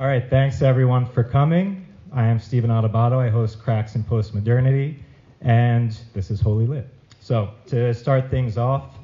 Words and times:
All 0.00 0.06
right, 0.06 0.30
thanks 0.30 0.62
everyone 0.62 1.04
for 1.04 1.22
coming. 1.22 1.86
I 2.10 2.24
am 2.24 2.38
Stephen 2.38 2.70
Adubato. 2.70 3.18
I 3.18 3.28
host 3.28 3.58
Cracks 3.58 3.96
in 3.96 4.02
Postmodernity, 4.02 4.96
and 5.42 5.94
this 6.14 6.30
is 6.30 6.40
Holy 6.40 6.66
Lit. 6.66 6.88
So, 7.20 7.50
to 7.66 7.92
start 7.92 8.30
things 8.30 8.56
off, 8.56 8.96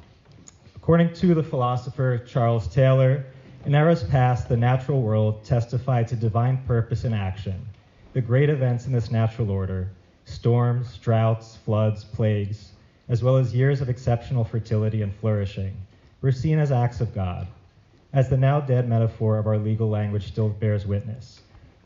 according 0.75 1.13
to 1.13 1.35
the 1.35 1.43
philosopher 1.43 2.17
Charles 2.17 2.67
Taylor, 2.67 3.23
in 3.67 3.75
eras 3.75 4.05
past, 4.05 4.49
the 4.49 4.57
natural 4.57 5.03
world 5.03 5.43
testified 5.43 6.07
to 6.07 6.15
divine 6.15 6.63
purpose 6.65 7.03
and 7.03 7.13
action. 7.13 7.63
The 8.13 8.21
great 8.21 8.49
events 8.49 8.87
in 8.87 8.91
this 8.91 9.11
natural 9.11 9.51
order 9.51 9.91
storms, 10.25 10.97
droughts, 10.97 11.57
floods, 11.57 12.05
plagues, 12.05 12.71
as 13.07 13.21
well 13.21 13.37
as 13.37 13.53
years 13.53 13.81
of 13.81 13.89
exceptional 13.89 14.43
fertility 14.43 15.03
and 15.03 15.13
flourishing 15.13 15.77
were 16.21 16.31
seen 16.31 16.57
as 16.57 16.71
acts 16.71 17.01
of 17.01 17.13
God 17.13 17.45
as 18.13 18.29
the 18.29 18.37
now 18.37 18.59
dead 18.59 18.87
metaphor 18.87 19.37
of 19.37 19.47
our 19.47 19.57
legal 19.57 19.89
language 19.89 20.27
still 20.27 20.49
bears 20.49 20.85
witness. 20.85 21.41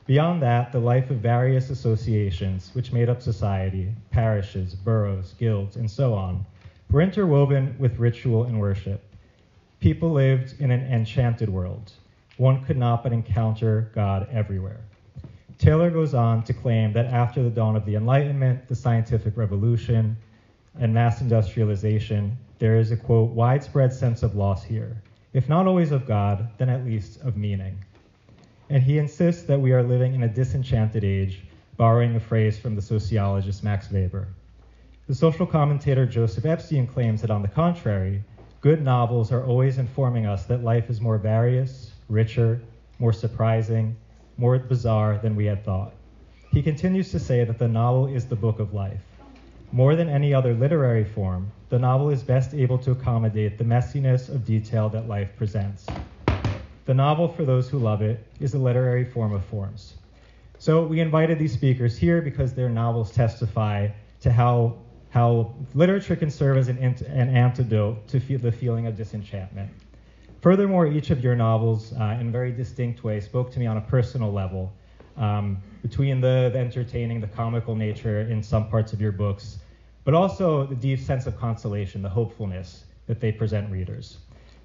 Beyond 0.06 0.42
that, 0.42 0.72
the 0.72 0.80
life 0.80 1.10
of 1.10 1.18
various 1.18 1.70
associations 1.70 2.70
which 2.74 2.94
made 2.94 3.10
up 3.10 3.22
society, 3.22 3.94
parishes, 4.12 4.76
boroughs, 4.76 5.34
guilds, 5.40 5.78
and 5.78 5.90
so 5.90 6.14
on, 6.14 6.46
were 6.90 7.02
interwoven 7.02 7.76
with 7.80 7.98
ritual 7.98 8.44
and 8.44 8.60
worship. 8.60 9.04
People 9.80 10.12
lived 10.12 10.60
in 10.60 10.70
an 10.70 10.82
enchanted 10.94 11.50
world. 11.50 11.94
One 12.38 12.64
could 12.66 12.78
not 12.78 13.04
but 13.04 13.14
encounter 13.14 13.90
God 13.96 14.28
everywhere. 14.32 14.82
Taylor 15.58 15.90
goes 15.90 16.14
on 16.14 16.44
to 16.44 16.54
claim 16.54 16.94
that 16.94 17.06
after 17.08 17.44
the 17.44 17.50
dawn 17.50 17.76
of 17.76 17.86
the 17.86 17.96
Enlightenment, 17.96 18.68
the 18.68 18.76
scientific 18.76 19.38
revolution, 19.38 20.18
and 20.80 20.94
mass 20.94 21.22
industrialization, 21.22 22.38
there 22.60 22.78
is 22.78 22.92
a 22.92 22.98
quote, 22.98 23.32
widespread 23.32 23.92
sense 23.94 24.24
of 24.24 24.36
loss 24.36 24.64
here 24.64 25.02
if 25.34 25.48
not 25.48 25.68
always 25.68 25.92
of 25.92 26.06
God, 26.06 26.50
then 26.58 26.70
at 26.70 26.86
least 26.86 27.22
of 27.22 27.38
meaning. 27.38 27.78
And 28.70 28.84
he 28.84 28.98
insists 28.98 29.44
that 29.44 29.60
we 29.60 29.72
are 29.72 29.84
living 29.84 30.14
in 30.14 30.24
a 30.24 30.28
disenchanted 30.28 31.04
age, 31.04 31.44
borrowing 31.78 32.16
a 32.16 32.20
phrase 32.20 32.60
from 32.60 32.76
the 32.76 32.82
sociologist 32.82 33.64
Max 33.64 33.92
Weber. 33.92 34.28
The 35.08 35.16
social 35.16 35.46
commentator 35.46 36.06
Joseph 36.06 36.46
Epstein 36.46 36.88
claims 36.88 37.22
that, 37.22 37.32
on 37.32 37.42
the 37.42 37.48
contrary, 37.48 38.24
good 38.62 38.82
novels 38.82 39.32
are 39.32 39.46
always 39.46 39.78
informing 39.78 40.26
us 40.26 40.46
that 40.46 40.64
life 40.64 40.90
is 40.90 41.02
more 41.02 41.18
various, 41.18 41.92
richer, 42.08 42.62
more 43.00 43.12
surprising, 43.12 43.96
more 44.38 44.58
bizarre 44.60 45.18
than 45.18 45.36
we 45.36 45.46
had 45.46 45.66
thought. 45.66 45.94
He 46.52 46.62
continues 46.62 47.12
to 47.12 47.20
say 47.20 47.44
that 47.44 47.58
the 47.58 47.68
novel 47.68 48.08
is 48.08 48.26
the 48.26 48.36
book 48.36 48.60
of 48.60 48.74
life. 48.74 49.02
More 49.74 49.96
than 49.96 50.10
any 50.10 50.34
other 50.34 50.54
literary 50.54 51.06
form, 51.06 51.50
the 51.70 51.80
novel 51.80 52.10
is 52.10 52.24
best 52.24 52.54
able 52.54 52.78
to 52.80 52.92
accommodate 52.92 53.58
the 53.58 53.64
messiness 53.64 54.28
of 54.28 54.46
detail 54.46 54.90
that 54.90 55.08
life 55.08 55.30
presents. 55.38 55.86
The 56.84 56.94
novel, 56.94 57.30
for 57.30 57.46
those 57.46 57.70
who 57.70 57.80
love 57.80 58.02
it, 58.02 58.28
is 58.42 58.54
a 58.54 58.58
literary 58.58 59.06
form 59.06 59.32
of 59.32 59.46
forms. 59.46 59.94
So 60.58 60.86
we 60.86 61.00
invited 61.00 61.40
these 61.40 61.54
speakers 61.54 61.98
here 61.98 62.22
because 62.22 62.54
their 62.54 62.68
novels 62.68 63.14
testify 63.14 63.88
to 64.20 64.30
how, 64.30 64.78
how 65.10 65.56
literature 65.74 66.18
can 66.18 66.30
serve 66.30 66.58
as 66.58 66.68
an, 66.68 66.78
an 66.78 67.30
antidote 67.30 68.10
to 68.10 68.20
feel 68.20 68.40
the 68.40 68.52
feeling 68.52 68.88
of 68.88 68.98
disenchantment. 68.98 69.72
Furthermore, 70.42 70.86
each 70.86 71.12
of 71.12 71.24
your 71.24 71.38
novels, 71.38 71.94
uh, 71.94 72.18
in 72.20 72.30
very 72.30 72.52
distinct 72.52 73.06
ways, 73.06 73.24
spoke 73.24 73.52
to 73.54 73.60
me 73.60 73.68
on 73.68 73.78
a 73.78 73.82
personal 73.82 74.34
level. 74.34 74.74
Um, 75.22 75.62
between 75.84 76.20
the, 76.20 76.50
the 76.52 76.60
entertaining, 76.60 77.22
the 77.22 77.28
comical 77.28 77.76
nature 77.76 78.22
in 78.22 78.42
some 78.42 78.68
parts 78.70 78.92
of 78.92 79.00
your 79.00 79.12
books, 79.12 79.60
but 80.04 80.16
also 80.16 80.66
the 80.66 80.76
deep 80.76 81.00
sense 81.00 81.28
of 81.28 81.38
consolation, 81.38 82.02
the 82.02 82.10
hopefulness 82.10 82.86
that 83.06 83.20
they 83.20 83.32
present 83.32 83.72
readers. 83.72 84.18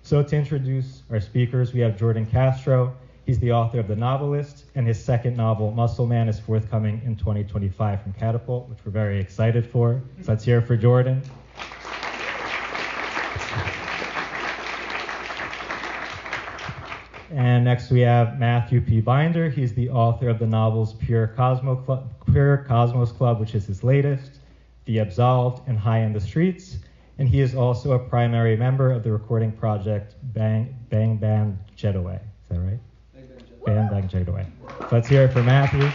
So, 0.02 0.22
to 0.22 0.36
introduce 0.36 1.02
our 1.10 1.20
speakers, 1.20 1.74
we 1.74 1.80
have 1.80 1.98
Jordan 1.98 2.24
Castro. 2.24 2.96
He's 3.26 3.38
the 3.38 3.52
author 3.52 3.80
of 3.80 3.88
The 3.88 3.96
Novelist, 3.96 4.64
and 4.76 4.86
his 4.86 5.02
second 5.02 5.36
novel, 5.36 5.72
Muscle 5.72 6.06
Man, 6.06 6.28
is 6.28 6.40
forthcoming 6.40 7.02
in 7.04 7.16
2025 7.16 8.02
from 8.02 8.12
Catapult, 8.14 8.68
which 8.68 8.78
we're 8.86 8.92
very 8.92 9.20
excited 9.20 9.66
for. 9.66 10.00
So, 10.22 10.32
let's 10.32 10.44
hear 10.44 10.62
for 10.62 10.76
Jordan. 10.76 11.22
And 17.30 17.64
next 17.64 17.90
we 17.90 18.00
have 18.00 18.38
Matthew 18.38 18.80
P. 18.80 19.00
Binder. 19.00 19.50
He's 19.50 19.74
the 19.74 19.90
author 19.90 20.28
of 20.28 20.38
the 20.38 20.46
novels 20.46 20.94
Pure, 20.94 21.28
Cosmo 21.36 22.08
Pure 22.30 22.64
Cosmos 22.68 23.12
Club, 23.12 23.40
which 23.40 23.54
is 23.54 23.66
his 23.66 23.82
latest, 23.82 24.38
The 24.84 24.98
Absolved, 24.98 25.66
and 25.68 25.78
High 25.78 26.00
in 26.00 26.12
the 26.12 26.20
Streets. 26.20 26.78
And 27.18 27.28
he 27.28 27.40
is 27.40 27.54
also 27.54 27.92
a 27.92 27.98
primary 27.98 28.56
member 28.56 28.92
of 28.92 29.02
the 29.02 29.10
recording 29.10 29.50
project 29.50 30.14
Bang 30.34 30.76
Bang 30.90 31.16
Bang 31.16 31.58
Jetaway. 31.76 32.16
Is 32.16 32.20
that 32.50 32.60
right? 32.60 32.78
Bang 33.64 33.88
Bang 33.88 34.08
Jetaway. 34.08 34.46
So 34.80 34.88
let's 34.92 35.08
hear 35.08 35.24
it 35.24 35.32
for 35.32 35.42
Matthew. 35.42 35.90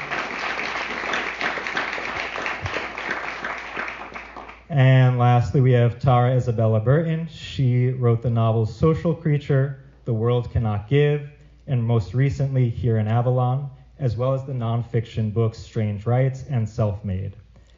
And 4.69 5.19
lastly, 5.19 5.59
we 5.59 5.73
have 5.73 5.99
Tara 5.99 6.33
Isabella 6.33 6.79
Burton. 6.79 7.27
She 7.29 7.89
wrote 7.89 8.21
the 8.21 8.29
novel 8.29 8.65
Social 8.65 9.13
Creature, 9.13 9.80
the 10.05 10.13
World 10.13 10.51
Cannot 10.51 10.87
Give, 10.87 11.29
and 11.67 11.83
most 11.83 12.13
recently, 12.13 12.69
Here 12.69 12.97
in 12.97 13.07
Avalon, 13.07 13.69
as 13.99 14.17
well 14.17 14.33
as 14.33 14.45
the 14.45 14.53
nonfiction 14.53 15.33
books 15.33 15.57
Strange 15.57 16.05
Rites 16.05 16.43
and 16.49 16.67
Self 16.67 17.05
Made. 17.05 17.35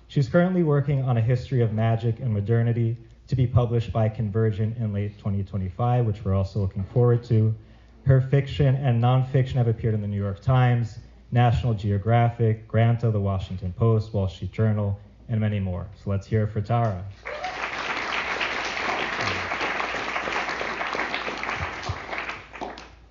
She's 0.08 0.30
currently 0.30 0.64
working 0.64 1.02
on 1.04 1.18
a 1.18 1.22
history 1.22 1.62
of 1.62 1.74
magic 1.74 2.20
and 2.20 2.34
modernity 2.34 2.96
to 3.28 3.36
be 3.36 3.48
published 3.48 3.92
by 3.92 4.10
Convergent 4.10 4.78
in 4.78 4.94
late 4.94 5.18
2025, 5.18 6.06
which 6.06 6.24
we're 6.24 6.36
also 6.36 6.60
looking 6.60 6.84
forward 6.84 7.24
to. 7.26 7.54
Her 8.06 8.22
fiction 8.22 8.76
and 8.76 9.02
nonfiction 9.02 9.54
have 9.54 9.68
appeared 9.68 9.94
in 9.94 10.02
the 10.02 10.08
New 10.08 10.22
York 10.22 10.42
Times, 10.42 11.00
National 11.32 11.74
Geographic, 11.74 12.68
Granta, 12.68 13.10
the 13.12 13.20
Washington 13.20 13.74
Post, 13.74 14.14
Wall 14.14 14.28
Street 14.28 14.52
Journal, 14.52 15.00
and 15.30 15.40
many 15.40 15.60
more. 15.60 15.88
So 16.04 16.10
let's 16.10 16.28
hear 16.28 16.44
it 16.44 16.52
for 16.52 16.62
Tara. 16.62 17.04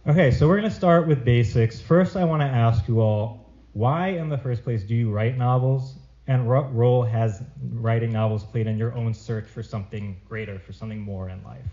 Okay, 0.05 0.33
so 0.33 0.49
we're 0.49 0.57
going 0.57 0.69
to 0.69 0.75
start 0.75 1.07
with 1.07 1.25
basics. 1.25 1.81
First, 1.81 2.17
I 2.17 2.25
want 2.25 2.43
to 2.43 2.47
ask 2.47 2.89
you 2.89 3.01
all 3.01 3.49
why, 3.73 4.09
in 4.09 4.29
the 4.29 4.37
first 4.37 4.65
place, 4.65 4.83
do 4.83 4.97
you 4.97 5.13
write 5.13 5.39
novels? 5.39 5.95
And 6.27 6.49
what 6.49 6.75
role 6.75 7.05
has 7.05 7.41
writing 7.71 8.11
novels 8.11 8.43
played 8.43 8.67
in 8.67 8.77
your 8.77 8.93
own 8.97 9.15
search 9.15 9.47
for 9.47 9.63
something 9.63 10.21
greater, 10.29 10.59
for 10.59 10.73
something 10.73 11.01
more 11.01 11.29
in 11.29 11.41
life? 11.45 11.65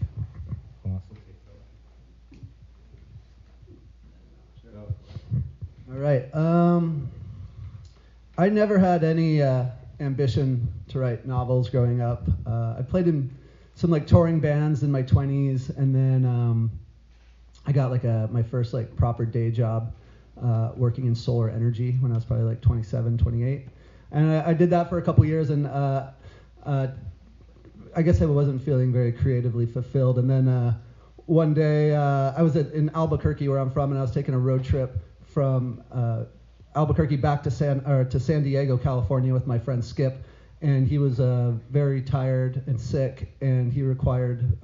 All 5.92 5.98
right. 5.98 6.32
Um, 6.36 7.10
I 8.38 8.50
never 8.50 8.78
had 8.78 9.04
any 9.04 9.42
uh, 9.42 9.66
ambition 10.00 10.72
to 10.90 11.00
write 11.00 11.26
novels 11.26 11.68
growing 11.68 12.00
up. 12.00 12.28
Uh, 12.46 12.76
I 12.78 12.84
played 12.88 13.08
in 13.08 13.36
some 13.74 13.90
like 13.90 14.06
touring 14.06 14.40
bands 14.40 14.84
in 14.84 14.92
my 14.92 15.02
20s, 15.02 15.76
and 15.76 15.96
then 15.96 16.26
um, 16.26 16.70
I 17.70 17.72
got 17.72 17.92
like 17.92 18.04
a 18.04 18.28
my 18.32 18.42
first 18.42 18.74
like 18.74 18.96
proper 18.96 19.26
day 19.26 19.52
job 19.52 19.94
uh, 20.44 20.72
working 20.76 21.06
in 21.06 21.14
solar 21.14 21.52
energy 21.52 21.92
when 22.00 22.12
I 22.12 22.16
was 22.16 22.26
probably 22.26 22.46
like 22.46 22.62
27, 22.62 23.16
28, 23.16 23.68
and 24.12 24.32
I, 24.32 24.50
I 24.50 24.54
did 24.56 24.72
that 24.72 24.90
for 24.90 24.98
a 24.98 25.04
couple 25.04 25.24
years, 25.24 25.52
and 25.52 25.68
uh, 25.68 26.08
uh, 26.66 26.88
I 27.96 28.02
guess 28.02 28.24
I 28.24 28.26
wasn't 28.26 28.64
feeling 28.64 28.92
very 28.92 29.12
creatively 29.12 29.68
fulfilled. 29.68 30.18
And 30.18 30.28
then 30.28 30.48
uh, 30.48 30.74
one 31.28 31.54
day 31.54 31.94
uh, 31.94 32.34
I 32.36 32.42
was 32.42 32.56
at, 32.56 32.72
in 32.74 32.90
Albuquerque, 32.96 33.48
where 33.48 33.60
I'm 33.60 33.70
from, 33.70 33.92
and 33.92 34.00
I 34.00 34.02
was 34.02 34.10
taking 34.10 34.34
a 34.34 34.40
road 34.40 34.64
trip 34.64 34.98
from 35.22 35.84
uh, 35.92 36.24
Albuquerque 36.74 37.18
back 37.18 37.44
to 37.44 37.52
San 37.52 37.86
or 37.86 38.04
to 38.04 38.20
San 38.20 38.42
Diego, 38.42 38.78
California, 38.78 39.32
with 39.32 39.46
my 39.46 39.60
friend 39.60 39.86
Skip, 39.86 40.24
and 40.64 40.88
he 40.88 40.98
was 40.98 41.20
very 41.70 42.02
tired 42.02 42.64
and 42.66 42.82
sick, 42.82 43.32
and 43.42 43.72
he 43.72 43.84
required 43.84 44.58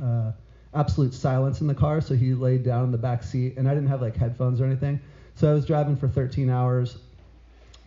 absolute 0.75 1.13
silence 1.13 1.62
in 1.62 1.68
the 1.68 1.74
car, 1.74 2.01
so 2.01 2.16
he 2.16 2.33
laid 2.33 2.63
down 2.63 2.83
in 2.83 2.92
the 2.92 2.98
back 2.98 3.24
seat, 3.24 3.56
and 3.57 3.68
I 3.68 3.74
didn't 3.74 3.89
have 3.89 4.01
like 4.01 4.16
headphones 4.16 4.62
or 4.62 4.66
anything. 4.66 5.00
So 5.36 5.50
I 5.50 5.54
was 5.54 5.66
driving 5.66 5.95
for 5.95 6.07
13 6.07 6.50
hours, 6.50 6.98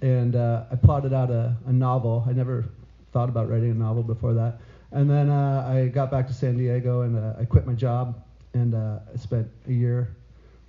and 0.00 0.34
uh, 0.34 0.64
I 0.70 0.76
plotted 0.76 1.12
out 1.12 1.30
a, 1.30 1.56
a, 1.66 1.72
novel. 1.72 2.24
I 2.28 2.32
never 2.32 2.64
thought 3.12 3.28
about 3.28 3.48
writing 3.48 3.70
a 3.70 3.74
novel 3.74 4.02
before 4.02 4.34
that. 4.34 4.58
And 4.92 5.08
then 5.08 5.28
uh, 5.30 5.66
I 5.66 5.88
got 5.88 6.10
back 6.10 6.26
to 6.28 6.34
San 6.34 6.56
Diego, 6.56 7.02
and 7.02 7.16
uh, 7.16 7.40
I 7.40 7.44
quit 7.44 7.66
my 7.66 7.74
job, 7.74 8.22
and 8.54 8.74
uh, 8.74 8.98
I 9.12 9.16
spent 9.16 9.48
a 9.66 9.72
year 9.72 10.14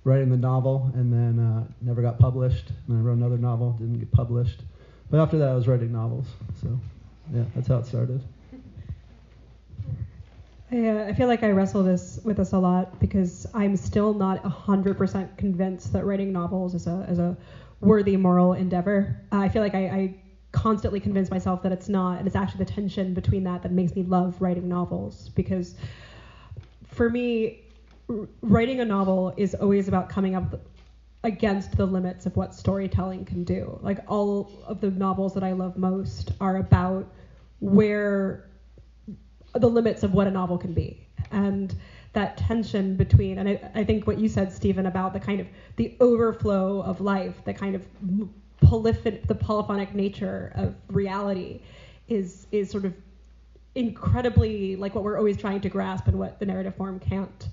writing 0.04 0.30
the 0.30 0.36
novel, 0.36 0.90
and 0.94 1.12
then 1.12 1.38
uh, 1.38 1.64
never 1.80 2.02
got 2.02 2.18
published. 2.18 2.70
And 2.88 2.98
I 2.98 3.00
wrote 3.00 3.18
another 3.18 3.38
novel, 3.38 3.72
didn't 3.72 3.98
get 3.98 4.10
published. 4.12 4.60
But 5.10 5.20
after 5.20 5.38
that, 5.38 5.48
I 5.48 5.54
was 5.54 5.68
writing 5.68 5.92
novels. 5.92 6.26
So, 6.62 6.78
yeah, 7.34 7.44
that's 7.54 7.68
how 7.68 7.78
it 7.78 7.86
started. 7.86 8.22
I, 10.72 10.86
uh, 10.86 11.06
I 11.08 11.12
feel 11.12 11.26
like 11.26 11.42
I 11.42 11.50
wrestle 11.50 11.82
this 11.82 12.20
with 12.22 12.36
this 12.36 12.52
a 12.52 12.58
lot 12.58 13.00
because 13.00 13.46
I'm 13.54 13.74
still 13.76 14.14
not 14.14 14.40
100% 14.42 15.36
convinced 15.36 15.92
that 15.92 16.04
writing 16.04 16.32
novels 16.32 16.74
is 16.74 16.86
a, 16.86 17.04
is 17.08 17.18
a 17.18 17.36
worthy 17.80 18.16
moral 18.16 18.52
endeavor. 18.52 19.16
I 19.32 19.48
feel 19.48 19.62
like 19.62 19.74
I, 19.74 19.88
I 19.88 20.10
constantly 20.52 21.00
convince 21.00 21.30
myself 21.30 21.62
that 21.62 21.72
it's 21.72 21.88
not, 21.88 22.18
and 22.18 22.26
it's 22.26 22.36
actually 22.36 22.58
the 22.58 22.70
tension 22.70 23.14
between 23.14 23.44
that 23.44 23.62
that 23.62 23.72
makes 23.72 23.94
me 23.96 24.02
love 24.04 24.40
writing 24.40 24.68
novels. 24.68 25.30
Because 25.34 25.74
for 26.84 27.10
me, 27.10 27.52
writing 28.40 28.80
a 28.80 28.84
novel 28.84 29.32
is 29.36 29.54
always 29.54 29.88
about 29.88 30.08
coming 30.08 30.34
up 30.36 30.60
against 31.24 31.76
the 31.76 31.86
limits 31.86 32.26
of 32.26 32.36
what 32.36 32.54
storytelling 32.54 33.24
can 33.24 33.42
do. 33.44 33.76
Like 33.82 33.98
all 34.06 34.48
of 34.66 34.80
the 34.80 34.90
novels 34.90 35.34
that 35.34 35.42
I 35.42 35.52
love 35.52 35.76
most 35.76 36.32
are 36.40 36.56
about 36.56 37.06
where 37.58 38.40
the 39.54 39.68
limits 39.68 40.02
of 40.02 40.12
what 40.12 40.26
a 40.26 40.30
novel 40.30 40.58
can 40.58 40.72
be. 40.74 41.06
And 41.30 41.74
that 42.12 42.36
tension 42.36 42.96
between, 42.96 43.38
and 43.38 43.48
I, 43.48 43.70
I 43.74 43.84
think 43.84 44.06
what 44.06 44.18
you 44.18 44.28
said, 44.28 44.52
Stephen, 44.52 44.86
about 44.86 45.12
the 45.12 45.20
kind 45.20 45.40
of 45.40 45.48
the 45.76 45.96
overflow 46.00 46.80
of 46.82 47.00
life, 47.00 47.42
the 47.44 47.54
kind 47.54 47.74
of 47.74 47.86
polyphonic, 48.60 49.26
the 49.26 49.34
polyphonic 49.34 49.94
nature 49.94 50.52
of 50.54 50.74
reality, 50.88 51.60
is 52.08 52.46
is 52.50 52.70
sort 52.70 52.84
of 52.84 52.94
incredibly 53.74 54.76
like 54.76 54.94
what 54.94 55.04
we're 55.04 55.16
always 55.16 55.36
trying 55.36 55.60
to 55.60 55.68
grasp 55.68 56.08
and 56.08 56.18
what 56.18 56.38
the 56.40 56.46
narrative 56.46 56.74
form 56.74 56.98
can't. 56.98 57.48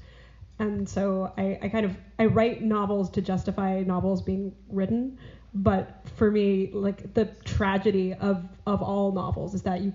And 0.60 0.90
so 0.90 1.32
I, 1.38 1.60
I 1.62 1.70
kind 1.70 1.86
of 1.86 1.96
I 2.18 2.26
write 2.26 2.62
novels 2.62 3.10
to 3.12 3.22
justify 3.22 3.84
novels 3.84 4.22
being 4.24 4.56
written, 4.70 5.20
but 5.54 6.02
for 6.16 6.32
me, 6.32 6.72
like 6.74 7.14
the 7.14 7.26
tragedy 7.46 8.14
of 8.16 8.44
of 8.66 8.82
all 8.82 9.12
novels 9.12 9.54
is 9.54 9.62
that 9.64 9.82
you 9.82 9.94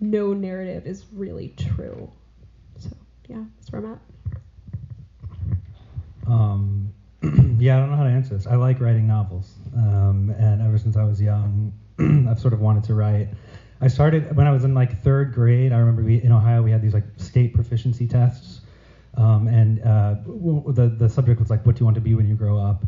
no 0.00 0.32
narrative 0.32 0.86
is 0.86 1.04
really 1.12 1.54
true. 1.56 2.10
So 2.78 2.90
yeah, 3.28 3.44
that's 3.56 3.72
where 3.72 3.82
I'm 3.82 3.92
at. 3.92 4.00
Um, 6.26 6.92
yeah, 7.58 7.76
I 7.76 7.80
don't 7.80 7.90
know 7.90 7.96
how 7.96 8.04
to 8.04 8.10
answer 8.10 8.34
this. 8.34 8.46
I 8.46 8.56
like 8.56 8.80
writing 8.80 9.06
novels, 9.06 9.54
um, 9.76 10.34
and 10.38 10.60
ever 10.62 10.78
since 10.78 10.96
I 10.96 11.04
was 11.04 11.20
young, 11.20 11.72
I've 12.28 12.38
sort 12.38 12.52
of 12.52 12.60
wanted 12.60 12.84
to 12.84 12.94
write. 12.94 13.28
I 13.80 13.88
started 13.88 14.36
when 14.36 14.46
I 14.46 14.52
was 14.52 14.64
in 14.64 14.74
like 14.74 15.02
third 15.02 15.32
grade. 15.32 15.72
I 15.72 15.78
remember 15.78 16.02
we 16.02 16.22
in 16.22 16.32
Ohio 16.32 16.62
we 16.62 16.70
had 16.70 16.82
these 16.82 16.94
like 16.94 17.04
state 17.16 17.54
proficiency 17.54 18.06
tests, 18.06 18.60
um, 19.16 19.48
and 19.48 19.80
uh, 19.82 20.16
the 20.72 20.94
the 20.96 21.08
subject 21.08 21.40
was 21.40 21.50
like, 21.50 21.64
"What 21.64 21.76
do 21.76 21.80
you 21.80 21.86
want 21.86 21.94
to 21.94 22.00
be 22.00 22.14
when 22.14 22.28
you 22.28 22.34
grow 22.34 22.58
up?" 22.58 22.84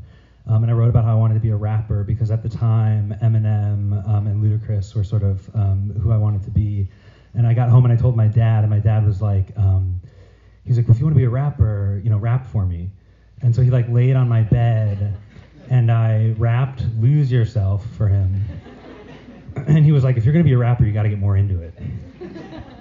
Um, 0.47 0.63
and 0.65 0.71
I 0.71 0.75
wrote 0.75 0.89
about 0.89 1.05
how 1.05 1.13
I 1.13 1.19
wanted 1.19 1.35
to 1.35 1.41
be 1.41 1.51
a 1.51 1.57
rapper 1.57 2.03
because 2.03 2.31
at 2.31 2.43
the 2.43 2.49
time 2.49 3.15
Eminem 3.23 4.07
um, 4.09 4.27
and 4.27 4.43
Ludacris 4.43 4.95
were 4.95 5.05
sort 5.05 5.23
of 5.23 5.49
um, 5.55 5.93
who 6.03 6.11
I 6.13 6.17
wanted 6.17 6.43
to 6.45 6.51
be. 6.51 6.89
And 7.35 7.47
I 7.47 7.55
got 7.55 7.69
home 7.69 7.85
and 7.85 7.93
I 7.93 7.97
told 7.97 8.17
my 8.17 8.27
dad, 8.27 8.65
and 8.65 8.71
my 8.71 8.81
dad 8.81 9.07
was 9.07 9.23
like, 9.23 9.57
um, 9.57 10.01
he 10.65 10.71
was 10.71 10.79
like, 10.79 10.89
if 10.89 10.99
you 10.99 11.05
want 11.05 11.15
to 11.15 11.19
be 11.19 11.25
a 11.25 11.31
rapper, 11.31 12.01
you 12.03 12.11
know, 12.11 12.19
rap 12.19 12.47
for 12.47 12.67
me. 12.67 12.91
And 13.43 13.55
so 13.55 13.63
he 13.63 13.71
like 13.71 13.89
laid 13.89 14.17
on 14.17 14.29
my 14.29 14.43
bed, 14.43 15.17
and 15.71 15.91
I 15.91 16.35
rapped 16.37 16.85
"Lose 16.99 17.31
Yourself" 17.31 17.87
for 17.97 18.09
him. 18.09 18.45
And 19.57 19.85
he 19.85 19.93
was 19.93 20.05
like, 20.05 20.17
if 20.17 20.25
you're 20.25 20.33
gonna 20.33 20.45
be 20.45 20.53
a 20.53 20.59
rapper, 20.59 20.85
you 20.85 20.93
got 20.93 21.03
to 21.03 21.09
get 21.09 21.19
more 21.19 21.37
into 21.37 21.61
it. 21.61 21.75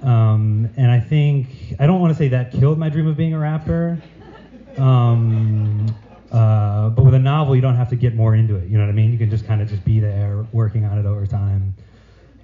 Um, 0.04 0.70
and 0.78 0.90
I 0.90 1.00
think 1.00 1.76
I 1.80 1.88
don't 1.88 2.00
want 2.00 2.14
to 2.14 2.18
say 2.18 2.30
that 2.30 2.52
killed 2.52 2.78
my 2.78 2.90
dream 2.90 3.08
of 3.08 3.18
being 3.18 3.34
a 3.34 3.40
rapper. 3.40 4.02
Um, 4.78 5.94
uh, 6.32 6.90
but 6.90 7.04
with 7.04 7.16
a 7.16 7.20
novel, 7.20 7.56
you 7.56 7.62
don't 7.62 7.76
have 7.76 7.90
to 7.90 7.96
get 7.96 8.16
more 8.16 8.36
into 8.36 8.56
it. 8.56 8.70
You 8.70 8.78
know 8.78 8.86
what 8.86 8.92
I 8.92 8.94
mean? 8.94 9.12
You 9.12 9.18
can 9.18 9.30
just 9.30 9.46
kind 9.46 9.62
of 9.62 9.68
just 9.68 9.84
be 9.84 10.00
there, 10.00 10.46
working 10.52 10.86
on 10.86 10.98
it 10.98 11.06
over 11.06 11.26
time. 11.26 11.74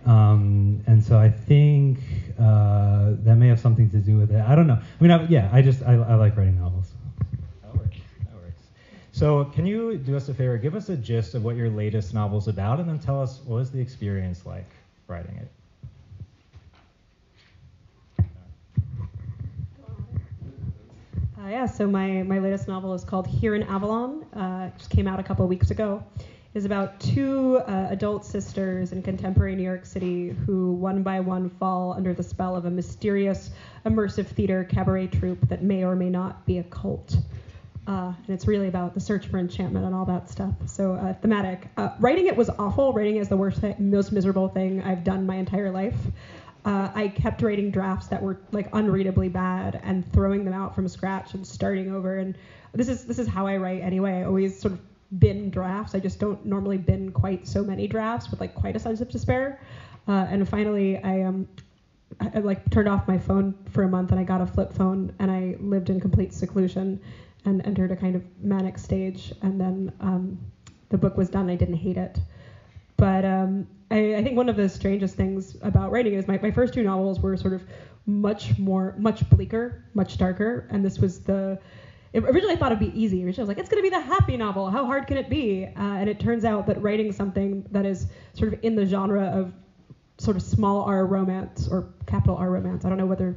Um, 0.05 0.83
and 0.85 1.03
so 1.03 1.17
I 1.17 1.29
think 1.29 1.99
uh, 2.39 3.13
that 3.23 3.35
may 3.37 3.47
have 3.47 3.59
something 3.59 3.89
to 3.89 3.97
do 3.97 4.17
with 4.17 4.31
it. 4.31 4.41
I 4.41 4.55
don't 4.55 4.67
know. 4.67 4.77
I 4.77 5.03
mean, 5.03 5.11
I, 5.11 5.25
yeah, 5.27 5.49
I 5.51 5.61
just 5.61 5.81
I, 5.83 5.93
I 5.93 6.15
like 6.15 6.37
writing 6.37 6.59
novels. 6.59 6.91
That 7.63 7.75
works. 7.75 7.97
That 8.19 8.35
works. 8.35 8.61
So, 9.11 9.45
can 9.45 9.65
you 9.65 9.97
do 9.97 10.15
us 10.15 10.29
a 10.29 10.33
favor? 10.33 10.57
Give 10.57 10.75
us 10.75 10.89
a 10.89 10.95
gist 10.95 11.33
of 11.33 11.43
what 11.43 11.55
your 11.55 11.69
latest 11.69 12.13
novel's 12.13 12.47
about, 12.47 12.79
and 12.79 12.87
then 12.87 12.99
tell 12.99 13.19
us 13.19 13.39
what 13.45 13.55
was 13.55 13.71
the 13.71 13.79
experience 13.79 14.45
like 14.45 14.69
writing 15.07 15.37
it. 15.37 15.47
Uh, 21.45 21.49
yeah, 21.49 21.65
so 21.67 21.85
my, 21.85 22.23
my 22.23 22.39
latest 22.39 22.67
novel 22.67 22.93
is 22.93 23.03
called 23.03 23.27
Here 23.27 23.53
in 23.53 23.61
Avalon. 23.63 24.23
Uh, 24.33 24.71
it 24.73 24.77
just 24.79 24.89
came 24.89 25.07
out 25.07 25.19
a 25.19 25.23
couple 25.23 25.47
weeks 25.47 25.69
ago. 25.69 26.03
It's 26.55 26.65
about 26.65 27.01
two 27.01 27.57
uh, 27.57 27.87
adult 27.89 28.25
sisters 28.25 28.93
in 28.93 29.01
contemporary 29.01 29.57
New 29.57 29.63
York 29.63 29.85
City 29.85 30.29
who, 30.29 30.71
one 30.71 31.03
by 31.03 31.19
one, 31.19 31.49
fall 31.49 31.91
under 31.91 32.13
the 32.13 32.23
spell 32.23 32.55
of 32.55 32.63
a 32.63 32.69
mysterious, 32.69 33.49
immersive 33.85 34.27
theater 34.27 34.63
cabaret 34.63 35.07
troupe 35.07 35.49
that 35.49 35.63
may 35.63 35.83
or 35.83 35.97
may 35.97 36.09
not 36.09 36.45
be 36.45 36.59
a 36.59 36.63
cult. 36.63 37.17
Uh, 37.87 38.13
and 38.25 38.29
it's 38.29 38.47
really 38.47 38.69
about 38.69 38.93
the 38.93 39.01
search 39.01 39.27
for 39.27 39.37
enchantment 39.37 39.85
and 39.85 39.93
all 39.93 40.05
that 40.05 40.29
stuff. 40.29 40.53
So 40.65 40.93
uh, 40.93 41.13
thematic. 41.15 41.67
Uh, 41.75 41.89
writing 41.99 42.27
it 42.27 42.37
was 42.37 42.49
awful. 42.57 42.93
Writing 42.93 43.17
is 43.17 43.27
the 43.27 43.35
worst, 43.35 43.61
most 43.77 44.13
miserable 44.13 44.47
thing 44.47 44.81
I've 44.81 45.03
done 45.03 45.25
my 45.25 45.35
entire 45.35 45.71
life. 45.71 45.97
Uh, 46.63 46.89
I 46.95 47.09
kept 47.09 47.41
writing 47.41 47.69
drafts 47.69 48.07
that 48.07 48.21
were 48.21 48.39
like 48.53 48.69
unreadably 48.71 49.27
bad 49.27 49.81
and 49.83 50.09
throwing 50.13 50.45
them 50.45 50.53
out 50.53 50.73
from 50.73 50.87
scratch 50.87 51.33
and 51.33 51.45
starting 51.45 51.93
over. 51.93 52.17
And 52.17 52.37
this 52.71 52.87
is 52.87 53.03
this 53.03 53.19
is 53.19 53.27
how 53.27 53.45
I 53.45 53.57
write 53.57 53.81
anyway. 53.81 54.21
I 54.21 54.23
always 54.23 54.57
sort 54.57 54.75
of 54.75 54.79
bin 55.19 55.49
drafts. 55.49 55.95
I 55.95 55.99
just 55.99 56.19
don't 56.19 56.45
normally 56.45 56.77
bin 56.77 57.11
quite 57.11 57.47
so 57.47 57.63
many 57.63 57.87
drafts 57.87 58.31
with 58.31 58.39
like 58.39 58.55
quite 58.55 58.75
a 58.75 58.79
sense 58.79 59.01
of 59.01 59.09
despair. 59.09 59.59
Uh, 60.07 60.27
and 60.29 60.47
finally, 60.47 60.97
I 61.03 61.23
um, 61.23 61.47
I, 62.19 62.39
like 62.39 62.69
turned 62.69 62.87
off 62.87 63.07
my 63.07 63.17
phone 63.17 63.53
for 63.69 63.83
a 63.83 63.87
month 63.87 64.11
and 64.11 64.19
I 64.19 64.23
got 64.23 64.41
a 64.41 64.45
flip 64.45 64.73
phone 64.73 65.13
and 65.19 65.31
I 65.31 65.55
lived 65.59 65.89
in 65.89 65.99
complete 65.99 66.33
seclusion 66.33 66.99
and 67.45 67.65
entered 67.65 67.91
a 67.91 67.95
kind 67.95 68.15
of 68.15 68.23
manic 68.41 68.77
stage. 68.77 69.33
And 69.41 69.59
then 69.59 69.91
um, 69.99 70.39
the 70.89 70.97
book 70.97 71.17
was 71.17 71.29
done. 71.29 71.49
I 71.49 71.55
didn't 71.55 71.75
hate 71.75 71.97
it, 71.97 72.19
but 72.97 73.25
um, 73.25 73.67
I, 73.91 74.15
I, 74.15 74.23
think 74.23 74.35
one 74.35 74.49
of 74.49 74.55
the 74.55 74.69
strangest 74.69 75.15
things 75.15 75.57
about 75.61 75.91
writing 75.91 76.13
is 76.13 76.27
my, 76.27 76.39
my 76.41 76.51
first 76.51 76.73
two 76.73 76.83
novels 76.83 77.19
were 77.19 77.35
sort 77.37 77.53
of 77.53 77.63
much 78.05 78.57
more, 78.57 78.95
much 78.97 79.27
bleaker, 79.29 79.83
much 79.93 80.17
darker, 80.17 80.67
and 80.71 80.83
this 80.83 80.99
was 80.99 81.19
the. 81.19 81.59
Originally, 82.15 82.53
I 82.53 82.55
thought 82.55 82.71
it'd 82.71 82.79
be 82.79 82.99
easy. 82.99 83.23
Originally, 83.25 83.41
I 83.41 83.43
was 83.43 83.47
like, 83.49 83.57
it's 83.59 83.69
going 83.69 83.83
to 83.83 83.89
be 83.89 83.95
the 83.95 84.01
happy 84.01 84.37
novel. 84.37 84.69
How 84.69 84.85
hard 84.85 85.07
can 85.07 85.17
it 85.17 85.29
be? 85.29 85.65
Uh, 85.65 85.71
and 85.75 86.09
it 86.09 86.19
turns 86.19 86.45
out 86.45 86.65
that 86.67 86.81
writing 86.81 87.11
something 87.11 87.65
that 87.71 87.85
is 87.85 88.07
sort 88.33 88.53
of 88.53 88.59
in 88.63 88.75
the 88.75 88.85
genre 88.85 89.25
of 89.25 89.53
sort 90.17 90.37
of 90.37 90.43
small 90.43 90.83
R 90.83 91.05
romance 91.05 91.67
or 91.69 91.89
capital 92.05 92.37
R 92.37 92.49
romance, 92.49 92.85
I 92.85 92.89
don't 92.89 92.97
know 92.97 93.05
whether 93.05 93.35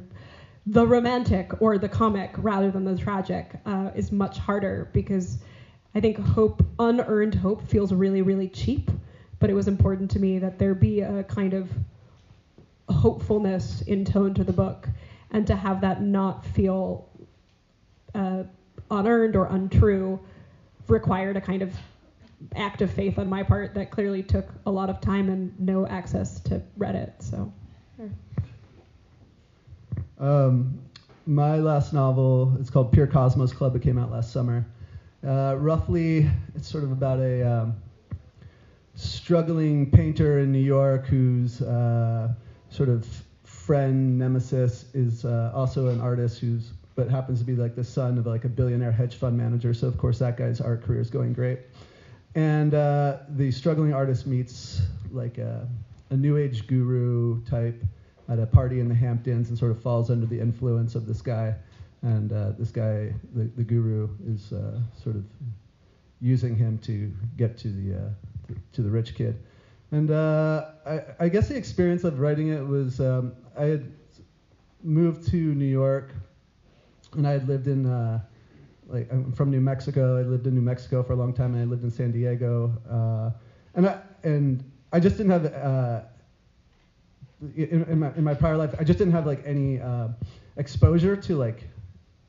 the 0.65 0.85
romantic 0.85 1.61
or 1.61 1.77
the 1.77 1.89
comic 1.89 2.31
rather 2.37 2.71
than 2.71 2.85
the 2.85 2.97
tragic 2.97 3.51
uh, 3.65 3.91
is 3.95 4.11
much 4.11 4.37
harder 4.37 4.89
because 4.93 5.39
I 5.93 5.99
think 5.99 6.17
hope, 6.17 6.65
unearned 6.77 7.35
hope, 7.35 7.67
feels 7.67 7.91
really, 7.91 8.21
really 8.21 8.47
cheap 8.47 8.89
but 9.39 9.49
it 9.49 9.53
was 9.53 9.67
important 9.67 10.11
to 10.11 10.19
me 10.19 10.39
that 10.39 10.59
there 10.59 10.75
be 10.75 11.01
a 11.01 11.23
kind 11.23 11.53
of 11.53 11.69
hopefulness 12.89 13.81
in 13.83 14.03
tone 14.03 14.33
to 14.33 14.43
the 14.43 14.53
book 14.53 14.87
and 15.31 15.47
to 15.47 15.55
have 15.55 15.81
that 15.81 16.01
not 16.01 16.45
feel 16.45 17.07
uh, 18.13 18.43
unearned 18.91 19.35
or 19.35 19.45
untrue 19.45 20.19
required 20.87 21.37
a 21.37 21.41
kind 21.41 21.61
of 21.61 21.73
act 22.55 22.81
of 22.81 22.91
faith 22.91 23.19
on 23.19 23.27
my 23.27 23.43
part 23.43 23.73
that 23.73 23.91
clearly 23.91 24.23
took 24.23 24.47
a 24.65 24.71
lot 24.71 24.89
of 24.89 25.01
time 25.01 25.29
and 25.29 25.57
no 25.59 25.85
access 25.87 26.39
to 26.41 26.61
Reddit. 26.77 27.11
So. 27.19 27.51
Um, 30.19 30.79
my 31.25 31.57
last 31.57 31.93
novel, 31.93 32.57
it's 32.59 32.69
called 32.69 32.91
Pure 32.91 33.07
Cosmos 33.07 33.53
Club. 33.53 33.75
It 33.75 33.81
came 33.81 33.97
out 33.97 34.11
last 34.11 34.31
summer. 34.31 34.65
Uh, 35.25 35.55
roughly, 35.57 36.29
it's 36.55 36.67
sort 36.67 36.83
of 36.83 36.91
about 36.91 37.19
a 37.19 37.43
um, 37.43 37.75
struggling 38.95 39.89
painter 39.91 40.39
in 40.39 40.51
New 40.51 40.59
York 40.59 41.05
whose 41.05 41.61
uh, 41.61 42.33
sort 42.69 42.89
of 42.89 43.07
friend 43.43 44.17
nemesis 44.17 44.85
is 44.93 45.23
uh, 45.25 45.51
also 45.53 45.87
an 45.87 46.01
artist 46.01 46.39
who's 46.39 46.71
but 46.99 47.09
happens 47.09 47.39
to 47.39 47.45
be 47.45 47.55
like 47.55 47.75
the 47.75 47.83
son 47.83 48.17
of 48.17 48.25
like 48.25 48.43
a 48.43 48.49
billionaire 48.49 48.91
hedge 48.91 49.15
fund 49.15 49.37
manager. 49.37 49.73
So 49.73 49.87
of 49.87 49.97
course 49.97 50.19
that 50.19 50.35
guy's 50.35 50.59
art 50.59 50.83
career 50.83 50.99
is 50.99 51.09
going 51.09 51.31
great. 51.31 51.59
And 52.35 52.73
uh, 52.73 53.19
the 53.29 53.51
struggling 53.51 53.93
artist 53.93 54.27
meets 54.27 54.81
like 55.09 55.37
a, 55.37 55.65
a 56.09 56.17
new 56.17 56.35
age 56.35 56.67
guru 56.67 57.41
type 57.45 57.81
at 58.27 58.37
a 58.37 58.45
party 58.45 58.81
in 58.81 58.89
the 58.89 58.95
Hamptons 58.95 59.47
and 59.47 59.57
sort 59.57 59.71
of 59.71 59.81
falls 59.81 60.11
under 60.11 60.25
the 60.25 60.37
influence 60.37 60.93
of 60.93 61.07
this 61.07 61.21
guy. 61.21 61.55
And 62.01 62.33
uh, 62.33 62.51
this 62.59 62.69
guy, 62.69 63.13
the, 63.33 63.45
the 63.55 63.63
guru, 63.63 64.09
is 64.27 64.51
uh, 64.51 64.81
sort 65.01 65.15
of 65.15 65.23
using 66.19 66.53
him 66.53 66.79
to 66.79 67.13
get 67.37 67.57
to 67.59 67.69
the 67.69 67.95
uh, 67.95 68.53
to 68.73 68.81
the 68.81 68.89
rich 68.89 69.15
kid. 69.15 69.41
And 69.91 70.11
uh, 70.11 70.65
I, 70.85 71.01
I, 71.19 71.29
guess 71.29 71.47
the 71.47 71.55
experience 71.55 72.03
of 72.03 72.19
writing 72.19 72.49
it 72.49 72.65
was 72.65 72.99
um, 72.99 73.33
I 73.57 73.63
had 73.63 73.91
moved 74.83 75.27
to 75.29 75.37
New 75.37 75.65
York, 75.65 76.11
and 77.15 77.27
I 77.27 77.31
had 77.31 77.47
lived 77.47 77.67
in 77.67 77.85
uh, 77.85 78.19
like 78.87 79.07
I'm 79.11 79.31
from 79.31 79.51
New 79.51 79.61
Mexico. 79.61 80.17
I 80.17 80.23
lived 80.23 80.47
in 80.47 80.55
New 80.55 80.61
Mexico 80.61 81.03
for 81.03 81.13
a 81.13 81.15
long 81.15 81.33
time, 81.33 81.53
and 81.53 81.61
I 81.61 81.65
lived 81.65 81.83
in 81.83 81.91
San 81.91 82.11
Diego. 82.11 82.73
Uh, 82.89 83.31
and 83.75 83.87
I 83.87 83.99
and 84.23 84.63
I 84.91 84.99
just 84.99 85.17
didn't 85.17 85.31
have 85.31 85.45
uh, 85.45 86.01
in, 87.55 87.83
in, 87.83 87.99
my 87.99 88.13
in 88.15 88.23
my 88.23 88.33
prior 88.33 88.57
life. 88.57 88.73
I 88.79 88.83
just 88.83 88.99
didn't 88.99 89.13
have 89.13 89.25
like 89.25 89.41
any 89.45 89.79
uh, 89.79 90.09
exposure 90.57 91.15
to 91.15 91.37
like 91.37 91.67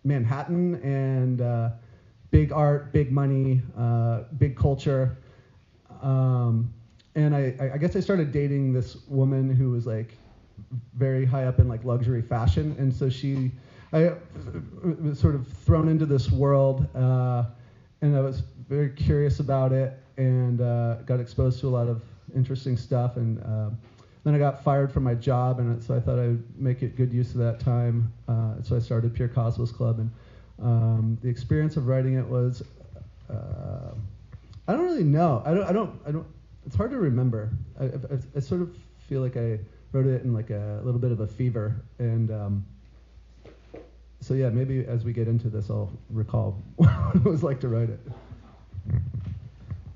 Manhattan 0.04 0.76
and 0.76 1.40
uh, 1.40 1.70
big 2.30 2.52
art, 2.52 2.92
big 2.92 3.10
money, 3.10 3.62
uh, 3.76 4.22
big 4.38 4.56
culture. 4.56 5.16
Um, 6.02 6.72
and 7.14 7.34
I, 7.34 7.70
I 7.74 7.78
guess 7.78 7.96
I 7.96 8.00
started 8.00 8.32
dating 8.32 8.72
this 8.72 8.96
woman 9.08 9.50
who 9.50 9.70
was 9.70 9.86
like 9.86 10.16
very 10.94 11.24
high 11.24 11.44
up 11.44 11.58
in 11.58 11.68
like 11.68 11.84
luxury 11.84 12.22
fashion, 12.22 12.76
and 12.78 12.94
so 12.94 13.08
she, 13.08 13.50
I 13.92 14.12
was 14.82 15.18
sort 15.18 15.34
of 15.34 15.46
thrown 15.48 15.88
into 15.88 16.06
this 16.06 16.30
world, 16.30 16.86
uh, 16.94 17.44
and 18.02 18.16
I 18.16 18.20
was 18.20 18.42
very 18.68 18.90
curious 18.90 19.40
about 19.40 19.72
it, 19.72 19.98
and 20.16 20.60
uh, 20.60 20.96
got 21.06 21.18
exposed 21.18 21.60
to 21.60 21.68
a 21.68 21.70
lot 21.70 21.88
of 21.88 22.02
interesting 22.34 22.76
stuff, 22.76 23.16
and 23.16 23.42
uh, 23.42 23.70
then 24.22 24.34
I 24.34 24.38
got 24.38 24.62
fired 24.62 24.92
from 24.92 25.02
my 25.02 25.14
job, 25.14 25.58
and 25.58 25.82
so 25.82 25.96
I 25.96 26.00
thought 26.00 26.18
I 26.18 26.28
would 26.28 26.60
make 26.60 26.82
it 26.82 26.96
good 26.96 27.12
use 27.12 27.32
of 27.32 27.38
that 27.38 27.58
time. 27.58 28.12
Uh, 28.28 28.62
so 28.62 28.76
I 28.76 28.78
started 28.78 29.12
Pure 29.12 29.28
Cosmos 29.28 29.72
Club, 29.72 29.98
and 29.98 30.10
um, 30.62 31.18
the 31.22 31.28
experience 31.28 31.76
of 31.76 31.88
writing 31.88 32.14
it 32.14 32.26
was, 32.26 32.62
uh, 33.28 33.94
I 34.68 34.72
don't 34.72 34.84
really 34.84 35.04
know. 35.04 35.42
I 35.44 35.52
don't. 35.52 35.64
I 35.64 35.72
don't. 35.72 36.00
I 36.06 36.12
don't. 36.12 36.26
It's 36.64 36.76
hard 36.76 36.92
to 36.92 36.98
remember. 36.98 37.50
I, 37.80 37.86
I, 37.86 38.18
I 38.36 38.40
sort 38.40 38.60
of 38.60 38.76
feel 39.08 39.20
like 39.20 39.36
I 39.36 39.58
wrote 39.92 40.06
it 40.06 40.22
in 40.22 40.32
like 40.32 40.50
a 40.50 40.80
little 40.84 41.00
bit 41.00 41.10
of 41.10 41.20
a 41.20 41.26
fever, 41.26 41.74
and 41.98 42.30
um, 42.30 42.64
so 44.20 44.34
yeah, 44.34 44.50
maybe 44.50 44.84
as 44.86 45.04
we 45.04 45.12
get 45.12 45.28
into 45.28 45.48
this, 45.48 45.70
I'll 45.70 45.90
recall 46.10 46.62
what 46.76 47.16
it 47.16 47.24
was 47.24 47.42
like 47.42 47.60
to 47.60 47.68
write 47.68 47.90
it. 47.90 48.00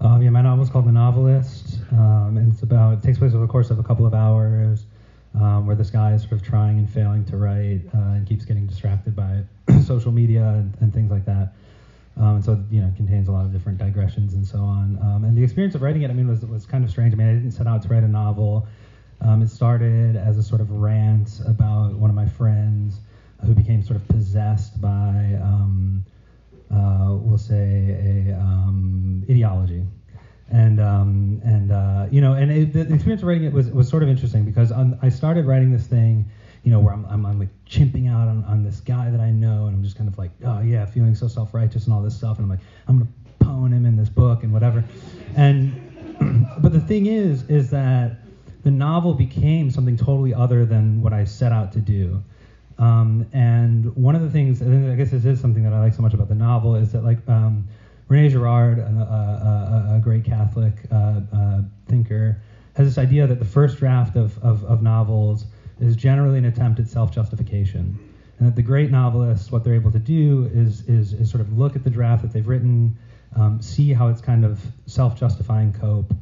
Um, 0.00 0.22
yeah, 0.22 0.30
my 0.30 0.42
novel's 0.42 0.70
called 0.70 0.86
The 0.86 0.92
Novelist, 0.92 1.78
um, 1.92 2.36
and 2.36 2.52
it's 2.52 2.62
about 2.62 2.94
it 2.94 3.02
takes 3.02 3.18
place 3.18 3.32
over 3.32 3.46
the 3.46 3.50
course 3.50 3.70
of 3.70 3.78
a 3.78 3.82
couple 3.82 4.06
of 4.06 4.14
hours, 4.14 4.86
um, 5.34 5.66
where 5.66 5.76
this 5.76 5.90
guy 5.90 6.12
is 6.12 6.22
sort 6.22 6.32
of 6.32 6.42
trying 6.42 6.78
and 6.78 6.88
failing 6.88 7.24
to 7.26 7.36
write 7.36 7.82
uh, 7.94 8.14
and 8.14 8.26
keeps 8.26 8.44
getting 8.44 8.66
distracted 8.66 9.14
by 9.14 9.42
social 9.82 10.12
media 10.12 10.42
and, 10.42 10.76
and, 10.80 10.92
things 10.92 11.10
like 11.10 11.24
that. 11.24 11.54
Um, 12.16 12.36
and 12.36 12.44
so 12.44 12.62
you 12.70 12.80
know, 12.80 12.88
it 12.88 12.96
contains 12.96 13.28
a 13.28 13.32
lot 13.32 13.44
of 13.44 13.52
different 13.52 13.78
digressions 13.78 14.34
and 14.34 14.46
so 14.46 14.58
on. 14.58 14.98
Um, 15.02 15.24
and 15.24 15.36
the 15.36 15.42
experience 15.42 15.74
of 15.74 15.82
writing 15.82 16.02
it, 16.02 16.10
I 16.10 16.14
mean, 16.14 16.28
was 16.28 16.44
was 16.44 16.66
kind 16.66 16.84
of 16.84 16.90
strange. 16.90 17.12
I 17.12 17.16
mean, 17.16 17.28
I 17.28 17.32
didn't 17.32 17.52
set 17.52 17.66
out 17.66 17.82
to 17.82 17.88
write 17.88 18.04
a 18.04 18.08
novel. 18.08 18.66
Um, 19.20 19.42
it 19.42 19.48
started 19.48 20.16
as 20.16 20.38
a 20.38 20.42
sort 20.42 20.60
of 20.60 20.70
rant 20.70 21.40
about 21.46 21.94
one 21.94 22.10
of 22.10 22.16
my 22.16 22.26
friends 22.26 23.00
who 23.44 23.54
became 23.54 23.82
sort 23.82 23.96
of 23.96 24.08
possessed 24.08 24.80
by 24.80 25.38
uh, 26.74 27.14
we'll 27.14 27.38
say, 27.38 28.26
a 28.30 28.38
um, 28.38 29.24
ideology. 29.30 29.84
And 30.50 30.80
um, 30.80 31.40
and 31.44 31.72
uh, 31.72 32.06
you 32.10 32.20
know, 32.20 32.34
and 32.34 32.50
it, 32.50 32.72
the 32.72 32.80
experience 32.80 33.22
of 33.22 33.28
writing 33.28 33.44
it 33.44 33.52
was, 33.52 33.70
was 33.70 33.88
sort 33.88 34.02
of 34.02 34.08
interesting 34.08 34.44
because 34.44 34.70
on, 34.72 34.98
I 35.02 35.08
started 35.08 35.46
writing 35.46 35.72
this 35.72 35.86
thing, 35.86 36.28
you 36.64 36.70
know, 36.70 36.80
where 36.80 36.92
I'm, 36.92 37.06
I'm, 37.06 37.24
I'm 37.24 37.38
like 37.38 37.48
chimping 37.66 38.10
out 38.10 38.28
on, 38.28 38.44
on 38.44 38.62
this 38.62 38.80
guy 38.80 39.10
that 39.10 39.20
I 39.20 39.30
know, 39.30 39.66
and 39.66 39.74
I'm 39.74 39.82
just 39.82 39.96
kind 39.96 40.08
of 40.08 40.18
like, 40.18 40.30
oh 40.44 40.60
yeah, 40.60 40.84
feeling 40.84 41.14
so 41.14 41.28
self-righteous 41.28 41.86
and 41.86 41.94
all 41.94 42.02
this 42.02 42.14
stuff, 42.14 42.36
and 42.38 42.44
I'm 42.44 42.50
like, 42.50 42.60
I'm 42.88 42.98
gonna 42.98 43.10
pwn 43.40 43.72
him 43.72 43.86
in 43.86 43.96
this 43.96 44.10
book 44.10 44.42
and 44.42 44.52
whatever. 44.52 44.84
And 45.34 45.72
but 46.60 46.72
the 46.72 46.80
thing 46.80 47.06
is, 47.06 47.48
is 47.48 47.70
that 47.70 48.18
the 48.64 48.70
novel 48.70 49.14
became 49.14 49.70
something 49.70 49.96
totally 49.96 50.34
other 50.34 50.66
than 50.66 51.02
what 51.02 51.12
I 51.12 51.24
set 51.24 51.52
out 51.52 51.72
to 51.72 51.80
do. 51.80 52.22
Um, 52.78 53.26
and 53.32 53.94
one 53.96 54.14
of 54.14 54.22
the 54.22 54.30
things, 54.30 54.60
I 54.60 54.94
guess 54.96 55.10
this 55.10 55.24
is 55.24 55.40
something 55.40 55.62
that 55.62 55.72
I 55.72 55.80
like 55.80 55.94
so 55.94 56.02
much 56.02 56.14
about 56.14 56.28
the 56.28 56.34
novel, 56.34 56.74
is 56.74 56.92
that 56.92 57.04
like 57.04 57.18
um, 57.28 57.68
Rene 58.08 58.28
Girard, 58.28 58.78
a, 58.78 58.82
a, 58.82 59.92
a, 59.92 59.96
a 59.96 60.00
great 60.00 60.24
Catholic 60.24 60.74
uh, 60.90 61.20
uh, 61.32 61.60
thinker, 61.86 62.40
has 62.76 62.88
this 62.88 62.98
idea 62.98 63.26
that 63.26 63.38
the 63.38 63.44
first 63.44 63.78
draft 63.78 64.16
of, 64.16 64.36
of, 64.42 64.64
of 64.64 64.82
novels 64.82 65.46
is 65.80 65.96
generally 65.96 66.38
an 66.38 66.44
attempt 66.44 66.80
at 66.80 66.88
self-justification, 66.88 67.98
and 68.38 68.48
that 68.48 68.56
the 68.56 68.62
great 68.62 68.90
novelists, 68.90 69.52
what 69.52 69.62
they're 69.62 69.74
able 69.74 69.92
to 69.92 69.98
do 69.98 70.50
is 70.52 70.82
is, 70.88 71.12
is 71.12 71.30
sort 71.30 71.40
of 71.40 71.56
look 71.56 71.76
at 71.76 71.84
the 71.84 71.90
draft 71.90 72.22
that 72.22 72.32
they've 72.32 72.48
written, 72.48 72.96
um, 73.36 73.60
see 73.62 73.92
how 73.92 74.08
it's 74.08 74.20
kind 74.20 74.44
of 74.44 74.60
self-justifying 74.86 75.72
cope, 75.72 76.12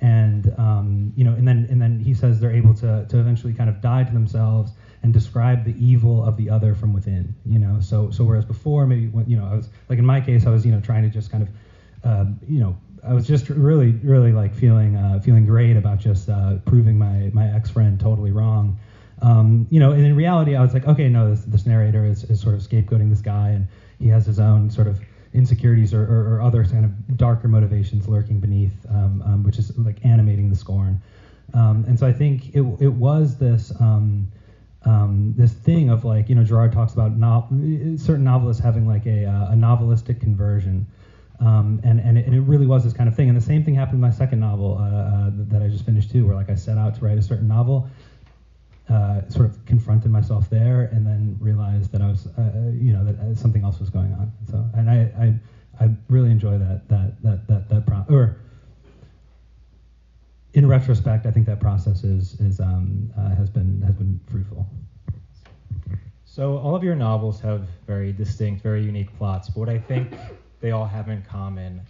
and 0.00 0.52
um, 0.58 1.12
you 1.16 1.24
know, 1.24 1.32
and 1.32 1.48
then 1.48 1.66
and 1.70 1.80
then 1.80 1.98
he 1.98 2.12
says 2.14 2.40
they're 2.40 2.52
able 2.52 2.74
to 2.74 3.06
to 3.08 3.18
eventually 3.18 3.52
kind 3.52 3.70
of 3.70 3.80
die 3.80 4.04
to 4.04 4.12
themselves 4.12 4.72
and 5.02 5.12
describe 5.12 5.64
the 5.64 5.74
evil 5.84 6.24
of 6.24 6.36
the 6.36 6.48
other 6.48 6.74
from 6.74 6.92
within. 6.92 7.34
You 7.44 7.58
know, 7.58 7.80
so 7.80 8.10
so 8.10 8.24
whereas 8.24 8.44
before 8.44 8.86
maybe 8.86 9.08
when, 9.08 9.28
you 9.28 9.36
know 9.36 9.46
I 9.46 9.56
was 9.56 9.68
like 9.88 9.98
in 9.98 10.06
my 10.06 10.20
case 10.20 10.46
I 10.46 10.50
was 10.50 10.64
you 10.64 10.72
know 10.72 10.80
trying 10.80 11.02
to 11.02 11.08
just 11.08 11.30
kind 11.30 11.42
of 11.42 11.48
uh, 12.04 12.24
you 12.48 12.60
know 12.60 12.76
I 13.02 13.12
was 13.14 13.26
just 13.26 13.48
really 13.48 13.92
really 14.02 14.32
like 14.32 14.54
feeling 14.54 14.96
uh, 14.96 15.20
feeling 15.20 15.46
great 15.46 15.76
about 15.76 15.98
just 15.98 16.28
uh, 16.28 16.56
proving 16.64 16.98
my 16.98 17.30
my 17.32 17.52
ex 17.54 17.70
friend 17.70 17.98
totally 17.98 18.30
wrong. 18.30 18.78
Um, 19.20 19.68
you 19.70 19.78
know, 19.78 19.92
and 19.92 20.04
in 20.04 20.16
reality, 20.16 20.56
I 20.56 20.62
was 20.62 20.74
like, 20.74 20.84
okay, 20.88 21.08
no, 21.08 21.30
this, 21.30 21.44
this 21.44 21.64
narrator 21.64 22.04
is, 22.04 22.24
is 22.24 22.40
sort 22.40 22.56
of 22.56 22.60
scapegoating 22.60 23.08
this 23.08 23.20
guy, 23.20 23.50
and 23.50 23.68
he 24.00 24.08
has 24.08 24.26
his 24.26 24.40
own 24.40 24.68
sort 24.68 24.88
of 24.88 25.00
insecurities 25.32 25.94
or, 25.94 26.02
or, 26.02 26.34
or 26.34 26.42
other 26.42 26.64
kind 26.64 26.84
of 26.84 27.16
darker 27.16 27.46
motivations 27.46 28.08
lurking 28.08 28.40
beneath, 28.40 28.74
um, 28.90 29.22
um, 29.24 29.42
which 29.44 29.58
is 29.58 29.76
like 29.78 30.04
animating 30.04 30.50
the 30.50 30.56
scorn. 30.56 31.00
Um, 31.54 31.84
and 31.86 31.98
so 31.98 32.06
I 32.06 32.12
think 32.12 32.54
it, 32.54 32.62
it 32.80 32.92
was 32.92 33.38
this 33.38 33.72
um, 34.84 35.34
this 35.36 35.52
thing 35.52 35.90
of 35.90 36.04
like 36.04 36.28
you 36.28 36.34
know 36.34 36.44
Girard 36.44 36.72
talks 36.72 36.92
about 36.92 37.12
no- 37.12 37.46
certain 37.96 38.24
novelists 38.24 38.62
having 38.62 38.86
like 38.86 39.06
a, 39.06 39.24
uh, 39.24 39.52
a 39.52 39.54
novelistic 39.54 40.20
conversion, 40.20 40.86
um, 41.40 41.80
and 41.84 42.00
and 42.00 42.18
it, 42.18 42.26
and 42.26 42.34
it, 42.34 42.40
really 42.40 42.66
was 42.66 42.82
this 42.82 42.92
kind 42.92 43.08
of 43.08 43.14
thing. 43.14 43.28
And 43.28 43.36
the 43.36 43.42
same 43.42 43.62
thing 43.62 43.74
happened 43.74 43.96
in 43.96 44.00
my 44.00 44.10
second 44.10 44.40
novel 44.40 44.76
uh, 44.78 44.82
uh, 44.82 45.30
that 45.34 45.62
I 45.62 45.68
just 45.68 45.84
finished 45.84 46.10
too, 46.10 46.26
where 46.26 46.34
like 46.34 46.50
I 46.50 46.56
set 46.56 46.78
out 46.78 46.96
to 46.96 47.04
write 47.04 47.18
a 47.18 47.22
certain 47.22 47.46
novel, 47.46 47.86
uh, 48.88 49.28
sort 49.28 49.46
of 49.46 49.64
confronted 49.66 50.10
myself 50.10 50.50
there, 50.50 50.84
and 50.84 51.06
then 51.06 51.36
realized 51.40 51.92
that 51.92 52.02
I 52.02 52.08
was 52.08 52.26
uh, 52.26 52.40
uh, 52.40 52.70
you 52.70 52.92
know 52.92 53.04
that 53.04 53.38
something 53.38 53.62
else 53.62 53.78
was 53.78 53.90
going 53.90 54.12
on. 54.14 54.32
So 54.50 54.64
and 54.74 54.90
I 54.90 55.38
I, 55.78 55.84
I 55.84 55.90
really 56.08 56.30
enjoy 56.30 56.58
that 56.58 56.88
that 56.88 57.22
that 57.22 57.46
that 57.46 57.68
that 57.68 58.04
or 58.08 58.36
in 60.54 60.66
retrospect, 60.66 61.24
I 61.26 61.30
think 61.30 61.46
that 61.46 61.60
process 61.60 62.04
is, 62.04 62.38
is 62.40 62.60
um, 62.60 63.10
uh, 63.16 63.34
has 63.34 63.48
been 63.48 63.80
has 63.82 63.94
been 63.94 64.20
fruitful. 64.26 64.66
So 66.24 66.58
all 66.58 66.74
of 66.74 66.82
your 66.82 66.94
novels 66.94 67.40
have 67.40 67.68
very 67.86 68.12
distinct, 68.12 68.62
very 68.62 68.82
unique 68.82 69.14
plots, 69.18 69.48
but 69.48 69.60
what 69.60 69.68
I 69.68 69.78
think 69.78 70.14
they 70.60 70.70
all 70.70 70.86
have 70.86 71.10
in 71.10 71.22
common 71.22 71.82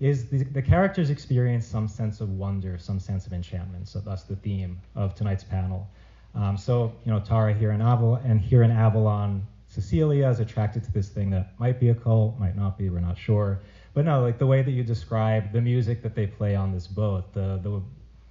is 0.00 0.28
the, 0.28 0.44
the 0.44 0.62
characters 0.62 1.10
experience 1.10 1.66
some 1.66 1.86
sense 1.86 2.20
of 2.20 2.30
wonder, 2.30 2.78
some 2.78 2.98
sense 2.98 3.26
of 3.26 3.32
enchantment. 3.32 3.86
So 3.88 4.00
that's 4.00 4.24
the 4.24 4.36
theme 4.36 4.80
of 4.94 5.14
tonight's 5.14 5.44
panel. 5.44 5.88
Um, 6.34 6.56
so 6.56 6.92
you 7.04 7.12
know, 7.12 7.20
Tara 7.20 7.52
here 7.52 7.72
in 7.72 7.80
Avalon, 7.82 8.22
and 8.24 8.40
here 8.40 8.62
in 8.62 8.70
Avalon, 8.70 9.46
Cecilia 9.68 10.28
is 10.28 10.40
attracted 10.40 10.84
to 10.84 10.92
this 10.92 11.08
thing 11.08 11.30
that 11.30 11.58
might 11.58 11.78
be 11.78 11.90
a 11.90 11.94
cult, 11.94 12.38
might 12.38 12.56
not 12.56 12.76
be, 12.76 12.90
we're 12.90 13.00
not 13.00 13.16
sure. 13.16 13.60
But 13.94 14.06
no, 14.06 14.22
like 14.22 14.38
the 14.38 14.46
way 14.46 14.62
that 14.62 14.70
you 14.70 14.82
describe 14.82 15.52
the 15.52 15.60
music 15.60 16.02
that 16.02 16.14
they 16.14 16.26
play 16.26 16.54
on 16.56 16.72
this 16.72 16.86
boat, 16.86 17.32
the 17.32 17.60
the 17.62 17.82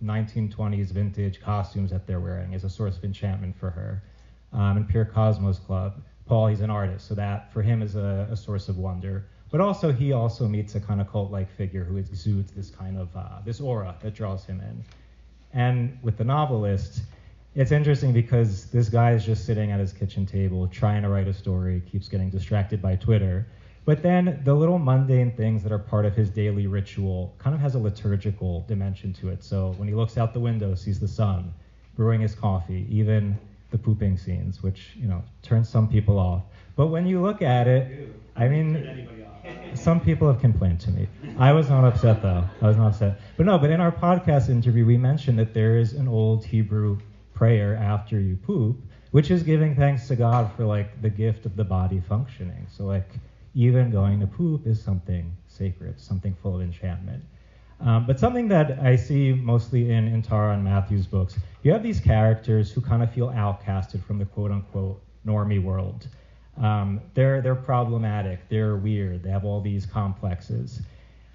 1920s 0.04 0.92
vintage 0.92 1.42
costumes 1.42 1.92
that 1.92 2.08
they're 2.08 2.20
wearing 2.20 2.54
is 2.54 2.64
a 2.64 2.70
source 2.70 2.98
of 2.98 3.04
enchantment 3.04 3.56
for 3.58 3.70
her. 3.70 4.04
Um, 4.54 4.78
and 4.78 4.88
Pure 4.90 5.06
Cosmos 5.06 5.60
Club, 5.60 6.02
Paul, 6.26 6.48
he's 6.48 6.62
an 6.62 6.70
artist, 6.70 7.08
so 7.08 7.16
that 7.16 7.52
for 7.54 7.62
him 7.62 7.82
is 7.82 7.96
a, 7.96 8.28
a 8.32 8.36
source 8.36 8.68
of 8.70 8.78
wonder. 8.78 9.26
But 9.52 9.62
also, 9.62 9.92
he 9.92 10.14
also 10.14 10.48
meets 10.48 10.76
a 10.76 10.80
kind 10.80 11.02
of 11.02 11.12
cult-like 11.12 11.52
figure 11.52 11.84
who 11.84 11.98
exudes 11.98 12.52
this 12.52 12.70
kind 12.70 12.98
of 12.98 13.16
uh, 13.16 13.40
this 13.44 13.60
aura 13.60 13.96
that 14.02 14.14
draws 14.14 14.46
him 14.46 14.62
in. 14.62 14.84
And 15.54 15.98
with 16.02 16.18
the 16.18 16.24
novelist, 16.24 17.02
it's 17.54 17.72
interesting 17.72 18.14
because 18.14 18.66
this 18.68 18.88
guy 18.88 19.12
is 19.12 19.26
just 19.26 19.46
sitting 19.46 19.72
at 19.72 19.80
his 19.80 19.92
kitchen 19.92 20.26
table 20.26 20.68
trying 20.68 21.02
to 21.02 21.10
write 21.10 21.28
a 21.28 21.34
story, 21.34 21.82
keeps 21.92 22.08
getting 22.08 22.30
distracted 22.30 22.82
by 22.82 22.96
Twitter, 22.96 23.46
but 23.86 24.04
then 24.04 24.42
the 24.44 24.54
little 24.54 24.78
mundane 24.78 25.32
things 25.32 25.64
that 25.64 25.72
are 25.72 25.80
part 25.80 26.06
of 26.06 26.16
his 26.16 26.30
daily 26.30 26.68
ritual 26.68 27.34
kind 27.40 27.56
of 27.56 27.62
has 27.62 27.76
a 27.76 27.80
liturgical 27.80 28.64
dimension 28.68 29.12
to 29.14 29.30
it. 29.30 29.44
So 29.44 29.74
when 29.78 29.88
he 29.88 29.94
looks 29.94 30.18
out 30.18 30.34
the 30.34 30.40
window, 30.40 30.76
sees 30.76 31.00
the 31.00 31.08
sun, 31.08 31.54
brewing 31.96 32.22
his 32.22 32.36
coffee, 32.36 32.86
even 32.90 33.38
the 33.72 33.78
pooping 33.78 34.18
scenes, 34.18 34.62
which 34.62 34.92
you 34.96 35.08
know 35.08 35.24
turns 35.42 35.68
some 35.68 35.88
people 35.88 36.20
off. 36.20 36.44
But 36.76 36.88
when 36.88 37.08
you 37.08 37.22
look 37.22 37.42
at 37.42 37.68
it, 37.68 38.14
I 38.36 38.48
mean, 38.48 39.08
some 39.74 40.00
people 40.00 40.32
have 40.32 40.40
complained 40.42 40.80
to 40.82 40.92
me. 40.92 41.08
I 41.38 41.52
was 41.52 41.70
not 41.70 41.84
upset 41.84 42.22
though. 42.22 42.44
I 42.62 42.68
was 42.68 42.78
not 42.78 42.90
upset. 42.90 43.20
But 43.38 43.46
no, 43.46 43.58
but 43.58 43.72
in 43.72 43.82
our 43.82 43.92
podcast 43.92 44.50
interview, 44.50 44.86
we 44.86 44.98
mentioned 44.98 45.40
that 45.40 45.54
there 45.54 45.78
is 45.78 45.94
an 45.94 46.08
old 46.08 46.46
Hebrew 46.46 47.00
prayer 47.34 47.76
after 47.76 48.20
you 48.20 48.36
poop, 48.36 48.78
which 49.12 49.32
is 49.32 49.42
giving 49.42 49.76
thanks 49.76 50.08
to 50.10 50.16
God 50.16 50.52
for 50.56 50.66
like 50.66 51.02
the 51.02 51.10
gift 51.10 51.46
of 51.46 51.56
the 51.56 51.64
body 51.64 52.02
functioning. 52.08 52.68
So 52.70 52.86
like 52.86 53.10
even 53.54 53.92
going 53.92 54.20
to 54.20 54.28
poop 54.28 54.66
is 54.66 54.82
something 54.82 55.36
sacred, 55.48 56.00
something 56.00 56.36
full 56.42 56.56
of 56.56 56.62
enchantment. 56.62 57.24
Um, 57.80 58.06
but 58.06 58.20
something 58.20 58.48
that 58.50 58.80
I 58.80 58.96
see 58.96 59.34
mostly 59.34 59.92
in, 59.92 60.08
in 60.08 60.22
Tara 60.22 60.54
and 60.54 60.64
Matthew's 60.64 61.08
books, 61.08 61.38
you 61.64 61.72
have 61.72 61.82
these 61.82 62.00
characters 62.00 62.72
who 62.72 62.80
kind 62.80 63.02
of 63.02 63.12
feel 63.12 63.30
outcasted 63.30 64.04
from 64.06 64.20
the 64.20 64.26
quote 64.26 64.52
unquote 64.52 65.02
normie 65.26 65.62
world. 65.62 66.08
Um, 66.58 67.02
they're 67.14 67.42
they're 67.42 67.56
problematic. 67.56 68.48
They're 68.50 68.76
weird. 68.76 69.24
They 69.24 69.30
have 69.30 69.46
all 69.46 69.62
these 69.62 69.86
complexes. 69.86 70.82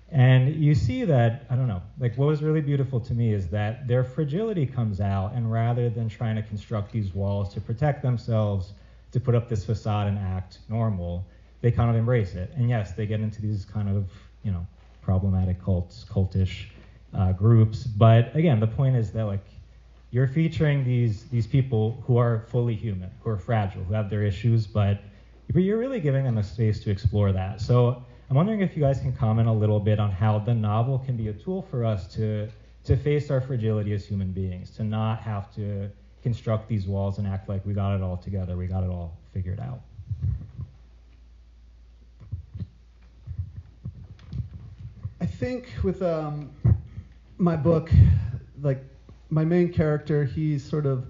And 0.08 0.54
you 0.54 0.74
see 0.74 1.04
that, 1.04 1.46
I 1.50 1.56
don't 1.56 1.66
know, 1.66 1.82
like 1.98 2.16
what 2.16 2.28
was 2.28 2.42
really 2.42 2.60
beautiful 2.60 3.00
to 3.00 3.12
me 3.12 3.34
is 3.34 3.48
that 3.48 3.88
their 3.88 4.04
fragility 4.04 4.64
comes 4.64 5.00
out, 5.00 5.32
and 5.34 5.50
rather 5.50 5.90
than 5.90 6.08
trying 6.08 6.36
to 6.36 6.42
construct 6.42 6.92
these 6.92 7.12
walls 7.12 7.52
to 7.54 7.60
protect 7.60 8.02
themselves, 8.02 8.72
to 9.10 9.18
put 9.18 9.34
up 9.34 9.48
this 9.48 9.64
facade 9.64 10.06
and 10.06 10.18
act 10.18 10.58
normal, 10.68 11.26
they 11.66 11.72
kind 11.72 11.90
of 11.90 11.96
embrace 11.96 12.36
it. 12.36 12.52
And 12.54 12.68
yes, 12.68 12.92
they 12.92 13.06
get 13.06 13.18
into 13.18 13.42
these 13.42 13.64
kind 13.64 13.88
of, 13.88 14.08
you 14.44 14.52
know, 14.52 14.64
problematic 15.02 15.60
cults, 15.60 16.04
cultish 16.08 16.66
uh, 17.12 17.32
groups. 17.32 17.82
But 17.82 18.36
again, 18.36 18.60
the 18.60 18.68
point 18.68 18.94
is 18.94 19.10
that 19.10 19.24
like 19.24 19.44
you're 20.12 20.28
featuring 20.28 20.84
these 20.84 21.24
these 21.24 21.44
people 21.44 22.00
who 22.06 22.18
are 22.18 22.44
fully 22.52 22.76
human, 22.76 23.10
who 23.20 23.30
are 23.30 23.36
fragile, 23.36 23.82
who 23.82 23.94
have 23.94 24.08
their 24.10 24.22
issues, 24.22 24.64
but 24.64 25.00
you're 25.52 25.78
really 25.78 25.98
giving 25.98 26.24
them 26.24 26.38
a 26.38 26.44
space 26.44 26.78
to 26.84 26.90
explore 26.92 27.32
that. 27.32 27.60
So 27.60 28.00
I'm 28.30 28.36
wondering 28.36 28.60
if 28.60 28.76
you 28.76 28.82
guys 28.84 29.00
can 29.00 29.12
comment 29.12 29.48
a 29.48 29.52
little 29.52 29.80
bit 29.80 29.98
on 29.98 30.12
how 30.12 30.38
the 30.38 30.54
novel 30.54 31.00
can 31.00 31.16
be 31.16 31.26
a 31.28 31.32
tool 31.32 31.62
for 31.62 31.84
us 31.84 32.06
to 32.14 32.48
to 32.84 32.96
face 32.96 33.28
our 33.28 33.40
fragility 33.40 33.92
as 33.92 34.06
human 34.06 34.30
beings, 34.30 34.70
to 34.76 34.84
not 34.84 35.18
have 35.18 35.52
to 35.56 35.90
construct 36.22 36.68
these 36.68 36.86
walls 36.86 37.18
and 37.18 37.26
act 37.26 37.48
like 37.48 37.66
we 37.66 37.72
got 37.72 37.96
it 37.96 38.02
all 38.02 38.16
together, 38.16 38.56
we 38.56 38.68
got 38.68 38.84
it 38.84 38.90
all 38.90 39.18
figured 39.32 39.58
out. 39.58 39.80
Think 45.36 45.68
with 45.82 46.00
um, 46.00 46.50
my 47.36 47.56
book, 47.56 47.90
like 48.62 48.82
my 49.28 49.44
main 49.44 49.70
character, 49.70 50.24
he 50.24 50.58
sort 50.58 50.86
of 50.86 51.06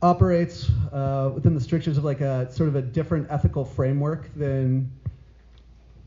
operates 0.00 0.70
uh, 0.90 1.30
within 1.34 1.54
the 1.54 1.60
strictures 1.60 1.98
of 1.98 2.04
like 2.04 2.22
a 2.22 2.50
sort 2.50 2.70
of 2.70 2.76
a 2.76 2.82
different 2.82 3.26
ethical 3.30 3.66
framework 3.66 4.34
than 4.34 4.90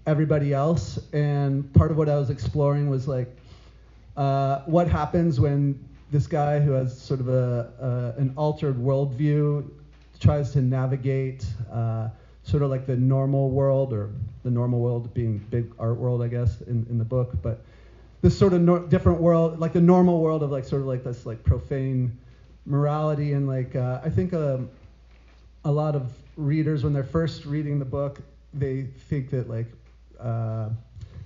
everybody 0.08 0.51
else. 0.51 1.00
And 1.13 1.72
part 1.74 1.92
of 1.92 1.98
what 1.98 2.10
I 2.10 2.15
was 2.15 2.32
exploring 2.32 2.89
was 2.89 3.08
like, 3.08 3.38
uh, 4.18 4.62
what 4.65 4.88
happens 4.88 5.39
when 5.39 5.80
this 6.12 6.25
guy 6.25 6.60
who 6.60 6.72
has 6.72 7.00
sort 7.00 7.20
of 7.20 7.30
a, 7.30 8.15
an 8.18 8.34
altered 8.36 8.77
worldview 8.77 9.70
tries 10.20 10.51
to 10.53 10.62
navigate 10.62 11.46
uh, 11.72 12.10
sort 12.44 12.63
of 12.63 12.72
like 12.72 12.88
the 12.88 12.98
normal 12.98 13.51
world, 13.51 13.94
or 13.94 14.10
the 14.43 14.51
normal 14.51 14.79
world 14.79 15.13
being 15.13 15.39
big 15.50 15.71
art 15.79 15.97
world, 15.97 16.21
I 16.21 16.27
guess, 16.27 16.62
in, 16.62 16.85
in 16.89 16.97
the 16.97 17.05
book, 17.05 17.33
but 17.41 17.62
this 18.21 18.38
sort 18.38 18.53
of 18.53 18.89
different 18.89 19.19
world, 19.19 19.59
like 19.59 19.73
the 19.73 19.81
normal 19.81 20.21
world 20.21 20.43
of 20.43 20.51
like 20.51 20.63
sort 20.63 20.81
of 20.81 20.88
like 20.88 21.03
this 21.03 21.25
like 21.25 21.43
profane 21.43 22.17
morality, 22.65 23.33
and 23.33 23.47
like 23.47 23.75
uh, 23.75 24.00
I 24.03 24.09
think 24.09 24.33
um, 24.33 24.69
a 25.65 25.71
lot 25.71 25.95
of 25.95 26.13
readers 26.38 26.83
when 26.83 26.93
they're 26.93 27.03
first 27.03 27.45
reading 27.45 27.79
the 27.79 27.85
book, 27.85 28.21
they 28.53 28.83
think 28.83 29.29
that 29.31 29.50
like 29.50 29.67
uh, 30.19 30.69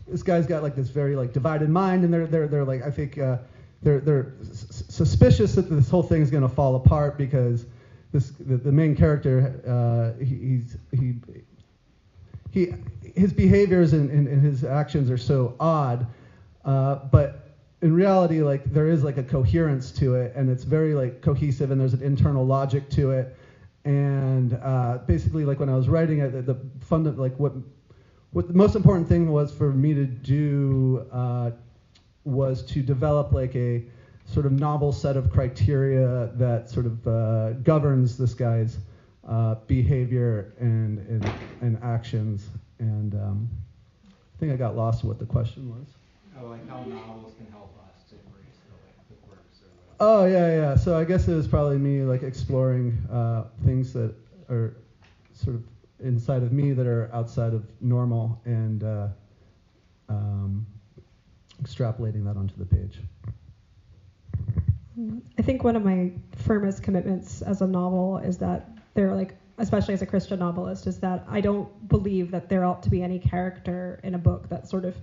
this 0.07 0.23
guy's 0.23 0.47
got 0.47 0.63
like 0.63 0.75
this 0.75 0.89
very 0.89 1.15
like 1.15 1.33
divided 1.33 1.69
mind, 1.69 2.03
and 2.03 2.11
they're 2.11 2.25
they're 2.25 2.47
they're 2.47 2.65
like 2.65 2.81
I 2.83 2.89
think 2.89 3.17
uh, 3.19 3.37
they're 3.83 3.99
they're 3.99 4.33
s- 4.41 4.83
suspicious 4.89 5.53
that 5.55 5.69
this 5.69 5.89
whole 5.89 6.03
thing 6.03 6.21
is 6.21 6.31
going 6.31 6.43
to 6.43 6.49
fall 6.49 6.75
apart 6.75 7.17
because 7.17 7.67
this 8.11 8.31
the, 8.31 8.57
the 8.57 8.71
main 8.71 8.95
character 8.95 9.61
uh, 9.67 10.23
he, 10.23 10.35
he's 10.35 10.77
he 10.91 11.13
he 12.51 12.73
his 13.17 13.33
behaviors 13.33 13.93
and, 13.93 14.09
and, 14.11 14.27
and 14.27 14.41
his 14.41 14.63
actions 14.63 15.09
are 15.09 15.17
so 15.17 15.55
odd, 15.59 16.07
uh, 16.65 16.95
but 17.11 17.47
in 17.81 17.93
reality 17.93 18.41
like 18.41 18.63
there 18.65 18.87
is 18.87 19.03
like 19.03 19.17
a 19.17 19.23
coherence 19.23 19.91
to 19.91 20.15
it 20.15 20.33
and 20.35 20.49
it's 20.49 20.63
very 20.63 20.95
like 20.95 21.21
cohesive 21.21 21.69
and 21.69 21.79
there's 21.79 21.93
an 21.93 22.01
internal 22.01 22.43
logic 22.43 22.89
to 22.89 23.11
it 23.11 23.35
and 23.85 24.59
uh, 24.63 24.97
basically 25.05 25.45
like 25.45 25.59
when 25.59 25.69
I 25.69 25.75
was 25.75 25.87
writing 25.87 26.19
it 26.19 26.31
the, 26.31 26.41
the 26.41 26.57
fund 26.79 27.17
like 27.19 27.37
what 27.37 27.53
what 28.31 28.47
the 28.47 28.53
most 28.53 28.75
important 28.75 29.07
thing 29.07 29.31
was 29.31 29.53
for 29.53 29.71
me 29.71 29.93
to 29.93 30.05
do 30.05 31.05
uh, 31.11 31.51
was 32.23 32.63
to 32.65 32.81
develop 32.81 33.31
like 33.31 33.55
a 33.55 33.83
sort 34.25 34.45
of 34.45 34.51
novel 34.51 34.91
set 34.91 35.15
of 35.15 35.31
criteria 35.31 36.31
that 36.33 36.69
sort 36.69 36.85
of 36.85 37.07
uh, 37.07 37.53
governs 37.63 38.17
this 38.17 38.33
guy's 38.33 38.79
uh, 39.27 39.55
behavior 39.67 40.53
and, 40.59 40.99
and, 40.99 41.33
and 41.61 41.79
actions. 41.81 42.49
And 42.79 43.13
um, 43.15 43.49
I 44.05 44.39
think 44.39 44.51
I 44.51 44.55
got 44.55 44.75
lost 44.75 45.03
in 45.03 45.09
what 45.09 45.19
the 45.19 45.25
question 45.25 45.69
was. 45.69 45.87
Oh, 46.39 46.47
like 46.47 46.67
how 46.69 46.83
novels 46.83 47.33
can 47.37 47.47
help 47.51 47.75
us 47.87 48.03
to 48.09 48.15
embrace 48.15 48.57
the, 48.67 48.73
like, 48.73 49.09
the 49.09 49.15
quirks 49.27 49.59
or 49.61 50.21
Oh 50.21 50.25
yeah, 50.25 50.55
yeah. 50.55 50.75
So 50.75 50.97
I 50.97 51.03
guess 51.03 51.27
it 51.27 51.33
was 51.33 51.47
probably 51.47 51.77
me 51.77 52.03
like 52.03 52.23
exploring 52.23 52.97
uh, 53.11 53.45
things 53.65 53.93
that 53.93 54.13
are 54.49 54.75
sort 55.33 55.55
of 55.55 55.63
inside 55.99 56.43
of 56.43 56.51
me 56.51 56.73
that 56.73 56.85
are 56.85 57.09
outside 57.13 57.53
of 57.53 57.65
normal 57.81 58.39
and 58.45 58.83
uh, 58.83 59.07
um, 60.09 60.65
extrapolating 61.63 62.23
that 62.25 62.37
onto 62.37 62.55
the 62.55 62.65
page. 62.65 62.99
I 65.37 65.41
think 65.41 65.63
one 65.63 65.75
of 65.75 65.83
my 65.83 66.11
firmest 66.35 66.81
commitments 66.81 67.41
as 67.41 67.61
a 67.61 67.67
novel 67.67 68.17
is 68.17 68.37
that 68.37 68.69
there, 68.95 69.09
are 69.09 69.15
like, 69.15 69.35
especially 69.57 69.93
as 69.93 70.01
a 70.01 70.05
Christian 70.05 70.39
novelist, 70.39 70.87
is 70.87 70.99
that 70.99 71.23
I 71.27 71.41
don't 71.41 71.87
believe 71.87 72.31
that 72.31 72.49
there 72.49 72.63
ought 72.65 72.83
to 72.83 72.89
be 72.89 73.01
any 73.01 73.19
character 73.19 73.99
in 74.03 74.13
a 74.15 74.19
book 74.19 74.49
that's 74.49 74.69
sort 74.69 74.85
of 74.85 74.95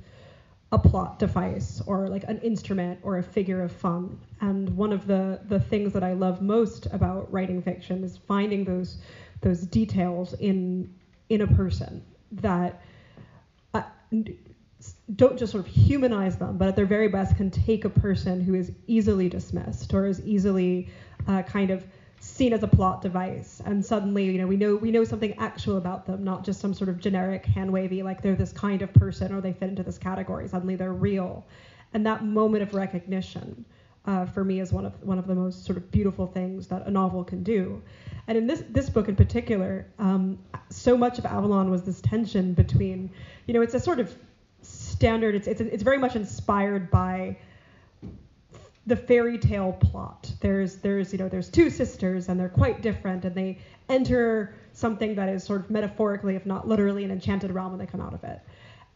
a 0.73 0.79
plot 0.79 1.19
device 1.19 1.81
or 1.87 2.09
like 2.09 2.25
an 2.27 2.39
instrument 2.39 2.99
or 3.03 3.19
a 3.19 3.23
figure 3.23 3.63
of 3.63 3.71
fun. 3.71 4.19
And 4.41 4.71
one 4.77 4.93
of 4.93 5.07
the 5.07 5.41
the 5.45 5.61
things 5.61 5.93
that 5.93 6.03
I 6.03 6.15
love 6.15 6.41
most 6.41 6.87
about 6.93 7.33
writing 7.33 7.63
fiction 7.63 8.03
is 8.05 8.17
finding 8.17 8.65
those 8.65 8.99
those 9.41 9.67
details 9.67 10.35
in 10.35 10.89
in 11.29 11.41
a 11.41 11.47
person 11.47 12.03
that 12.33 12.75
uh, 13.73 13.83
don't 15.15 15.39
just 15.39 15.53
sort 15.53 15.67
of 15.67 15.73
humanize 15.73 16.37
them, 16.37 16.59
but 16.59 16.69
at 16.69 16.77
their 16.77 16.87
very 16.87 17.09
best 17.09 17.37
can 17.37 17.51
take 17.51 17.85
a 17.85 17.91
person 17.91 18.41
who 18.41 18.55
is 18.55 18.73
easily 18.87 19.29
dismissed 19.29 19.95
or 19.95 20.07
is 20.07 20.21
easily 20.23 20.87
uh, 21.27 21.43
kind 21.43 21.71
of 21.71 21.87
seen 22.35 22.53
as 22.53 22.65
a 22.65 22.67
plot 22.67 23.01
device, 23.01 23.63
and 23.65 23.85
suddenly 23.85 24.25
you 24.25 24.39
know 24.39 24.47
we 24.47 24.57
know 24.57 24.75
we 24.75 24.91
know 24.91 25.05
something 25.05 25.35
actual 25.39 25.77
about 25.77 26.05
them, 26.05 26.25
not 26.25 26.45
just 26.45 26.61
some 26.61 26.75
sort 26.75 26.91
of 26.91 26.99
generic 26.99 27.47
hand 27.47 27.73
wavy 27.73 28.03
like 28.03 28.23
they're 28.23 28.35
this 28.35 28.53
kind 28.53 28.83
of 28.83 28.93
person 28.93 29.33
or 29.33 29.41
they 29.41 29.53
fit 29.53 29.69
into 29.69 29.85
this 29.85 29.99
category. 29.99 30.49
Suddenly 30.49 30.75
they're 30.75 30.93
real, 30.93 31.47
and 31.93 32.05
that 32.07 32.25
moment 32.25 32.63
of 32.65 32.75
recognition. 32.75 33.65
Uh, 34.07 34.27
for 34.27 34.45
me 34.45 34.61
is 34.61 34.71
one 34.71 34.85
of 34.85 34.93
one 35.03 35.19
of 35.19 35.27
the 35.27 35.35
most 35.35 35.65
sort 35.65 35.79
of 35.79 35.91
beautiful 35.91 36.27
things 36.27 36.67
that 36.67 36.87
a 36.87 36.91
novel 36.91 37.23
can 37.25 37.43
do. 37.43 37.81
And 38.27 38.37
in 38.37 38.47
this 38.49 38.65
this 38.69 38.91
book 38.91 39.09
in 39.09 39.17
particular, 39.17 39.87
um, 39.99 40.39
so 40.71 40.97
much 40.97 41.19
of 41.19 41.25
Avalon 41.25 41.71
was 41.71 41.85
this 41.85 42.01
tension 42.01 42.53
between, 42.53 43.11
you 43.47 43.55
know, 43.55 43.63
it's 43.63 43.75
a 43.75 43.81
sort 43.81 44.01
of 44.01 44.15
standard. 44.61 45.37
It's 45.37 45.47
it's 45.47 45.61
it's 45.61 45.83
very 45.85 45.99
much 45.99 46.17
inspired 46.17 46.91
by 46.91 47.39
the 48.87 48.97
fairy 48.97 49.39
tale 49.39 49.73
plot. 49.73 50.33
There's 50.41 50.77
there's 50.77 51.13
you 51.13 51.19
know 51.19 51.29
there's 51.29 51.49
two 51.49 51.71
sisters 51.71 52.29
and 52.29 52.39
they're 52.39 52.49
quite 52.49 52.83
different 52.83 53.25
and 53.25 53.35
they 53.35 53.59
enter 53.89 54.55
something 54.73 55.15
that 55.15 55.29
is 55.29 55.45
sort 55.45 55.61
of 55.61 55.71
metaphorically, 55.71 56.35
if 56.35 56.45
not 56.47 56.69
literally, 56.69 57.05
an 57.05 57.11
enchanted 57.11 57.51
realm 57.51 57.71
when 57.73 57.79
they 57.79 57.87
come 57.87 58.01
out 58.01 58.15
of 58.15 58.25
it. 58.25 58.41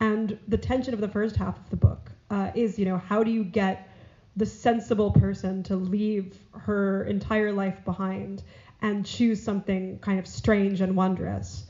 And 0.00 0.38
the 0.46 0.58
tension 0.58 0.94
of 0.94 1.00
the 1.00 1.08
first 1.08 1.36
half 1.36 1.58
of 1.58 1.70
the 1.70 1.76
book 1.76 2.12
uh, 2.30 2.50
is 2.54 2.78
you 2.78 2.84
know 2.84 2.98
how 2.98 3.22
do 3.22 3.30
you 3.30 3.44
get 3.44 3.88
the 4.36 4.46
sensible 4.46 5.10
person 5.10 5.62
to 5.64 5.76
leave 5.76 6.38
her 6.52 7.04
entire 7.04 7.52
life 7.52 7.84
behind 7.84 8.42
and 8.82 9.04
choose 9.04 9.42
something 9.42 9.98
kind 9.98 10.18
of 10.18 10.26
strange 10.26 10.80
and 10.80 10.94
wondrous. 10.94 11.66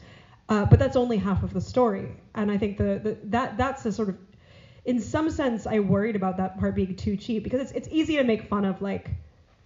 Uh, 0.50 0.64
but 0.66 0.78
that's 0.78 0.96
only 0.96 1.16
half 1.16 1.42
of 1.42 1.52
the 1.52 1.60
story, 1.60 2.16
and 2.34 2.50
I 2.50 2.56
think 2.56 2.78
the, 2.78 3.00
the 3.02 3.18
that 3.24 3.58
that's 3.58 3.84
a 3.84 3.92
sort 3.92 4.08
of, 4.08 4.16
in 4.88 4.98
some 4.98 5.28
sense, 5.28 5.66
I 5.66 5.80
worried 5.80 6.16
about 6.16 6.38
that 6.38 6.58
part 6.58 6.74
being 6.74 6.96
too 6.96 7.14
cheap 7.14 7.44
because 7.44 7.60
it's 7.60 7.72
it's 7.72 7.88
easy 7.92 8.16
to 8.16 8.24
make 8.24 8.44
fun 8.44 8.64
of 8.64 8.80
like 8.80 9.10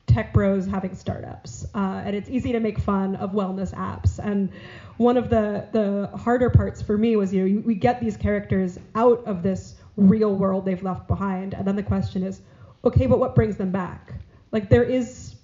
tech 0.08 0.32
bros 0.32 0.66
having 0.66 0.96
startups, 0.96 1.64
uh, 1.76 2.02
and 2.04 2.16
it's 2.16 2.28
easy 2.28 2.50
to 2.50 2.58
make 2.58 2.76
fun 2.80 3.14
of 3.14 3.30
wellness 3.30 3.72
apps. 3.72 4.18
And 4.18 4.50
one 4.96 5.16
of 5.16 5.30
the 5.30 5.68
the 5.70 6.10
harder 6.16 6.50
parts 6.50 6.82
for 6.82 6.98
me 6.98 7.14
was 7.14 7.32
you 7.32 7.48
know 7.48 7.62
we 7.64 7.76
get 7.76 8.00
these 8.00 8.16
characters 8.16 8.80
out 8.96 9.24
of 9.24 9.44
this 9.44 9.76
real 9.96 10.34
world 10.34 10.64
they've 10.64 10.82
left 10.82 11.06
behind, 11.06 11.54
and 11.54 11.64
then 11.64 11.76
the 11.76 11.84
question 11.84 12.24
is, 12.24 12.40
okay, 12.84 13.06
but 13.06 13.20
what 13.20 13.36
brings 13.36 13.56
them 13.56 13.70
back? 13.70 14.14
Like 14.50 14.70
there 14.70 14.82
is 14.82 15.36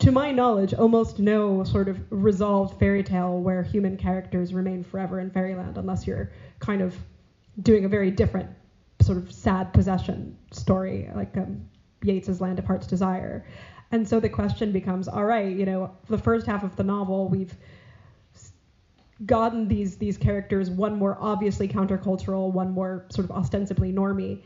to 0.00 0.10
my 0.10 0.32
knowledge, 0.32 0.74
almost 0.74 1.20
no 1.20 1.62
sort 1.62 1.88
of 1.88 2.00
resolved 2.10 2.80
fairy 2.80 3.04
tale 3.04 3.40
where 3.40 3.62
human 3.62 3.96
characters 3.96 4.52
remain 4.52 4.82
forever 4.82 5.20
in 5.20 5.30
fairyland, 5.30 5.78
unless 5.78 6.04
you're 6.04 6.32
kind 6.58 6.82
of 6.82 6.96
doing 7.62 7.84
a 7.84 7.88
very 7.88 8.10
different 8.10 8.50
sort 9.00 9.18
of 9.18 9.32
sad 9.32 9.72
possession 9.72 10.36
story, 10.52 11.10
like 11.14 11.36
um, 11.36 11.68
Yeats's 12.02 12.40
Land 12.40 12.58
of 12.58 12.64
Heart's 12.64 12.86
Desire. 12.86 13.44
And 13.90 14.06
so 14.06 14.20
the 14.20 14.28
question 14.28 14.72
becomes, 14.72 15.08
all 15.08 15.24
right, 15.24 15.56
you 15.56 15.64
know, 15.64 15.90
the 16.08 16.18
first 16.18 16.46
half 16.46 16.62
of 16.62 16.76
the 16.76 16.84
novel, 16.84 17.28
we've 17.28 17.56
gotten 19.26 19.66
these 19.66 19.96
these 19.96 20.16
characters, 20.18 20.70
one 20.70 20.96
more 20.96 21.16
obviously 21.20 21.66
countercultural, 21.68 22.52
one 22.52 22.70
more 22.70 23.06
sort 23.10 23.24
of 23.24 23.32
ostensibly 23.32 23.92
normie, 23.92 24.42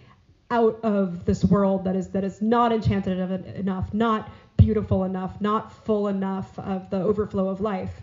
out 0.51 0.79
of 0.83 1.25
this 1.25 1.45
world 1.45 1.85
that 1.85 1.97
is 1.97 2.09
that 2.11 2.25
is 2.25 2.41
not 2.41 2.73
enchanted 2.73 3.19
enough, 3.57 3.93
not 3.93 4.31
beautiful 4.57 5.05
enough, 5.05 5.41
not 5.41 5.73
full 5.73 6.09
enough 6.09 6.59
of 6.59 6.89
the 6.91 6.97
overflow 6.97 7.49
of 7.49 7.61
life. 7.61 8.03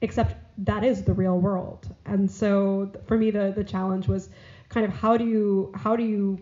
except 0.00 0.36
that 0.58 0.84
is 0.84 1.04
the 1.04 1.14
real 1.14 1.40
world. 1.40 1.88
And 2.06 2.30
so 2.30 2.88
for 3.06 3.18
me, 3.18 3.30
the 3.32 3.52
the 3.54 3.64
challenge 3.64 4.08
was 4.08 4.30
kind 4.70 4.84
of 4.86 4.92
how 4.92 5.16
do 5.18 5.24
you 5.24 5.70
how 5.74 5.96
do 5.96 6.04
you 6.04 6.38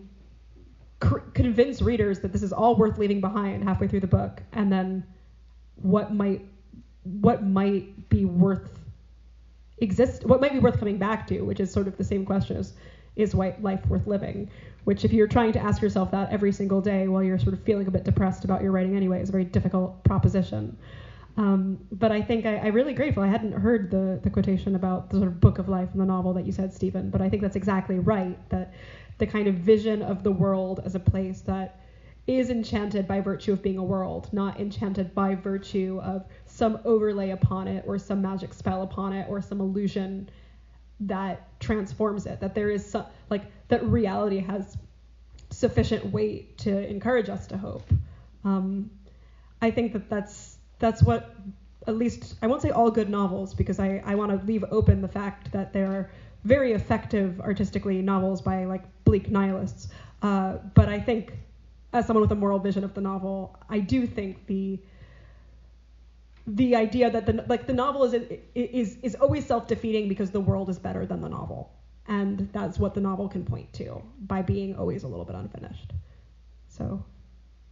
cr- 1.01 1.19
convince 1.33 1.81
readers 1.81 2.19
that 2.21 2.31
this 2.33 2.43
is 2.43 2.53
all 2.53 2.75
worth 2.75 2.97
leaving 2.97 3.21
behind 3.21 3.63
halfway 3.63 3.87
through 3.87 4.01
the 4.01 4.07
book, 4.07 4.43
and 4.53 4.71
then 4.71 5.05
what 5.75 6.09
might 6.09 6.43
what 7.03 7.41
might 7.41 7.85
be 8.09 8.25
worth 8.25 8.85
exist 9.79 10.25
what 10.25 10.41
might 10.41 10.51
be 10.53 10.59
worth 10.59 10.77
coming 10.77 10.97
back 10.97 11.25
to, 11.27 11.41
which 11.43 11.59
is 11.59 11.71
sort 11.71 11.87
of 11.87 11.97
the 11.97 12.03
same 12.05 12.25
question 12.25 12.57
as 12.57 12.73
is 13.15 13.35
white 13.35 13.59
life 13.61 13.85
worth 13.87 14.07
living? 14.07 14.47
Which, 14.85 15.05
if 15.05 15.13
you're 15.13 15.27
trying 15.27 15.53
to 15.53 15.59
ask 15.59 15.81
yourself 15.81 16.11
that 16.11 16.29
every 16.29 16.51
single 16.51 16.81
day 16.81 17.07
while 17.09 17.23
you're 17.23 17.39
sort 17.39 17.53
of 17.53 17.59
feeling 17.61 17.87
a 17.87 17.91
bit 17.91 18.03
depressed 18.05 18.45
about 18.45 18.61
your 18.61 18.71
writing 18.71 18.95
anyway, 18.95 19.21
is 19.21 19.29
a 19.29 19.33
very 19.33 19.45
difficult 19.45 19.93
proposition. 20.03 20.77
Um, 21.37 21.77
but 21.91 22.11
I 22.11 22.21
think 22.21 22.47
I, 22.47 22.55
am 22.55 22.73
really 22.73 22.93
grateful. 22.93 23.21
I 23.21 23.27
hadn't 23.27 23.51
heard 23.51 23.91
the, 23.91 24.19
the 24.23 24.29
quotation 24.29 24.75
about 24.75 25.11
the 25.11 25.17
sort 25.17 25.27
of 25.27 25.39
book 25.39 25.59
of 25.59 25.69
life 25.69 25.89
in 25.93 25.99
the 25.99 26.05
novel 26.05 26.33
that 26.33 26.47
you 26.47 26.51
said, 26.51 26.73
Stephen, 26.73 27.11
but 27.11 27.21
I 27.21 27.29
think 27.29 27.43
that's 27.43 27.55
exactly 27.55 27.99
right. 27.99 28.37
That 28.49 28.73
the 29.19 29.27
kind 29.27 29.47
of 29.47 29.55
vision 29.55 30.01
of 30.01 30.23
the 30.23 30.31
world 30.31 30.81
as 30.83 30.95
a 30.95 30.99
place 30.99 31.41
that 31.41 31.79
is 32.25 32.49
enchanted 32.49 33.07
by 33.07 33.21
virtue 33.21 33.53
of 33.53 33.61
being 33.61 33.77
a 33.77 33.83
world, 33.83 34.27
not 34.33 34.59
enchanted 34.59 35.13
by 35.13 35.35
virtue 35.35 35.99
of 36.03 36.25
some 36.45 36.79
overlay 36.83 37.29
upon 37.29 37.67
it 37.67 37.83
or 37.87 37.97
some 37.97 38.21
magic 38.21 38.53
spell 38.53 38.81
upon 38.81 39.13
it 39.13 39.27
or 39.29 39.39
some 39.39 39.61
illusion 39.61 40.29
that 40.99 41.59
transforms 41.59 42.25
it. 42.25 42.39
That 42.39 42.55
there 42.55 42.69
is 42.69 42.85
some, 42.85 43.05
like 43.29 43.43
that 43.69 43.85
reality 43.85 44.39
has 44.39 44.75
sufficient 45.51 46.05
weight 46.11 46.57
to 46.59 46.89
encourage 46.89 47.29
us 47.29 47.47
to 47.47 47.57
hope. 47.57 47.89
Um, 48.43 48.89
I 49.61 49.71
think 49.71 49.93
that 49.93 50.09
that's 50.09 50.56
that's 50.79 51.03
what 51.03 51.35
at 51.87 51.95
least 51.95 52.35
I 52.41 52.47
won't 52.47 52.61
say 52.61 52.69
all 52.69 52.91
good 52.91 53.09
novels 53.09 53.53
because 53.53 53.79
I, 53.79 54.01
I 54.05 54.15
want 54.15 54.31
to 54.31 54.45
leave 54.45 54.63
open 54.71 55.01
the 55.01 55.07
fact 55.07 55.51
that 55.51 55.73
there 55.73 55.87
are 55.91 56.09
very 56.43 56.73
effective 56.73 57.39
artistically 57.41 58.01
novels 58.01 58.41
by 58.41 58.65
like 58.65 58.83
bleak 59.05 59.29
nihilists. 59.29 59.87
Uh, 60.21 60.57
but 60.73 60.89
I 60.89 60.99
think 60.99 61.33
as 61.93 62.05
someone 62.05 62.21
with 62.21 62.31
a 62.31 62.35
moral 62.35 62.59
vision 62.59 62.83
of 62.83 62.93
the 62.93 63.01
novel, 63.01 63.55
I 63.69 63.79
do 63.79 64.05
think 64.05 64.45
the 64.47 64.79
the 66.45 66.75
idea 66.75 67.09
that 67.09 67.25
the 67.25 67.43
like 67.47 67.67
the 67.67 67.73
novel 67.73 68.03
is 68.03 68.13
is 68.55 68.97
is 69.01 69.15
always 69.15 69.45
self-defeating 69.45 70.07
because 70.07 70.31
the 70.31 70.39
world 70.39 70.69
is 70.69 70.79
better 70.79 71.05
than 71.05 71.21
the 71.21 71.29
novel, 71.29 71.69
and 72.07 72.49
that's 72.53 72.79
what 72.79 72.93
the 72.93 73.01
novel 73.01 73.27
can 73.27 73.43
point 73.43 73.71
to 73.73 74.01
by 74.19 74.41
being 74.41 74.75
always 74.75 75.03
a 75.03 75.07
little 75.07 75.25
bit 75.25 75.35
unfinished. 75.35 75.93
So 76.67 77.03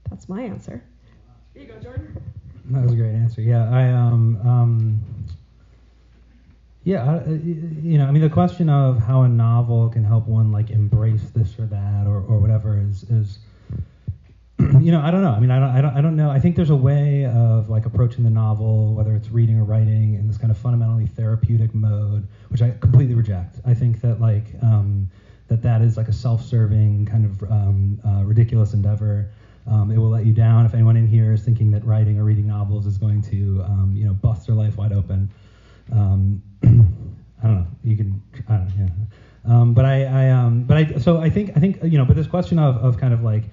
that's 0.10 0.28
my 0.28 0.44
answer. 0.44 0.82
Here 1.54 1.64
you 1.64 1.68
go, 1.70 1.80
Jordan. 1.80 2.18
That 2.70 2.84
was 2.84 2.94
a 2.94 2.96
great 2.96 3.16
answer. 3.16 3.42
Yeah, 3.42 3.70
I 3.70 3.92
um 3.92 4.38
um. 4.48 5.04
Yeah, 6.84 7.04
I, 7.04 7.30
you 7.32 7.98
know, 7.98 8.06
I 8.06 8.12
mean, 8.12 8.22
the 8.22 8.30
question 8.30 8.70
of 8.70 9.00
how 9.00 9.24
a 9.24 9.28
novel 9.28 9.90
can 9.90 10.04
help 10.04 10.28
one 10.28 10.52
like 10.52 10.70
embrace 10.70 11.32
this 11.32 11.58
or 11.58 11.66
that 11.66 12.06
or, 12.06 12.22
or 12.22 12.38
whatever 12.38 12.80
is 12.80 13.02
is, 13.10 13.40
you 14.60 14.92
know, 14.92 15.02
I 15.02 15.10
don't 15.10 15.24
know. 15.24 15.32
I 15.32 15.40
mean, 15.40 15.50
I 15.50 15.60
don't, 15.60 15.70
I 15.70 15.82
don't, 15.82 15.98
I 15.98 16.02
don't 16.02 16.16
know. 16.16 16.30
I 16.30 16.40
think 16.40 16.56
there's 16.56 16.70
a 16.70 16.76
way 16.76 17.26
of 17.26 17.70
like 17.70 17.88
approaching 17.88 18.24
the 18.24 18.30
novel, 18.30 18.94
whether 18.94 19.16
it's 19.16 19.30
reading 19.32 19.58
or 19.58 19.64
writing, 19.64 20.14
in 20.14 20.28
this 20.28 20.38
kind 20.38 20.52
of 20.52 20.60
fundamentally 20.60 21.08
therapeutic 21.08 21.74
mode, 21.74 22.28
which 22.50 22.62
I 22.62 22.70
completely 22.80 23.16
reject. 23.16 23.60
I 23.66 23.74
think 23.74 24.02
that 24.02 24.22
like 24.22 24.46
um, 24.62 25.10
that 25.48 25.64
that 25.64 25.82
is 25.82 25.98
like 25.98 26.08
a 26.08 26.14
self-serving 26.14 27.08
kind 27.08 27.26
of 27.26 27.52
um, 27.52 28.00
uh, 28.06 28.24
ridiculous 28.24 28.74
endeavor. 28.74 29.28
Um, 29.68 29.90
it 29.92 29.98
will 29.98 30.10
let 30.10 30.26
you 30.26 30.34
down 30.34 30.66
if 30.66 30.74
anyone 30.74 30.96
in 30.96 31.08
here 31.08 31.34
is 31.34 31.44
thinking 31.44 31.72
that 31.72 31.84
writing 31.86 32.20
or 32.20 32.24
reading 32.24 32.48
novels 32.48 32.86
is 32.86 32.98
going 32.98 33.22
to, 33.24 33.64
um, 33.64 33.94
you 33.96 34.06
know, 34.06 34.14
bust 34.14 34.46
their 34.46 34.56
life 34.56 34.78
wide 34.78 34.94
open. 34.94 35.32
Um, 35.92 36.42
I 36.64 37.48
don't 37.48 37.56
know. 37.56 37.68
You 37.84 37.98
can, 37.98 38.22
I 38.48 38.58
don't 38.58 38.68
know. 38.78 38.86
Yeah. 38.86 39.52
Um, 39.52 39.74
but 39.74 39.86
I, 39.86 40.04
I 40.04 40.30
um, 40.30 40.64
but 40.64 40.78
I, 40.78 40.98
so 41.00 41.18
I 41.18 41.30
think, 41.30 41.52
I 41.56 41.60
think, 41.60 41.84
you 41.84 41.98
know, 41.98 42.06
but 42.06 42.16
this 42.16 42.28
question 42.28 42.60
of, 42.60 42.78
of 42.78 43.00
kind 43.00 43.14
of 43.14 43.24
like, 43.24 43.44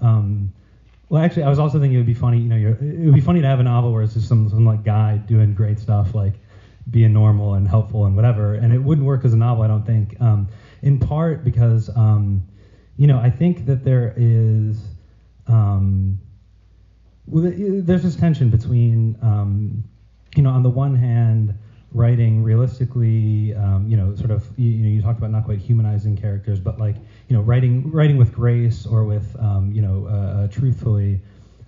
um, 0.00 0.52
well, 1.08 1.22
actually, 1.22 1.44
I 1.44 1.48
was 1.48 1.58
also 1.58 1.78
thinking 1.78 1.94
it 1.94 1.98
would 1.98 2.06
be 2.06 2.14
funny, 2.14 2.40
you 2.40 2.48
know, 2.48 2.56
it 2.56 3.04
would 3.04 3.14
be 3.14 3.20
funny 3.20 3.40
to 3.40 3.46
have 3.46 3.60
a 3.60 3.62
novel 3.62 3.92
where 3.92 4.02
it's 4.02 4.14
just 4.14 4.28
some, 4.28 4.48
some 4.48 4.66
like 4.66 4.84
guy 4.84 5.16
doing 5.16 5.54
great 5.54 5.78
stuff, 5.78 6.14
like 6.14 6.34
being 6.90 7.12
normal 7.12 7.54
and 7.54 7.66
helpful 7.66 8.04
and 8.04 8.16
whatever, 8.16 8.54
and 8.54 8.72
it 8.72 8.78
wouldn't 8.78 9.06
work 9.06 9.24
as 9.24 9.32
a 9.32 9.36
novel, 9.36 9.64
I 9.64 9.68
don't 9.68 9.86
think. 9.86 10.16
in 10.82 10.98
part 10.98 11.44
because, 11.44 11.88
you 12.96 13.06
know, 13.06 13.18
I 13.18 13.30
think 13.30 13.66
that 13.66 13.84
there 13.84 14.14
is 14.16 14.93
um, 15.46 16.18
well, 17.26 17.50
there's 17.56 18.02
this 18.02 18.16
tension 18.16 18.50
between, 18.50 19.16
um, 19.22 19.84
you 20.36 20.42
know, 20.42 20.50
on 20.50 20.62
the 20.62 20.70
one 20.70 20.94
hand, 20.94 21.54
writing 21.92 22.42
realistically, 22.42 23.54
um, 23.54 23.86
you 23.88 23.96
know, 23.96 24.14
sort 24.14 24.30
of, 24.30 24.46
you, 24.56 24.68
you, 24.68 24.82
know, 24.82 24.88
you 24.88 25.00
talked 25.00 25.18
about 25.18 25.30
not 25.30 25.44
quite 25.44 25.58
humanizing 25.58 26.16
characters, 26.16 26.60
but 26.60 26.78
like, 26.78 26.96
you 27.28 27.36
know, 27.36 27.40
writing 27.40 27.90
writing 27.90 28.16
with 28.16 28.32
grace 28.32 28.84
or 28.84 29.04
with, 29.04 29.34
um, 29.38 29.72
you 29.72 29.80
know, 29.80 30.06
uh, 30.06 30.10
uh, 30.10 30.48
truthfully 30.48 31.20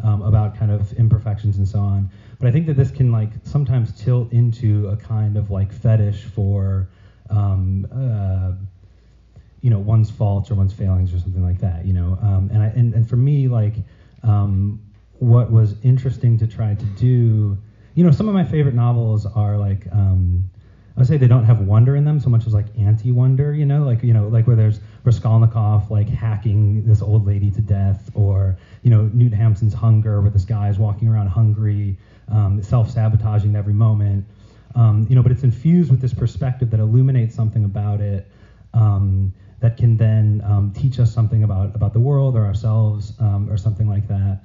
um, 0.02 0.20
about 0.22 0.54
kind 0.54 0.70
of 0.70 0.92
imperfections 0.94 1.58
and 1.58 1.66
so 1.66 1.78
on. 1.78 2.10
But 2.38 2.48
I 2.48 2.50
think 2.50 2.66
that 2.66 2.76
this 2.76 2.90
can 2.90 3.12
like 3.12 3.30
sometimes 3.44 3.92
tilt 3.98 4.32
into 4.32 4.88
a 4.88 4.96
kind 4.96 5.36
of 5.36 5.50
like 5.50 5.72
fetish 5.72 6.24
for. 6.24 6.88
Um, 7.28 7.86
uh, 7.90 8.52
you 9.60 9.70
know 9.70 9.78
one's 9.78 10.10
faults 10.10 10.50
or 10.50 10.54
one's 10.54 10.72
failings 10.72 11.12
or 11.12 11.18
something 11.18 11.42
like 11.42 11.58
that 11.58 11.84
you 11.84 11.92
know 11.92 12.18
um, 12.22 12.50
and 12.52 12.62
I 12.62 12.66
and, 12.68 12.94
and 12.94 13.08
for 13.08 13.16
me 13.16 13.48
like 13.48 13.74
um, 14.22 14.80
what 15.18 15.50
was 15.50 15.76
interesting 15.82 16.38
to 16.38 16.46
try 16.46 16.74
to 16.74 16.84
do 16.96 17.58
you 17.94 18.04
know 18.04 18.10
some 18.10 18.28
of 18.28 18.34
my 18.34 18.44
favorite 18.44 18.74
novels 18.74 19.26
are 19.26 19.56
like 19.56 19.86
um, 19.92 20.48
I 20.96 21.00
would 21.00 21.08
say 21.08 21.18
they 21.18 21.28
don't 21.28 21.44
have 21.44 21.60
wonder 21.60 21.94
in 21.94 22.04
them 22.04 22.18
so 22.18 22.30
much 22.30 22.46
as 22.46 22.54
like 22.54 22.66
anti-wonder, 22.78 23.52
you 23.52 23.66
know, 23.66 23.84
like 23.84 24.02
you 24.02 24.14
know, 24.14 24.28
like 24.28 24.46
where 24.46 24.56
there's 24.56 24.80
Raskolnikov 25.04 25.90
like 25.90 26.08
hacking 26.08 26.86
this 26.86 27.02
old 27.02 27.26
lady 27.26 27.50
to 27.50 27.60
death, 27.60 28.10
or 28.14 28.56
you 28.82 28.88
know, 28.88 29.10
Knut 29.14 29.34
Hamsun's 29.34 29.74
Hunger, 29.74 30.22
where 30.22 30.30
this 30.30 30.46
guy 30.46 30.70
is 30.70 30.78
walking 30.78 31.08
around 31.08 31.26
hungry, 31.26 31.98
um, 32.28 32.62
self-sabotaging 32.62 33.54
every 33.54 33.74
moment, 33.74 34.24
um, 34.74 35.06
you 35.10 35.14
know, 35.14 35.22
but 35.22 35.32
it's 35.32 35.42
infused 35.42 35.90
with 35.90 36.00
this 36.00 36.14
perspective 36.14 36.70
that 36.70 36.80
illuminates 36.80 37.34
something 37.34 37.64
about 37.64 38.00
it, 38.00 38.26
um, 38.72 39.34
that 39.60 39.76
can 39.76 39.96
then 39.96 40.42
um, 40.44 40.70
teach 40.70 40.98
us 40.98 41.12
something 41.12 41.42
about 41.42 41.74
about 41.74 41.92
the 41.92 42.00
world 42.00 42.36
or 42.36 42.44
ourselves 42.44 43.12
um, 43.18 43.48
or 43.50 43.56
something 43.56 43.88
like 43.88 44.06
that. 44.08 44.38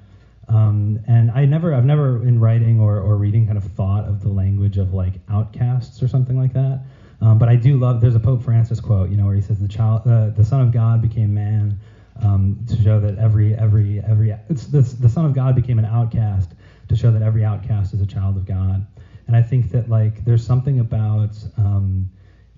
Um, 0.47 0.99
and 1.07 1.31
I 1.31 1.45
never, 1.45 1.73
I've 1.73 1.85
never 1.85 2.25
in 2.27 2.39
writing 2.39 2.79
or, 2.79 2.99
or 2.99 3.15
reading 3.15 3.45
kind 3.45 3.57
of 3.57 3.63
thought 3.63 4.05
of 4.05 4.21
the 4.21 4.29
language 4.29 4.77
of 4.77 4.93
like 4.93 5.13
outcasts 5.29 6.03
or 6.03 6.07
something 6.07 6.37
like 6.37 6.53
that. 6.53 6.81
Um, 7.21 7.37
but 7.37 7.47
I 7.47 7.55
do 7.55 7.77
love. 7.77 8.01
There's 8.01 8.15
a 8.15 8.19
Pope 8.19 8.41
Francis 8.41 8.79
quote, 8.79 9.09
you 9.09 9.17
know, 9.17 9.25
where 9.25 9.35
he 9.35 9.41
says 9.41 9.59
the 9.59 9.67
child, 9.67 10.05
uh, 10.05 10.29
the 10.29 10.43
Son 10.43 10.59
of 10.59 10.71
God 10.71 11.01
became 11.01 11.33
man 11.33 11.77
um, 12.21 12.57
to 12.67 12.81
show 12.81 12.99
that 12.99 13.17
every 13.17 13.55
every 13.55 14.01
every 14.01 14.35
it's 14.49 14.65
the, 14.65 14.81
the 14.81 15.07
Son 15.07 15.25
of 15.25 15.33
God 15.33 15.55
became 15.55 15.79
an 15.79 15.85
outcast 15.85 16.53
to 16.89 16.95
show 16.95 17.11
that 17.11 17.21
every 17.21 17.45
outcast 17.45 17.93
is 17.93 18.01
a 18.01 18.05
child 18.05 18.35
of 18.35 18.45
God. 18.45 18.85
And 19.27 19.35
I 19.35 19.41
think 19.41 19.69
that 19.69 19.87
like 19.87 20.25
there's 20.25 20.43
something 20.45 20.79
about 20.79 21.37
um, 21.57 22.09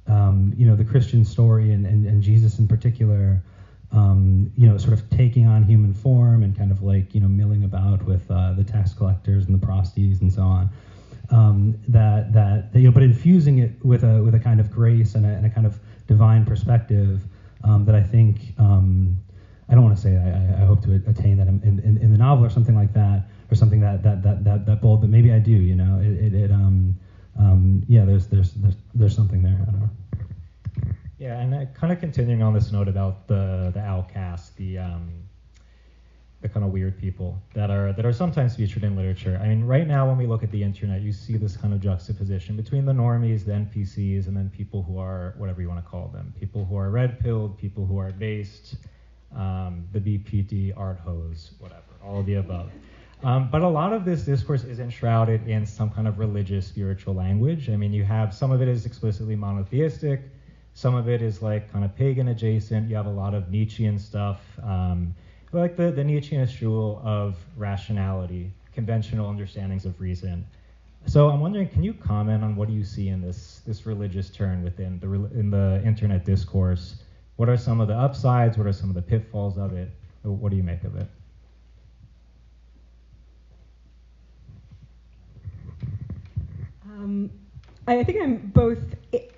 um, 0.07 0.53
you 0.57 0.65
know, 0.65 0.75
the 0.75 0.83
Christian 0.83 1.23
story 1.23 1.71
and, 1.71 1.85
and, 1.85 2.05
and 2.05 2.21
Jesus 2.21 2.59
in 2.59 2.67
particular, 2.67 3.41
um, 3.91 4.51
you 4.57 4.67
know, 4.67 4.77
sort 4.77 4.93
of 4.93 5.09
taking 5.09 5.47
on 5.47 5.63
human 5.63 5.93
form 5.93 6.43
and 6.43 6.57
kind 6.57 6.71
of 6.71 6.81
like, 6.81 7.13
you 7.13 7.21
know, 7.21 7.27
milling 7.27 7.63
about 7.63 8.03
with 8.03 8.29
uh, 8.29 8.53
the 8.53 8.63
tax 8.63 8.93
collectors 8.93 9.45
and 9.45 9.53
the 9.53 9.65
prosties 9.65 10.21
and 10.21 10.31
so 10.31 10.41
on. 10.41 10.69
Um, 11.29 11.79
that, 11.87 12.33
that, 12.33 12.69
you 12.73 12.83
know, 12.83 12.91
but 12.91 13.03
infusing 13.03 13.59
it 13.59 13.71
with 13.83 14.03
a, 14.03 14.21
with 14.21 14.35
a 14.35 14.39
kind 14.39 14.59
of 14.59 14.69
grace 14.69 15.15
and 15.15 15.25
a, 15.25 15.29
and 15.29 15.45
a 15.45 15.49
kind 15.49 15.65
of 15.65 15.79
divine 16.07 16.45
perspective 16.45 17.21
um, 17.63 17.85
that 17.85 17.95
I 17.95 18.03
think, 18.03 18.53
um, 18.57 19.17
I 19.69 19.75
don't 19.75 19.83
want 19.83 19.95
to 19.95 20.01
say 20.01 20.17
I, 20.17 20.63
I, 20.63 20.65
hope 20.65 20.83
to 20.83 21.01
attain 21.07 21.37
that 21.37 21.47
in, 21.47 21.61
in, 21.63 21.97
in, 21.97 22.11
the 22.11 22.17
novel 22.17 22.45
or 22.45 22.49
something 22.49 22.75
like 22.75 22.93
that, 22.93 23.23
or 23.49 23.55
something 23.55 23.79
that, 23.79 24.03
that, 24.03 24.21
that, 24.21 24.43
that, 24.43 24.65
that 24.65 24.81
bold, 24.81 25.01
but 25.01 25.09
maybe 25.09 25.31
I 25.31 25.39
do, 25.39 25.51
you 25.51 25.75
know, 25.75 25.99
it, 26.01 26.11
it, 26.11 26.33
it 26.33 26.51
um, 26.51 26.99
um, 27.37 27.83
yeah, 27.87 28.05
there's, 28.05 28.27
there's 28.27 28.53
there's 28.53 28.75
there's 28.93 29.15
something 29.15 29.41
there. 29.41 29.57
I 29.61 29.71
don't 29.71 29.81
know. 29.81 29.89
Yeah, 31.19 31.39
and 31.39 31.53
uh, 31.53 31.65
kind 31.73 31.93
of 31.93 31.99
continuing 31.99 32.43
on 32.43 32.53
this 32.53 32.71
note 32.71 32.87
about 32.87 33.27
the 33.27 33.71
the 33.73 33.79
outcasts, 33.79 34.51
the 34.51 34.77
um, 34.79 35.09
the 36.41 36.49
kind 36.49 36.65
of 36.65 36.71
weird 36.71 36.99
people 36.99 37.41
that 37.53 37.71
are 37.71 37.93
that 37.93 38.05
are 38.05 38.11
sometimes 38.11 38.55
featured 38.55 38.83
in 38.83 38.95
literature. 38.95 39.39
I 39.41 39.47
mean, 39.47 39.63
right 39.63 39.87
now 39.87 40.07
when 40.07 40.17
we 40.17 40.27
look 40.27 40.43
at 40.43 40.51
the 40.51 40.61
internet, 40.61 41.01
you 41.01 41.13
see 41.13 41.37
this 41.37 41.55
kind 41.55 41.73
of 41.73 41.79
juxtaposition 41.79 42.57
between 42.57 42.85
the 42.85 42.91
normies, 42.91 43.45
the 43.45 43.53
NPCs, 43.53 44.27
and 44.27 44.35
then 44.35 44.49
people 44.49 44.83
who 44.83 44.99
are 44.99 45.33
whatever 45.37 45.61
you 45.61 45.69
want 45.69 45.83
to 45.83 45.89
call 45.89 46.09
them, 46.09 46.33
people 46.37 46.65
who 46.65 46.75
are 46.75 46.89
red 46.89 47.19
pilled, 47.21 47.57
people 47.57 47.85
who 47.85 47.97
are 47.97 48.11
based, 48.11 48.75
um, 49.33 49.87
the 49.93 49.99
BPD 49.99 50.73
art 50.75 50.99
hose, 50.99 51.51
whatever, 51.59 51.81
all 52.03 52.19
of 52.19 52.25
the 52.25 52.35
above. 52.35 52.69
Um, 53.23 53.49
but 53.49 53.61
a 53.61 53.67
lot 53.67 53.93
of 53.93 54.03
this 54.03 54.23
discourse 54.23 54.65
is 54.65 54.79
enshrouded 54.79 55.47
in 55.47 55.65
some 55.65 55.89
kind 55.89 56.07
of 56.09 56.19
religious, 56.19 56.67
spiritual 56.67 57.13
language. 57.13 57.69
I 57.69 57.77
mean, 57.77 57.93
you 57.93 58.03
have 58.03 58.33
some 58.33 58.51
of 58.51 58.61
it 58.61 58.67
is 58.67 58.85
explicitly 58.85 59.35
monotheistic, 59.35 60.21
some 60.73 60.95
of 60.95 61.07
it 61.07 61.21
is 61.21 61.41
like 61.41 61.71
kind 61.71 61.85
of 61.85 61.95
pagan 61.95 62.27
adjacent. 62.29 62.89
You 62.89 62.95
have 62.95 63.05
a 63.05 63.11
lot 63.11 63.33
of 63.33 63.49
Nietzschean 63.49 63.97
stuff, 63.97 64.41
um, 64.61 65.15
like 65.53 65.77
the, 65.77 65.91
the 65.91 66.03
Nietzschean 66.03 66.47
school 66.47 67.01
of 67.05 67.37
rationality, 67.55 68.51
conventional 68.73 69.29
understandings 69.29 69.85
of 69.85 70.01
reason. 70.01 70.45
So 71.05 71.29
I'm 71.29 71.39
wondering, 71.39 71.69
can 71.69 71.83
you 71.83 71.93
comment 71.93 72.43
on 72.43 72.55
what 72.55 72.67
do 72.67 72.73
you 72.73 72.83
see 72.83 73.09
in 73.09 73.21
this 73.21 73.61
this 73.65 73.85
religious 73.85 74.29
turn 74.29 74.63
within 74.63 74.99
the 74.99 75.07
in 75.37 75.49
the 75.49 75.81
internet 75.85 76.25
discourse? 76.25 76.95
What 77.35 77.49
are 77.49 77.57
some 77.57 77.81
of 77.81 77.87
the 77.87 77.95
upsides? 77.95 78.57
What 78.57 78.67
are 78.67 78.73
some 78.73 78.89
of 78.89 78.95
the 78.95 79.01
pitfalls 79.01 79.57
of 79.57 79.73
it? 79.73 79.91
What 80.23 80.49
do 80.49 80.57
you 80.57 80.63
make 80.63 80.83
of 80.83 80.95
it? 80.95 81.07
Um, 87.03 87.29
I 87.85 88.03
think 88.03 88.21
I'm 88.21 88.37
both 88.37 88.79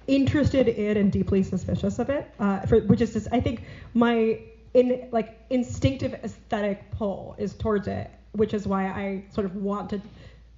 interested 0.07 0.67
in 0.67 0.97
and 0.97 1.11
deeply 1.11 1.41
suspicious 1.41 1.97
of 1.97 2.09
it, 2.09 2.29
uh, 2.39 2.59
for, 2.61 2.81
which 2.81 3.01
is 3.01 3.13
just 3.13 3.27
I 3.31 3.39
think 3.39 3.63
my 3.95 4.39
in 4.73 5.07
like 5.11 5.39
instinctive 5.49 6.13
aesthetic 6.13 6.91
pull 6.91 7.35
is 7.39 7.55
towards 7.55 7.87
it, 7.87 8.11
which 8.33 8.53
is 8.53 8.67
why 8.67 8.87
I 8.87 9.23
sort 9.33 9.45
of 9.45 9.55
want 9.55 9.89
to 9.91 10.01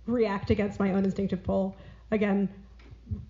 react 0.05 0.49
against 0.49 0.79
my 0.79 0.93
own 0.93 1.05
instinctive 1.05 1.43
pull. 1.43 1.77
Again, 2.11 2.49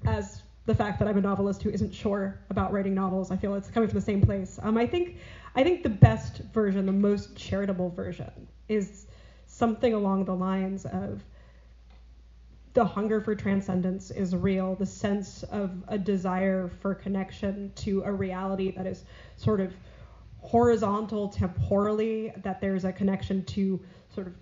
as 0.05 0.41
the 0.65 0.73
fact 0.73 0.97
that 0.99 1.07
I'm 1.07 1.17
a 1.17 1.21
novelist 1.21 1.61
who 1.61 1.69
isn't 1.69 1.93
sure 1.93 2.39
about 2.49 2.71
writing 2.71 2.95
novels, 2.95 3.29
I 3.29 3.37
feel 3.37 3.53
it's 3.55 3.69
coming 3.69 3.87
from 3.89 3.99
the 3.99 4.05
same 4.05 4.21
place. 4.21 4.59
Um, 4.63 4.75
I 4.77 4.87
think 4.87 5.17
I 5.55 5.63
think 5.63 5.83
the 5.83 5.89
best 5.89 6.39
version, 6.51 6.87
the 6.87 6.91
most 6.91 7.35
charitable 7.35 7.91
version, 7.91 8.47
is 8.69 9.05
something 9.45 9.93
along 9.93 10.25
the 10.25 10.35
lines 10.35 10.85
of 10.85 11.23
the 12.77 12.85
hunger 12.85 13.19
for 13.19 13.33
transcendence 13.33 14.11
is 14.11 14.35
real, 14.35 14.75
the 14.75 14.85
sense 14.85 15.41
of 15.45 15.83
a 15.87 15.97
desire 15.97 16.69
for 16.79 16.93
connection 16.93 17.71
to 17.73 18.03
a 18.03 18.11
reality 18.11 18.69
that 18.69 18.85
is 18.85 19.03
sort 19.35 19.59
of 19.59 19.73
horizontal 20.41 21.27
temporally, 21.27 22.31
that 22.43 22.61
there's 22.61 22.85
a 22.85 22.91
connection 22.91 23.43
to 23.45 23.81
sort 24.13 24.27
of 24.27 24.35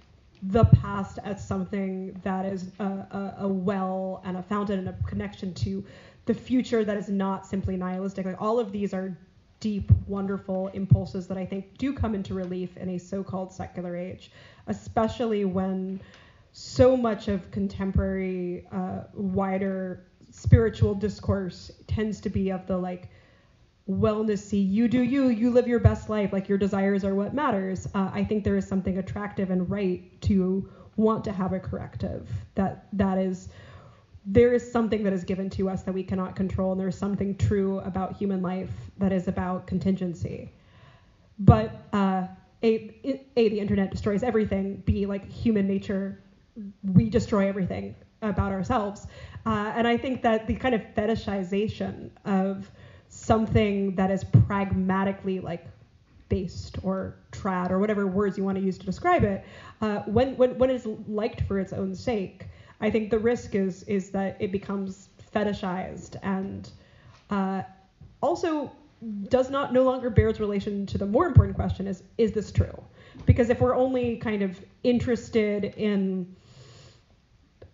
the 0.44 0.66
past 0.66 1.18
as 1.24 1.48
something 1.48 2.12
that 2.24 2.46
is 2.46 2.74
a, 2.80 2.84
a, 2.84 3.36
a, 3.44 3.48
well 3.48 4.22
and 4.26 4.36
a 4.36 4.44
fountain 4.44 4.80
and 4.80 4.90
a 4.90 4.96
connection 5.08 5.54
to 5.54 5.82
the 6.26 6.34
future 6.34 6.84
that 6.84 6.98
is 6.98 7.08
not 7.08 7.48
simply 7.48 7.78
nihilistic. 7.78 8.26
Like 8.26 8.42
all 8.42 8.60
of 8.60 8.74
these 8.74 8.94
are 8.94 9.18
deep, 9.62 9.90
wonderful 10.08 10.68
impulses 10.74 11.26
that 11.28 11.38
I 11.38 11.46
think 11.46 11.78
do 11.78 11.94
come 11.94 12.14
into 12.14 12.34
relief 12.34 12.76
in 12.76 12.90
a 12.90 12.98
so-called 12.98 13.54
secular 13.54 13.96
age, 13.96 14.30
especially 14.68 15.46
when 15.46 16.02
so 16.58 16.96
much 16.96 17.28
of 17.28 17.52
contemporary 17.52 18.64
uh, 18.72 19.02
wider 19.14 20.00
spiritual 20.32 20.94
discourse 20.94 21.72
tends 21.88 22.22
to 22.22 22.30
be 22.30 22.50
of 22.50 22.66
the 22.66 22.78
like 22.78 23.10
wellnessy 23.90 24.68
you 24.68 24.88
do 24.88 25.02
you 25.02 25.28
you 25.28 25.52
live 25.52 25.68
your 25.68 25.80
best 25.80 26.10
life 26.10 26.34
like 26.34 26.50
your 26.50 26.58
desires 26.58 27.04
are 27.04 27.14
what 27.14 27.34
matters 27.34 27.86
uh, 27.94 28.10
i 28.14 28.24
think 28.24 28.44
there 28.44 28.56
is 28.58 28.66
something 28.66 28.98
attractive 28.98 29.52
and 29.52 29.70
right 29.70 30.02
to 30.22 30.66
want 30.98 31.24
to 31.26 31.32
have 31.32 31.52
a 31.54 31.60
corrective. 31.60 32.30
That 32.56 32.88
that 32.94 33.18
is 33.18 33.48
there 34.28 34.54
is 34.54 34.70
something 34.70 35.04
that 35.04 35.14
is 35.14 35.24
given 35.24 35.50
to 35.52 35.70
us 35.70 35.84
that 35.84 35.94
we 35.94 36.04
cannot 36.04 36.36
control 36.36 36.72
and 36.72 36.80
there's 36.80 36.96
something 36.96 37.36
true 37.36 37.80
about 37.80 38.12
human 38.12 38.42
life 38.42 38.90
that 38.98 39.12
is 39.12 39.28
about 39.28 39.68
contingency. 39.68 40.52
But 41.38 41.72
uh, 41.94 42.24
a, 42.64 42.90
a 43.36 43.50
the 43.50 43.60
internet 43.60 43.92
destroys 43.92 44.24
everything 44.24 44.82
b 44.86 45.06
like 45.06 45.26
human 45.30 45.68
nature 45.68 46.18
we 46.84 47.10
destroy 47.10 47.48
everything 47.48 47.96
about 48.22 48.52
ourselves. 48.52 49.08
Uh, 49.46 49.74
and 49.76 49.88
I 49.88 49.98
think 49.98 50.22
that 50.24 50.48
the 50.48 50.56
kind 50.56 50.74
of 50.74 50.82
fetishization 50.96 52.10
of 52.26 52.72
something 53.10 53.96
that 53.96 54.12
is 54.12 54.24
pragmatically 54.24 55.40
like 55.40 55.66
based 56.28 56.78
or 56.84 57.16
trad 57.32 57.70
or 57.70 57.80
whatever 57.80 58.08
words 58.08 58.38
you 58.38 58.44
want 58.44 58.58
to 58.58 58.64
use 58.64 58.78
to 58.78 58.86
describe 58.86 59.24
it, 59.24 59.44
uh, 59.82 60.00
when, 60.02 60.36
when, 60.38 60.58
when 60.58 60.70
it's 60.70 60.88
liked 61.08 61.42
for 61.42 61.60
its 61.60 61.72
own 61.74 61.94
sake, 61.94 62.48
I 62.82 62.90
think 62.90 63.10
the 63.10 63.20
risk 63.20 63.56
is 63.56 63.84
is 63.84 64.10
that 64.12 64.36
it 64.40 64.52
becomes 64.52 65.10
fetishized 65.34 66.18
and 66.24 66.70
uh, 67.30 67.64
also 68.22 68.72
does 69.30 69.50
not 69.50 69.74
no 69.74 69.84
longer 69.84 70.10
bear 70.10 70.30
its 70.30 70.40
relation 70.40 70.86
to 70.88 70.98
the 70.98 71.06
more 71.06 71.26
important 71.26 71.56
question 71.56 71.88
is 71.88 72.04
is 72.18 72.32
this 72.32 72.52
true? 72.52 72.84
Because 73.26 73.50
if 73.50 73.62
we're 73.62 73.76
only 73.76 74.18
kind 74.18 74.42
of 74.42 74.60
interested 74.84 75.66
in 75.78 76.36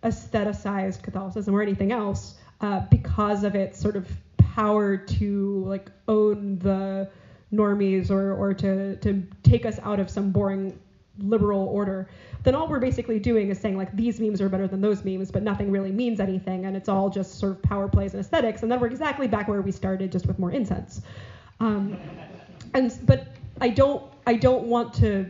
aestheticized 0.02 1.02
Catholicism 1.02 1.54
or 1.54 1.62
anything 1.62 1.92
else 1.92 2.34
uh, 2.60 2.80
because 2.90 3.44
of 3.44 3.54
its 3.54 3.78
sort 3.78 3.96
of 3.96 4.08
power 4.36 4.96
to 4.96 5.64
like 5.66 5.90
own 6.08 6.58
the 6.58 7.08
normies 7.52 8.10
or 8.10 8.32
or 8.32 8.54
to 8.54 8.96
to 8.96 9.22
take 9.42 9.66
us 9.66 9.78
out 9.82 10.00
of 10.00 10.08
some 10.10 10.30
boring 10.30 10.78
liberal 11.18 11.68
order, 11.68 12.08
then 12.42 12.54
all 12.54 12.66
we're 12.66 12.80
basically 12.80 13.18
doing 13.18 13.50
is 13.50 13.58
saying 13.58 13.76
like 13.76 13.94
these 13.94 14.18
memes 14.18 14.40
are 14.40 14.48
better 14.48 14.66
than 14.66 14.80
those 14.80 15.04
memes, 15.04 15.30
but 15.30 15.42
nothing 15.42 15.70
really 15.70 15.92
means 15.92 16.20
anything, 16.20 16.64
and 16.64 16.76
it's 16.76 16.88
all 16.88 17.10
just 17.10 17.38
sort 17.38 17.52
of 17.52 17.62
power 17.62 17.88
plays 17.88 18.14
and 18.14 18.20
aesthetics, 18.20 18.62
and 18.62 18.72
then 18.72 18.80
we're 18.80 18.86
exactly 18.88 19.28
back 19.28 19.48
where 19.48 19.60
we 19.60 19.72
started, 19.72 20.10
just 20.10 20.26
with 20.26 20.38
more 20.38 20.50
incense. 20.50 21.02
Um, 21.60 21.96
and 22.74 22.98
but 23.04 23.28
I 23.60 23.68
don't 23.68 24.02
I 24.26 24.34
don't 24.34 24.64
want 24.64 24.94
to 24.94 25.26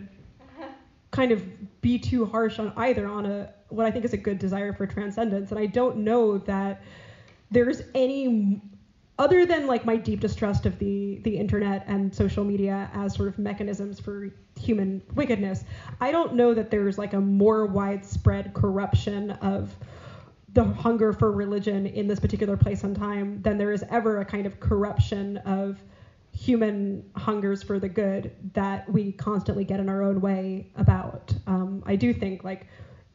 kind 1.12 1.31
of 1.31 1.81
be 1.81 1.98
too 1.98 2.27
harsh 2.27 2.59
on 2.59 2.72
either 2.77 3.07
on 3.07 3.27
a 3.27 3.53
what 3.68 3.87
I 3.87 3.90
think 3.90 4.05
is 4.05 4.12
a 4.12 4.18
good 4.18 4.38
desire 4.38 4.72
for 4.72 4.87
transcendence. 4.87 5.51
And 5.51 5.61
I 5.61 5.66
don't 5.66 5.98
know 5.98 6.38
that 6.38 6.83
there's 7.51 7.83
any 7.94 8.61
other 9.18 9.46
than 9.46 9.66
like 9.66 9.85
my 9.85 9.96
deep 9.96 10.20
distrust 10.20 10.66
of 10.66 10.79
the 10.79 11.20
the 11.22 11.37
internet 11.37 11.85
and 11.87 12.14
social 12.14 12.44
media 12.44 12.90
as 12.94 13.14
sort 13.14 13.29
of 13.29 13.38
mechanisms 13.38 14.01
for 14.01 14.31
human 14.59 15.03
wickedness, 15.14 15.64
I 16.01 16.11
don't 16.11 16.35
know 16.35 16.55
that 16.55 16.70
there's 16.70 16.98
like 16.98 17.12
a 17.12 17.20
more 17.20 17.66
widespread 17.66 18.55
corruption 18.55 19.31
of 19.33 19.77
the 20.55 20.64
hunger 20.64 21.12
for 21.12 21.31
religion 21.33 21.87
in 21.87 22.07
this 22.09 22.20
particular 22.20 22.57
place 22.57 22.85
and 22.85 22.96
time 22.96 23.40
than 23.42 23.59
there 23.59 23.72
is 23.72 23.85
ever 23.90 24.20
a 24.20 24.25
kind 24.25 24.46
of 24.46 24.61
corruption 24.61 25.38
of 25.38 25.83
human 26.33 27.09
hungers 27.16 27.62
for 27.62 27.79
the 27.79 27.88
good 27.88 28.35
that 28.55 28.90
we 28.90 29.12
constantly 29.12 29.64
get 29.64 29.81
in 29.81 29.88
our 29.88 30.03
own 30.03 30.21
way 30.21 30.71
about. 30.77 31.33
Um, 31.47 31.83
I 31.87 31.97
do 31.97 32.12
think 32.12 32.42
like 32.42 32.66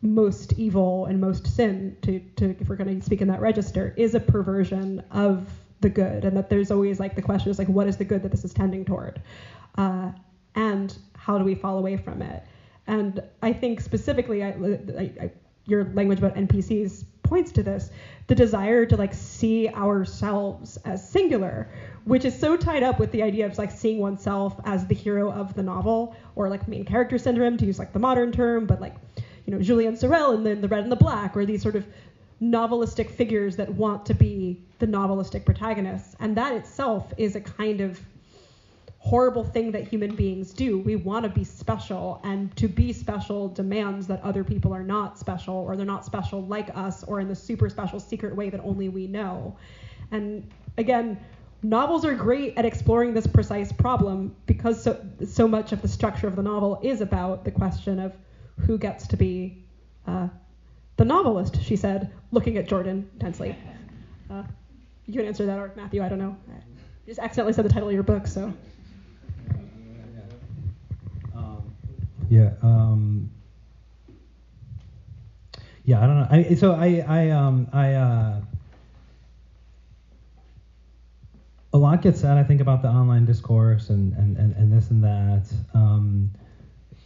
most 0.01 0.53
evil 0.53 1.05
and 1.05 1.19
most 1.19 1.47
sin, 1.47 1.97
to, 2.03 2.19
to 2.37 2.55
if 2.59 2.69
we're 2.69 2.75
going 2.75 2.99
to 2.99 3.05
speak 3.05 3.21
in 3.21 3.27
that 3.29 3.41
register, 3.41 3.93
is 3.97 4.13
a 4.15 4.19
perversion 4.19 5.03
of 5.11 5.49
the 5.81 5.89
good, 5.89 6.25
and 6.25 6.35
that 6.37 6.49
there's 6.49 6.71
always 6.71 6.99
like 6.99 7.15
the 7.15 7.21
question 7.21 7.49
is 7.51 7.59
like 7.59 7.67
what 7.67 7.87
is 7.87 7.97
the 7.97 8.05
good 8.05 8.21
that 8.23 8.31
this 8.31 8.43
is 8.43 8.53
tending 8.53 8.85
toward, 8.85 9.21
uh, 9.77 10.11
and 10.55 10.97
how 11.15 11.37
do 11.37 11.43
we 11.43 11.55
fall 11.55 11.77
away 11.77 11.97
from 11.97 12.21
it? 12.21 12.43
And 12.87 13.21
I 13.41 13.53
think 13.53 13.81
specifically, 13.81 14.43
I, 14.43 14.49
I, 14.49 15.01
I, 15.21 15.31
your 15.65 15.85
language 15.93 16.19
about 16.19 16.35
NPCs 16.35 17.03
points 17.27 17.51
to 17.53 17.63
this, 17.63 17.91
the 18.27 18.35
desire 18.35 18.85
to 18.85 18.95
like 18.95 19.13
see 19.13 19.69
ourselves 19.69 20.77
as 20.85 21.07
singular, 21.07 21.67
which 22.05 22.25
is 22.25 22.37
so 22.37 22.55
tied 22.57 22.83
up 22.83 22.99
with 22.99 23.11
the 23.11 23.21
idea 23.23 23.45
of 23.45 23.57
like 23.57 23.71
seeing 23.71 23.99
oneself 23.99 24.59
as 24.65 24.87
the 24.87 24.95
hero 24.95 25.31
of 25.31 25.53
the 25.53 25.63
novel, 25.63 26.15
or 26.35 26.49
like 26.49 26.67
main 26.67 26.85
character 26.85 27.17
syndrome 27.17 27.57
to 27.57 27.65
use 27.65 27.79
like 27.79 27.93
the 27.93 27.99
modern 27.99 28.31
term, 28.31 28.65
but 28.65 28.79
like 28.81 28.95
you 29.45 29.53
know, 29.53 29.61
Julien 29.61 29.95
Sorel 29.95 30.31
and 30.31 30.45
then 30.45 30.61
the 30.61 30.67
Red 30.67 30.83
and 30.83 30.91
the 30.91 30.97
Black, 30.97 31.35
or 31.37 31.45
these 31.45 31.61
sort 31.61 31.75
of 31.75 31.85
novelistic 32.41 33.09
figures 33.09 33.55
that 33.55 33.73
want 33.73 34.05
to 34.05 34.13
be 34.13 34.61
the 34.79 34.85
novelistic 34.85 35.45
protagonists. 35.45 36.15
And 36.19 36.35
that 36.37 36.53
itself 36.53 37.13
is 37.17 37.35
a 37.35 37.41
kind 37.41 37.81
of 37.81 37.99
horrible 39.07 39.45
thing 39.45 39.71
that 39.71 39.87
human 39.87 40.13
beings 40.13 40.51
do. 40.51 40.79
We 40.79 40.97
want 40.97 41.23
to 41.23 41.29
be 41.29 41.45
special, 41.45 42.19
and 42.25 42.53
to 42.57 42.67
be 42.67 42.91
special 42.91 43.47
demands 43.47 44.05
that 44.07 44.21
other 44.21 44.43
people 44.43 44.73
are 44.73 44.83
not 44.83 45.17
special, 45.17 45.55
or 45.55 45.77
they're 45.77 45.85
not 45.85 46.03
special 46.03 46.45
like 46.45 46.75
us, 46.75 47.05
or 47.05 47.21
in 47.21 47.29
the 47.29 47.35
super 47.35 47.69
special 47.69 48.01
secret 48.01 48.35
way 48.35 48.49
that 48.49 48.59
only 48.65 48.89
we 48.89 49.07
know. 49.07 49.55
And 50.11 50.45
again, 50.77 51.17
novels 51.63 52.03
are 52.03 52.13
great 52.13 52.57
at 52.57 52.65
exploring 52.65 53.13
this 53.13 53.25
precise 53.25 53.71
problem 53.71 54.35
because 54.45 54.83
so, 54.83 55.01
so 55.25 55.47
much 55.47 55.71
of 55.71 55.81
the 55.81 55.87
structure 55.87 56.27
of 56.27 56.35
the 56.35 56.43
novel 56.43 56.77
is 56.83 56.99
about 56.99 57.45
the 57.45 57.51
question 57.51 57.99
of 57.99 58.13
who 58.59 58.77
gets 58.77 59.07
to 59.07 59.15
be 59.15 59.63
uh, 60.05 60.27
the 60.97 61.05
novelist, 61.05 61.63
she 61.63 61.77
said, 61.77 62.11
looking 62.31 62.57
at 62.57 62.67
Jordan 62.67 63.09
intensely. 63.13 63.55
Uh, 64.29 64.43
you 65.05 65.13
can 65.13 65.25
answer 65.27 65.45
that, 65.45 65.57
or 65.57 65.71
Matthew, 65.77 66.03
I 66.03 66.09
don't 66.09 66.19
know. 66.19 66.35
I 66.51 66.59
just 67.05 67.19
accidentally 67.19 67.53
said 67.53 67.63
the 67.63 67.69
title 67.69 67.87
of 67.87 67.93
your 67.93 68.03
book, 68.03 68.27
so. 68.27 68.51
Yeah. 72.29 72.51
Um, 72.61 73.31
yeah, 75.85 76.03
I 76.03 76.07
don't 76.07 76.19
know. 76.19 76.27
I, 76.29 76.55
so 76.55 76.73
I, 76.73 77.03
I, 77.07 77.29
um, 77.29 77.67
I, 77.71 77.93
uh, 77.93 78.41
a 81.73 81.77
lot 81.77 82.01
gets 82.01 82.21
said, 82.21 82.37
I 82.37 82.43
think, 82.43 82.59
about 82.59 82.81
the 82.81 82.89
online 82.89 83.25
discourse 83.25 83.89
and, 83.89 84.13
and, 84.13 84.35
and, 84.37 84.55
and 84.55 84.71
this 84.71 84.89
and 84.89 85.03
that. 85.03 85.45
Um, 85.73 86.31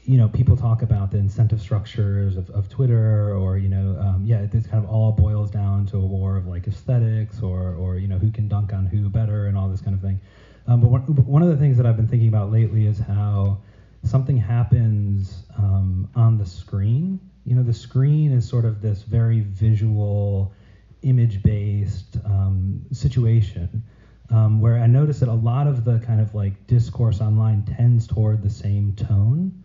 you 0.04 0.18
know, 0.18 0.28
people 0.28 0.58
talk 0.58 0.82
about 0.82 1.12
the 1.12 1.18
incentive 1.18 1.62
structures 1.62 2.36
of, 2.38 2.50
of 2.52 2.70
Twitter, 2.70 3.36
or 3.36 3.58
you 3.58 3.70
know, 3.70 3.98
um, 4.00 4.24
yeah, 4.26 4.46
this 4.46 4.66
kind 4.66 4.84
of 4.84 4.90
all 4.90 5.12
boils 5.12 5.52
down 5.52 5.86
to 5.88 5.98
a 5.98 6.06
war 6.06 6.38
of 6.38 6.48
like 6.48 6.68
aesthetics, 6.68 7.42
or 7.42 7.76
or 7.76 7.98
you 7.98 8.08
know, 8.08 8.18
who 8.18 8.32
can 8.32 8.48
dunk 8.48 8.74
on 8.74 8.86
who 8.86 9.10
better, 9.10 9.46
and 9.46 9.58
all 9.58 9.70
this 9.70 9.82
kind 9.82 9.94
of 9.94 10.02
thing. 10.02 10.20
Um, 10.68 10.82
but 10.82 10.90
one, 10.90 11.02
one 11.02 11.44
of 11.44 11.50
the 11.50 11.58
things 11.58 11.78
that 11.78 11.86
I've 11.86 11.98
been 11.98 12.08
thinking 12.08 12.30
about 12.30 12.52
lately 12.52 12.88
is 12.88 12.98
how 13.00 13.60
something 14.04 14.38
happens 14.38 15.44
um, 15.58 16.10
on 16.16 16.38
the 16.38 16.46
screen 16.46 17.20
you 17.46 17.56
know, 17.56 17.64
the 17.64 17.74
screen 17.74 18.32
is 18.32 18.48
sort 18.48 18.66
of 18.66 18.82
this 18.82 19.04
very 19.04 19.42
visual, 19.42 20.54
image-based 21.02 22.18
um, 22.26 22.82
situation. 22.92 23.84
Um, 24.30 24.62
where 24.62 24.78
I 24.78 24.88
notice 24.88 25.20
that 25.20 25.28
a 25.28 25.34
lot 25.34 25.68
of 25.68 25.84
the 25.84 26.00
kind 26.00 26.22
of 26.22 26.34
like 26.34 26.66
discourse 26.66 27.20
online 27.20 27.64
tends 27.64 28.08
toward 28.08 28.42
the 28.42 28.50
same 28.50 28.94
tone, 28.94 29.62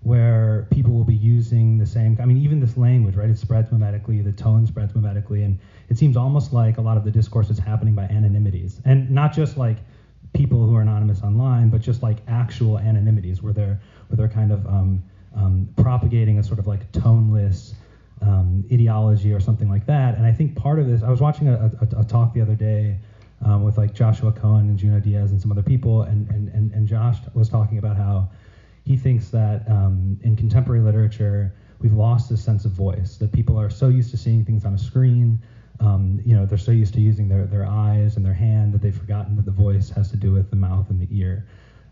where 0.00 0.66
people 0.70 0.92
will 0.92 1.04
be 1.04 1.14
using 1.14 1.78
the 1.78 1.86
same. 1.86 2.18
I 2.20 2.26
mean, 2.26 2.36
even 2.36 2.60
this 2.60 2.76
language, 2.76 3.14
right? 3.14 3.30
It 3.30 3.38
spreads 3.38 3.70
mimetically, 3.70 4.22
the 4.22 4.32
tone 4.32 4.66
spreads 4.66 4.92
mimetically, 4.92 5.46
and 5.46 5.58
it 5.88 5.96
seems 5.96 6.18
almost 6.18 6.52
like 6.52 6.76
a 6.76 6.82
lot 6.82 6.98
of 6.98 7.04
the 7.04 7.10
discourse 7.10 7.48
is 7.48 7.58
happening 7.58 7.94
by 7.94 8.04
anonymities, 8.04 8.82
and 8.84 9.10
not 9.10 9.32
just 9.32 9.56
like 9.56 9.78
people 10.32 10.66
who 10.66 10.74
are 10.74 10.82
anonymous 10.82 11.22
online, 11.22 11.68
but 11.68 11.80
just 11.80 12.02
like 12.02 12.18
actual 12.26 12.78
anonymities, 12.78 13.42
where 13.42 13.52
they're 13.52 13.80
where 14.08 14.16
they're 14.16 14.28
kind 14.28 14.52
of 14.52 14.66
um, 14.66 15.02
um, 15.34 15.68
propagating 15.76 16.38
a 16.38 16.42
sort 16.42 16.58
of 16.58 16.66
like 16.66 16.90
toneless 16.92 17.74
um, 18.20 18.64
ideology 18.72 19.32
or 19.32 19.40
something 19.40 19.68
like 19.68 19.86
that. 19.86 20.16
And 20.16 20.24
I 20.26 20.32
think 20.32 20.54
part 20.54 20.78
of 20.78 20.86
this, 20.86 21.02
I 21.02 21.10
was 21.10 21.20
watching 21.20 21.48
a, 21.48 21.70
a, 21.80 22.00
a 22.00 22.04
talk 22.04 22.32
the 22.32 22.40
other 22.40 22.54
day 22.54 22.98
um, 23.44 23.62
with 23.62 23.76
like 23.76 23.94
Joshua 23.94 24.32
Cohen 24.32 24.68
and 24.68 24.78
Junot 24.78 25.04
Díaz 25.04 25.30
and 25.30 25.40
some 25.40 25.50
other 25.50 25.62
people, 25.62 26.02
and, 26.02 26.28
and, 26.30 26.48
and, 26.48 26.72
and 26.72 26.86
Josh 26.86 27.18
was 27.34 27.48
talking 27.48 27.78
about 27.78 27.96
how 27.96 28.28
he 28.84 28.96
thinks 28.96 29.30
that 29.30 29.68
um, 29.68 30.18
in 30.22 30.36
contemporary 30.36 30.80
literature, 30.80 31.52
we've 31.80 31.92
lost 31.92 32.30
this 32.30 32.42
sense 32.42 32.64
of 32.64 32.72
voice, 32.72 33.16
that 33.16 33.32
people 33.32 33.58
are 33.58 33.70
so 33.70 33.88
used 33.88 34.10
to 34.10 34.16
seeing 34.16 34.44
things 34.44 34.64
on 34.64 34.74
a 34.74 34.78
screen. 34.78 35.40
Um, 35.80 36.20
you 36.24 36.34
know, 36.36 36.46
they're 36.46 36.58
so 36.58 36.70
used 36.70 36.94
to 36.94 37.00
using 37.00 37.28
their, 37.28 37.46
their 37.46 37.66
eyes 37.66 38.16
and 38.16 38.24
their 38.24 38.34
hand 38.34 38.72
that 38.72 38.82
they've 38.82 38.96
forgotten 38.96 39.36
that 39.36 39.44
the 39.44 39.50
voice 39.52 39.90
has 39.90 40.10
to 40.10 40.16
do 40.16 40.32
with 40.32 40.50
the 40.50 40.56
mouth 40.56 40.90
and 40.90 41.00
the 41.00 41.08
ear. 41.10 41.46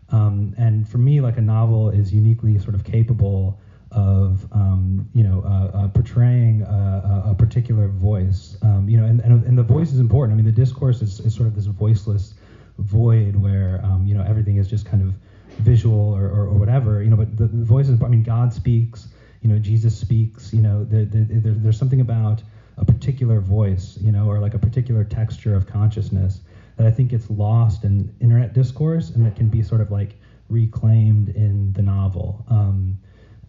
Um, 0.09 0.53
and 0.57 0.87
for 0.87 0.97
me, 0.97 1.21
like 1.21 1.37
a 1.37 1.41
novel 1.41 1.89
is 1.89 2.13
uniquely 2.13 2.57
sort 2.59 2.75
of 2.75 2.83
capable 2.83 3.59
of 3.91 4.47
um, 4.53 5.09
you 5.13 5.23
know 5.23 5.43
uh, 5.45 5.77
uh, 5.77 5.87
portraying 5.89 6.61
a, 6.61 7.23
a, 7.31 7.35
particular 7.35 7.87
voice. 7.87 8.57
Um, 8.61 8.87
you 8.87 8.97
know, 8.97 9.05
and, 9.05 9.19
and, 9.21 9.43
and 9.45 9.57
the 9.57 9.63
voice 9.63 9.91
is 9.91 9.99
important. 9.99 10.33
I 10.33 10.41
mean, 10.41 10.45
the 10.45 10.51
discourse 10.51 11.01
is, 11.01 11.19
is 11.19 11.35
sort 11.35 11.47
of 11.47 11.55
this 11.55 11.65
voiceless 11.65 12.33
void 12.77 13.35
where 13.35 13.81
um, 13.83 14.05
you 14.05 14.15
know 14.15 14.23
everything 14.23 14.57
is 14.57 14.69
just 14.69 14.85
kind 14.85 15.03
of 15.03 15.13
visual 15.59 16.13
or, 16.13 16.25
or, 16.25 16.47
or 16.47 16.53
whatever. 16.57 17.03
You 17.03 17.09
know, 17.09 17.17
but 17.17 17.35
the, 17.35 17.47
the 17.47 17.65
voice 17.65 17.89
is. 17.89 18.01
I 18.01 18.07
mean, 18.07 18.23
God 18.23 18.53
speaks. 18.53 19.09
You 19.41 19.49
know, 19.49 19.59
Jesus 19.59 19.97
speaks. 19.97 20.53
You 20.53 20.61
know, 20.61 20.83
the, 20.83 21.05
the, 21.05 21.23
the, 21.23 21.51
there's 21.51 21.77
something 21.77 22.01
about 22.01 22.43
a 22.77 22.85
particular 22.85 23.39
voice. 23.39 23.97
You 24.01 24.11
know, 24.11 24.27
or 24.27 24.39
like 24.39 24.53
a 24.53 24.59
particular 24.59 25.03
texture 25.03 25.55
of 25.55 25.67
consciousness 25.67 26.41
that 26.77 26.87
I 26.87 26.91
think 26.91 27.09
gets 27.09 27.29
lost 27.29 27.83
in 27.83 28.13
internet 28.19 28.53
discourse 28.53 29.09
and 29.11 29.25
that 29.25 29.35
can 29.35 29.47
be 29.47 29.61
sort 29.61 29.81
of 29.81 29.91
like 29.91 30.15
reclaimed 30.49 31.29
in 31.29 31.73
the 31.73 31.81
novel. 31.81 32.45
Um, 32.49 32.97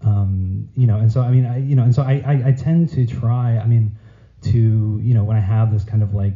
um, 0.03 0.69
you 0.77 0.87
know, 0.87 0.99
and 0.99 1.13
so 1.13 1.21
I 1.21 1.31
mean, 1.31 1.47
I, 1.47 1.59
you 1.59 1.75
know, 1.77 1.85
and 1.85 1.95
so 1.95 2.03
I, 2.03 2.23
I, 2.27 2.49
I 2.49 2.53
tend 2.53 2.89
to 2.91 3.07
try. 3.07 3.59
I 3.59 3.67
mean, 3.67 3.97
to 4.43 5.01
you 5.03 5.15
know, 5.15 5.25
when 5.25 5.37
I 5.37 5.41
have 5.41 5.73
this 5.73 5.85
kind 5.85 6.03
of 6.03 6.15
like 6.15 6.35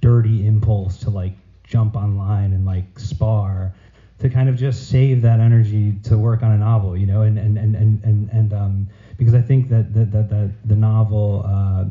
dirty 0.00 0.46
impulse 0.46 0.98
to 0.98 1.10
like 1.10 1.34
jump 1.64 1.96
online 1.96 2.52
and 2.52 2.64
like 2.64 2.98
spar, 2.98 3.72
to 4.18 4.28
kind 4.28 4.48
of 4.48 4.56
just 4.56 4.88
save 4.88 5.22
that 5.22 5.40
energy 5.40 5.94
to 6.04 6.18
work 6.18 6.42
on 6.42 6.50
a 6.50 6.58
novel, 6.58 6.96
you 6.96 7.06
know, 7.06 7.22
and 7.22 7.38
and 7.38 7.56
and 7.56 7.76
and 7.76 8.04
and, 8.04 8.30
and 8.30 8.52
um, 8.52 8.88
because 9.16 9.34
I 9.34 9.40
think 9.40 9.68
that 9.68 9.92
that 9.94 10.10
that, 10.12 10.28
that 10.30 10.50
the 10.64 10.76
novel, 10.76 11.42
uh, 11.44 11.84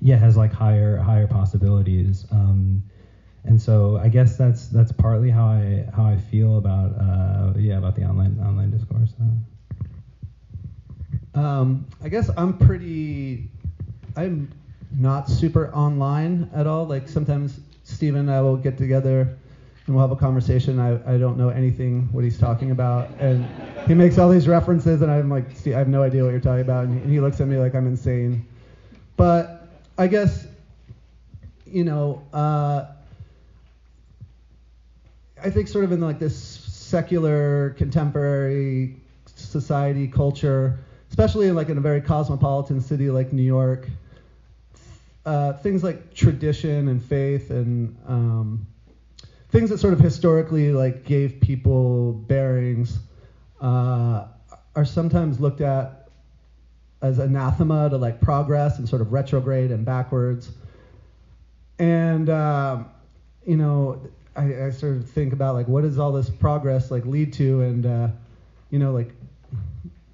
yeah, 0.00 0.16
has 0.16 0.36
like 0.36 0.52
higher 0.52 0.96
higher 0.96 1.26
possibilities. 1.26 2.26
Um, 2.30 2.82
and 3.44 3.60
so 3.60 3.96
I 3.96 4.08
guess 4.08 4.36
that's 4.36 4.68
that's 4.68 4.92
partly 4.92 5.30
how 5.30 5.46
I 5.46 5.86
how 5.92 6.04
I 6.04 6.16
feel 6.16 6.58
about 6.58 6.92
uh, 6.98 7.52
yeah 7.58 7.78
about 7.78 7.94
the 7.94 8.04
online 8.04 8.38
online 8.40 8.70
discourse. 8.70 9.14
Um, 11.34 11.86
I 12.02 12.08
guess 12.08 12.30
I'm 12.36 12.54
pretty. 12.54 13.44
I'm 14.16 14.48
not 14.98 15.28
super 15.28 15.68
online 15.74 16.48
at 16.52 16.66
all. 16.66 16.86
Like 16.86 17.08
sometimes 17.08 17.60
Stephen 17.84 18.20
and 18.20 18.30
I 18.30 18.40
will 18.40 18.56
get 18.56 18.76
together 18.76 19.28
and 19.90 19.96
we'll 19.96 20.06
have 20.06 20.16
a 20.16 20.20
conversation. 20.20 20.78
I, 20.78 21.14
I 21.14 21.18
don't 21.18 21.36
know 21.36 21.48
anything 21.48 22.02
what 22.12 22.22
he's 22.22 22.38
talking 22.38 22.70
about, 22.70 23.10
and 23.18 23.44
he 23.88 23.94
makes 23.94 24.18
all 24.18 24.28
these 24.28 24.46
references, 24.46 25.02
and 25.02 25.10
I'm 25.10 25.28
like, 25.28 25.66
I 25.66 25.70
have 25.70 25.88
no 25.88 26.00
idea 26.00 26.22
what 26.22 26.30
you're 26.30 26.38
talking 26.38 26.60
about, 26.60 26.84
and 26.84 27.10
he 27.10 27.18
looks 27.18 27.40
at 27.40 27.48
me 27.48 27.58
like 27.58 27.74
I'm 27.74 27.88
insane. 27.88 28.46
But 29.16 29.66
I 29.98 30.06
guess, 30.06 30.46
you 31.66 31.82
know. 31.82 32.22
Uh, 32.32 32.84
I 35.42 35.50
think 35.50 35.66
sort 35.66 35.84
of 35.84 35.90
in 35.90 36.00
like 36.00 36.20
this 36.20 36.36
secular 36.36 37.70
contemporary 37.70 38.94
society 39.34 40.06
culture, 40.06 40.78
especially 41.08 41.48
in 41.48 41.56
like 41.56 41.68
in 41.68 41.78
a 41.78 41.80
very 41.80 42.00
cosmopolitan 42.00 42.80
city 42.80 43.10
like 43.10 43.32
New 43.32 43.42
York, 43.42 43.88
uh, 45.26 45.54
things 45.54 45.82
like 45.82 46.14
tradition 46.14 46.86
and 46.86 47.02
faith 47.02 47.50
and 47.50 47.96
um, 48.06 48.66
things 49.50 49.70
that 49.70 49.78
sort 49.78 49.92
of 49.92 49.98
historically 50.00 50.72
like 50.72 51.04
gave 51.04 51.40
people 51.40 52.12
bearings 52.12 53.00
uh, 53.60 54.26
are 54.76 54.84
sometimes 54.84 55.40
looked 55.40 55.60
at 55.60 56.08
as 57.02 57.18
anathema 57.18 57.88
to 57.90 57.96
like 57.96 58.20
progress 58.20 58.78
and 58.78 58.88
sort 58.88 59.02
of 59.02 59.12
retrograde 59.12 59.70
and 59.70 59.84
backwards. 59.84 60.52
And 61.78 62.28
um, 62.28 62.90
you 63.46 63.56
know, 63.56 64.00
I, 64.36 64.66
I 64.66 64.70
sort 64.70 64.96
of 64.96 65.08
think 65.08 65.32
about 65.32 65.54
like 65.54 65.66
what 65.66 65.82
does 65.82 65.98
all 65.98 66.12
this 66.12 66.30
progress 66.30 66.90
like 66.90 67.04
lead 67.06 67.32
to, 67.34 67.62
and 67.62 67.86
uh, 67.86 68.08
you 68.70 68.78
know 68.78 68.92
like 68.92 69.12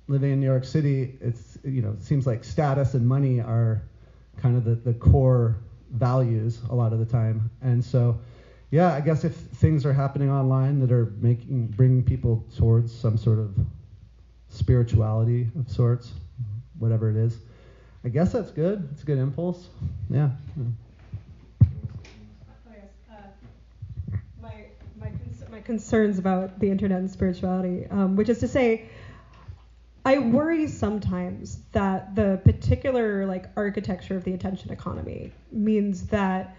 living 0.08 0.32
in 0.32 0.40
New 0.40 0.46
York 0.46 0.64
City, 0.64 1.16
it's 1.20 1.58
you 1.64 1.82
know 1.82 1.90
it 1.90 2.02
seems 2.02 2.26
like 2.26 2.44
status 2.44 2.94
and 2.94 3.06
money 3.06 3.40
are 3.40 3.82
kind 4.38 4.56
of 4.56 4.64
the, 4.64 4.76
the 4.76 4.94
core 4.94 5.56
values 5.90 6.60
a 6.70 6.74
lot 6.74 6.92
of 6.92 7.00
the 7.00 7.04
time, 7.04 7.50
and 7.62 7.84
so 7.84 8.16
yeah, 8.70 8.92
I 8.92 9.00
guess 9.00 9.24
if 9.24 9.34
things 9.34 9.86
are 9.86 9.92
happening 9.92 10.30
online 10.30 10.80
that 10.80 10.92
are 10.92 11.12
making 11.20 11.68
bringing 11.68 12.02
people 12.02 12.44
towards 12.56 12.92
some 12.92 13.16
sort 13.16 13.38
of 13.38 13.54
spirituality 14.48 15.48
of 15.58 15.70
sorts, 15.70 16.12
whatever 16.78 17.10
it 17.10 17.16
is, 17.16 17.38
I 18.04 18.08
guess 18.08 18.32
that's 18.32 18.50
good. 18.50 18.88
It's 18.92 19.02
a 19.02 19.06
good 19.06 19.18
impulse. 19.18 19.68
Yeah. 20.10 20.30
yeah. 20.56 20.64
concerns 25.66 26.18
about 26.18 26.58
the 26.60 26.70
internet 26.70 27.00
and 27.00 27.10
spirituality, 27.10 27.86
um, 27.90 28.16
which 28.16 28.28
is 28.28 28.38
to 28.38 28.48
say, 28.48 28.88
I 30.04 30.18
worry 30.18 30.68
sometimes 30.68 31.58
that 31.72 32.14
the 32.14 32.40
particular 32.44 33.26
like 33.26 33.46
architecture 33.56 34.16
of 34.16 34.22
the 34.22 34.32
attention 34.32 34.70
economy 34.70 35.32
means 35.50 36.06
that 36.06 36.54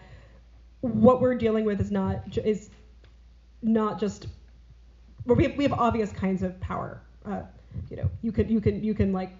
what 0.88 1.21
we're 1.21 1.36
dealing 1.36 1.65
with 1.65 1.80
is 1.82 1.91
not 1.91 2.38
is 2.43 2.69
not 3.62 4.00
just 4.00 4.28
we 5.26 5.43
have, 5.43 5.58
we 5.58 5.63
have 5.63 5.73
obvious 5.73 6.12
kinds 6.12 6.43
of 6.43 6.60
power. 6.60 7.02
Uh, 7.26 7.41
you 7.89 7.97
know, 7.97 8.10
you 8.21 8.32
could 8.32 8.50
you 8.50 8.62
can 8.62 8.84
you 8.84 8.93
can 8.93 9.12
like 9.12 9.32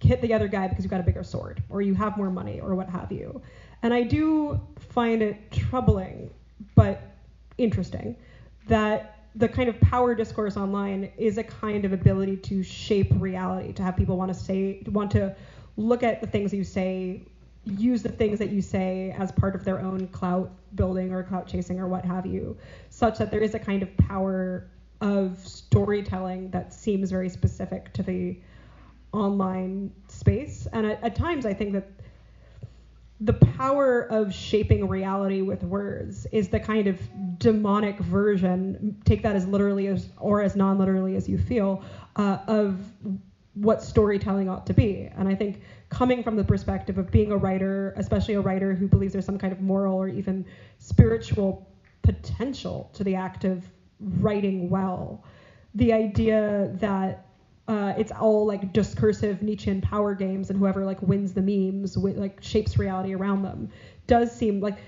hit 0.00 0.20
the 0.20 0.34
other 0.34 0.48
guy 0.48 0.68
because 0.68 0.84
you've 0.84 0.90
got 0.90 1.00
a 1.00 1.04
bigger 1.04 1.22
sword 1.22 1.62
or 1.68 1.80
you 1.80 1.94
have 1.94 2.16
more 2.16 2.30
money 2.30 2.60
or 2.60 2.74
what 2.74 2.88
have 2.88 3.10
you. 3.12 3.40
And 3.82 3.94
I 3.94 4.02
do 4.02 4.60
find 4.78 5.22
it 5.22 5.50
troubling, 5.50 6.30
but 6.74 7.00
interesting 7.58 8.16
that 8.68 9.26
the 9.34 9.48
kind 9.48 9.68
of 9.68 9.80
power 9.80 10.14
discourse 10.14 10.56
online 10.56 11.10
is 11.16 11.38
a 11.38 11.42
kind 11.42 11.84
of 11.84 11.92
ability 11.92 12.36
to 12.36 12.62
shape 12.62 13.08
reality, 13.18 13.72
to 13.72 13.82
have 13.82 13.96
people 13.96 14.16
want 14.16 14.32
to 14.32 14.38
say, 14.38 14.82
want 14.86 15.10
to 15.12 15.34
look 15.76 16.02
at 16.02 16.20
the 16.20 16.26
things 16.26 16.52
you 16.52 16.64
say, 16.64 17.22
use 17.64 18.02
the 18.02 18.08
things 18.08 18.38
that 18.38 18.50
you 18.50 18.60
say 18.60 19.14
as 19.18 19.30
part 19.30 19.54
of 19.54 19.64
their 19.64 19.80
own 19.80 20.08
clout 20.08 20.50
building 20.74 21.12
or 21.12 21.22
clout 21.22 21.46
chasing 21.46 21.78
or 21.78 21.86
what 21.86 22.04
have 22.04 22.26
you, 22.26 22.56
such 22.90 23.18
that 23.18 23.30
there 23.30 23.40
is 23.40 23.54
a 23.54 23.58
kind 23.58 23.82
of 23.82 23.96
power 23.96 24.68
of 25.00 25.38
storytelling 25.46 26.50
that 26.50 26.72
seems 26.72 27.10
very 27.10 27.28
specific 27.28 27.92
to 27.92 28.02
the 28.02 28.36
online 29.12 29.92
space. 30.08 30.66
And 30.72 30.86
at, 30.86 31.02
at 31.02 31.14
times, 31.14 31.44
I 31.44 31.54
think 31.54 31.72
that 31.72 31.88
the 33.20 33.32
power 33.32 34.02
of 34.10 34.34
shaping 34.34 34.88
reality 34.88 35.42
with 35.42 35.62
words 35.62 36.26
is 36.32 36.48
the 36.48 36.58
kind 36.58 36.88
of 36.88 36.98
demonic 37.38 37.98
version, 38.00 39.00
take 39.04 39.22
that 39.22 39.36
as 39.36 39.46
literally 39.46 39.86
as 39.86 40.08
or 40.18 40.42
as 40.42 40.56
non 40.56 40.78
literally 40.78 41.14
as 41.14 41.28
you 41.28 41.38
feel, 41.38 41.84
uh, 42.16 42.38
of 42.48 42.80
what 43.54 43.82
storytelling 43.82 44.48
ought 44.48 44.66
to 44.66 44.74
be. 44.74 45.10
And 45.16 45.28
I 45.28 45.34
think 45.34 45.60
coming 45.90 46.22
from 46.22 46.36
the 46.36 46.44
perspective 46.44 46.98
of 46.98 47.10
being 47.10 47.32
a 47.32 47.36
writer, 47.36 47.92
especially 47.96 48.34
a 48.34 48.40
writer 48.40 48.74
who 48.74 48.88
believes 48.88 49.12
there's 49.12 49.26
some 49.26 49.38
kind 49.38 49.52
of 49.52 49.60
moral 49.60 49.96
or 49.96 50.08
even 50.08 50.44
spiritual 50.78 51.68
potential 52.02 52.90
to 52.94 53.04
the 53.04 53.14
act 53.14 53.44
of 53.44 53.68
writing 54.00 54.70
well, 54.70 55.22
the 55.74 55.92
idea 55.92 56.70
that 56.74 57.26
uh, 57.68 57.94
it's 57.96 58.12
all 58.12 58.44
like 58.46 58.72
discursive 58.72 59.42
Nietzschean 59.42 59.80
power 59.80 60.14
games, 60.14 60.50
and 60.50 60.58
whoever 60.58 60.84
like 60.84 61.00
wins 61.02 61.32
the 61.32 61.42
memes 61.42 61.96
with, 61.96 62.16
like 62.16 62.42
shapes 62.42 62.76
reality 62.76 63.14
around 63.14 63.42
them. 63.42 63.68
Does 64.06 64.32
seem 64.32 64.60
like 64.60 64.78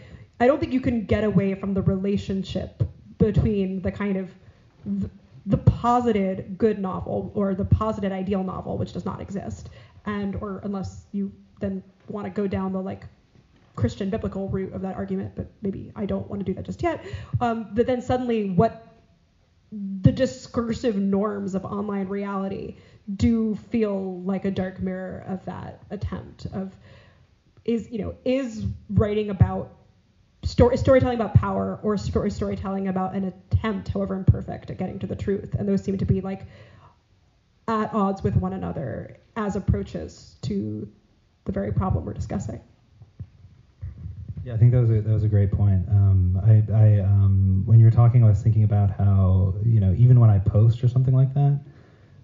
I 0.40 0.46
don't 0.46 0.58
think 0.58 0.72
you 0.72 0.80
can 0.80 1.04
get 1.04 1.22
away 1.22 1.54
from 1.54 1.74
the 1.74 1.82
relationship 1.82 2.82
between 3.18 3.80
the 3.82 3.92
kind 3.92 4.16
of 4.16 4.30
the, 5.46 5.58
posited 5.84 6.56
good 6.56 6.78
novel 6.78 7.30
or 7.34 7.54
the 7.54 7.64
posited 7.64 8.10
ideal 8.10 8.42
novel, 8.42 8.78
which 8.78 8.92
does 8.92 9.04
not 9.04 9.20
exist, 9.20 9.68
and 10.06 10.36
or 10.36 10.60
unless 10.64 11.04
you 11.12 11.30
then 11.60 11.82
want 12.08 12.26
to 12.26 12.30
go 12.30 12.46
down 12.46 12.72
the 12.72 12.80
like 12.80 13.04
Christian 13.76 14.08
biblical 14.08 14.48
route 14.48 14.72
of 14.72 14.80
that 14.82 14.96
argument, 14.96 15.32
but 15.36 15.50
maybe 15.60 15.92
I 15.94 16.06
don't 16.06 16.28
want 16.28 16.40
to 16.40 16.44
do 16.44 16.54
that 16.54 16.64
just 16.64 16.82
yet. 16.82 17.04
Um, 17.40 17.68
but 17.72 17.86
then 17.86 18.00
suddenly, 18.00 18.50
what 18.50 18.86
the 20.02 20.12
discursive 20.12 20.96
norms 20.96 21.54
of 21.54 21.64
online 21.64 22.08
reality 22.08 22.76
do 23.16 23.54
feel 23.70 24.22
like 24.22 24.44
a 24.44 24.50
dark 24.50 24.80
mirror 24.80 25.24
of 25.26 25.44
that 25.44 25.82
attempt 25.90 26.46
of 26.46 26.74
is 27.64 27.90
you 27.90 27.98
know 27.98 28.14
is 28.24 28.64
writing 28.90 29.30
about 29.30 29.70
story 30.44 30.76
storytelling 30.76 31.14
about 31.14 31.34
power 31.34 31.78
or 31.82 31.96
story 31.96 32.30
storytelling 32.30 32.88
about 32.88 33.14
an 33.14 33.24
attempt 33.24 33.88
however 33.88 34.14
imperfect 34.14 34.70
at 34.70 34.76
getting 34.76 34.98
to 34.98 35.06
the 35.06 35.16
truth 35.16 35.54
and 35.58 35.68
those 35.68 35.82
seem 35.82 35.96
to 35.96 36.04
be 36.04 36.20
like 36.20 36.46
at 37.66 37.92
odds 37.92 38.22
with 38.22 38.36
one 38.36 38.52
another 38.52 39.16
as 39.36 39.56
approaches 39.56 40.36
to 40.42 40.88
the 41.44 41.52
very 41.52 41.72
problem 41.72 42.04
we're 42.04 42.12
discussing 42.12 42.60
yeah, 44.44 44.52
I 44.52 44.56
think 44.58 44.72
that 44.72 44.80
was 44.80 44.90
a, 44.90 45.00
that 45.00 45.12
was 45.12 45.24
a 45.24 45.28
great 45.28 45.50
point. 45.50 45.88
Um, 45.88 46.38
I, 46.44 46.62
I 46.70 46.98
um, 47.00 47.62
when 47.64 47.78
you 47.78 47.86
were 47.86 47.90
talking, 47.90 48.22
I 48.22 48.28
was 48.28 48.42
thinking 48.42 48.62
about 48.62 48.90
how 48.90 49.54
you 49.64 49.80
know 49.80 49.94
even 49.96 50.20
when 50.20 50.28
I 50.28 50.38
post 50.38 50.84
or 50.84 50.88
something 50.88 51.14
like 51.14 51.32
that, 51.32 51.58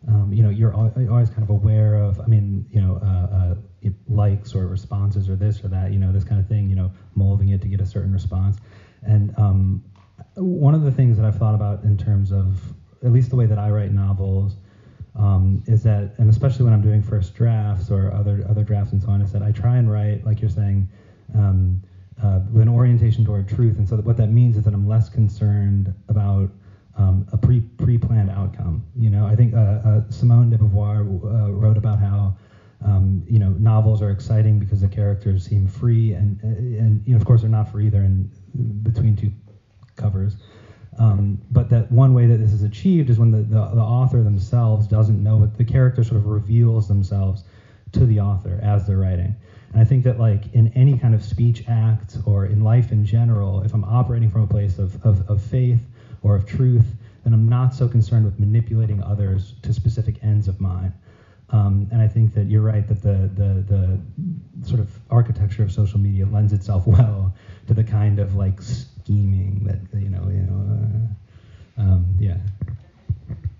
um, 0.08 0.32
you 0.32 0.42
know, 0.42 0.50
you're 0.50 0.74
always 0.74 1.30
kind 1.30 1.42
of 1.42 1.50
aware 1.50 1.94
of. 1.94 2.20
I 2.20 2.26
mean, 2.26 2.66
you 2.70 2.80
know, 2.80 3.00
uh, 3.02 3.36
uh, 3.36 3.90
likes 4.08 4.54
or 4.54 4.66
responses 4.66 5.28
or 5.28 5.36
this 5.36 5.62
or 5.62 5.68
that, 5.68 5.92
you 5.92 5.98
know, 5.98 6.12
this 6.12 6.24
kind 6.24 6.40
of 6.40 6.46
thing. 6.48 6.70
You 6.70 6.76
know, 6.76 6.90
molding 7.14 7.50
it 7.50 7.60
to 7.62 7.68
get 7.68 7.80
a 7.80 7.86
certain 7.86 8.12
response. 8.12 8.56
And 9.02 9.36
um, 9.38 9.84
one 10.34 10.74
of 10.74 10.82
the 10.82 10.92
things 10.92 11.16
that 11.16 11.26
I've 11.26 11.36
thought 11.36 11.54
about 11.54 11.84
in 11.84 11.96
terms 11.96 12.32
of 12.32 12.74
at 13.02 13.12
least 13.12 13.30
the 13.30 13.36
way 13.36 13.46
that 13.46 13.58
I 13.58 13.70
write 13.70 13.92
novels. 13.92 14.56
Um, 15.16 15.64
is 15.66 15.82
that, 15.82 16.14
and 16.18 16.30
especially 16.30 16.64
when 16.64 16.72
I'm 16.72 16.82
doing 16.82 17.02
first 17.02 17.34
drafts 17.34 17.90
or 17.90 18.12
other 18.12 18.46
other 18.48 18.62
drafts 18.62 18.92
and 18.92 19.02
so 19.02 19.08
on, 19.08 19.20
is 19.20 19.32
that 19.32 19.42
I 19.42 19.50
try 19.50 19.76
and 19.76 19.90
write, 19.90 20.24
like 20.24 20.40
you're 20.40 20.48
saying, 20.48 20.88
um, 21.34 21.82
uh, 22.22 22.40
with 22.52 22.62
an 22.62 22.68
orientation 22.68 23.24
toward 23.24 23.48
truth. 23.48 23.76
And 23.76 23.88
so 23.88 23.96
that 23.96 24.04
what 24.04 24.16
that 24.18 24.28
means 24.28 24.56
is 24.56 24.64
that 24.64 24.72
I'm 24.72 24.86
less 24.86 25.08
concerned 25.08 25.92
about 26.08 26.50
um, 27.00 27.26
a 27.32 27.38
pre 27.38 27.60
pre 27.60 27.96
planned 27.98 28.30
outcome. 28.30 28.84
You 28.96 29.10
know, 29.10 29.26
I 29.26 29.34
think 29.34 29.54
uh, 29.54 29.56
uh, 29.56 30.10
Simone 30.10 30.50
de 30.50 30.58
Beauvoir 30.58 31.00
uh, 31.00 31.50
wrote 31.52 31.76
about 31.76 31.98
how. 31.98 32.36
Um, 32.82 33.22
you 33.28 33.38
know, 33.38 33.50
novels 33.58 34.00
are 34.00 34.10
exciting 34.10 34.58
because 34.58 34.80
the 34.80 34.88
characters 34.88 35.44
seem 35.44 35.66
free, 35.66 36.14
and 36.14 36.42
and 36.42 37.06
you 37.06 37.12
know, 37.12 37.20
of 37.20 37.26
course, 37.26 37.42
they're 37.42 37.50
not 37.50 37.70
free. 37.70 37.90
They're 37.90 38.04
in 38.04 38.30
between 38.82 39.16
two 39.16 39.30
covers. 39.96 40.36
Um, 40.98 41.38
but 41.50 41.68
that 41.70 41.92
one 41.92 42.14
way 42.14 42.26
that 42.26 42.38
this 42.38 42.54
is 42.54 42.62
achieved 42.62 43.10
is 43.10 43.18
when 43.18 43.30
the, 43.30 43.42
the, 43.42 43.66
the, 43.74 43.82
author 43.82 44.22
themselves 44.22 44.86
doesn't 44.86 45.22
know, 45.22 45.38
but 45.38 45.56
the 45.56 45.64
character 45.64 46.02
sort 46.02 46.16
of 46.16 46.26
reveals 46.26 46.88
themselves 46.88 47.44
to 47.92 48.06
the 48.06 48.20
author 48.20 48.58
as 48.62 48.86
they're 48.86 48.98
writing. 48.98 49.36
And 49.72 49.80
I 49.80 49.84
think 49.84 50.02
that 50.04 50.18
like 50.18 50.52
in 50.52 50.72
any 50.74 50.98
kind 50.98 51.14
of 51.14 51.22
speech 51.22 51.64
act 51.68 52.16
or 52.26 52.46
in 52.46 52.64
life 52.64 52.92
in 52.92 53.04
general, 53.04 53.62
if 53.62 53.72
I'm 53.72 53.84
operating 53.84 54.30
from 54.30 54.42
a 54.42 54.46
place 54.46 54.78
of, 54.78 55.04
of, 55.04 55.28
of 55.30 55.42
faith 55.42 55.86
or 56.22 56.36
of 56.36 56.46
truth, 56.46 56.94
then 57.24 57.32
I'm 57.32 57.48
not 57.48 57.74
so 57.74 57.88
concerned 57.88 58.24
with 58.24 58.38
manipulating 58.38 59.02
others 59.02 59.54
to 59.62 59.72
specific 59.72 60.22
ends 60.22 60.48
of 60.48 60.60
mine. 60.60 60.92
Um, 61.50 61.88
and 61.90 62.00
I 62.00 62.06
think 62.06 62.32
that 62.34 62.46
you're 62.46 62.62
right 62.62 62.86
that 62.86 63.02
the, 63.02 63.28
the 63.34 63.64
the 63.66 64.66
sort 64.66 64.78
of 64.78 64.88
architecture 65.10 65.64
of 65.64 65.72
social 65.72 65.98
media 65.98 66.24
lends 66.26 66.52
itself 66.52 66.86
well 66.86 67.34
to 67.66 67.74
the 67.74 67.82
kind 67.82 68.20
of 68.20 68.36
like 68.36 68.62
scheming 68.62 69.64
that 69.64 70.00
you 70.00 70.08
know 70.08 70.28
you 70.28 70.42
know 70.42 71.10
uh, 71.78 71.82
um, 71.82 72.14
yeah. 72.18 72.36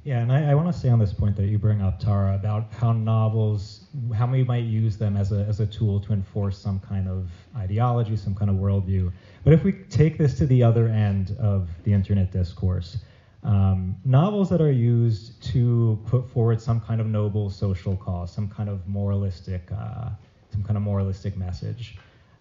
Yeah, 0.04 0.20
and 0.20 0.32
I, 0.32 0.50
I 0.50 0.54
want 0.54 0.72
to 0.72 0.78
say 0.78 0.88
on 0.88 0.98
this 0.98 1.12
point 1.12 1.36
that 1.36 1.46
you 1.46 1.58
bring 1.58 1.82
up, 1.82 2.00
Tara, 2.00 2.34
about 2.34 2.72
how 2.72 2.92
novels, 2.92 3.79
how 4.14 4.26
we 4.26 4.44
might 4.44 4.64
use 4.64 4.96
them 4.96 5.16
as 5.16 5.32
a, 5.32 5.44
as 5.48 5.60
a 5.60 5.66
tool 5.66 6.00
to 6.00 6.12
enforce 6.12 6.58
some 6.58 6.78
kind 6.78 7.08
of 7.08 7.30
ideology, 7.56 8.16
some 8.16 8.34
kind 8.34 8.50
of 8.50 8.56
worldview. 8.56 9.12
But 9.44 9.52
if 9.52 9.64
we 9.64 9.72
take 9.72 10.18
this 10.18 10.34
to 10.34 10.46
the 10.46 10.62
other 10.62 10.88
end 10.88 11.36
of 11.38 11.68
the 11.84 11.92
internet 11.92 12.30
discourse, 12.30 12.98
um, 13.42 13.96
novels 14.04 14.48
that 14.50 14.60
are 14.60 14.70
used 14.70 15.40
to 15.44 15.98
put 16.06 16.28
forward 16.28 16.60
some 16.60 16.80
kind 16.80 17.00
of 17.00 17.06
noble 17.06 17.50
social 17.50 17.96
cause, 17.96 18.30
some 18.30 18.48
kind 18.48 18.68
of 18.68 18.86
moralistic, 18.86 19.70
uh, 19.72 20.10
some 20.50 20.62
kind 20.62 20.76
of 20.76 20.82
moralistic 20.82 21.36
message. 21.36 21.96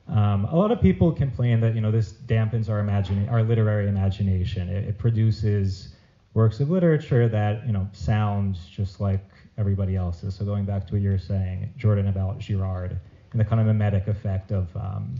Um, 0.08 0.46
a 0.46 0.56
lot 0.56 0.72
of 0.72 0.82
people 0.82 1.12
complain 1.12 1.60
that 1.62 1.76
you 1.76 1.82
know 1.82 1.92
this 1.92 2.14
dampens 2.26 2.68
our 2.70 2.80
imagine 2.80 3.30
our 3.30 3.44
literary 3.44 3.88
imagination. 3.88 4.68
It, 4.68 4.90
it 4.90 4.98
produces 4.98 5.90
works 6.34 6.60
of 6.60 6.70
literature 6.70 7.28
that 7.30 7.66
you 7.66 7.72
know 7.72 7.88
sound 7.94 8.60
just 8.70 9.00
like 9.00 9.24
everybody 9.60 9.96
else's. 9.96 10.36
So 10.36 10.46
going 10.46 10.66
back 10.66 10.88
to 10.88 10.94
what 10.94 11.02
you 11.02 11.10
were 11.10 11.18
saying, 11.20 11.74
Jordan, 11.78 12.08
about 12.08 12.40
Girard 12.40 12.98
and 13.32 13.40
the 13.40 13.46
kind 13.46 13.60
of 13.60 13.68
mimetic 13.68 14.08
effect 14.08 14.52
of 14.52 14.76
um, 14.76 15.16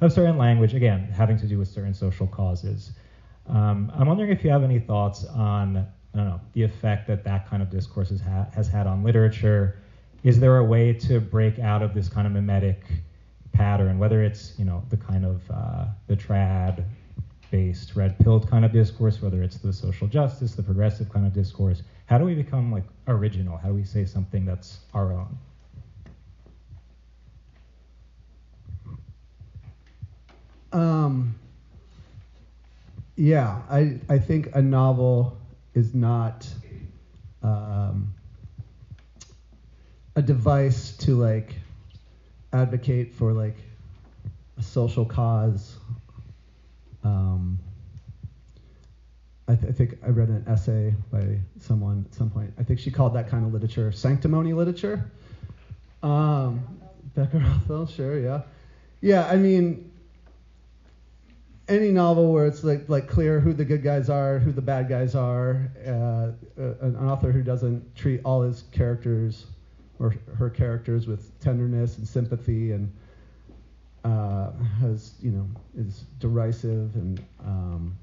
of 0.00 0.12
certain 0.12 0.36
language, 0.36 0.74
again, 0.74 1.08
having 1.16 1.38
to 1.38 1.46
do 1.46 1.58
with 1.58 1.68
certain 1.68 1.94
social 1.94 2.26
causes. 2.26 2.92
Um, 3.46 3.92
I'm 3.94 4.08
wondering 4.08 4.30
if 4.30 4.44
you 4.44 4.50
have 4.50 4.64
any 4.64 4.80
thoughts 4.80 5.24
on 5.24 5.76
I 5.78 6.16
don't 6.16 6.26
know 6.26 6.40
the 6.52 6.62
effect 6.62 7.06
that 7.08 7.24
that 7.24 7.48
kind 7.48 7.62
of 7.62 7.70
discourse 7.70 8.10
has, 8.10 8.20
ha- 8.20 8.48
has 8.54 8.68
had 8.68 8.86
on 8.86 9.02
literature. 9.02 9.78
Is 10.22 10.40
there 10.40 10.58
a 10.58 10.64
way 10.64 10.92
to 10.92 11.20
break 11.20 11.58
out 11.58 11.82
of 11.82 11.94
this 11.94 12.08
kind 12.08 12.26
of 12.26 12.32
mimetic 12.32 12.82
pattern, 13.52 13.98
whether 13.98 14.22
it's 14.22 14.58
you 14.58 14.64
know 14.64 14.82
the 14.90 14.96
kind 14.96 15.24
of 15.24 15.42
uh, 15.50 15.86
the 16.08 16.16
trad 16.16 16.84
based 17.50 17.94
red 17.94 18.18
pilled 18.18 18.50
kind 18.50 18.64
of 18.64 18.72
discourse, 18.72 19.22
whether 19.22 19.42
it's 19.42 19.58
the 19.58 19.72
social 19.72 20.08
justice, 20.08 20.54
the 20.54 20.62
progressive 20.62 21.12
kind 21.12 21.26
of 21.26 21.32
discourse. 21.32 21.82
How 22.06 22.18
do 22.18 22.24
we 22.24 22.34
become 22.34 22.70
like 22.70 22.84
original? 23.08 23.56
How 23.56 23.68
do 23.68 23.74
we 23.74 23.84
say 23.84 24.04
something 24.04 24.44
that's 24.44 24.80
our 24.92 25.12
own? 25.12 25.38
Um, 30.72 31.34
yeah, 33.16 33.62
I, 33.70 34.00
I 34.08 34.18
think 34.18 34.54
a 34.54 34.60
novel 34.60 35.36
is 35.72 35.94
not 35.94 36.52
um, 37.42 38.12
a 40.16 40.22
device 40.22 40.96
to 40.98 41.14
like 41.14 41.54
advocate 42.52 43.14
for 43.14 43.32
like 43.32 43.56
a 44.56 44.62
social 44.62 45.04
cause 45.04 45.76
um, 47.04 47.58
I, 49.46 49.54
th- 49.54 49.68
I, 49.68 49.72
think 49.72 49.98
I 50.04 50.08
read 50.08 50.28
an 50.28 50.44
essay 50.48 50.94
by 51.12 51.38
someone 51.60 52.06
at 52.08 52.14
some 52.14 52.30
point. 52.30 52.52
I 52.58 52.62
think 52.62 52.80
she 52.80 52.90
called 52.90 53.14
that 53.14 53.28
kind 53.28 53.44
of 53.44 53.52
literature 53.52 53.92
sanctimony 53.92 54.54
literature. 54.54 55.10
Um, 56.02 56.64
Becca 57.14 57.36
Rothfeld, 57.36 57.94
sure, 57.94 58.18
yeah, 58.18 58.42
yeah. 59.00 59.26
I 59.26 59.36
mean, 59.36 59.90
any 61.68 61.90
novel 61.90 62.32
where 62.32 62.46
it's 62.46 62.64
like 62.64 62.88
like 62.88 63.08
clear 63.08 63.40
who 63.40 63.52
the 63.52 63.64
good 63.64 63.82
guys 63.82 64.10
are, 64.10 64.38
who 64.38 64.52
the 64.52 64.62
bad 64.62 64.88
guys 64.88 65.14
are, 65.14 65.70
uh, 65.86 66.30
an 66.56 66.96
author 66.96 67.32
who 67.32 67.42
doesn't 67.42 67.94
treat 67.96 68.20
all 68.24 68.42
his 68.42 68.64
characters 68.72 69.46
or 69.98 70.14
her 70.36 70.50
characters 70.50 71.06
with 71.06 71.38
tenderness 71.40 71.98
and 71.98 72.06
sympathy 72.06 72.72
and 72.72 72.92
uh, 74.04 74.50
has 74.80 75.14
you 75.22 75.30
know 75.30 75.46
is 75.76 76.04
derisive 76.18 76.94
and 76.96 77.24
um, 77.44 77.96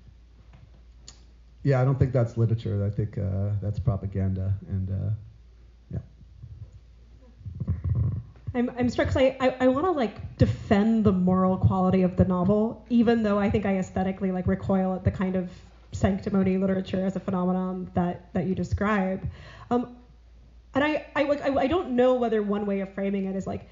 yeah, 1.63 1.81
I 1.81 1.85
don't 1.85 1.97
think 1.99 2.11
that's 2.11 2.37
literature. 2.37 2.85
I 2.85 2.89
think 2.89 3.17
uh, 3.17 3.49
that's 3.61 3.79
propaganda 3.79 4.53
and 4.67 4.89
uh, 4.89 5.13
yeah. 5.91 5.99
I'm, 8.53 8.71
I'm 8.77 8.89
struck 8.89 9.07
because 9.07 9.21
I, 9.21 9.37
I, 9.39 9.55
I 9.61 9.67
want 9.67 9.85
to 9.85 9.91
like 9.91 10.37
defend 10.37 11.03
the 11.03 11.11
moral 11.11 11.57
quality 11.57 12.01
of 12.01 12.17
the 12.17 12.25
novel, 12.25 12.85
even 12.89 13.23
though 13.23 13.39
I 13.39 13.49
think 13.49 13.65
I 13.65 13.77
aesthetically 13.77 14.31
like 14.31 14.47
recoil 14.47 14.95
at 14.95 15.03
the 15.03 15.11
kind 15.11 15.35
of 15.35 15.49
sanctimony 15.91 16.57
literature 16.57 17.05
as 17.05 17.15
a 17.15 17.19
phenomenon 17.19 17.91
that 17.93 18.33
that 18.33 18.45
you 18.45 18.55
describe. 18.55 19.27
Um, 19.69 19.95
and 20.73 20.83
I, 20.83 21.05
I 21.15 21.23
like 21.23 21.41
I, 21.41 21.53
I 21.55 21.67
don't 21.67 21.91
know 21.91 22.15
whether 22.15 22.41
one 22.41 22.65
way 22.65 22.79
of 22.79 22.93
framing 22.93 23.25
it 23.25 23.35
is 23.35 23.45
like 23.45 23.69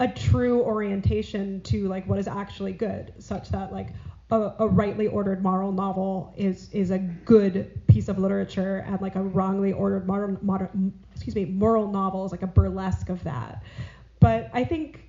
a 0.00 0.08
true 0.08 0.62
orientation 0.62 1.60
to 1.62 1.86
like 1.88 2.06
what 2.06 2.18
is 2.18 2.26
actually 2.26 2.72
good, 2.72 3.12
such 3.18 3.50
that 3.50 3.72
like 3.72 3.88
a, 4.34 4.54
a, 4.60 4.68
rightly 4.68 5.06
ordered 5.06 5.42
moral 5.42 5.72
novel 5.72 6.34
is 6.36 6.68
is 6.72 6.90
a 6.90 6.98
good 6.98 7.70
piece 7.86 8.08
of 8.08 8.18
literature, 8.18 8.84
and 8.86 9.00
like 9.00 9.14
a 9.16 9.22
wrongly 9.22 9.72
ordered 9.72 10.06
modern, 10.06 10.38
modern 10.42 10.92
excuse 11.14 11.34
me 11.34 11.44
moral 11.44 11.86
novel 11.86 12.24
is 12.24 12.32
like 12.32 12.42
a 12.42 12.46
burlesque 12.46 13.08
of 13.08 13.22
that. 13.24 13.62
But 14.20 14.50
I 14.52 14.64
think 14.64 15.04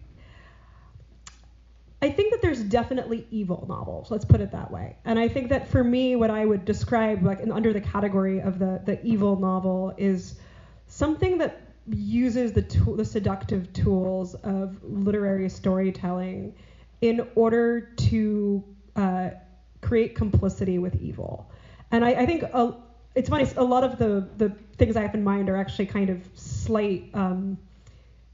I 2.01 2.11
think 2.11 2.31
that 2.31 2.41
there's 2.41 2.61
definitely 2.61 3.25
evil 3.31 3.65
novels. 3.67 4.11
Let's 4.11 4.25
put 4.25 4.41
it 4.41 4.51
that 4.51 4.69
way. 4.69 4.95
And 5.05 5.17
I 5.17 5.27
think 5.27 5.49
that 5.49 5.67
for 5.67 5.83
me, 5.83 6.15
what 6.15 6.29
I 6.29 6.45
would 6.45 6.63
describe 6.65 7.23
like 7.23 7.39
in, 7.39 7.51
under 7.51 7.73
the 7.73 7.81
category 7.81 8.41
of 8.41 8.59
the 8.59 8.81
the 8.85 9.03
evil 9.03 9.39
novel 9.39 9.93
is 9.97 10.35
something 10.87 11.37
that 11.39 11.61
uses 11.87 12.51
the 12.53 12.61
tool, 12.61 12.95
the 12.95 13.05
seductive 13.05 13.71
tools 13.73 14.35
of 14.35 14.83
literary 14.83 15.49
storytelling 15.49 16.53
in 17.01 17.27
order 17.35 17.81
to 17.81 18.63
uh, 18.95 19.29
create 19.81 20.15
complicity 20.15 20.79
with 20.79 20.95
evil. 20.95 21.45
And 21.91 22.03
I, 22.03 22.09
I 22.09 22.25
think 22.25 22.43
a, 22.43 22.73
it's 23.15 23.29
funny. 23.29 23.45
A 23.55 23.63
lot 23.63 23.83
of 23.83 23.97
the 23.97 24.25
the 24.37 24.51
things 24.77 24.95
I 24.95 25.01
have 25.01 25.13
in 25.13 25.23
mind 25.23 25.49
are 25.49 25.55
actually 25.55 25.85
kind 25.85 26.09
of 26.09 26.29
slight 26.33 27.03
um, 27.13 27.57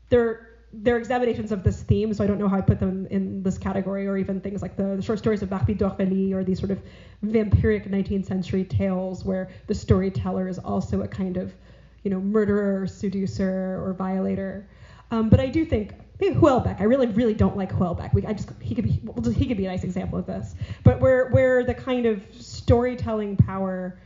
they're 0.09 0.37
they're 0.73 0.97
examinations 0.97 1.51
of 1.51 1.63
this 1.63 1.81
theme, 1.83 2.13
so 2.13 2.23
I 2.23 2.27
don't 2.27 2.37
know 2.37 2.47
how 2.47 2.57
I 2.57 2.61
put 2.61 2.79
them 2.79 3.05
in 3.09 3.43
this 3.43 3.57
category, 3.57 4.07
or 4.07 4.17
even 4.17 4.39
things 4.39 4.61
like 4.61 4.75
the, 4.75 4.95
the 4.95 5.01
short 5.01 5.19
stories 5.19 5.41
of 5.41 5.49
Barbey 5.49 5.73
d'Aurevilly, 5.73 6.31
or 6.33 6.43
these 6.43 6.59
sort 6.59 6.71
of 6.71 6.81
vampiric 7.25 7.89
19th 7.89 8.25
century 8.25 8.63
tales 8.63 9.25
where 9.25 9.47
the 9.67 9.73
storyteller 9.73 10.47
is 10.47 10.59
also 10.59 11.01
a 11.01 11.07
kind 11.07 11.35
of, 11.35 11.57
you 12.03 12.09
know, 12.09 12.21
murderer, 12.21 12.87
seducer, 12.87 13.81
or 13.83 13.93
violator. 13.93 14.65
Um, 15.11 15.29
but 15.29 15.39
I 15.39 15.47
do 15.47 15.65
think 15.65 15.93
Houellebecq. 16.19 16.79
I 16.79 16.83
really, 16.83 17.07
really 17.07 17.33
don't 17.33 17.57
like 17.57 17.71
Houellebecq. 17.71 18.13
We, 18.13 18.25
I 18.25 18.33
just 18.33 18.49
he 18.61 18.75
could 18.75 18.85
be 18.85 19.01
he 19.33 19.45
could 19.45 19.57
be 19.57 19.65
a 19.65 19.69
nice 19.69 19.83
example 19.83 20.17
of 20.17 20.25
this. 20.25 20.55
But 20.83 20.99
where 20.99 21.29
where 21.29 21.63
the 21.63 21.73
kind 21.73 22.05
of 22.05 22.23
storytelling 22.39 23.37
power 23.37 23.99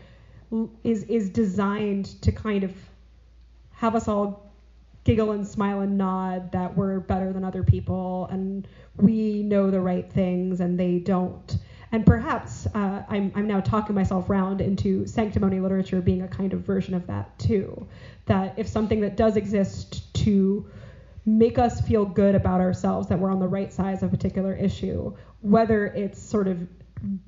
is 0.83 1.03
is 1.03 1.29
designed 1.29 2.21
to 2.21 2.31
kind 2.31 2.63
of 2.63 2.73
have 3.71 3.95
us 3.95 4.07
all 4.07 4.51
giggle 5.03 5.31
and 5.31 5.47
smile 5.47 5.81
and 5.81 5.97
nod 5.97 6.51
that 6.51 6.75
we're 6.75 6.99
better 6.99 7.31
than 7.31 7.43
other 7.43 7.63
people 7.63 8.27
and 8.31 8.67
we 8.97 9.43
know 9.43 9.69
the 9.69 9.79
right 9.79 10.11
things 10.11 10.59
and 10.61 10.79
they 10.79 10.97
don't. 10.97 11.57
And 11.91 12.05
perhaps 12.05 12.65
uh, 12.73 13.03
I'm, 13.07 13.31
I'm 13.35 13.47
now 13.47 13.61
talking 13.61 13.93
myself 13.95 14.29
round 14.29 14.61
into 14.61 15.05
sanctimony 15.05 15.59
literature 15.59 16.01
being 16.01 16.23
a 16.23 16.27
kind 16.27 16.53
of 16.53 16.61
version 16.61 16.95
of 16.95 17.05
that 17.07 17.37
too. 17.37 17.85
That 18.25 18.55
if 18.57 18.67
something 18.67 18.99
that 19.01 19.15
does 19.15 19.37
exist 19.37 20.11
to 20.15 20.67
make 21.25 21.57
us 21.57 21.81
feel 21.81 22.05
good 22.05 22.35
about 22.35 22.61
ourselves, 22.61 23.07
that 23.07 23.19
we're 23.19 23.31
on 23.31 23.39
the 23.39 23.47
right 23.47 23.73
side 23.73 23.95
of 23.95 24.03
a 24.03 24.09
particular 24.09 24.53
issue, 24.53 25.11
whether 25.41 25.87
it's 25.87 26.21
sort 26.21 26.47
of 26.47 26.67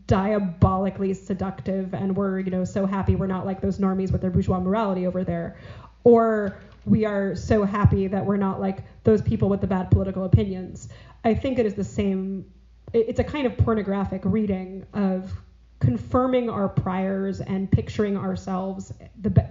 diabolically 0.07 1.13
seductive 1.13 1.93
and 1.93 2.15
we're 2.15 2.39
you 2.39 2.49
know 2.49 2.63
so 2.63 2.85
happy 2.85 3.15
we're 3.15 3.27
not 3.27 3.45
like 3.45 3.61
those 3.61 3.77
normies 3.77 4.11
with 4.11 4.21
their 4.21 4.31
bourgeois 4.31 4.59
morality 4.59 5.05
over 5.05 5.23
there 5.23 5.57
or 6.03 6.57
we 6.87 7.03
are 7.03 7.35
so 7.35 7.63
happy 7.63 8.07
that 8.07 8.25
we're 8.25 8.37
not 8.37 8.61
like 8.61 8.79
those 9.03 9.21
people 9.21 9.49
with 9.49 9.59
the 9.59 9.67
bad 9.67 9.91
political 9.91 10.23
opinions. 10.23 10.87
I 11.25 11.33
think 11.33 11.59
it 11.59 11.65
is 11.65 11.73
the 11.73 11.83
same. 11.83 12.45
It's 12.93 13.19
a 13.19 13.23
kind 13.23 13.45
of 13.45 13.57
pornographic 13.57 14.21
reading 14.23 14.85
of 14.93 15.33
confirming 15.79 16.49
our 16.49 16.69
priors 16.69 17.41
and 17.41 17.69
picturing 17.69 18.15
ourselves 18.15 18.93
the 19.21 19.45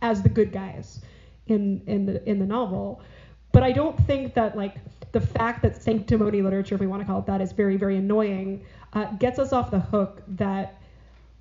as 0.00 0.22
the 0.22 0.28
good 0.28 0.52
guys 0.52 1.00
in 1.48 1.82
in 1.86 2.06
the 2.06 2.26
in 2.28 2.38
the 2.38 2.46
novel. 2.46 3.02
But 3.56 3.62
I 3.62 3.72
don't 3.72 3.98
think 4.06 4.34
that 4.34 4.54
like 4.54 4.74
the 5.12 5.20
fact 5.22 5.62
that 5.62 5.82
sanctimony 5.82 6.42
literature, 6.42 6.74
if 6.74 6.80
we 6.82 6.86
want 6.86 7.00
to 7.00 7.06
call 7.06 7.20
it 7.20 7.26
that, 7.26 7.40
is 7.40 7.52
very 7.52 7.78
very 7.78 7.96
annoying, 7.96 8.66
uh, 8.92 9.06
gets 9.12 9.38
us 9.38 9.50
off 9.50 9.70
the 9.70 9.80
hook 9.80 10.22
that 10.36 10.78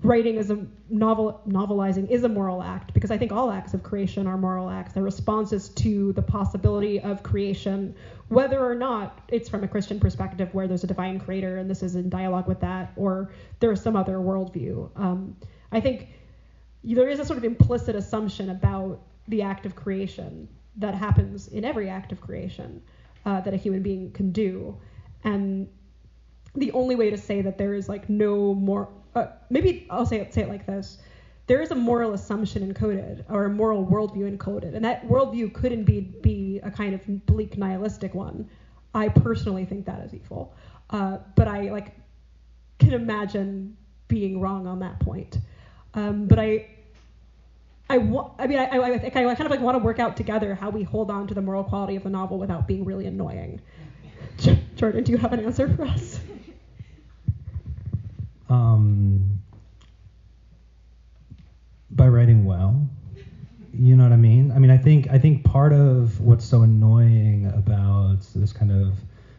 writing 0.01 0.37
as 0.37 0.49
a 0.49 0.65
novel 0.89 1.41
novelizing 1.45 2.09
is 2.09 2.23
a 2.23 2.29
moral 2.29 2.63
act 2.63 2.93
because 2.93 3.11
I 3.11 3.17
think 3.17 3.33
all 3.33 3.51
acts 3.51 3.73
of 3.73 3.83
creation 3.83 4.27
are 4.27 4.37
moral 4.37 4.69
acts. 4.69 4.93
They're 4.93 5.03
responses 5.03 5.67
to 5.83 6.13
the 6.13 6.21
possibility 6.21 7.01
of 7.01 7.21
creation, 7.21 7.93
whether 8.29 8.65
or 8.65 8.75
not 8.75 9.19
it's 9.27 9.49
from 9.49 9.65
a 9.65 9.67
Christian 9.67 9.99
perspective 9.99 10.47
where 10.53 10.69
there's 10.69 10.85
a 10.85 10.87
divine 10.87 11.19
creator 11.19 11.57
and 11.57 11.69
this 11.69 11.83
is 11.83 11.95
in 11.95 12.07
dialogue 12.07 12.47
with 12.47 12.61
that, 12.61 12.93
or 12.95 13.29
there's 13.59 13.81
some 13.81 13.97
other 13.97 14.19
worldview. 14.19 14.89
Um, 14.95 15.35
I 15.73 15.81
think 15.81 16.07
there 16.81 17.09
is 17.09 17.19
a 17.19 17.25
sort 17.25 17.39
of 17.39 17.43
implicit 17.43 17.93
assumption 17.93 18.51
about 18.51 19.01
the 19.27 19.41
act 19.41 19.65
of 19.65 19.75
creation 19.75 20.47
that 20.77 20.95
happens 20.95 21.47
in 21.47 21.63
every 21.65 21.89
act 21.89 22.11
of 22.11 22.21
creation 22.21 22.81
uh, 23.25 23.41
that 23.41 23.53
a 23.53 23.57
human 23.57 23.81
being 23.81 24.11
can 24.11 24.31
do, 24.31 24.75
and 25.23 25.67
the 26.55 26.71
only 26.71 26.95
way 26.95 27.09
to 27.09 27.17
say 27.17 27.41
that 27.41 27.57
there 27.57 27.73
is 27.73 27.89
like 27.89 28.07
no 28.09 28.53
more 28.53 28.89
uh, 29.15 29.25
maybe 29.49 29.87
I'll 29.89 30.05
say 30.05 30.19
it, 30.19 30.33
say 30.33 30.41
it 30.41 30.49
like 30.49 30.65
this. 30.65 30.97
There 31.47 31.61
is 31.61 31.71
a 31.71 31.75
moral 31.75 32.13
assumption 32.13 32.73
encoded 32.73 33.23
or 33.29 33.45
a 33.45 33.49
moral 33.49 33.85
worldview 33.85 34.35
encoded, 34.35 34.75
and 34.75 34.83
that 34.83 35.07
worldview 35.07 35.53
could 35.53 35.71
indeed 35.71 36.21
be 36.21 36.59
a 36.63 36.71
kind 36.71 36.93
of 36.93 37.25
bleak 37.25 37.57
nihilistic 37.57 38.13
one. 38.13 38.45
I 38.93 39.09
personally 39.09 39.65
think 39.65 39.85
that 39.85 40.01
is 40.01 40.13
evil, 40.13 40.53
uh, 40.89 41.19
but 41.35 41.47
I 41.47 41.69
like 41.69 41.93
can 42.79 42.93
imagine 42.93 43.75
being 44.07 44.39
wrong 44.39 44.67
on 44.67 44.79
that 44.79 44.99
point. 44.99 45.39
Um, 45.93 46.27
but 46.27 46.39
I, 46.39 46.61
I, 47.89 47.97
wa- 47.97 48.31
I 48.39 48.47
mean, 48.47 48.57
I, 48.57 48.65
I, 48.65 48.93
I, 48.93 48.97
think 48.97 49.15
I 49.15 49.35
kind 49.35 49.41
of 49.41 49.51
like 49.51 49.59
want 49.59 49.77
to 49.77 49.83
work 49.83 49.99
out 49.99 50.17
together 50.17 50.55
how 50.55 50.69
we 50.71 50.83
hold 50.83 51.11
on 51.11 51.27
to 51.27 51.33
the 51.33 51.41
moral 51.41 51.63
quality 51.63 51.95
of 51.95 52.03
the 52.03 52.09
novel 52.09 52.39
without 52.39 52.67
being 52.67 52.83
really 52.83 53.05
annoying. 53.05 53.61
Jordan, 54.75 55.03
do 55.03 55.11
you 55.11 55.17
have 55.17 55.33
an 55.33 55.45
answer 55.45 55.71
for 55.75 55.85
us? 55.85 56.19
Um, 58.49 59.39
by 61.91 62.07
writing 62.07 62.45
well. 62.45 62.89
You 63.73 63.95
know 63.95 64.03
what 64.03 64.13
I 64.13 64.17
mean? 64.17 64.51
I 64.51 64.59
mean, 64.59 64.71
I 64.71 64.77
think 64.77 65.09
I 65.09 65.19
think 65.19 65.43
part 65.43 65.73
of 65.73 66.21
what's 66.21 66.45
so 66.45 66.61
annoying 66.61 67.51
about 67.53 68.19
this 68.33 68.53
kind 68.53 68.71
of 68.71 68.93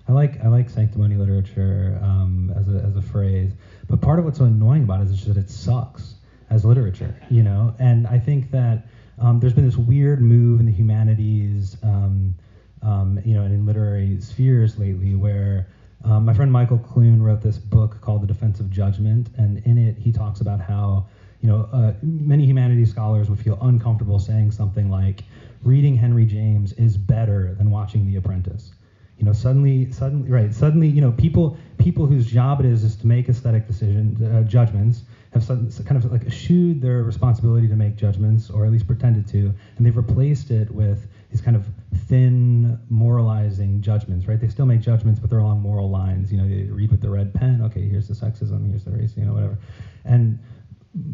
I 0.08 0.12
like 0.12 0.44
I 0.44 0.48
like 0.48 0.68
sanctimony 0.68 1.16
literature 1.16 1.98
um, 2.02 2.52
as 2.54 2.68
a 2.68 2.82
as 2.86 2.96
a 2.96 3.02
phrase, 3.02 3.52
but 3.88 4.00
part 4.00 4.18
of 4.18 4.26
what's 4.26 4.38
so 4.38 4.44
annoying 4.44 4.82
about 4.82 5.00
it 5.00 5.04
is 5.04 5.12
just 5.12 5.28
that 5.28 5.36
it 5.38 5.48
sucks 5.48 6.15
as 6.50 6.64
literature, 6.64 7.14
you 7.30 7.42
know. 7.42 7.74
And 7.78 8.06
I 8.06 8.18
think 8.18 8.50
that 8.50 8.86
um, 9.18 9.40
there's 9.40 9.52
been 9.52 9.64
this 9.64 9.76
weird 9.76 10.20
move 10.20 10.60
in 10.60 10.66
the 10.66 10.72
humanities, 10.72 11.76
um, 11.82 12.34
um 12.82 13.20
you 13.24 13.34
know, 13.34 13.42
and 13.42 13.54
in 13.54 13.66
literary 13.66 14.20
spheres 14.20 14.78
lately 14.78 15.14
where 15.14 15.66
um, 16.04 16.24
my 16.24 16.32
friend 16.32 16.52
Michael 16.52 16.78
Clune 16.78 17.22
wrote 17.22 17.40
this 17.40 17.58
book 17.58 18.00
called 18.00 18.22
The 18.22 18.26
Defense 18.26 18.60
of 18.60 18.70
Judgment, 18.70 19.28
and 19.36 19.58
in 19.66 19.78
it 19.78 19.98
he 19.98 20.12
talks 20.12 20.40
about 20.40 20.60
how 20.60 21.06
you 21.40 21.48
know 21.48 21.68
uh, 21.72 21.94
many 22.02 22.44
humanities 22.44 22.90
scholars 22.90 23.28
would 23.28 23.38
feel 23.38 23.58
uncomfortable 23.62 24.18
saying 24.18 24.52
something 24.52 24.90
like 24.90 25.24
reading 25.62 25.96
Henry 25.96 26.24
James 26.24 26.72
is 26.74 26.96
better 26.96 27.54
than 27.54 27.70
watching 27.70 28.06
The 28.06 28.16
Apprentice. 28.16 28.72
You 29.18 29.24
know, 29.24 29.32
suddenly, 29.32 29.90
suddenly, 29.90 30.30
right? 30.30 30.52
Suddenly, 30.52 30.88
you 30.88 31.00
know, 31.00 31.10
people 31.12 31.56
people 31.78 32.06
whose 32.06 32.26
job 32.26 32.60
it 32.60 32.66
is 32.66 32.84
is 32.84 32.96
to 32.96 33.06
make 33.06 33.28
aesthetic 33.28 33.66
decisions, 33.66 34.20
uh, 34.22 34.42
judgments, 34.42 35.02
have 35.32 35.42
sudden, 35.42 35.70
kind 35.84 36.02
of 36.02 36.10
like 36.10 36.24
eschewed 36.26 36.80
their 36.80 37.02
responsibility 37.02 37.68
to 37.68 37.76
make 37.76 37.96
judgments, 37.96 38.50
or 38.50 38.64
at 38.64 38.72
least 38.72 38.86
pretended 38.86 39.26
to, 39.28 39.52
and 39.76 39.86
they've 39.86 39.96
replaced 39.96 40.50
it 40.50 40.70
with 40.70 41.06
these 41.30 41.40
kind 41.40 41.56
of 41.56 41.66
thin 42.06 42.78
moralizing 42.88 43.80
judgments, 43.80 44.26
right? 44.26 44.40
They 44.40 44.48
still 44.48 44.66
make 44.66 44.80
judgments, 44.80 45.20
but 45.20 45.30
they're 45.30 45.40
along 45.40 45.60
moral 45.60 45.90
lines. 45.90 46.32
You 46.32 46.38
know, 46.38 46.44
you 46.44 46.72
read 46.72 46.90
with 46.90 47.00
the 47.00 47.10
red 47.10 47.34
pen. 47.34 47.62
Okay, 47.62 47.82
here's 47.82 48.08
the 48.08 48.14
sexism. 48.14 48.68
Here's 48.68 48.84
the 48.84 48.92
race. 48.92 49.14
You 49.16 49.24
know, 49.24 49.34
whatever. 49.34 49.58
And 50.04 50.38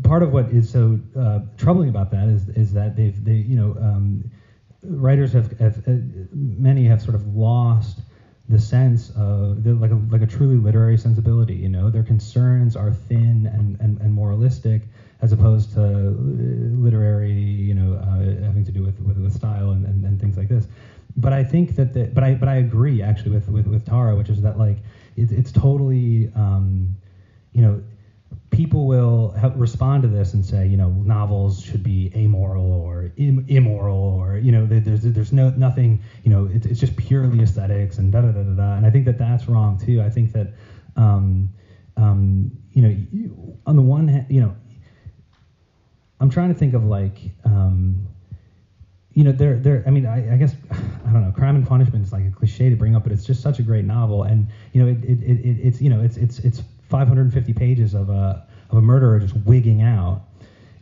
part 0.03 0.23
of 0.23 0.33
what 0.33 0.47
is 0.51 0.71
so 0.71 0.99
uh, 1.19 1.41
troubling 1.57 1.89
about 1.89 2.11
that 2.11 2.29
is 2.29 2.49
is 2.51 2.73
that 2.75 2.97
they've 2.97 3.25
they 3.25 3.35
you 3.35 3.57
know 3.57 3.77
um, 3.81 4.31
writers 4.85 5.33
have, 5.33 5.59
have 5.59 5.79
uh, 5.89 5.93
many 6.33 6.85
have 6.85 7.03
sort 7.03 7.15
of 7.15 7.27
lost 7.35 8.01
the 8.49 8.59
sense 8.59 9.11
of 9.11 9.65
like 9.65 9.91
a 9.91 10.01
like 10.11 10.23
a 10.23 10.27
truly 10.27 10.57
literary 10.57 10.99
sensibility. 10.99 11.55
You 11.55 11.69
know, 11.69 11.91
their 11.91 12.03
concerns 12.03 12.77
are 12.77 12.93
thin 12.93 13.47
and 13.47 13.81
and, 13.81 14.01
and 14.01 14.13
moralistic 14.13 14.83
as 15.23 15.31
opposed 15.33 15.73
to 15.75 15.81
uh, 15.81 16.11
literary, 16.83 17.33
you 17.33 17.75
know, 17.75 17.95
uh, 17.95 18.45
having 18.45 18.65
to 18.65 18.73
do 18.73 18.83
with, 18.83 19.01
with, 19.01 19.17
with 19.19 19.33
style 19.33 19.71
and, 19.71 19.87
and, 19.87 20.05
and, 20.05 20.21
things 20.21 20.37
like 20.37 20.49
this. 20.49 20.67
But 21.17 21.33
I 21.33 21.45
think 21.45 21.77
that 21.77 21.95
the, 21.95 22.07
but 22.07 22.25
I 22.25 22.35
but 22.35 22.49
I 22.49 22.57
agree 22.57 23.03
actually 23.03 23.31
with 23.31 23.49
with, 23.49 23.69
with 23.69 23.87
Tara, 23.87 24.17
which 24.17 24.29
is 24.29 24.43
that 24.43 24.59
like 24.59 24.79
it, 25.17 25.31
it's 25.31 25.53
totally, 25.53 26.33
um, 26.35 26.97
you 27.53 27.63
know, 27.63 27.83
people 28.53 28.87
will 28.87 29.35
respond 29.57 30.03
to 30.03 30.09
this 30.09 30.35
and 30.35 30.45
say, 30.45 30.67
you 30.67 30.77
know, 30.77 30.91
novels 30.91 31.61
should 31.61 31.83
be 31.83 32.13
amoral 32.15 32.71
or 32.71 33.11
Im- 33.17 33.45
immoral 33.49 33.99
or 33.99 34.37
you 34.37 34.53
know, 34.53 34.67
there's 34.67 35.03
there's 35.03 35.33
no 35.33 35.51
nothing, 35.51 36.01
you 36.23 36.31
know, 36.31 36.47
it, 36.47 36.67
it's 36.67 36.79
just 36.79 36.97
purely 36.97 37.43
aesthetics 37.43 37.99
and 37.99 38.13
da 38.13 38.21
da 38.21 38.31
da 38.31 38.43
da 38.43 38.55
da. 38.55 38.75
And 38.77 38.87
I 38.87 38.91
think 38.91 39.07
that 39.07 39.19
that's 39.19 39.49
wrong 39.49 39.79
too. 39.79 40.01
I 40.01 40.11
think 40.11 40.33
that. 40.33 40.53
Um, 40.95 41.49
um, 41.97 42.51
you 42.73 42.83
know, 42.83 43.59
on 43.67 43.77
the 43.77 43.83
one 43.83 44.09
hand, 44.09 44.27
you 44.31 44.41
know, 44.41 44.55
I'm 46.21 46.31
trying 46.31 46.53
to 46.53 46.59
think 46.59 46.75
of 46.75 46.85
like, 46.85 47.19
um, 47.45 48.07
you 49.13 49.25
know, 49.25 49.33
there, 49.33 49.59
there. 49.59 49.83
I 49.87 49.91
mean, 49.91 50.07
I, 50.07 50.35
I, 50.35 50.37
guess 50.37 50.55
I 50.71 51.13
don't 51.13 51.23
know. 51.23 51.33
Crime 51.33 51.57
and 51.57 51.67
Punishment 51.67 52.05
is 52.05 52.13
like 52.13 52.25
a 52.25 52.31
cliche 52.31 52.71
to 52.71 52.77
bring 52.77 52.97
up, 52.97 53.03
but 53.03 53.13
it's 53.13 53.25
just 53.25 53.43
such 53.43 53.59
a 53.59 53.63
great 53.63 53.85
novel, 53.85 54.23
and 54.23 54.49
you 54.73 54.83
know, 54.83 54.91
it, 54.91 55.05
it, 55.05 55.23
it, 55.23 55.67
it's 55.67 55.83
you 55.83 55.91
know, 55.91 56.01
it's 56.01 56.17
it's 56.17 56.39
it's 56.41 56.63
550 56.93 57.55
pages 57.55 57.95
of 57.95 58.11
a 58.11 58.47
of 58.71 58.77
a 58.77 58.83
murderer 58.83 59.19
just 59.19 59.35
wigging 59.35 59.83
out, 59.83 60.21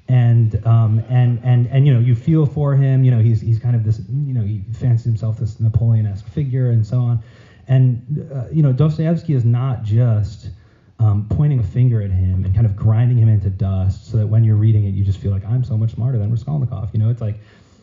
and 0.09 0.67
um, 0.67 1.01
and 1.09 1.41
and 1.45 1.69
and 1.69 1.87
you 1.87 1.95
know, 1.95 2.01
you 2.01 2.17
feel 2.17 2.47
for 2.47 2.75
him. 2.75 3.05
You 3.05 3.13
know, 3.13 3.21
he's 3.21 3.41
he's 3.41 3.61
kind 3.61 3.77
of 3.77 3.85
this, 3.85 4.01
you 4.11 4.35
know, 4.35 4.43
he 4.43 4.63
fancies 4.73 5.05
himself 5.05 5.39
this 5.39 5.61
Napoleon-esque 5.61 6.27
figure 6.27 6.71
and 6.71 6.85
so 6.85 6.99
on, 6.99 7.21
and 7.69 8.29
uh, 8.33 8.49
you 8.51 8.63
know, 8.63 8.73
Dostoevsky 8.73 9.35
is 9.35 9.45
not 9.45 9.85
just 9.85 10.51
um, 10.99 11.27
pointing 11.31 11.61
a 11.61 11.65
finger 11.65 12.03
at 12.03 12.11
him 12.11 12.45
and 12.45 12.55
kind 12.55 12.67
of 12.67 12.77
grinding 12.77 13.19
him 13.19 13.29
into 13.29 13.51
dust 13.51 14.07
so 14.11 14.19
that 14.19 14.27
when 14.27 14.45
you're 14.45 14.57
reading 14.57 14.85
it, 14.85 14.95
you 14.95 15.05
just 15.05 15.19
feel 15.19 15.31
like 15.31 15.45
I'm 15.45 15.65
so 15.65 15.77
much 15.79 15.93
smarter 15.93 16.19
than 16.19 16.31
Raskolnikov. 16.31 16.91
You 16.93 16.99
know, 16.99 17.09
it's 17.09 17.21
like 17.23 17.37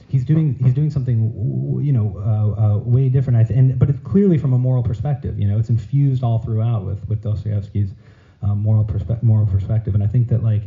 he's 0.09 0.25
doing 0.25 0.55
he's 0.55 0.73
doing 0.73 0.89
something 0.89 1.81
you 1.81 1.93
know 1.93 2.17
uh, 2.17 2.61
uh, 2.61 2.77
way 2.79 3.09
different. 3.09 3.37
I 3.39 3.43
th- 3.43 3.57
and 3.57 3.79
but 3.79 3.89
it's 3.89 3.99
clearly 3.99 4.37
from 4.37 4.53
a 4.53 4.57
moral 4.57 4.83
perspective. 4.83 5.39
You 5.39 5.47
know, 5.47 5.57
it's 5.57 5.69
infused 5.69 6.23
all 6.23 6.39
throughout 6.39 6.85
with 6.85 7.07
with 7.07 7.21
Dostoevsky's 7.21 7.93
um, 8.41 8.59
moral 8.59 8.87
moral 9.21 9.45
perspective. 9.45 9.93
And 9.95 10.03
I 10.03 10.07
think 10.07 10.27
that 10.29 10.43
like. 10.43 10.63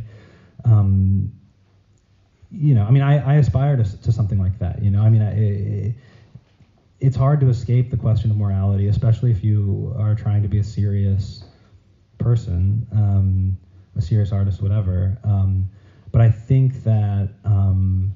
Um, 0.63 1.31
you 2.51 2.75
know, 2.75 2.83
I 2.83 2.91
mean, 2.91 3.01
I, 3.01 3.17
I 3.17 3.35
aspire 3.35 3.77
to, 3.77 4.01
to 4.01 4.11
something 4.11 4.37
like 4.37 4.59
that. 4.59 4.83
You 4.83 4.91
know, 4.91 5.01
I 5.01 5.09
mean, 5.09 5.21
I, 5.21 5.95
it's 6.99 7.15
hard 7.15 7.39
to 7.39 7.49
escape 7.49 7.89
the 7.89 7.97
question 7.97 8.29
of 8.29 8.37
morality, 8.37 8.87
especially 8.87 9.31
if 9.31 9.43
you 9.43 9.93
are 9.97 10.15
trying 10.15 10.41
to 10.43 10.49
be 10.49 10.59
a 10.59 10.63
serious 10.63 11.45
person, 12.17 12.85
um, 12.91 13.57
a 13.95 14.01
serious 14.01 14.31
artist, 14.31 14.61
whatever. 14.61 15.17
Um, 15.23 15.69
but 16.11 16.21
I 16.21 16.29
think 16.29 16.83
that 16.83 17.29
um, 17.45 18.13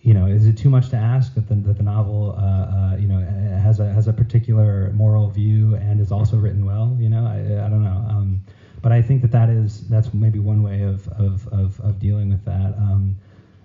you 0.00 0.14
know, 0.14 0.26
is 0.26 0.46
it 0.46 0.56
too 0.56 0.68
much 0.68 0.88
to 0.90 0.96
ask 0.96 1.34
that 1.34 1.46
the, 1.46 1.54
that 1.54 1.76
the 1.76 1.82
novel, 1.82 2.34
uh, 2.36 2.40
uh, 2.40 2.96
you 2.96 3.06
know, 3.06 3.20
has 3.20 3.78
a 3.78 3.92
has 3.92 4.08
a 4.08 4.12
particular 4.12 4.90
moral 4.94 5.28
view 5.28 5.76
and 5.76 6.00
is 6.00 6.10
also 6.10 6.36
written 6.36 6.64
well? 6.64 6.96
You 6.98 7.08
know, 7.08 7.24
I, 7.24 7.64
I 7.64 7.68
don't 7.68 7.84
know. 7.84 8.04
Um, 8.08 8.40
but 8.82 8.92
I 8.92 9.00
think 9.00 9.22
that 9.22 9.32
that 9.32 9.48
is 9.48 9.88
that's 9.88 10.12
maybe 10.12 10.38
one 10.38 10.62
way 10.62 10.82
of 10.82 11.08
of 11.08 11.48
of, 11.48 11.80
of 11.80 11.98
dealing 11.98 12.30
with 12.30 12.44
that. 12.44 12.76
Um, 12.76 13.16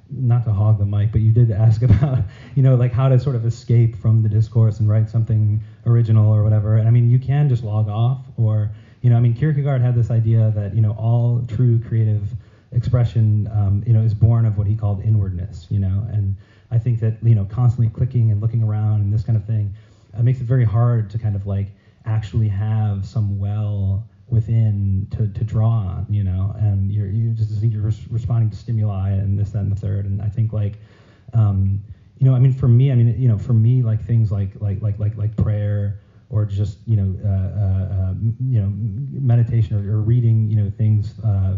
not 0.09 0.45
to 0.45 0.53
hog 0.53 0.77
the 0.77 0.85
mic, 0.85 1.11
but 1.11 1.19
you 1.19 1.31
did 1.31 1.51
ask 1.51 1.81
about, 1.83 2.19
you 2.55 2.63
know, 2.63 2.75
like 2.75 2.93
how 2.93 3.09
to 3.09 3.19
sort 3.19 3.35
of 3.35 3.45
escape 3.45 3.95
from 3.95 4.23
the 4.23 4.29
discourse 4.29 4.79
and 4.79 4.87
write 4.87 5.09
something 5.09 5.61
original 5.85 6.31
or 6.33 6.43
whatever. 6.43 6.77
And 6.77 6.87
I 6.87 6.91
mean, 6.91 7.09
you 7.09 7.19
can 7.19 7.49
just 7.49 7.63
log 7.63 7.89
off, 7.89 8.25
or 8.37 8.71
you 9.01 9.09
know, 9.09 9.17
I 9.17 9.19
mean, 9.19 9.33
Kierkegaard 9.33 9.81
had 9.81 9.95
this 9.95 10.09
idea 10.09 10.51
that 10.55 10.75
you 10.75 10.81
know 10.81 10.91
all 10.91 11.41
true 11.47 11.79
creative 11.79 12.23
expression, 12.71 13.47
um, 13.51 13.83
you 13.85 13.93
know, 13.93 14.01
is 14.01 14.13
born 14.13 14.45
of 14.45 14.57
what 14.57 14.67
he 14.67 14.75
called 14.75 15.01
inwardness, 15.03 15.67
you 15.69 15.79
know, 15.79 16.05
and 16.11 16.35
I 16.71 16.77
think 16.77 16.99
that 16.99 17.15
you 17.23 17.35
know 17.35 17.45
constantly 17.45 17.89
clicking 17.89 18.31
and 18.31 18.41
looking 18.41 18.63
around 18.63 19.01
and 19.01 19.13
this 19.13 19.23
kind 19.23 19.37
of 19.37 19.45
thing 19.45 19.73
uh, 20.17 20.23
makes 20.23 20.39
it 20.39 20.45
very 20.45 20.65
hard 20.65 21.09
to 21.11 21.17
kind 21.17 21.35
of 21.35 21.47
like 21.47 21.67
actually 22.05 22.47
have 22.47 23.05
some 23.05 23.39
well 23.39 24.03
within 24.29 25.07
to, 25.11 25.27
to 25.27 25.43
draw 25.43 25.69
on, 25.69 26.05
you 26.09 26.23
know, 26.23 26.53
and 26.59 26.91
you're 26.91 27.07
you 27.07 27.31
just 27.31 27.59
think 27.59 27.73
you're 27.73 27.83
res- 27.83 28.07
responding 28.09 28.49
to 28.49 28.55
stimuli 28.55 29.11
and 29.11 29.39
this, 29.39 29.51
that, 29.51 29.59
and 29.59 29.71
the 29.71 29.75
third. 29.75 30.05
And 30.05 30.21
I 30.21 30.27
think 30.27 30.51
like, 30.51 30.79
um, 31.33 31.81
you 32.17 32.25
know, 32.25 32.35
I 32.35 32.39
mean, 32.39 32.53
for 32.53 32.67
me, 32.67 32.91
I 32.91 32.95
mean, 32.95 33.19
you 33.19 33.27
know, 33.27 33.37
for 33.37 33.53
me, 33.53 33.83
like 33.83 34.03
things 34.03 34.31
like 34.31 34.59
like 34.59 34.81
like 34.81 34.99
like 34.99 35.15
like 35.17 35.35
prayer 35.37 35.99
or 36.29 36.45
just 36.45 36.79
you 36.85 36.97
know 36.97 37.15
uh, 37.23 37.29
uh, 37.29 38.09
uh, 38.09 38.13
you 38.41 38.61
know 38.61 38.69
meditation 39.21 39.77
or, 39.77 39.97
or, 39.97 40.01
reading 40.01 40.49
you 40.49 40.57
know 40.57 40.69
things 40.69 41.17
uh, 41.19 41.57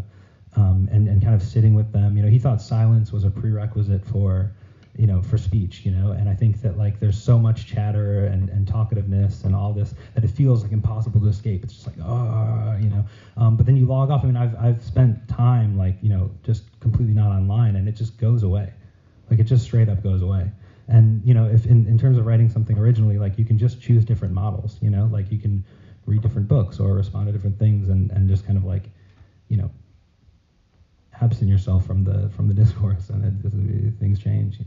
um, 0.56 0.88
and 0.92 1.08
and 1.08 1.22
kind 1.22 1.34
of 1.34 1.42
sitting 1.42 1.74
with 1.74 1.92
them. 1.92 2.18
You 2.18 2.24
know, 2.24 2.30
he 2.30 2.40
thought 2.40 2.62
silence 2.62 3.12
was 3.12 3.24
a 3.24 3.32
prerequisite 3.32 4.06
for 4.06 4.52
you 5.00 5.08
know, 5.08 5.22
for 5.22 5.38
speech, 5.38 5.86
you 5.86 5.92
know, 5.92 6.12
and 6.12 6.28
I 6.28 6.36
think 6.36 6.60
that 6.60 6.78
like 6.78 7.00
there's 7.00 7.18
so 7.18 7.40
much 7.40 7.66
chatter 7.66 8.26
and, 8.26 8.50
and 8.50 8.68
talkativeness 8.68 9.46
and 9.46 9.56
all 9.56 9.72
this 9.72 9.94
that 10.14 10.26
it 10.26 10.30
feels 10.30 10.62
like 10.62 10.74
impossible 10.74 11.22
to 11.22 11.28
escape. 11.28 11.64
It's 11.64 11.72
just 11.74 11.88
like, 11.88 11.96
oh, 12.04 12.78
you 12.82 12.90
know, 12.90 13.06
um, 13.38 13.56
but 13.56 13.66
then 13.66 13.78
you 13.78 13.86
log 13.86 14.12
off. 14.12 14.26
I 14.26 14.28
mean, 14.28 14.36
I've, 14.36 14.54
I've 14.58 14.84
spent 14.84 15.26
time 15.30 15.78
like, 15.78 15.96
you 16.02 16.10
know, 16.10 16.30
just 16.44 16.64
completely 16.82 17.14
not 17.14 17.32
online 17.32 17.78
and 17.78 17.88
it 17.88 17.94
just 17.94 18.18
goes 18.18 18.44
away. 18.44 18.74
Like 19.30 19.40
it 19.40 19.46
just 19.46 19.64
straight 19.64 19.88
up 19.88 20.04
goes 20.04 20.22
away. 20.22 20.52
And, 20.90 21.24
you 21.24 21.34
know, 21.34 21.46
if 21.46 21.66
in, 21.66 21.88
in 21.88 21.98
terms 21.98 22.18
of 22.18 22.26
writing 22.26 22.50
something 22.50 22.78
originally, 22.78 23.18
like 23.18 23.38
you 23.38 23.46
can 23.46 23.58
just 23.58 23.80
choose 23.80 24.04
different 24.04 24.34
models, 24.34 24.80
you 24.82 24.90
know, 24.90 25.06
like 25.06 25.32
you 25.32 25.38
can 25.38 25.64
read 26.08 26.22
different 26.22 26.50
books 26.50 26.78
or 26.78 26.94
respond 26.94 27.28
to 27.28 27.32
different 27.32 27.58
things 27.58 27.88
and, 27.88 28.12
and 28.12 28.28
just 28.28 28.46
kind 28.46 28.58
of 28.58 28.66
like, 28.66 28.90
you 29.48 29.56
know, 29.56 29.72
absent 31.22 31.50
yourself 31.50 31.86
from 31.86 32.04
the 32.04 32.30
from 32.30 32.48
the 32.48 32.54
discourse 32.64 33.10
and 33.10 33.24
it, 33.24 34.00
things 34.00 34.20
change. 34.20 34.60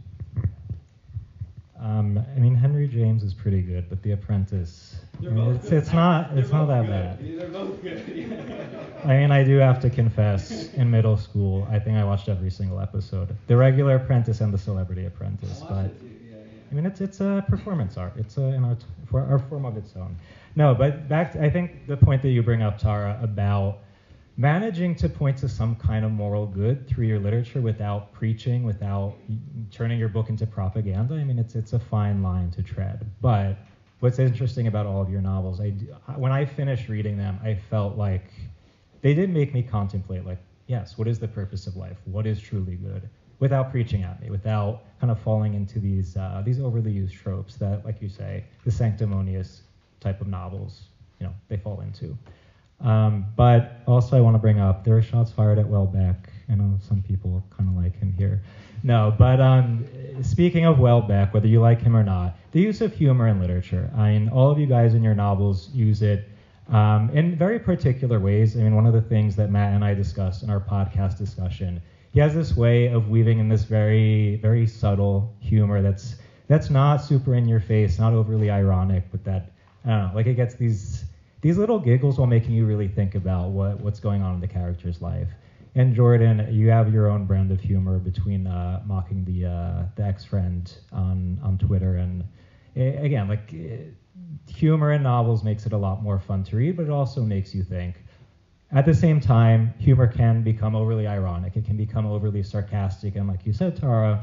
Um, 1.82 2.24
I 2.36 2.38
mean, 2.38 2.54
Henry 2.54 2.86
James 2.86 3.24
is 3.24 3.34
pretty 3.34 3.60
good, 3.60 3.88
but 3.88 4.00
The 4.02 4.12
Apprentice, 4.12 4.94
I 5.18 5.30
mean, 5.30 5.56
it's, 5.56 5.72
it's 5.72 5.92
not 5.92 6.30
it's 6.38 6.52
not 6.52 6.66
that 6.66 6.86
bad. 6.86 7.18
They're 7.20 7.48
both 7.48 7.82
good. 7.82 7.98
I 9.04 9.16
mean, 9.16 9.32
I 9.32 9.42
do 9.42 9.56
have 9.56 9.80
to 9.80 9.90
confess, 9.90 10.72
in 10.74 10.88
middle 10.88 11.16
school, 11.16 11.66
I 11.68 11.80
think 11.80 11.98
I 11.98 12.04
watched 12.04 12.28
every 12.28 12.50
single 12.50 12.78
episode, 12.78 13.36
The 13.48 13.56
Regular 13.56 13.96
Apprentice 13.96 14.40
and 14.40 14.54
The 14.54 14.58
Celebrity 14.58 15.06
Apprentice. 15.06 15.64
But 15.68 15.90
I 16.70 16.74
mean, 16.74 16.86
it's 16.86 17.00
it's 17.00 17.20
a 17.20 17.44
performance 17.48 17.96
art. 17.96 18.12
It's 18.16 18.38
a, 18.38 18.42
an 18.42 18.64
art 18.64 18.84
for 19.06 19.34
a 19.34 19.40
form 19.40 19.64
of 19.64 19.76
its 19.76 19.96
own. 19.96 20.16
No, 20.54 20.76
but 20.76 21.08
back. 21.08 21.32
To, 21.32 21.42
I 21.42 21.50
think 21.50 21.88
the 21.88 21.96
point 21.96 22.22
that 22.22 22.30
you 22.30 22.44
bring 22.44 22.62
up, 22.62 22.78
Tara, 22.78 23.18
about 23.20 23.80
managing 24.42 24.96
to 24.96 25.08
point 25.08 25.36
to 25.38 25.48
some 25.48 25.76
kind 25.76 26.04
of 26.04 26.10
moral 26.10 26.46
good 26.46 26.88
through 26.88 27.06
your 27.06 27.20
literature 27.20 27.60
without 27.60 28.12
preaching, 28.12 28.64
without 28.64 29.14
turning 29.70 30.00
your 30.00 30.08
book 30.08 30.28
into 30.30 30.44
propaganda. 30.44 31.14
I 31.14 31.22
mean, 31.22 31.38
it's 31.38 31.54
it's 31.54 31.74
a 31.74 31.78
fine 31.78 32.24
line 32.24 32.50
to 32.50 32.62
tread. 32.62 33.06
But 33.20 33.56
what's 34.00 34.18
interesting 34.18 34.66
about 34.66 34.84
all 34.84 35.00
of 35.00 35.08
your 35.08 35.20
novels, 35.20 35.60
I 35.60 35.70
when 36.16 36.32
I 36.32 36.44
finished 36.44 36.88
reading 36.88 37.16
them, 37.16 37.38
I 37.40 37.54
felt 37.54 37.96
like 37.96 38.24
they 39.00 39.14
did 39.14 39.30
make 39.30 39.54
me 39.54 39.62
contemplate, 39.62 40.26
like, 40.26 40.38
yes, 40.66 40.98
what 40.98 41.06
is 41.06 41.20
the 41.20 41.28
purpose 41.28 41.68
of 41.68 41.76
life? 41.76 41.98
What 42.04 42.26
is 42.26 42.40
truly 42.40 42.74
good? 42.74 43.08
Without 43.38 43.70
preaching 43.70 44.02
at 44.02 44.20
me, 44.20 44.28
without 44.30 44.82
kind 45.00 45.12
of 45.12 45.20
falling 45.20 45.54
into 45.54 45.78
these 45.78 46.16
uh, 46.16 46.42
these 46.44 46.58
overly 46.58 46.90
used 46.90 47.14
tropes 47.14 47.54
that, 47.58 47.84
like 47.84 48.02
you 48.02 48.08
say, 48.08 48.44
the 48.64 48.72
sanctimonious 48.72 49.62
type 50.00 50.20
of 50.20 50.26
novels, 50.26 50.88
you 51.20 51.26
know, 51.26 51.34
they 51.48 51.56
fall 51.56 51.80
into. 51.80 52.18
Um, 52.82 53.26
but 53.36 53.82
also, 53.86 54.16
I 54.16 54.20
want 54.20 54.34
to 54.34 54.38
bring 54.38 54.58
up 54.58 54.84
there 54.84 54.94
were 54.94 55.02
shots 55.02 55.30
fired 55.30 55.58
at 55.58 55.66
Houellebecq. 55.66 56.16
I 56.48 56.54
know 56.54 56.78
some 56.80 57.02
people 57.02 57.42
kind 57.56 57.68
of 57.68 57.76
like 57.76 57.98
him 57.98 58.12
here. 58.12 58.42
No, 58.82 59.14
but 59.16 59.40
um, 59.40 59.84
speaking 60.22 60.64
of 60.64 60.76
Houellebecq, 60.76 61.32
whether 61.32 61.46
you 61.46 61.60
like 61.60 61.80
him 61.80 61.96
or 61.96 62.02
not, 62.02 62.36
the 62.50 62.60
use 62.60 62.80
of 62.80 62.92
humor 62.92 63.28
in 63.28 63.40
literature. 63.40 63.90
I 63.96 64.12
mean, 64.12 64.28
all 64.28 64.50
of 64.50 64.58
you 64.58 64.66
guys 64.66 64.94
in 64.94 65.02
your 65.02 65.14
novels 65.14 65.70
use 65.72 66.02
it 66.02 66.28
um, 66.68 67.10
in 67.10 67.36
very 67.36 67.60
particular 67.60 68.18
ways. 68.18 68.56
I 68.56 68.60
mean, 68.60 68.74
one 68.74 68.86
of 68.86 68.92
the 68.92 69.00
things 69.00 69.36
that 69.36 69.50
Matt 69.50 69.72
and 69.74 69.84
I 69.84 69.94
discussed 69.94 70.42
in 70.42 70.50
our 70.50 70.60
podcast 70.60 71.18
discussion, 71.18 71.80
he 72.12 72.20
has 72.20 72.34
this 72.34 72.56
way 72.56 72.86
of 72.86 73.08
weaving 73.08 73.38
in 73.38 73.48
this 73.48 73.64
very, 73.64 74.36
very 74.36 74.66
subtle 74.66 75.32
humor 75.40 75.82
that's 75.82 76.16
that's 76.48 76.68
not 76.68 76.96
super 76.96 77.34
in 77.34 77.48
your 77.48 77.60
face, 77.60 77.98
not 77.98 78.12
overly 78.12 78.50
ironic, 78.50 79.04
but 79.10 79.24
that 79.24 79.52
I 79.84 79.88
don't 79.88 80.08
know, 80.08 80.14
like 80.14 80.26
it 80.26 80.34
gets 80.34 80.54
these 80.54 81.04
these 81.42 81.58
little 81.58 81.78
giggles 81.78 82.18
while 82.18 82.26
making 82.28 82.54
you 82.54 82.64
really 82.66 82.88
think 82.88 83.14
about 83.14 83.50
what, 83.50 83.80
what's 83.80 84.00
going 84.00 84.22
on 84.22 84.34
in 84.34 84.40
the 84.40 84.48
character's 84.48 85.02
life. 85.02 85.28
And 85.74 85.94
Jordan, 85.94 86.46
you 86.50 86.70
have 86.70 86.92
your 86.92 87.08
own 87.08 87.26
brand 87.26 87.50
of 87.52 87.60
humor 87.60 87.98
between 87.98 88.46
uh, 88.46 88.80
mocking 88.84 89.24
the 89.24 89.46
uh, 89.46 89.86
the 89.96 90.04
ex-friend 90.04 90.74
on 90.92 91.40
on 91.42 91.58
Twitter, 91.58 91.96
and 91.96 92.24
again, 92.76 93.28
like 93.28 93.54
humor 94.48 94.92
in 94.92 95.02
novels 95.02 95.42
makes 95.42 95.66
it 95.66 95.72
a 95.72 95.78
lot 95.78 96.02
more 96.02 96.18
fun 96.18 96.42
to 96.44 96.56
read, 96.56 96.76
but 96.76 96.84
it 96.84 96.90
also 96.90 97.22
makes 97.24 97.54
you 97.54 97.62
think. 97.62 98.04
At 98.70 98.84
the 98.84 98.94
same 98.94 99.20
time, 99.20 99.72
humor 99.78 100.06
can 100.06 100.42
become 100.42 100.74
overly 100.74 101.06
ironic. 101.06 101.56
It 101.56 101.64
can 101.64 101.76
become 101.76 102.06
overly 102.06 102.42
sarcastic, 102.42 103.16
and 103.16 103.28
like 103.28 103.46
you 103.46 103.52
said, 103.52 103.76
Tara, 103.76 104.20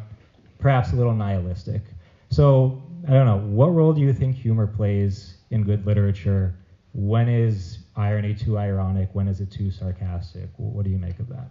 perhaps 0.59 0.91
a 0.91 0.95
little 0.95 1.15
nihilistic. 1.15 1.83
So 2.29 2.83
I 3.07 3.13
don't 3.13 3.25
know. 3.25 3.37
What 3.37 3.67
role 3.69 3.93
do 3.93 4.01
you 4.01 4.13
think 4.13 4.35
humor 4.35 4.67
plays 4.67 5.37
in 5.49 5.63
good 5.63 5.85
literature? 5.85 6.58
When 6.93 7.29
is 7.29 7.79
irony 7.95 8.33
too 8.33 8.57
ironic? 8.57 9.09
When 9.13 9.27
is 9.27 9.41
it 9.41 9.51
too 9.51 9.71
sarcastic? 9.71 10.49
What 10.57 10.85
do 10.85 10.91
you 10.91 10.97
make 10.97 11.19
of 11.19 11.29
that? 11.29 11.49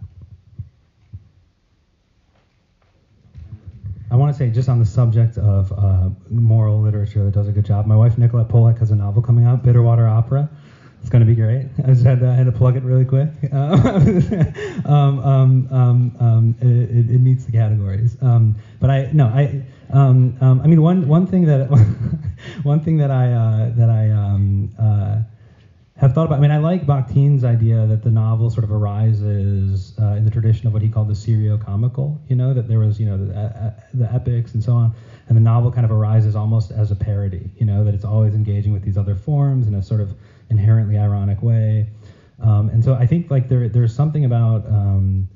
I 4.11 4.15
want 4.15 4.33
to 4.33 4.37
say, 4.37 4.49
just 4.49 4.69
on 4.69 4.79
the 4.79 4.85
subject 4.85 5.37
of 5.37 5.71
uh, 5.71 6.09
moral 6.29 6.81
literature 6.81 7.23
that 7.25 7.33
does 7.33 7.47
a 7.47 7.51
good 7.51 7.65
job, 7.65 7.85
my 7.85 7.95
wife 7.95 8.17
Nicolette 8.17 8.47
Polek 8.47 8.79
has 8.79 8.89
a 8.89 8.95
novel 8.95 9.21
coming 9.21 9.45
out, 9.45 9.63
Bitterwater 9.63 10.09
Opera. 10.09 10.49
It's 11.01 11.09
going 11.09 11.21
to 11.21 11.25
be 11.25 11.35
great. 11.35 11.67
I 11.83 11.87
just 11.87 12.03
had 12.03 12.19
to, 12.19 12.29
I 12.29 12.33
had 12.33 12.45
to 12.45 12.51
plug 12.51 12.75
it 12.75 12.83
really 12.83 13.05
quick. 13.05 13.29
um, 13.53 15.19
um, 15.19 15.67
um, 15.71 16.15
um, 16.19 16.55
it, 16.61 17.09
it, 17.09 17.19
meets 17.19 17.45
the 17.45 17.51
categories. 17.51 18.17
Um, 18.21 18.55
but 18.79 18.89
I 18.89 19.09
no, 19.13 19.27
I 19.27 19.63
um, 19.91 20.37
I 20.41 20.67
mean 20.67 20.81
one 20.81 21.07
one 21.07 21.25
thing 21.25 21.45
that 21.45 21.69
one 22.63 22.79
thing 22.81 22.97
that 22.97 23.11
I 23.11 23.31
uh, 23.31 23.69
that 23.75 23.89
I 23.89 24.09
uh, 24.09 25.23
have 25.99 26.13
thought 26.13 26.25
about. 26.25 26.37
I 26.37 26.41
mean, 26.41 26.51
I 26.51 26.57
like 26.57 26.85
Bakhtin's 26.85 27.43
idea 27.43 27.85
that 27.87 28.03
the 28.03 28.09
novel 28.09 28.49
sort 28.49 28.63
of 28.63 28.71
arises 28.71 29.93
uh, 29.99 30.13
in 30.13 30.23
the 30.23 30.31
tradition 30.31 30.65
of 30.65 30.73
what 30.73 30.81
he 30.81 30.87
called 30.87 31.09
the 31.09 31.15
serio-comical. 31.15 32.19
You 32.29 32.37
know, 32.37 32.53
that 32.53 32.67
there 32.69 32.79
was, 32.79 32.99
you 32.99 33.05
know, 33.05 33.17
the, 33.17 33.37
uh, 33.37 33.73
the, 33.93 34.11
epics 34.13 34.53
and 34.53 34.63
so 34.63 34.73
on, 34.73 34.93
and 35.27 35.35
the 35.35 35.41
novel 35.41 35.71
kind 35.71 35.85
of 35.85 35.91
arises 35.91 36.35
almost 36.35 36.71
as 36.71 36.91
a 36.91 36.95
parody. 36.95 37.49
You 37.57 37.65
know, 37.65 37.83
that 37.83 37.93
it's 37.93 38.05
always 38.05 38.33
engaging 38.33 38.71
with 38.71 38.83
these 38.83 38.97
other 38.97 39.15
forms 39.15 39.67
in 39.67 39.75
a 39.75 39.83
sort 39.83 39.99
of 39.99 40.13
inherently 40.49 40.97
ironic 40.97 41.41
way. 41.41 41.87
Um, 42.41 42.69
and 42.69 42.83
so 42.83 42.93
I 42.93 43.05
think 43.05 43.29
like 43.29 43.49
there 43.49 43.67
there's 43.67 43.93
something 43.93 44.25
about 44.25 44.65
um, 44.67 45.27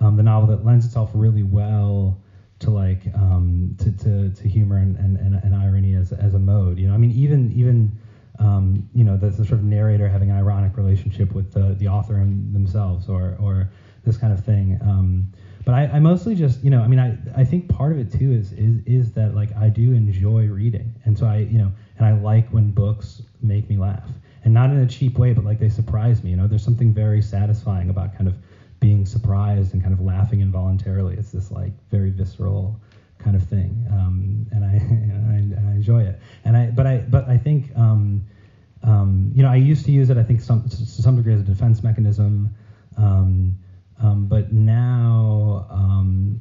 um, 0.00 0.16
the 0.16 0.22
novel 0.22 0.48
that 0.48 0.64
lends 0.64 0.86
itself 0.86 1.10
really 1.14 1.42
well 1.42 2.18
to 2.60 2.70
like 2.70 3.02
um, 3.14 3.76
to, 3.78 3.92
to, 3.92 4.30
to 4.30 4.48
humor 4.48 4.78
and, 4.78 4.96
and, 4.96 5.18
and, 5.18 5.34
and 5.42 5.54
irony 5.54 5.94
as, 5.94 6.12
as 6.12 6.34
a 6.34 6.38
mode. 6.38 6.78
You 6.78 6.88
know, 6.88 6.94
I 6.94 6.96
mean, 6.96 7.12
even 7.12 7.52
even 7.52 7.98
um, 8.38 8.88
you 8.94 9.04
know, 9.04 9.16
the, 9.16 9.30
the, 9.30 9.46
sort 9.46 9.60
of 9.60 9.64
narrator 9.64 10.08
having 10.08 10.30
an 10.30 10.36
ironic 10.36 10.76
relationship 10.76 11.32
with 11.32 11.54
the, 11.54 11.74
the 11.78 11.88
author 11.88 12.16
and 12.16 12.54
themselves 12.54 13.08
or, 13.08 13.34
or 13.40 13.70
this 14.04 14.18
kind 14.18 14.30
of 14.30 14.44
thing. 14.44 14.78
But 15.66 15.74
I, 15.74 15.86
I, 15.94 15.98
mostly 15.98 16.36
just, 16.36 16.62
you 16.62 16.70
know, 16.70 16.80
I 16.80 16.86
mean, 16.86 17.00
I, 17.00 17.18
I 17.34 17.44
think 17.44 17.68
part 17.68 17.90
of 17.90 17.98
it 17.98 18.12
too 18.12 18.32
is, 18.32 18.52
is, 18.52 18.80
is 18.86 19.12
that 19.14 19.34
like 19.34 19.54
I 19.56 19.68
do 19.68 19.92
enjoy 19.92 20.46
reading. 20.46 20.94
And 21.04 21.18
so 21.18 21.26
I, 21.26 21.38
you 21.38 21.58
know, 21.58 21.72
and 21.98 22.06
I 22.06 22.12
like 22.12 22.48
when 22.50 22.70
books 22.70 23.22
make 23.42 23.68
me 23.68 23.76
laugh 23.76 24.08
and 24.46 24.54
not 24.54 24.70
in 24.70 24.78
a 24.78 24.86
cheap 24.86 25.18
way, 25.18 25.32
but 25.32 25.44
like 25.44 25.58
they 25.58 25.68
surprise 25.68 26.22
me. 26.22 26.30
You 26.30 26.36
know, 26.36 26.46
there's 26.46 26.62
something 26.62 26.94
very 26.94 27.20
satisfying 27.20 27.90
about 27.90 28.14
kind 28.14 28.28
of 28.28 28.36
being 28.78 29.04
surprised 29.04 29.74
and 29.74 29.82
kind 29.82 29.92
of 29.92 30.00
laughing 30.00 30.40
involuntarily. 30.40 31.16
It's 31.16 31.32
this 31.32 31.50
like 31.50 31.72
very 31.90 32.10
visceral 32.10 32.80
kind 33.18 33.34
of 33.34 33.42
thing, 33.42 33.84
um, 33.90 34.46
and, 34.52 34.64
I, 34.64 34.68
and, 34.74 35.52
I, 35.52 35.68
I 35.68 35.72
enjoy 35.74 36.04
it. 36.04 36.20
And 36.44 36.56
I 36.56 36.66
but 36.66 36.86
I 36.86 36.98
but 36.98 37.28
I 37.28 37.36
think 37.36 37.76
um, 37.76 38.24
um, 38.84 39.32
you 39.34 39.42
know 39.42 39.50
I 39.50 39.56
used 39.56 39.84
to 39.86 39.90
use 39.90 40.10
it. 40.10 40.16
I 40.16 40.22
think 40.22 40.40
some 40.40 40.62
to 40.68 40.76
some 40.76 41.16
degree 41.16 41.34
as 41.34 41.40
a 41.40 41.44
defense 41.44 41.82
mechanism, 41.82 42.54
um, 42.96 43.58
um, 44.00 44.26
but 44.28 44.52
now. 44.52 45.66
Um, 45.68 46.40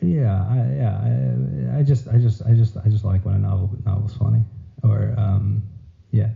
yeah, 0.00 0.44
I, 0.50 0.56
yeah, 0.76 1.72
I, 1.72 1.78
I, 1.78 1.82
just, 1.82 2.08
I 2.08 2.18
just, 2.18 2.42
I 2.44 2.52
just, 2.52 2.76
I 2.76 2.90
just 2.90 3.06
like 3.06 3.24
when 3.24 3.36
a 3.36 3.38
novel 3.38 3.70
novel's 3.86 4.14
funny, 4.14 4.42
or 4.82 5.14
yeah. 6.14 6.28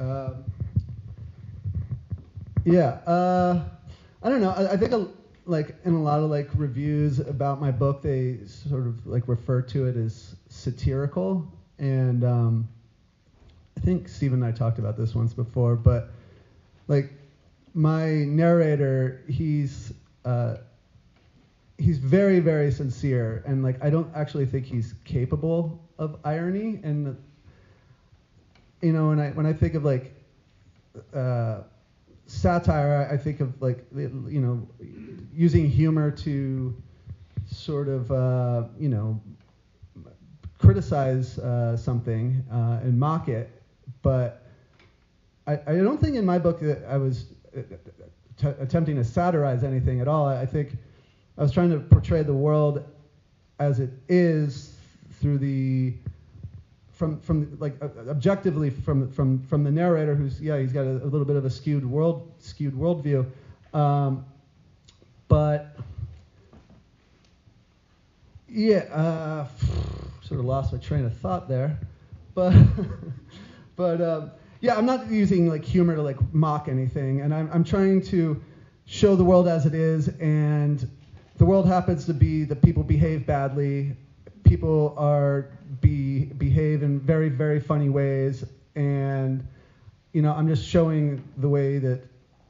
Um, 0.00 0.44
yeah. 2.64 2.98
Uh, 3.06 3.62
I 4.22 4.28
don't 4.28 4.40
know. 4.40 4.50
I, 4.50 4.72
I 4.72 4.76
think 4.76 4.92
a, 4.92 5.06
like 5.46 5.74
in 5.84 5.92
a 5.94 6.02
lot 6.02 6.20
of 6.20 6.30
like 6.30 6.48
reviews 6.54 7.18
about 7.18 7.60
my 7.60 7.70
book, 7.70 8.02
they 8.02 8.38
sort 8.46 8.86
of 8.86 9.06
like 9.06 9.28
refer 9.28 9.62
to 9.62 9.86
it 9.86 9.96
as 9.96 10.36
satirical, 10.48 11.46
and 11.78 12.24
um, 12.24 12.68
I 13.76 13.80
think 13.80 14.08
Stephen 14.08 14.42
and 14.42 14.52
I 14.52 14.56
talked 14.56 14.78
about 14.78 14.96
this 14.96 15.14
once 15.14 15.32
before, 15.34 15.76
but 15.76 16.10
like 16.88 17.12
my 17.74 18.24
narrator, 18.24 19.22
he's 19.28 19.92
uh, 20.24 20.56
he's 21.78 21.98
very 21.98 22.40
very 22.40 22.70
sincere, 22.70 23.42
and 23.46 23.62
like 23.62 23.82
I 23.82 23.90
don't 23.90 24.10
actually 24.14 24.46
think 24.46 24.66
he's 24.66 24.94
capable 25.04 25.80
of 25.98 26.18
irony, 26.24 26.80
and 26.82 27.16
you 28.82 28.92
know, 28.92 29.08
when 29.08 29.20
I 29.20 29.30
when 29.30 29.46
I 29.46 29.52
think 29.52 29.74
of 29.74 29.84
like 29.84 30.14
uh, 31.14 31.62
satire, 32.26 33.08
I 33.10 33.16
think 33.16 33.40
of 33.40 33.60
like 33.60 33.84
you 33.94 34.40
know 34.40 34.68
using 35.32 35.68
humor 35.68 36.10
to 36.10 36.74
sort 37.46 37.88
of 37.88 38.10
uh, 38.10 38.64
you 38.78 38.88
know 38.88 39.20
criticize 40.58 41.38
uh, 41.38 41.76
something 41.76 42.42
uh, 42.50 42.80
and 42.82 42.98
mock 42.98 43.28
it, 43.28 43.50
but 44.02 44.42
I, 45.46 45.54
I 45.66 45.76
don't 45.76 46.00
think 46.00 46.16
in 46.16 46.24
my 46.24 46.38
book 46.38 46.60
that 46.60 46.84
I 46.84 46.96
was 46.96 47.26
uh, 47.56 47.62
t- 48.36 48.46
attempting 48.60 48.96
to 48.96 49.04
satirize 49.04 49.64
anything 49.64 50.00
at 50.00 50.08
all. 50.08 50.26
I 50.26 50.46
think 50.46 50.76
I 51.38 51.42
was 51.42 51.52
trying 51.52 51.70
to 51.70 51.78
portray 51.80 52.22
the 52.22 52.34
world 52.34 52.84
as 53.58 53.80
it 53.80 53.90
is 54.08 54.74
through 55.20 55.38
the 55.38 55.94
from 57.00 57.18
from 57.20 57.56
like 57.58 57.74
uh, 57.80 57.88
objectively 58.10 58.68
from 58.68 59.10
from 59.10 59.42
from 59.46 59.64
the 59.64 59.70
narrator 59.70 60.14
who's 60.14 60.38
yeah 60.38 60.58
he's 60.58 60.70
got 60.70 60.84
a, 60.84 61.02
a 61.02 61.08
little 61.08 61.24
bit 61.24 61.34
of 61.34 61.46
a 61.46 61.50
skewed 61.50 61.90
world 61.90 62.30
skewed 62.40 62.74
worldview, 62.74 63.24
um, 63.72 64.26
but 65.26 65.78
yeah 68.50 68.80
uh, 68.92 69.46
sort 70.22 70.40
of 70.40 70.44
lost 70.44 70.74
my 70.74 70.78
train 70.78 71.06
of 71.06 71.16
thought 71.16 71.48
there, 71.48 71.78
but 72.34 72.54
but 73.76 74.02
um, 74.02 74.30
yeah 74.60 74.76
I'm 74.76 74.84
not 74.84 75.10
using 75.10 75.48
like 75.48 75.64
humor 75.64 75.96
to 75.96 76.02
like 76.02 76.18
mock 76.34 76.68
anything. 76.68 77.22
And 77.22 77.32
I'm 77.32 77.48
I'm 77.50 77.64
trying 77.64 78.02
to 78.08 78.42
show 78.84 79.16
the 79.16 79.24
world 79.24 79.48
as 79.48 79.64
it 79.64 79.74
is. 79.74 80.08
And 80.20 80.86
the 81.38 81.46
world 81.46 81.66
happens 81.66 82.04
to 82.04 82.12
be 82.12 82.44
that 82.44 82.60
people 82.60 82.82
behave 82.82 83.24
badly 83.24 83.96
people 84.50 84.94
are 84.96 85.46
be 85.80 86.24
behave 86.46 86.82
in 86.82 86.98
very 86.98 87.28
very 87.28 87.60
funny 87.60 87.88
ways. 87.88 88.44
And 88.74 89.46
you 90.12 90.22
know 90.22 90.32
i'm 90.32 90.48
just 90.48 90.64
showing 90.66 91.22
the 91.36 91.48
way 91.48 91.78
that 91.78 92.00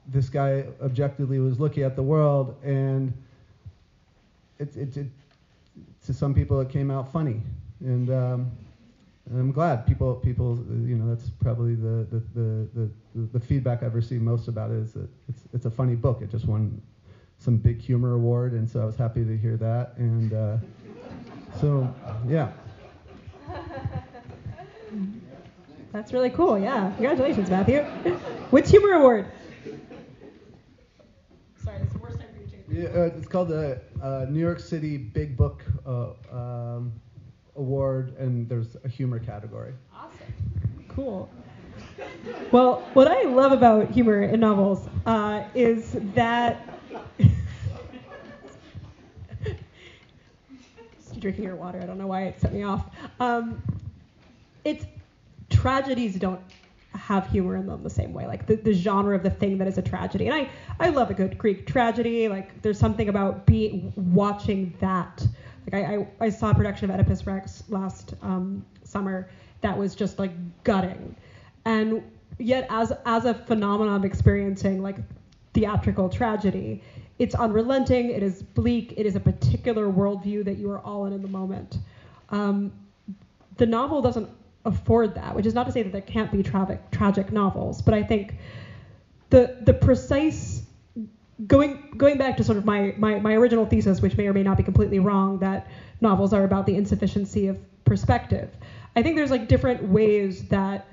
this 0.08 0.30
guy 0.30 0.64
objectively 0.82 1.38
was 1.38 1.60
looking 1.60 1.82
at 1.82 1.94
the 1.96 2.02
world. 2.02 2.56
And 2.64 3.12
it, 4.58 4.74
it, 4.76 4.96
it 4.96 5.06
to 6.06 6.14
some 6.14 6.32
people 6.32 6.58
it 6.60 6.70
came 6.70 6.90
out 6.90 7.12
funny. 7.12 7.42
And, 7.80 8.08
um, 8.10 8.50
and 9.28 9.38
i'm 9.38 9.52
glad 9.52 9.86
people 9.86 10.14
people 10.14 10.58
you 10.90 10.96
know 10.96 11.14
that's 11.14 11.28
probably 11.46 11.74
the 11.74 11.96
the, 12.12 12.20
the, 12.34 12.68
the, 13.14 13.20
the 13.34 13.40
feedback 13.40 13.82
i've 13.82 13.94
received 13.94 14.22
most 14.22 14.48
about 14.48 14.70
it 14.70 14.78
is 14.86 14.92
that 14.94 15.08
it's, 15.28 15.42
it's 15.52 15.66
a 15.66 15.70
funny 15.70 15.96
book. 15.96 16.22
It 16.22 16.30
just 16.30 16.46
won 16.46 16.80
some 17.40 17.56
big 17.56 17.78
humor 17.78 18.14
award. 18.14 18.52
And 18.52 18.68
so 18.70 18.80
i 18.80 18.86
was 18.86 18.96
happy 18.96 19.24
to 19.24 19.36
hear 19.36 19.56
that. 19.58 19.96
And 19.96 20.32
uh, 20.32 20.56
so, 21.58 21.94
yeah. 22.28 22.52
That's 25.92 26.12
really 26.12 26.30
cool. 26.30 26.58
Yeah. 26.58 26.92
Congratulations, 26.96 27.50
Matthew. 27.50 27.82
Which 28.50 28.70
humor 28.70 28.92
award? 28.92 29.26
Sorry, 31.64 31.82
is 31.82 31.92
the 31.92 31.98
worst 31.98 32.18
time 32.18 32.28
for 32.32 32.72
you 32.72 32.86
to. 32.86 32.94
Yeah, 32.94 33.00
uh, 33.00 33.16
it's 33.16 33.26
called 33.26 33.48
the 33.48 33.80
uh, 34.02 34.26
New 34.28 34.38
York 34.38 34.60
City 34.60 34.96
Big 34.96 35.36
Book 35.36 35.64
uh, 35.84 36.10
um, 36.32 36.92
Award, 37.56 38.16
and 38.18 38.48
there's 38.48 38.76
a 38.84 38.88
humor 38.88 39.18
category. 39.18 39.74
Awesome. 39.94 40.84
Cool. 40.88 41.28
Well, 42.52 42.82
what 42.94 43.08
I 43.08 43.22
love 43.22 43.52
about 43.52 43.90
humor 43.90 44.22
in 44.22 44.40
novels 44.40 44.88
uh, 45.06 45.44
is 45.54 45.96
that 46.14 46.68
drinking 51.20 51.44
your 51.44 51.56
water. 51.56 51.80
I 51.82 51.86
don't 51.86 51.98
know 51.98 52.06
why 52.06 52.24
it 52.24 52.40
set 52.40 52.52
me 52.52 52.62
off. 52.62 52.84
Um, 53.18 53.62
it's 54.64 54.84
tragedies 55.48 56.16
don't 56.16 56.40
have 56.94 57.28
humor 57.28 57.56
in 57.56 57.66
them 57.66 57.82
the 57.82 57.90
same 57.90 58.12
way. 58.12 58.26
Like 58.26 58.46
the, 58.46 58.56
the 58.56 58.72
genre 58.72 59.14
of 59.14 59.22
the 59.22 59.30
thing 59.30 59.58
that 59.58 59.68
is 59.68 59.78
a 59.78 59.82
tragedy. 59.82 60.26
And 60.26 60.34
I, 60.34 60.50
I 60.78 60.90
love 60.90 61.10
a 61.10 61.14
good 61.14 61.38
Greek 61.38 61.66
tragedy. 61.66 62.28
Like 62.28 62.60
there's 62.62 62.78
something 62.78 63.08
about 63.08 63.46
being 63.46 63.92
watching 63.96 64.74
that. 64.80 65.26
Like 65.70 65.84
I, 65.84 65.94
I, 65.94 66.06
I 66.26 66.30
saw 66.30 66.50
a 66.50 66.54
production 66.54 66.90
of 66.90 66.96
Oedipus 66.96 67.26
Rex 67.26 67.62
last 67.68 68.14
um, 68.22 68.64
summer 68.82 69.28
that 69.60 69.76
was 69.76 69.94
just 69.94 70.18
like 70.18 70.32
gutting. 70.64 71.14
And 71.64 72.02
yet 72.38 72.66
as 72.70 72.92
as 73.04 73.26
a 73.26 73.34
phenomenon 73.34 73.96
of 73.96 74.04
experiencing 74.04 74.82
like 74.82 74.96
theatrical 75.52 76.08
tragedy, 76.08 76.80
it's 77.18 77.34
unrelenting, 77.34 78.10
it 78.10 78.22
is 78.22 78.42
bleak, 78.42 78.94
it 78.96 79.06
is 79.06 79.16
a 79.16 79.20
particular 79.20 79.90
worldview 79.90 80.44
that 80.44 80.56
you 80.56 80.70
are 80.70 80.80
all 80.80 81.06
in 81.06 81.12
in 81.12 81.22
the 81.22 81.28
moment. 81.28 81.78
Um, 82.30 82.72
the 83.56 83.66
novel 83.66 84.00
doesn't 84.00 84.28
afford 84.64 85.14
that, 85.14 85.34
which 85.34 85.46
is 85.46 85.54
not 85.54 85.66
to 85.66 85.72
say 85.72 85.82
that 85.82 85.92
there 85.92 86.00
can't 86.00 86.30
be 86.30 86.42
tragic, 86.42 86.90
tragic 86.90 87.32
novels, 87.32 87.82
but 87.82 87.94
I 87.94 88.02
think 88.02 88.36
the 89.30 89.50
the 89.60 89.74
precise 89.74 90.62
going 91.46 91.78
going 91.96 92.18
back 92.18 92.36
to 92.36 92.44
sort 92.44 92.58
of 92.58 92.64
my, 92.64 92.94
my 92.96 93.18
my 93.18 93.34
original 93.34 93.66
thesis, 93.66 94.02
which 94.02 94.16
may 94.16 94.26
or 94.26 94.32
may 94.32 94.42
not 94.42 94.56
be 94.56 94.62
completely 94.62 94.98
wrong, 94.98 95.38
that 95.38 95.66
novels 96.00 96.32
are 96.32 96.44
about 96.44 96.66
the 96.66 96.76
insufficiency 96.76 97.46
of 97.46 97.58
perspective. 97.84 98.50
I 98.96 99.02
think 99.02 99.16
there's 99.16 99.30
like 99.30 99.48
different 99.48 99.82
ways 99.82 100.44
that 100.48 100.86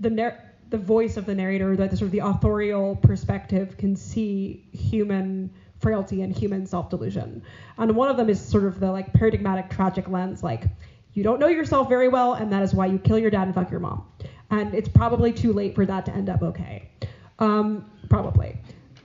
the 0.00 0.10
narr- 0.10 0.36
the 0.74 0.78
voice 0.78 1.16
of 1.16 1.24
the 1.24 1.34
narrator, 1.36 1.76
that 1.76 1.92
the 1.92 1.96
sort 1.96 2.06
of 2.06 2.10
the 2.10 2.18
authorial 2.18 2.96
perspective 2.96 3.76
can 3.78 3.94
see 3.94 4.66
human 4.72 5.48
frailty 5.78 6.22
and 6.22 6.36
human 6.36 6.66
self-delusion. 6.66 7.40
And 7.78 7.94
one 7.94 8.08
of 8.08 8.16
them 8.16 8.28
is 8.28 8.44
sort 8.44 8.64
of 8.64 8.80
the 8.80 8.90
like 8.90 9.12
paradigmatic 9.12 9.70
tragic 9.70 10.08
lens, 10.08 10.42
like 10.42 10.64
you 11.12 11.22
don't 11.22 11.38
know 11.38 11.46
yourself 11.46 11.88
very 11.88 12.08
well, 12.08 12.34
and 12.34 12.52
that 12.52 12.64
is 12.64 12.74
why 12.74 12.86
you 12.86 12.98
kill 12.98 13.20
your 13.20 13.30
dad 13.30 13.44
and 13.44 13.54
fuck 13.54 13.70
your 13.70 13.78
mom. 13.78 14.04
And 14.50 14.74
it's 14.74 14.88
probably 14.88 15.32
too 15.32 15.52
late 15.52 15.76
for 15.76 15.86
that 15.86 16.06
to 16.06 16.12
end 16.12 16.28
up 16.28 16.42
okay. 16.42 16.90
Um, 17.38 17.88
probably. 18.10 18.58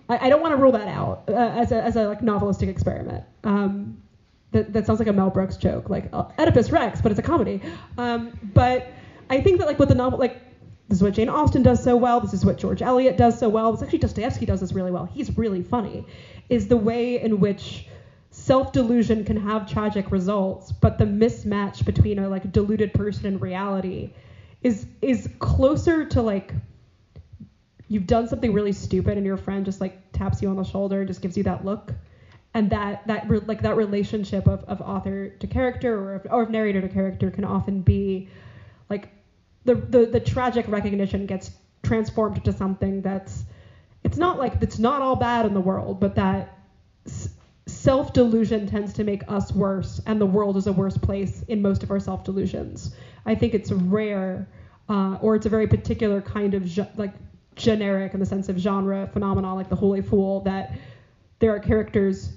I, 0.09 0.25
I, 0.25 0.29
don't 0.29 0.41
want 0.41 0.53
to 0.53 0.57
rule 0.57 0.71
that 0.71 0.87
out 0.87 1.25
uh, 1.27 1.33
as 1.33 1.71
a 1.71 1.83
as 1.83 1.97
a 1.97 2.07
like 2.07 2.21
novelistic 2.21 2.67
experiment. 2.67 3.23
Um, 3.43 4.01
that, 4.53 4.73
that 4.73 4.87
sounds 4.87 4.97
like 4.97 5.07
a 5.07 5.13
Mel 5.13 5.29
Brooks 5.29 5.55
joke, 5.55 5.87
like 5.91 6.09
uh, 6.13 6.23
Oedipus 6.39 6.71
Rex, 6.71 6.99
but 6.99 7.11
it's 7.11 7.19
a 7.19 7.23
comedy. 7.23 7.61
Um, 7.99 8.31
but 8.55 8.91
I 9.29 9.41
think 9.41 9.59
that 9.59 9.67
like 9.67 9.77
with 9.77 9.89
the 9.89 9.95
novel, 9.95 10.17
like 10.17 10.48
this 10.89 10.97
is 10.97 11.03
what 11.03 11.13
Jane 11.13 11.29
Austen 11.29 11.61
does 11.61 11.81
so 11.81 11.95
well. 11.95 12.19
This 12.19 12.33
is 12.33 12.43
what 12.43 12.57
George 12.57 12.81
Eliot 12.81 13.15
does 13.15 13.37
so 13.37 13.47
well. 13.47 13.71
This 13.71 13.83
actually 13.83 13.99
Dostoevsky 13.99 14.45
does 14.45 14.59
this 14.59 14.73
really 14.73 14.91
well. 14.91 15.05
He's 15.05 15.37
really 15.37 15.61
funny. 15.61 16.03
Is 16.49 16.67
the 16.67 16.77
way 16.77 17.21
in 17.21 17.39
which 17.39 17.85
self-delusion 18.31 19.23
can 19.23 19.37
have 19.37 19.65
tragic 19.65 20.11
results, 20.11 20.71
but 20.71 20.97
the 20.97 21.05
mismatch 21.05 21.85
between 21.85 22.17
a 22.19 22.27
like 22.27 22.51
deluded 22.51 22.93
person 22.93 23.27
and 23.27 23.41
reality 23.41 24.09
is 24.61 24.87
is 25.01 25.27
closer 25.39 26.05
to 26.05 26.21
like 26.21 26.55
you've 27.87 28.07
done 28.07 28.27
something 28.27 28.51
really 28.51 28.71
stupid 28.71 29.17
and 29.17 29.25
your 29.25 29.37
friend 29.37 29.65
just 29.65 29.81
like 29.81 29.93
taps 30.11 30.41
you 30.41 30.49
on 30.49 30.55
the 30.57 30.63
shoulder 30.63 31.01
and 31.01 31.07
just 31.07 31.21
gives 31.21 31.37
you 31.37 31.43
that 31.43 31.63
look 31.63 31.93
and 32.53 32.69
that 32.71 32.99
that 33.05 33.27
re- 33.29 33.39
like 33.45 33.61
that 33.61 33.75
relationship 33.75 34.47
of, 34.47 34.63
of 34.65 34.81
author 34.81 35.29
to 35.39 35.47
character 35.47 35.95
or 35.95 36.15
of, 36.15 36.27
or 36.29 36.41
of 36.41 36.49
narrator 36.49 36.81
to 36.81 36.89
character 36.89 37.31
can 37.31 37.43
often 37.43 37.81
be 37.81 38.23
like 38.89 39.09
the, 39.65 39.75
the, 39.75 40.05
the 40.07 40.19
tragic 40.19 40.67
recognition 40.67 41.25
gets 41.25 41.51
transformed 41.83 42.37
into 42.37 42.51
something 42.51 43.01
that's 43.01 43.45
it's 44.03 44.17
not 44.17 44.37
like 44.37 44.55
it's 44.61 44.79
not 44.79 45.01
all 45.01 45.15
bad 45.15 45.45
in 45.45 45.53
the 45.53 45.61
world, 45.61 45.99
but 45.99 46.15
that 46.15 46.47
s- 47.05 47.29
self 47.67 48.13
delusion 48.13 48.65
tends 48.65 48.93
to 48.93 49.03
make 49.03 49.23
us 49.27 49.51
worse, 49.53 49.99
and 50.05 50.21
the 50.21 50.25
world 50.25 50.57
is 50.57 50.67
a 50.67 50.73
worse 50.73 50.97
place 50.97 51.43
in 51.47 51.61
most 51.61 51.83
of 51.83 51.91
our 51.91 51.99
self 51.99 52.23
delusions. 52.23 52.89
I 53.25 53.35
think 53.35 53.53
it's 53.53 53.71
rare, 53.71 54.47
uh, 54.87 55.17
or 55.19 55.35
it's 55.35 55.45
a 55.45 55.49
very 55.49 55.67
particular 55.67 56.21
kind 56.21 56.53
of 56.53 56.65
ge- 56.65 56.79
like 56.95 57.11
generic 57.55 58.13
in 58.13 58.19
the 58.21 58.25
sense 58.25 58.49
of 58.49 58.57
genre 58.57 59.07
phenomenon, 59.07 59.55
like 59.55 59.67
the 59.69 59.75
Holy 59.75 60.01
Fool, 60.01 60.39
that 60.41 60.69
there 61.39 61.51
are 61.51 61.59
characters 61.59 62.31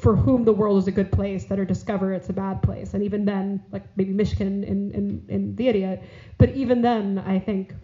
for 0.00 0.16
whom 0.16 0.44
the 0.44 0.54
world 0.54 0.78
is 0.78 0.88
a 0.88 0.92
good 0.92 1.12
place 1.12 1.46
that 1.46 1.60
are 1.60 1.66
discover 1.66 2.12
it's 2.14 2.30
a 2.30 2.34
bad 2.34 2.62
place. 2.62 2.94
And 2.94 3.04
even 3.04 3.26
then, 3.26 3.60
like 3.72 3.84
maybe 3.96 4.14
Myshkin 4.14 4.64
in, 4.64 4.92
in, 4.92 5.22
in 5.28 5.56
The 5.56 5.68
Idiot, 5.68 6.02
but 6.38 6.50
even 6.50 6.82
then, 6.82 7.18
I 7.18 7.40
think 7.40 7.74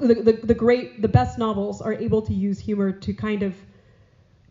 the, 0.00 0.14
the, 0.16 0.34
the 0.42 0.54
great, 0.54 1.02
the 1.02 1.08
best 1.08 1.38
novels 1.38 1.80
are 1.82 1.94
able 1.94 2.22
to 2.22 2.34
use 2.34 2.60
humor 2.60 2.92
to 2.92 3.14
kind 3.14 3.42
of 3.42 3.66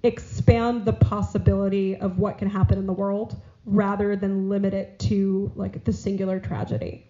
expand 0.04 0.86
the 0.86 0.94
possibility 0.94 1.98
of 1.98 2.20
what 2.20 2.38
can 2.38 2.50
happen 2.50 2.78
in 2.80 2.88
the 2.88 2.94
world 2.94 3.38
rather 3.66 4.16
than 4.18 4.50
limit 4.50 4.74
it 4.74 5.00
to 5.00 5.52
like 5.56 5.84
the 5.86 5.94
singular 5.94 6.40
tragedy. 6.40 7.04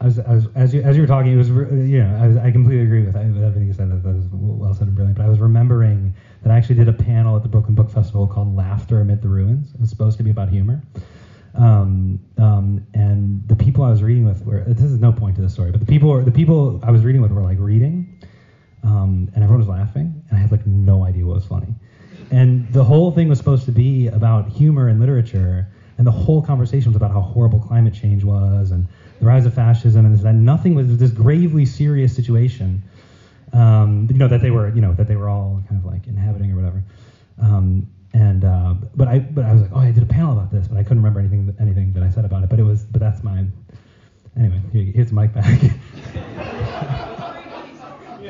as 0.00 0.74
you, 0.74 0.82
as 0.82 0.96
you 0.96 1.02
were 1.02 1.06
talking, 1.06 1.32
it 1.32 1.36
was, 1.36 1.48
you 1.48 2.02
know, 2.02 2.18
I, 2.20 2.28
was, 2.28 2.36
I 2.36 2.50
completely 2.50 2.84
agree 2.84 3.04
with, 3.04 3.14
with 3.14 3.42
everything 3.42 3.66
you 3.66 3.72
said. 3.72 3.90
That, 3.90 4.02
that 4.02 4.14
was 4.14 4.26
well 4.30 4.74
said 4.74 4.88
and 4.88 4.94
brilliant. 4.96 5.16
But 5.16 5.24
I 5.24 5.28
was 5.28 5.38
remembering 5.38 6.14
that 6.42 6.52
I 6.52 6.56
actually 6.56 6.76
did 6.76 6.88
a 6.88 6.92
panel 6.92 7.36
at 7.36 7.42
the 7.42 7.48
Brooklyn 7.48 7.74
Book 7.74 7.90
Festival 7.90 8.26
called 8.26 8.54
"Laughter 8.54 9.00
Amid 9.00 9.22
the 9.22 9.28
Ruins." 9.28 9.72
It 9.74 9.80
was 9.80 9.90
supposed 9.90 10.16
to 10.18 10.22
be 10.22 10.30
about 10.30 10.48
humor. 10.48 10.82
Um, 11.54 12.20
um, 12.36 12.86
and 12.92 13.46
the 13.48 13.56
people 13.56 13.82
I 13.82 13.90
was 13.90 14.02
reading 14.02 14.26
with 14.26 14.44
were 14.44 14.60
this 14.64 14.82
is 14.84 14.98
no 14.98 15.12
point 15.12 15.36
to 15.36 15.42
the 15.42 15.48
story, 15.48 15.70
but 15.70 15.80
the 15.80 15.86
people 15.86 16.20
the 16.20 16.30
people 16.30 16.78
I 16.82 16.90
was 16.90 17.02
reading 17.02 17.22
with 17.22 17.32
were 17.32 17.42
like 17.42 17.58
reading, 17.58 18.18
um, 18.82 19.30
and 19.34 19.42
everyone 19.42 19.60
was 19.60 19.68
laughing, 19.68 20.22
and 20.28 20.38
I 20.38 20.40
had 20.40 20.50
like 20.50 20.66
no 20.66 21.04
idea 21.04 21.24
what 21.24 21.36
was 21.36 21.46
funny. 21.46 21.74
And 22.30 22.70
the 22.72 22.84
whole 22.84 23.10
thing 23.10 23.28
was 23.28 23.38
supposed 23.38 23.64
to 23.66 23.72
be 23.72 24.08
about 24.08 24.48
humor 24.48 24.88
and 24.88 25.00
literature, 25.00 25.68
and 25.98 26.06
the 26.06 26.12
whole 26.12 26.42
conversation 26.42 26.90
was 26.90 26.96
about 26.96 27.10
how 27.10 27.20
horrible 27.20 27.58
climate 27.58 27.94
change 27.94 28.24
was 28.24 28.70
and 28.70 28.86
the 29.18 29.26
rise 29.26 29.46
of 29.46 29.54
fascism 29.54 30.04
and 30.04 30.14
this 30.14 30.22
that. 30.22 30.34
Nothing 30.34 30.74
was 30.74 30.98
this 30.98 31.10
gravely 31.10 31.64
serious 31.64 32.14
situation, 32.14 32.82
um, 33.52 34.08
you 34.10 34.18
know, 34.18 34.28
that 34.28 34.42
they 34.42 34.50
were 34.50 34.68
you 34.74 34.80
know 34.80 34.92
that 34.94 35.08
they 35.08 35.16
were 35.16 35.28
all 35.28 35.62
kind 35.68 35.82
of 35.82 35.90
like 35.90 36.06
inhabiting 36.06 36.52
or 36.52 36.56
whatever. 36.56 36.82
Um, 37.40 37.88
and 38.12 38.44
uh, 38.44 38.74
but 38.94 39.08
I 39.08 39.20
but 39.20 39.44
I 39.44 39.52
was 39.52 39.62
like, 39.62 39.70
oh, 39.72 39.78
I 39.78 39.90
did 39.90 40.02
a 40.02 40.06
panel 40.06 40.32
about 40.32 40.50
this, 40.50 40.68
but 40.68 40.76
I 40.76 40.82
couldn't 40.82 40.98
remember 40.98 41.20
anything 41.20 41.54
anything 41.60 41.92
that 41.94 42.02
I 42.02 42.10
said 42.10 42.24
about 42.24 42.42
it. 42.42 42.50
But 42.50 42.58
it 42.58 42.64
was 42.64 42.84
but 42.84 43.00
that's 43.00 43.22
my 43.22 43.44
anyway. 44.36 44.60
Here, 44.72 44.84
here's 44.84 45.08
the 45.08 45.14
mic 45.14 45.32
back. 45.32 45.62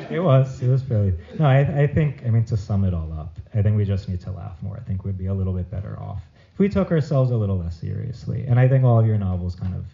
it 0.09 0.19
was 0.19 0.61
it 0.61 0.69
was 0.69 0.83
fairly 0.83 1.13
no. 1.37 1.45
I 1.45 1.81
I 1.81 1.87
think 1.87 2.25
I 2.25 2.29
mean 2.29 2.45
to 2.45 2.55
sum 2.55 2.85
it 2.85 2.93
all 2.93 3.11
up, 3.11 3.37
I 3.53 3.61
think 3.61 3.75
we 3.75 3.83
just 3.83 4.07
need 4.07 4.21
to 4.21 4.31
laugh 4.31 4.55
more. 4.61 4.77
I 4.77 4.81
think 4.81 5.03
we'd 5.03 5.17
be 5.17 5.27
a 5.27 5.33
little 5.33 5.53
bit 5.53 5.69
better 5.69 5.99
off 5.99 6.21
if 6.57 6.59
we 6.59 6.67
took 6.67 6.89
ourselves 6.89 7.29
a 7.29 7.37
little 7.37 7.59
less 7.59 7.79
seriously. 7.79 8.43
And 8.47 8.59
I 8.59 8.67
think 8.67 8.83
all 8.83 8.99
of 8.99 9.05
your 9.05 9.19
novels 9.19 9.53
kind 9.53 9.75
of 9.75 9.85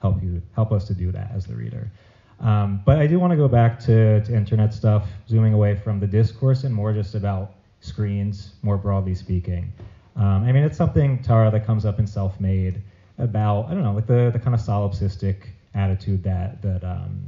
help 0.00 0.22
you 0.22 0.40
help 0.54 0.70
us 0.70 0.86
to 0.86 0.94
do 0.94 1.10
that 1.10 1.32
as 1.34 1.46
the 1.46 1.56
reader. 1.56 1.90
Um, 2.38 2.80
but 2.86 2.98
I 2.98 3.08
do 3.08 3.18
want 3.18 3.32
to 3.32 3.36
go 3.36 3.48
back 3.48 3.80
to, 3.80 4.22
to 4.22 4.32
internet 4.32 4.72
stuff, 4.72 5.08
zooming 5.28 5.52
away 5.52 5.74
from 5.74 5.98
the 5.98 6.06
discourse 6.06 6.62
and 6.62 6.72
more 6.72 6.92
just 6.92 7.16
about 7.16 7.54
screens, 7.80 8.52
more 8.62 8.76
broadly 8.76 9.16
speaking. 9.16 9.72
Um, 10.14 10.44
I 10.44 10.52
mean, 10.52 10.62
it's 10.62 10.76
something, 10.76 11.20
Tara, 11.24 11.50
that 11.50 11.66
comes 11.66 11.84
up 11.84 11.98
in 11.98 12.06
Self 12.06 12.38
Made 12.38 12.80
about, 13.18 13.66
I 13.66 13.74
don't 13.74 13.82
know, 13.82 13.92
like 13.92 14.06
the, 14.06 14.30
the 14.32 14.38
kind 14.38 14.54
of 14.54 14.60
solipsistic 14.60 15.48
attitude 15.74 16.22
that, 16.22 16.62
that, 16.62 16.84
um, 16.84 17.20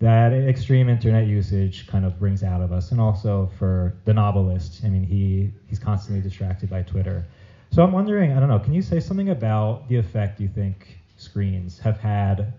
that 0.00 0.32
extreme 0.32 0.88
internet 0.88 1.28
usage 1.28 1.86
kind 1.86 2.04
of 2.04 2.18
brings 2.18 2.42
out 2.42 2.62
of 2.62 2.72
us. 2.72 2.90
And 2.90 3.00
also 3.00 3.48
for 3.60 3.94
the 4.06 4.14
novelist, 4.14 4.80
I 4.84 4.88
mean, 4.88 5.04
he, 5.04 5.52
he's 5.68 5.78
constantly 5.78 6.20
distracted 6.20 6.68
by 6.68 6.82
Twitter. 6.82 7.24
So 7.70 7.84
I'm 7.84 7.92
wondering, 7.92 8.32
I 8.32 8.40
don't 8.40 8.48
know, 8.48 8.58
can 8.58 8.72
you 8.72 8.82
say 8.82 8.98
something 8.98 9.28
about 9.28 9.88
the 9.88 9.96
effect 9.96 10.40
you 10.40 10.48
think 10.48 10.98
screens 11.16 11.78
have 11.78 11.98
had 11.98 12.52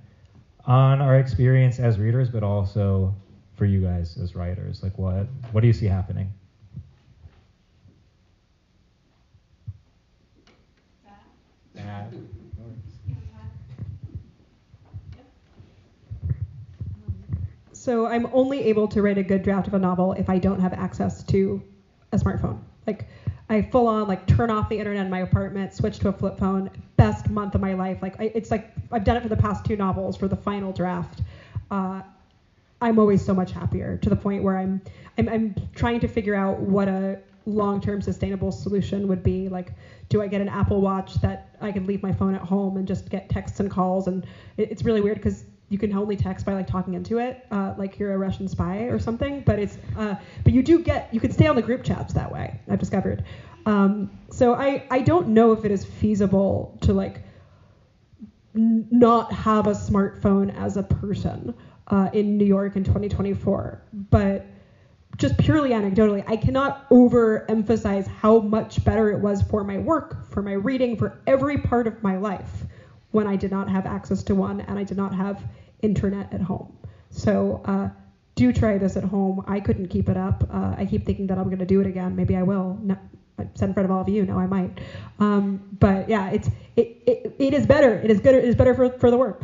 on 0.65 1.01
our 1.01 1.17
experience 1.17 1.79
as 1.79 1.99
readers, 1.99 2.29
but 2.29 2.43
also 2.43 3.13
for 3.55 3.65
you 3.65 3.81
guys 3.81 4.15
as 4.17 4.35
writers? 4.35 4.81
Like, 4.81 4.97
what, 4.97 5.27
what 5.51 5.61
do 5.61 5.67
you 5.67 5.73
see 5.73 5.85
happening? 5.85 6.31
So 17.73 18.05
I'm 18.05 18.27
only 18.31 18.63
able 18.65 18.87
to 18.89 19.01
write 19.01 19.17
a 19.17 19.23
good 19.23 19.41
draft 19.41 19.67
of 19.67 19.73
a 19.73 19.79
novel 19.79 20.13
if 20.13 20.29
I 20.29 20.37
don't 20.37 20.59
have 20.59 20.71
access 20.71 21.23
to 21.23 21.61
a 22.11 22.17
smartphone. 22.17 22.59
Like 22.85 23.07
I 23.51 23.61
full 23.61 23.87
on 23.87 24.07
like 24.07 24.25
turn 24.27 24.49
off 24.49 24.69
the 24.69 24.79
internet 24.79 25.05
in 25.05 25.11
my 25.11 25.19
apartment, 25.19 25.73
switch 25.73 25.99
to 25.99 26.07
a 26.07 26.13
flip 26.13 26.37
phone. 26.37 26.69
Best 26.95 27.29
month 27.29 27.53
of 27.53 27.59
my 27.59 27.73
life. 27.73 28.01
Like 28.01 28.17
I, 28.17 28.31
it's 28.33 28.49
like 28.49 28.71
I've 28.93 29.03
done 29.03 29.17
it 29.17 29.23
for 29.23 29.29
the 29.29 29.35
past 29.35 29.65
two 29.65 29.75
novels 29.75 30.15
for 30.15 30.29
the 30.29 30.37
final 30.37 30.71
draft. 30.71 31.21
Uh, 31.69 32.01
I'm 32.79 32.97
always 32.97 33.23
so 33.23 33.33
much 33.33 33.51
happier 33.51 33.97
to 33.97 34.09
the 34.09 34.15
point 34.15 34.41
where 34.41 34.57
I'm, 34.57 34.81
I'm 35.17 35.27
I'm 35.27 35.55
trying 35.75 35.99
to 35.99 36.07
figure 36.07 36.33
out 36.33 36.61
what 36.61 36.87
a 36.87 37.19
long-term 37.45 38.01
sustainable 38.01 38.53
solution 38.53 39.07
would 39.09 39.21
be. 39.21 39.49
Like, 39.49 39.73
do 40.07 40.21
I 40.21 40.27
get 40.27 40.39
an 40.39 40.47
Apple 40.47 40.79
Watch 40.79 41.15
that 41.15 41.57
I 41.59 41.73
can 41.73 41.85
leave 41.85 42.01
my 42.01 42.13
phone 42.13 42.35
at 42.35 42.41
home 42.41 42.77
and 42.77 42.87
just 42.87 43.09
get 43.09 43.27
texts 43.27 43.59
and 43.59 43.69
calls? 43.69 44.07
And 44.07 44.25
it, 44.55 44.71
it's 44.71 44.83
really 44.83 45.01
weird 45.01 45.17
because 45.17 45.43
you 45.71 45.79
can 45.79 45.93
only 45.93 46.17
text 46.17 46.45
by 46.45 46.53
like 46.53 46.67
talking 46.67 46.95
into 46.95 47.17
it, 47.17 47.39
uh, 47.51 47.73
like 47.77 47.97
you're 47.97 48.13
a 48.13 48.17
Russian 48.19 48.47
spy 48.47 48.83
or 48.83 48.99
something. 48.99 49.41
But 49.41 49.59
it's 49.59 49.79
uh, 49.95 50.15
but 50.43 50.53
you 50.53 50.61
do 50.63 50.79
get 50.79 51.07
you 51.11 51.21
can 51.21 51.31
stay 51.31 51.47
on 51.47 51.55
the 51.55 51.63
group 51.63 51.83
chats 51.83 52.13
that 52.13 52.31
way. 52.31 52.59
I've 52.69 52.79
discovered. 52.79 53.23
Um, 53.65 54.09
so 54.31 54.53
I 54.53 54.81
I 54.91 55.01
don't 55.01 55.29
know 55.29 55.53
if 55.53 55.65
it 55.65 55.71
is 55.71 55.85
feasible 55.85 56.77
to 56.81 56.93
like 56.93 57.21
n- 58.55 58.87
not 58.91 59.31
have 59.31 59.67
a 59.67 59.71
smartphone 59.71 60.51
as 60.53 60.77
a 60.77 60.83
person 60.83 61.53
uh, 61.87 62.09
in 62.13 62.37
New 62.37 62.45
York 62.45 62.75
in 62.75 62.83
2024, 62.83 63.79
but 64.11 64.43
just 65.17 65.37
purely 65.37 65.71
anecdotally, 65.71 66.23
I 66.27 66.37
cannot 66.37 66.89
overemphasize 66.91 68.07
how 68.07 68.39
much 68.39 68.83
better 68.83 69.09
it 69.11 69.19
was 69.19 69.41
for 69.41 69.63
my 69.63 69.77
work, 69.79 70.25
for 70.25 70.41
my 70.41 70.53
reading, 70.53 70.95
for 70.95 71.13
every 71.27 71.57
part 71.57 71.87
of 71.87 72.01
my 72.03 72.17
life 72.17 72.65
when 73.11 73.27
I 73.27 73.35
did 73.37 73.51
not 73.51 73.69
have 73.69 73.85
access 73.85 74.23
to 74.25 74.35
one 74.35 74.61
and 74.61 74.79
I 74.79 74.83
did 74.83 74.97
not 74.97 75.13
have 75.13 75.47
internet 75.81 76.33
at 76.33 76.41
home. 76.41 76.75
So 77.09 77.61
uh, 77.65 77.89
do 78.35 78.53
try 78.53 78.77
this 78.77 78.97
at 78.97 79.03
home. 79.03 79.43
I 79.47 79.59
couldn't 79.59 79.87
keep 79.87 80.09
it 80.09 80.17
up. 80.17 80.43
Uh, 80.51 80.75
I 80.77 80.85
keep 80.85 81.05
thinking 81.05 81.27
that 81.27 81.37
I'm 81.37 81.45
going 81.45 81.59
to 81.59 81.65
do 81.65 81.81
it 81.81 81.87
again. 81.87 82.15
Maybe 82.15 82.35
I 82.35 82.43
will. 82.43 82.79
No, 82.81 82.97
said 83.55 83.69
in 83.69 83.73
front 83.73 83.85
of 83.85 83.91
all 83.91 84.01
of 84.01 84.09
you. 84.09 84.25
No, 84.25 84.37
I 84.39 84.47
might. 84.47 84.79
Um, 85.19 85.61
but 85.79 86.07
yeah, 86.09 86.29
it's 86.29 86.49
it, 86.75 86.97
it, 87.05 87.35
it 87.39 87.53
is 87.53 87.65
better. 87.65 87.93
It 87.95 88.09
is 88.09 88.19
good. 88.19 88.35
It 88.35 88.45
is 88.45 88.55
better 88.55 88.73
for, 88.73 88.89
for 88.89 89.11
the 89.11 89.17
work. 89.17 89.43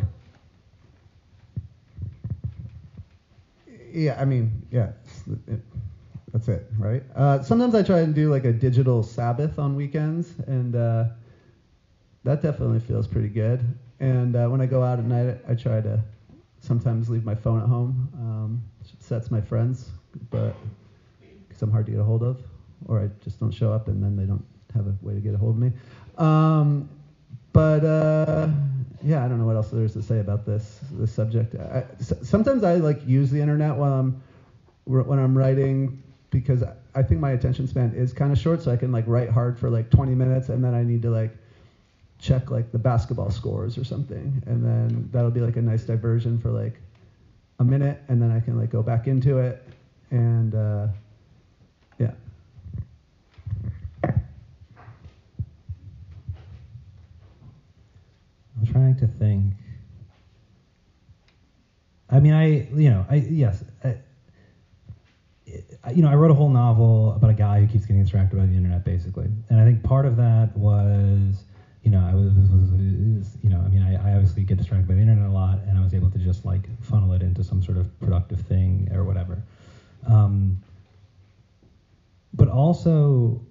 Yeah, 3.91 4.19
I 4.19 4.25
mean, 4.25 4.51
yeah, 4.69 4.91
that's 6.31 6.47
it, 6.47 6.67
right? 6.77 7.01
Uh, 7.15 7.41
sometimes 7.41 7.73
I 7.73 7.81
try 7.81 8.01
and 8.01 8.13
do 8.13 8.29
like 8.29 8.45
a 8.45 8.53
digital 8.53 9.01
Sabbath 9.01 9.57
on 9.57 9.75
weekends, 9.75 10.33
and 10.45 10.75
uh, 10.75 11.05
that 12.23 12.43
definitely 12.43 12.79
feels 12.79 13.07
pretty 13.07 13.29
good. 13.29 13.61
And 13.99 14.35
uh, 14.35 14.47
when 14.49 14.61
I 14.61 14.67
go 14.67 14.83
out 14.83 14.99
at 14.99 15.05
night, 15.05 15.39
I 15.49 15.55
try 15.55 15.81
to 15.81 15.99
sometimes 16.67 17.09
leave 17.09 17.23
my 17.23 17.33
phone 17.33 17.61
at 17.61 17.67
home. 17.67 18.09
Um, 18.15 18.63
sets 18.99 19.31
my 19.31 19.41
friends, 19.41 19.89
but 20.29 20.55
because 21.47 21.61
I'm 21.61 21.71
hard 21.71 21.85
to 21.85 21.91
get 21.93 22.01
a 22.01 22.03
hold 22.03 22.23
of, 22.23 22.41
or 22.85 22.99
I 23.01 23.09
just 23.23 23.39
don't 23.39 23.51
show 23.51 23.71
up, 23.71 23.87
and 23.87 24.03
then 24.03 24.15
they 24.15 24.25
don't 24.25 24.45
have 24.75 24.85
a 24.87 24.95
way 25.01 25.13
to 25.13 25.19
get 25.19 25.33
a 25.33 25.37
hold 25.37 25.55
of 25.55 25.61
me. 25.61 25.71
Um, 26.17 26.89
but 27.53 27.83
uh, 27.83 28.49
yeah, 29.01 29.23
I 29.23 29.27
don't 29.27 29.39
know 29.39 29.45
what 29.45 29.55
else 29.55 29.69
there 29.69 29.83
is 29.83 29.93
to 29.93 30.03
say 30.03 30.19
about 30.19 30.45
this 30.45 30.79
this 30.91 31.11
subject. 31.11 31.55
I, 31.55 31.85
sometimes 31.99 32.63
I 32.63 32.75
like 32.75 33.07
use 33.07 33.31
the 33.31 33.41
internet 33.41 33.75
while 33.75 33.93
I'm 33.93 34.21
when 34.85 35.19
I'm 35.19 35.37
writing 35.37 36.03
because 36.29 36.63
I 36.93 37.03
think 37.03 37.19
my 37.21 37.31
attention 37.31 37.67
span 37.67 37.93
is 37.93 38.13
kind 38.13 38.31
of 38.31 38.37
short, 38.37 38.61
so 38.61 38.71
I 38.71 38.77
can 38.77 38.91
like 38.91 39.05
write 39.07 39.29
hard 39.29 39.57
for 39.57 39.69
like 39.69 39.89
20 39.89 40.13
minutes, 40.13 40.49
and 40.49 40.63
then 40.63 40.73
I 40.73 40.83
need 40.83 41.01
to 41.03 41.09
like 41.09 41.35
check 42.19 42.49
like 42.49 42.71
the 42.71 42.79
basketball 42.79 43.29
scores 43.29 43.77
or 43.77 43.83
something, 43.83 44.41
and 44.47 44.63
then 44.65 45.09
that'll 45.11 45.31
be 45.31 45.41
like 45.41 45.55
a 45.55 45.61
nice 45.61 45.83
diversion 45.83 46.39
for 46.39 46.49
like 46.51 46.79
a 47.59 47.63
minute, 47.63 48.01
and 48.07 48.21
then 48.21 48.31
I 48.31 48.39
can 48.39 48.57
like 48.57 48.69
go 48.69 48.81
back 48.81 49.07
into 49.07 49.37
it, 49.37 49.63
and 50.11 50.53
uh, 50.55 50.87
yeah. 51.99 52.11
I'm 58.59 58.65
trying 58.65 58.95
to 58.97 59.07
think. 59.07 59.53
I 62.09 62.19
mean, 62.19 62.33
I 62.33 62.67
you 62.73 62.89
know, 62.89 63.05
I 63.09 63.15
yes, 63.15 63.63
I, 63.83 63.97
you 65.91 66.01
know, 66.01 66.09
I 66.09 66.15
wrote 66.15 66.31
a 66.31 66.33
whole 66.33 66.49
novel 66.49 67.13
about 67.13 67.29
a 67.29 67.33
guy 67.33 67.59
who 67.61 67.67
keeps 67.67 67.85
getting 67.85 68.01
distracted 68.01 68.37
by 68.37 68.45
the 68.45 68.53
internet, 68.53 68.83
basically, 68.83 69.29
and 69.49 69.59
I 69.59 69.65
think 69.65 69.83
part 69.83 70.05
of 70.05 70.17
that 70.17 70.55
was, 70.55 71.43
you 71.87 71.93
know, 71.93 72.05
I 72.05 72.13
was, 72.13 72.33
was, 72.33 73.37
you 73.41 73.49
know, 73.49 73.61
I 73.61 73.69
mean, 73.69 73.81
I, 73.81 74.11
I, 74.11 74.15
obviously 74.15 74.43
get 74.43 74.57
distracted 74.57 74.89
by 74.89 74.95
the 74.95 74.99
internet 74.99 75.25
a 75.25 75.31
lot, 75.31 75.59
and 75.69 75.77
I 75.77 75.81
was 75.81 75.93
able 75.93 76.11
to 76.11 76.17
just 76.17 76.43
like 76.43 76.67
funnel 76.83 77.13
it 77.13 77.21
into 77.21 77.45
some 77.45 77.63
sort 77.63 77.77
of 77.77 77.97
productive 78.01 78.41
thing 78.41 78.89
or 78.91 79.05
whatever. 79.05 79.41
Um, 80.05 80.61
but 82.33 82.49
also, 82.49 83.41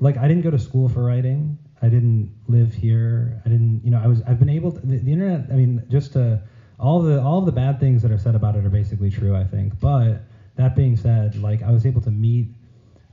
like, 0.00 0.16
I 0.16 0.26
didn't 0.28 0.44
go 0.44 0.50
to 0.50 0.58
school 0.58 0.88
for 0.88 1.04
writing. 1.04 1.58
I 1.82 1.90
didn't 1.90 2.34
live 2.46 2.72
here. 2.72 3.42
I 3.44 3.50
didn't, 3.50 3.84
you 3.84 3.90
know, 3.90 4.00
I 4.02 4.06
was, 4.06 4.22
I've 4.22 4.38
been 4.38 4.48
able 4.48 4.72
to, 4.72 4.80
the, 4.80 4.96
the 4.96 5.12
internet, 5.12 5.50
I 5.50 5.54
mean, 5.54 5.84
just 5.90 6.14
to 6.14 6.40
all 6.80 7.02
the 7.02 7.20
all 7.20 7.42
the 7.42 7.52
bad 7.52 7.78
things 7.78 8.00
that 8.00 8.10
are 8.10 8.18
said 8.18 8.34
about 8.34 8.56
it 8.56 8.64
are 8.64 8.70
basically 8.70 9.10
true, 9.10 9.36
I 9.36 9.44
think. 9.44 9.78
But 9.78 10.22
that 10.56 10.74
being 10.74 10.96
said, 10.96 11.36
like 11.36 11.62
I 11.62 11.70
was 11.70 11.84
able 11.84 12.00
to 12.00 12.10
meet 12.10 12.46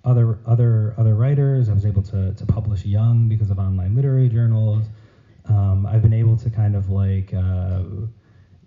other 0.06 0.40
other 0.46 0.94
other 0.98 1.16
writers. 1.16 1.70
I 1.70 1.74
was 1.74 1.86
able 1.86 2.04
to 2.04 2.34
to 2.34 2.46
publish 2.46 2.86
young 2.86 3.28
because 3.28 3.50
of 3.50 3.60
online 3.60 3.96
literary 3.96 4.30
journals. 4.30 4.86
Um, 5.46 5.86
I've 5.86 6.02
been 6.02 6.14
able 6.14 6.38
to 6.38 6.50
kind 6.50 6.76
of 6.76 6.90
like 6.90 7.34
uh, 7.34 7.84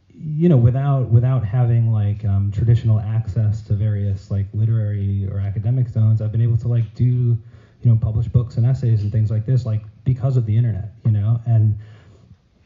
you 0.09 0.49
know 0.49 0.57
without 0.57 1.09
without 1.11 1.45
having 1.45 1.93
like 1.93 2.24
um, 2.24 2.51
traditional 2.51 3.01
access 3.01 3.62
to 3.62 3.74
various 3.74 4.30
like 4.30 4.47
literary 4.53 5.28
or 5.30 5.39
academic 5.39 5.89
zones. 5.89 6.20
I've 6.20 6.32
been 6.32 6.43
able 6.43 6.57
to 6.59 6.68
like 6.68 6.95
do 6.95 7.05
you 7.05 7.39
know 7.84 7.97
publish 7.97 8.26
books 8.26 8.57
and 8.57 8.66
essays 8.66 9.03
and 9.03 9.12
things 9.12 9.30
like 9.30 9.47
this 9.47 9.64
like 9.64 9.82
because 10.05 10.36
of 10.36 10.47
the 10.47 10.57
internet. 10.57 10.93
You 11.05 11.12
know 11.12 11.41
and 11.47 11.78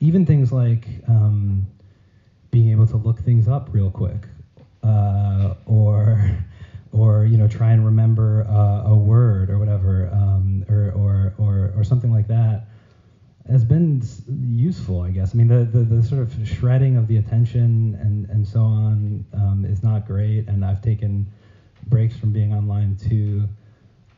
even 0.01 0.27
things 0.27 0.51
like 0.51 0.89
um, 1.07 1.65
being 2.51 2.71
able 2.71 2.87
to 2.89 2.97
look 2.97 3.21
things 3.21 3.47
up 3.47 3.69
real 3.73 3.91
quick 3.91 4.27
uh, 4.83 5.55
or 5.67 6.37
or 6.93 7.25
you 7.25 7.37
know 7.39 7.49
try 7.49 7.73
and 7.73 7.85
remember 7.85 8.47
uh, 8.49 8.91
a 8.91 8.97
word 8.97 9.51
or 9.51 9.59
whatever 9.59 10.09
um, 10.13 10.65
or, 10.69 10.93
or, 10.93 11.35
or, 11.39 11.73
or 11.75 11.85
something 11.85 12.13
like 12.13 12.29
that 12.29 12.69
has 13.49 13.65
been 13.65 14.01
useful 14.55 15.01
I 15.01 15.11
guess. 15.11 15.35
I 15.35 15.39
mean 15.39 15.49
the, 15.49 15.65
the, 15.65 15.81
the 15.81 16.03
sort 16.03 16.21
of 16.21 16.47
shredding 16.47 16.97
of 16.97 17.09
the 17.09 17.17
attention 17.17 17.97
and, 18.01 18.29
and 18.31 18.47
so 18.47 18.61
on 18.61 19.25
um, 19.33 19.65
is 19.65 19.83
not 19.83 20.07
great 20.07 20.47
and 20.47 20.65
I've 20.65 20.81
taken 20.81 21.27
breaks 21.89 22.17
from 22.17 22.33
being 22.33 22.53
online 22.55 22.95
too. 22.97 23.49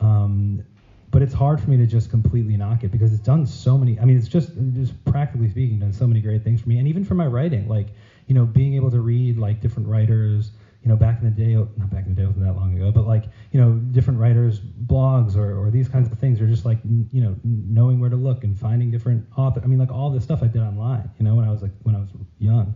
Um, 0.00 0.62
but 1.10 1.22
it's 1.22 1.32
hard 1.32 1.60
for 1.60 1.70
me 1.70 1.76
to 1.76 1.86
just 1.86 2.10
completely 2.10 2.56
knock 2.56 2.82
it 2.82 2.90
because 2.90 3.12
it's 3.12 3.22
done 3.22 3.46
so 3.46 3.78
many 3.78 4.00
i 4.00 4.04
mean 4.04 4.16
it's 4.16 4.26
just 4.26 4.50
just 4.72 4.92
practically 5.04 5.48
speaking 5.48 5.78
done 5.78 5.92
so 5.92 6.08
many 6.08 6.20
great 6.20 6.42
things 6.42 6.60
for 6.60 6.68
me. 6.68 6.78
And 6.78 6.88
even 6.88 7.04
for 7.04 7.14
my 7.14 7.26
writing 7.26 7.68
like 7.68 7.86
you 8.26 8.34
know 8.34 8.44
being 8.44 8.74
able 8.74 8.90
to 8.90 9.00
read 9.00 9.38
like 9.38 9.60
different 9.60 9.88
writers 9.88 10.50
you 10.84 10.90
know 10.90 10.96
back 10.96 11.18
in 11.18 11.24
the 11.24 11.30
day 11.30 11.54
not 11.54 11.90
back 11.90 12.04
in 12.04 12.14
the 12.14 12.20
day 12.20 12.26
wasn't 12.26 12.44
that 12.44 12.54
long 12.54 12.76
ago 12.76 12.92
but 12.92 13.06
like 13.06 13.24
you 13.52 13.60
know 13.60 13.72
different 13.92 14.20
writers 14.20 14.60
blogs 14.60 15.34
or, 15.34 15.56
or 15.56 15.70
these 15.70 15.88
kinds 15.88 16.10
of 16.12 16.18
things 16.18 16.40
are 16.40 16.46
just 16.46 16.64
like 16.66 16.78
you 17.10 17.22
know 17.22 17.34
knowing 17.42 17.98
where 17.98 18.10
to 18.10 18.16
look 18.16 18.44
and 18.44 18.58
finding 18.58 18.90
different 18.90 19.26
authors 19.36 19.62
i 19.64 19.66
mean 19.66 19.78
like 19.78 19.90
all 19.90 20.10
this 20.10 20.22
stuff 20.22 20.42
i 20.42 20.46
did 20.46 20.60
online 20.60 21.10
you 21.18 21.24
know 21.24 21.34
when 21.34 21.46
i 21.46 21.50
was 21.50 21.62
like 21.62 21.72
when 21.82 21.96
i 21.96 21.98
was 21.98 22.10
young. 22.38 22.74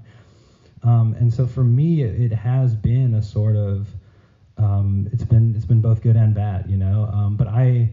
Um, 0.85 1.15
and 1.15 1.33
so 1.33 1.45
for 1.47 1.65
me 1.65 2.03
it, 2.03 2.21
it 2.21 2.33
has 2.33 2.75
been 2.75 3.15
a 3.15 3.23
sort 3.23 3.57
of 3.57 3.89
um, 4.57 5.09
it's 5.13 5.25
been 5.25 5.55
it's 5.55 5.67
been 5.67 5.81
both 5.81 6.03
good 6.03 6.17
and 6.17 6.35
bad 6.35 6.71
you 6.71 6.77
know? 6.77 7.09
Um, 7.13 7.37
but 7.37 7.47
i 7.49 7.93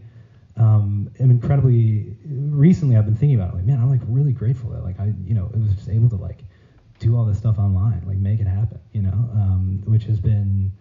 um, 0.56 1.10
am 1.20 1.30
incredibly 1.30 2.16
recently 2.24 2.96
I've 2.96 3.04
been 3.04 3.16
thinking 3.16 3.38
about 3.38 3.52
it, 3.52 3.56
like 3.56 3.66
man 3.66 3.80
I'm 3.80 3.90
like 3.90 4.00
really 4.06 4.32
grateful 4.32 4.70
that 4.70 4.82
like 4.82 4.98
I 4.98 5.12
you 5.24 5.34
know 5.34 5.50
it 5.52 5.58
was 5.58 5.74
just 5.74 5.88
able 5.90 6.08
to 6.10 6.16
like 6.16 6.44
do 6.98 7.16
all 7.16 7.24
this 7.24 7.38
stuff 7.38 7.58
online 7.58 8.02
like 8.06 8.18
make 8.18 8.40
it 8.40 8.46
happen 8.46 8.78
you 8.92 9.02
know 9.02 9.12
um, 9.34 9.82
which 9.86 10.04
has 10.04 10.18
been 10.18 10.72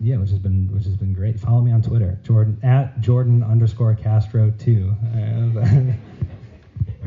yeah 0.00 0.16
which 0.16 0.30
has 0.30 0.38
been 0.38 0.68
which 0.72 0.84
has 0.84 0.96
been 0.96 1.12
great 1.12 1.38
follow 1.38 1.60
me 1.60 1.72
on 1.72 1.82
Twitter 1.82 2.18
Jordan 2.22 2.58
at 2.62 3.00
Jordan 3.00 3.42
underscore 3.42 3.94
Castro 3.94 4.52
two 4.58 4.94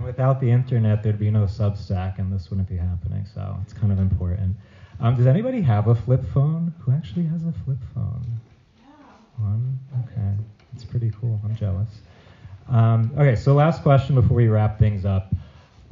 without 0.03 0.41
the 0.41 0.49
internet 0.49 1.03
there'd 1.03 1.19
be 1.19 1.31
no 1.31 1.43
Substack 1.43 2.19
and 2.19 2.31
this 2.31 2.49
wouldn't 2.49 2.69
be 2.69 2.77
happening 2.77 3.25
so 3.33 3.57
it's 3.61 3.73
kind 3.73 3.91
of 3.91 3.99
important 3.99 4.55
um, 4.99 5.15
does 5.15 5.27
anybody 5.27 5.61
have 5.61 5.87
a 5.87 5.95
flip 5.95 6.23
phone 6.33 6.73
who 6.79 6.91
actually 6.91 7.25
has 7.25 7.43
a 7.43 7.53
flip 7.63 7.79
phone 7.93 8.25
yeah. 8.77 8.91
one 9.37 9.79
okay 10.03 10.43
it's 10.73 10.83
pretty 10.83 11.11
cool. 11.19 11.39
I'm 11.43 11.55
jealous. 11.55 11.89
Um, 12.67 13.11
okay, 13.17 13.35
so 13.35 13.53
last 13.53 13.83
question 13.83 14.15
before 14.15 14.37
we 14.37 14.47
wrap 14.47 14.79
things 14.79 15.05
up. 15.05 15.33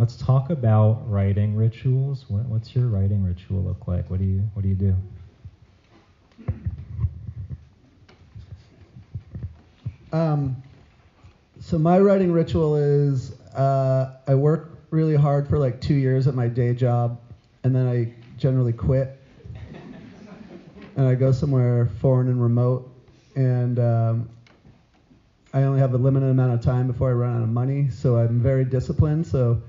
Let's 0.01 0.15
talk 0.15 0.49
about 0.49 1.07
writing 1.07 1.55
rituals. 1.55 2.25
What, 2.27 2.47
what's 2.47 2.73
your 2.73 2.87
writing 2.87 3.23
ritual 3.23 3.61
look 3.61 3.87
like? 3.87 4.09
What 4.09 4.17
do 4.17 4.25
you 4.25 4.39
What 4.55 4.63
do 4.63 4.67
you 4.67 4.73
do? 4.73 4.95
Um, 10.11 10.63
so 11.59 11.77
my 11.77 11.99
writing 11.99 12.31
ritual 12.31 12.77
is 12.77 13.39
uh, 13.53 14.15
I 14.27 14.33
work 14.33 14.79
really 14.89 15.15
hard 15.15 15.47
for 15.47 15.59
like 15.59 15.79
two 15.79 15.93
years 15.93 16.25
at 16.25 16.33
my 16.33 16.47
day 16.47 16.73
job, 16.73 17.21
and 17.63 17.75
then 17.75 17.87
I 17.87 18.11
generally 18.39 18.73
quit, 18.73 19.21
and 20.95 21.07
I 21.07 21.13
go 21.13 21.31
somewhere 21.31 21.91
foreign 21.99 22.27
and 22.27 22.41
remote, 22.41 22.91
and 23.35 23.77
um, 23.77 24.29
I 25.53 25.61
only 25.61 25.79
have 25.79 25.93
a 25.93 25.97
limited 25.97 26.31
amount 26.31 26.53
of 26.53 26.61
time 26.61 26.87
before 26.87 27.11
I 27.11 27.13
run 27.13 27.37
out 27.37 27.43
of 27.43 27.49
money, 27.49 27.91
so 27.91 28.17
I'm 28.17 28.39
very 28.39 28.65
disciplined. 28.65 29.27
So 29.27 29.61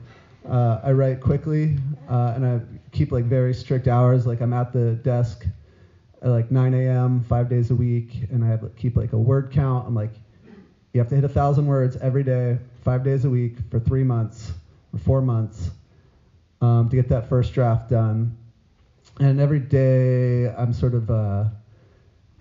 uh, 0.49 0.81
I 0.83 0.93
write 0.93 1.21
quickly, 1.21 1.79
uh, 2.09 2.33
and 2.35 2.47
I 2.47 2.61
keep 2.91 3.13
like 3.13 3.25
very 3.25 3.55
strict 3.55 3.89
hours. 3.89 4.27
Like 4.27 4.41
I'm 4.41 4.53
at 4.53 4.73
the 4.73 4.93
desk 4.93 5.47
at 6.23 6.29
like 6.29 6.51
9 6.51 6.75
a.m. 6.75 7.23
five 7.25 7.49
days 7.49 7.71
a 7.71 7.75
week, 7.75 8.29
and 8.31 8.45
I 8.45 8.49
have 8.49 8.63
like, 8.63 8.77
keep 8.77 8.97
like 8.97 9.13
a 9.13 9.19
word 9.19 9.51
count. 9.53 9.87
I'm 9.87 9.95
like, 9.95 10.13
you 10.93 11.01
have 11.01 11.09
to 11.09 11.15
hit 11.15 11.25
a 11.25 11.29
thousand 11.29 11.67
words 11.67 11.97
every 11.97 12.23
day, 12.23 12.59
five 12.85 13.03
days 13.03 13.25
a 13.25 13.31
week 13.31 13.57
for 13.71 13.81
three 13.81 14.05
months 14.05 14.53
or 14.93 14.99
four 14.99 15.23
months 15.23 15.71
um, 16.61 16.89
to 16.89 16.97
get 16.97 17.09
that 17.09 17.29
first 17.29 17.53
draft 17.55 17.91
done. 17.91 18.37
And 19.21 19.41
every 19.41 19.61
day 19.61 20.49
I'm 20.49 20.73
sort 20.73 20.95
of 20.95 21.11
uh, 21.11 21.45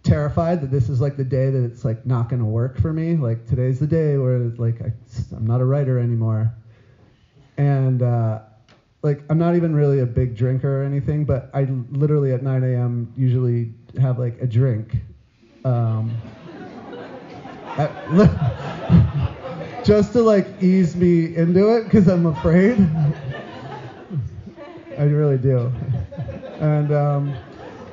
terrified 0.04 0.62
that 0.62 0.72
this 0.72 0.90
is 0.90 1.02
like 1.02 1.18
the 1.18 1.24
day 1.24 1.50
that 1.50 1.64
it's 1.64 1.86
like 1.86 2.06
not 2.06 2.30
going 2.30 2.40
to 2.40 2.46
work 2.46 2.80
for 2.80 2.94
me. 2.94 3.16
Like 3.16 3.48
today's 3.48 3.80
the 3.80 3.88
day 3.88 4.18
where 4.18 4.40
like 4.40 4.82
I, 4.82 4.92
am 5.36 5.46
not 5.46 5.62
a 5.62 5.66
writer 5.66 6.00
anymore, 6.00 6.54
and 7.62 8.02
uh, 8.02 8.40
like 9.04 9.22
I'm 9.30 9.38
not 9.38 9.56
even 9.56 9.76
really 9.76 10.00
a 10.00 10.06
big 10.06 10.36
drinker 10.36 10.82
or 10.82 10.84
anything, 10.84 11.26
but 11.26 11.52
I 11.54 11.66
literally 11.92 12.34
at 12.34 12.42
9 12.42 12.64
a.m. 12.64 13.14
usually 13.16 13.72
have 14.00 14.18
like 14.18 14.42
a 14.42 14.48
drink. 14.48 14.96
Um, 15.64 16.12
at, 17.78 17.92
just 19.86 20.14
to 20.14 20.24
like 20.24 20.48
ease 20.62 20.96
me 20.96 21.36
into 21.36 21.76
it 21.78 21.84
because 21.84 22.08
I'm 22.08 22.26
afraid. 22.26 22.80
I 24.98 25.04
really 25.04 25.38
do. 25.38 25.72
And 26.60 26.92
um, 26.92 27.36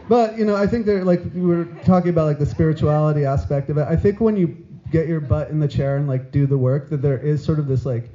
but 0.08 0.38
you 0.38 0.46
know, 0.46 0.56
I 0.56 0.66
think 0.66 0.86
they're 0.86 1.04
like 1.04 1.22
we 1.34 1.42
were 1.42 1.66
talking 1.84 2.08
about 2.08 2.24
like 2.24 2.38
the 2.38 2.46
spirituality 2.46 3.26
aspect 3.26 3.68
of 3.68 3.76
it. 3.76 3.86
I 3.86 3.96
think 3.96 4.18
when 4.18 4.34
you 4.34 4.56
get 4.90 5.06
your 5.06 5.20
butt 5.20 5.50
in 5.50 5.60
the 5.60 5.68
chair 5.68 5.98
and 5.98 6.08
like 6.08 6.32
do 6.32 6.46
the 6.46 6.56
work, 6.56 6.88
that 6.88 7.02
there 7.02 7.18
is 7.18 7.44
sort 7.44 7.58
of 7.58 7.66
this 7.66 7.84
like 7.84 8.10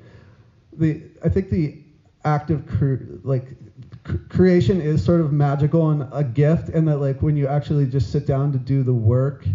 the 0.78 1.02
I 1.24 1.30
think 1.30 1.50
the 1.50 1.74
act 2.26 2.50
of 2.52 2.66
cre- 2.66 2.96
like 3.24 3.54
creation 4.30 4.80
is 4.80 5.04
sort 5.04 5.22
of 5.22 5.32
magical 5.32 5.90
and 5.90 6.06
a 6.12 6.24
gift, 6.24 6.70
and 6.70 6.88
that 6.88 6.98
like 6.98 7.22
when 7.22 7.36
you 7.36 7.48
actually 7.48 7.88
just 7.88 8.10
sit 8.12 8.26
down 8.26 8.52
to 8.54 8.60
do 8.60 8.84
the 8.84 8.94
work, 8.94 9.46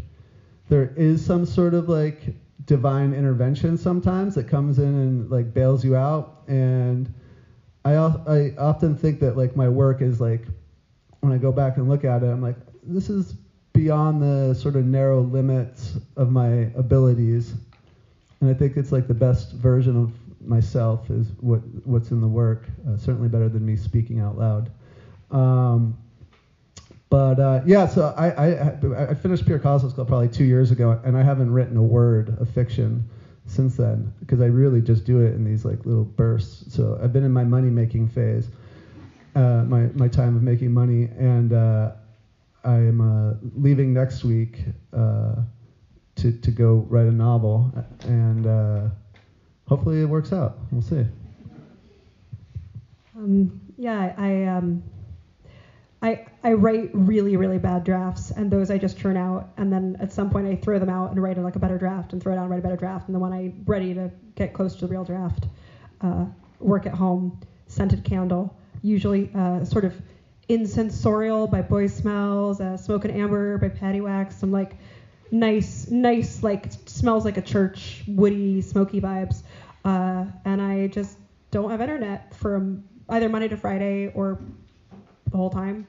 there 0.68 0.90
is 0.96 1.22
some 1.22 1.44
sort 1.44 1.74
of 1.74 1.88
like 1.88 2.34
divine 2.66 3.12
intervention 3.12 3.76
sometimes 3.76 4.34
that 4.34 4.44
comes 4.44 4.78
in 4.78 4.94
and 4.94 5.30
like 5.30 5.54
bails 5.54 5.82
you 5.84 5.96
out 5.96 6.28
and 6.48 7.10
I, 7.84 7.94
I 8.26 8.52
often 8.58 8.94
think 8.94 9.20
that 9.20 9.36
like 9.36 9.56
my 9.56 9.68
work 9.68 10.02
is 10.02 10.20
like 10.20 10.46
when 11.20 11.32
I 11.32 11.38
go 11.38 11.52
back 11.52 11.76
and 11.76 11.88
look 11.88 12.04
at 12.04 12.22
it, 12.22 12.26
I'm 12.26 12.40
like, 12.40 12.56
this 12.82 13.08
is 13.10 13.34
beyond 13.72 14.20
the 14.20 14.54
sort 14.54 14.76
of 14.76 14.84
narrow 14.84 15.22
limits 15.22 15.98
of 16.16 16.30
my 16.30 16.70
abilities. 16.74 17.54
And 18.40 18.50
I 18.50 18.54
think 18.54 18.76
it's 18.76 18.92
like 18.92 19.06
the 19.06 19.14
best 19.14 19.52
version 19.52 19.96
of 19.96 20.12
myself 20.48 21.10
is 21.10 21.28
what 21.40 21.60
what's 21.84 22.10
in 22.10 22.20
the 22.20 22.28
work. 22.28 22.68
Uh, 22.88 22.96
certainly 22.96 23.28
better 23.28 23.48
than 23.48 23.64
me 23.64 23.76
speaking 23.76 24.20
out 24.20 24.38
loud. 24.38 24.70
Um, 25.30 25.96
but 27.10 27.40
uh, 27.40 27.62
yeah, 27.64 27.86
so 27.86 28.14
I, 28.18 28.30
I, 28.30 29.10
I 29.10 29.14
finished 29.14 29.46
Pure 29.46 29.60
Cosmos 29.60 29.94
Club 29.94 30.08
probably 30.08 30.28
two 30.28 30.44
years 30.44 30.70
ago, 30.70 31.00
and 31.04 31.16
I 31.16 31.22
haven't 31.22 31.50
written 31.50 31.76
a 31.76 31.82
word 31.82 32.36
of 32.38 32.50
fiction 32.50 33.08
since 33.46 33.76
then 33.76 34.12
because 34.20 34.42
I 34.42 34.46
really 34.46 34.82
just 34.82 35.04
do 35.04 35.20
it 35.20 35.34
in 35.34 35.42
these 35.42 35.64
like 35.64 35.86
little 35.86 36.04
bursts. 36.04 36.74
So 36.74 36.98
I've 37.02 37.12
been 37.12 37.24
in 37.24 37.32
my 37.32 37.44
money 37.44 37.70
making 37.70 38.08
phase 38.08 38.48
uh, 39.38 39.64
my 39.64 39.88
my 39.94 40.08
time 40.08 40.36
of 40.36 40.42
making 40.42 40.72
money, 40.72 41.04
and 41.18 41.52
uh, 41.52 41.92
I 42.64 42.74
am 42.74 43.00
uh, 43.00 43.34
leaving 43.56 43.92
next 43.92 44.24
week 44.24 44.64
uh, 44.92 45.36
to 46.16 46.32
to 46.32 46.50
go 46.50 46.86
write 46.88 47.06
a 47.06 47.12
novel, 47.12 47.72
and 48.00 48.46
uh, 48.46 48.88
hopefully 49.68 50.02
it 50.02 50.06
works 50.06 50.32
out. 50.32 50.58
We'll 50.70 50.82
see. 50.82 51.04
Um, 53.16 53.60
yeah, 53.76 54.14
I 54.16 54.44
um, 54.44 54.82
I 56.02 56.26
I 56.44 56.52
write 56.52 56.90
really 56.92 57.36
really 57.36 57.58
bad 57.58 57.84
drafts, 57.84 58.30
and 58.30 58.50
those 58.50 58.70
I 58.70 58.78
just 58.78 58.98
churn 58.98 59.16
out, 59.16 59.50
and 59.56 59.72
then 59.72 59.96
at 60.00 60.12
some 60.12 60.30
point 60.30 60.46
I 60.46 60.56
throw 60.56 60.78
them 60.78 60.90
out 60.90 61.10
and 61.10 61.22
write 61.22 61.38
like 61.38 61.56
a 61.56 61.58
better 61.60 61.78
draft, 61.78 62.12
and 62.12 62.22
throw 62.22 62.32
it 62.32 62.36
out 62.36 62.42
and 62.42 62.50
write 62.50 62.60
a 62.60 62.62
better 62.62 62.76
draft, 62.76 63.08
and 63.08 63.14
then 63.14 63.20
when 63.20 63.32
I'm 63.32 63.62
ready 63.66 63.94
to 63.94 64.10
get 64.34 64.52
close 64.52 64.74
to 64.76 64.86
the 64.86 64.92
real 64.92 65.04
draft, 65.04 65.46
uh, 66.00 66.26
work 66.60 66.86
at 66.86 66.94
home, 66.94 67.40
scented 67.66 68.04
candle 68.04 68.54
usually 68.82 69.30
uh, 69.34 69.64
sort 69.64 69.84
of 69.84 69.94
insensorial 70.48 71.46
by 71.46 71.62
Boy 71.62 71.86
Smells, 71.86 72.60
uh, 72.60 72.76
Smoke 72.76 73.04
and 73.04 73.14
Amber 73.14 73.58
by 73.58 73.68
Patty 73.68 74.00
Wax, 74.00 74.36
some 74.36 74.50
like 74.50 74.72
nice, 75.30 75.90
nice 75.90 76.42
like 76.42 76.70
smells 76.86 77.24
like 77.24 77.36
a 77.36 77.42
church, 77.42 78.02
woody, 78.06 78.62
smoky 78.62 79.00
vibes. 79.00 79.42
Uh, 79.88 80.26
and 80.44 80.60
I 80.60 80.88
just 80.88 81.16
don't 81.50 81.70
have 81.70 81.80
internet 81.80 82.34
from 82.34 82.84
either 83.08 83.26
Monday 83.30 83.48
to 83.48 83.56
Friday 83.56 84.12
or 84.14 84.38
the 85.30 85.36
whole 85.36 85.48
time. 85.48 85.86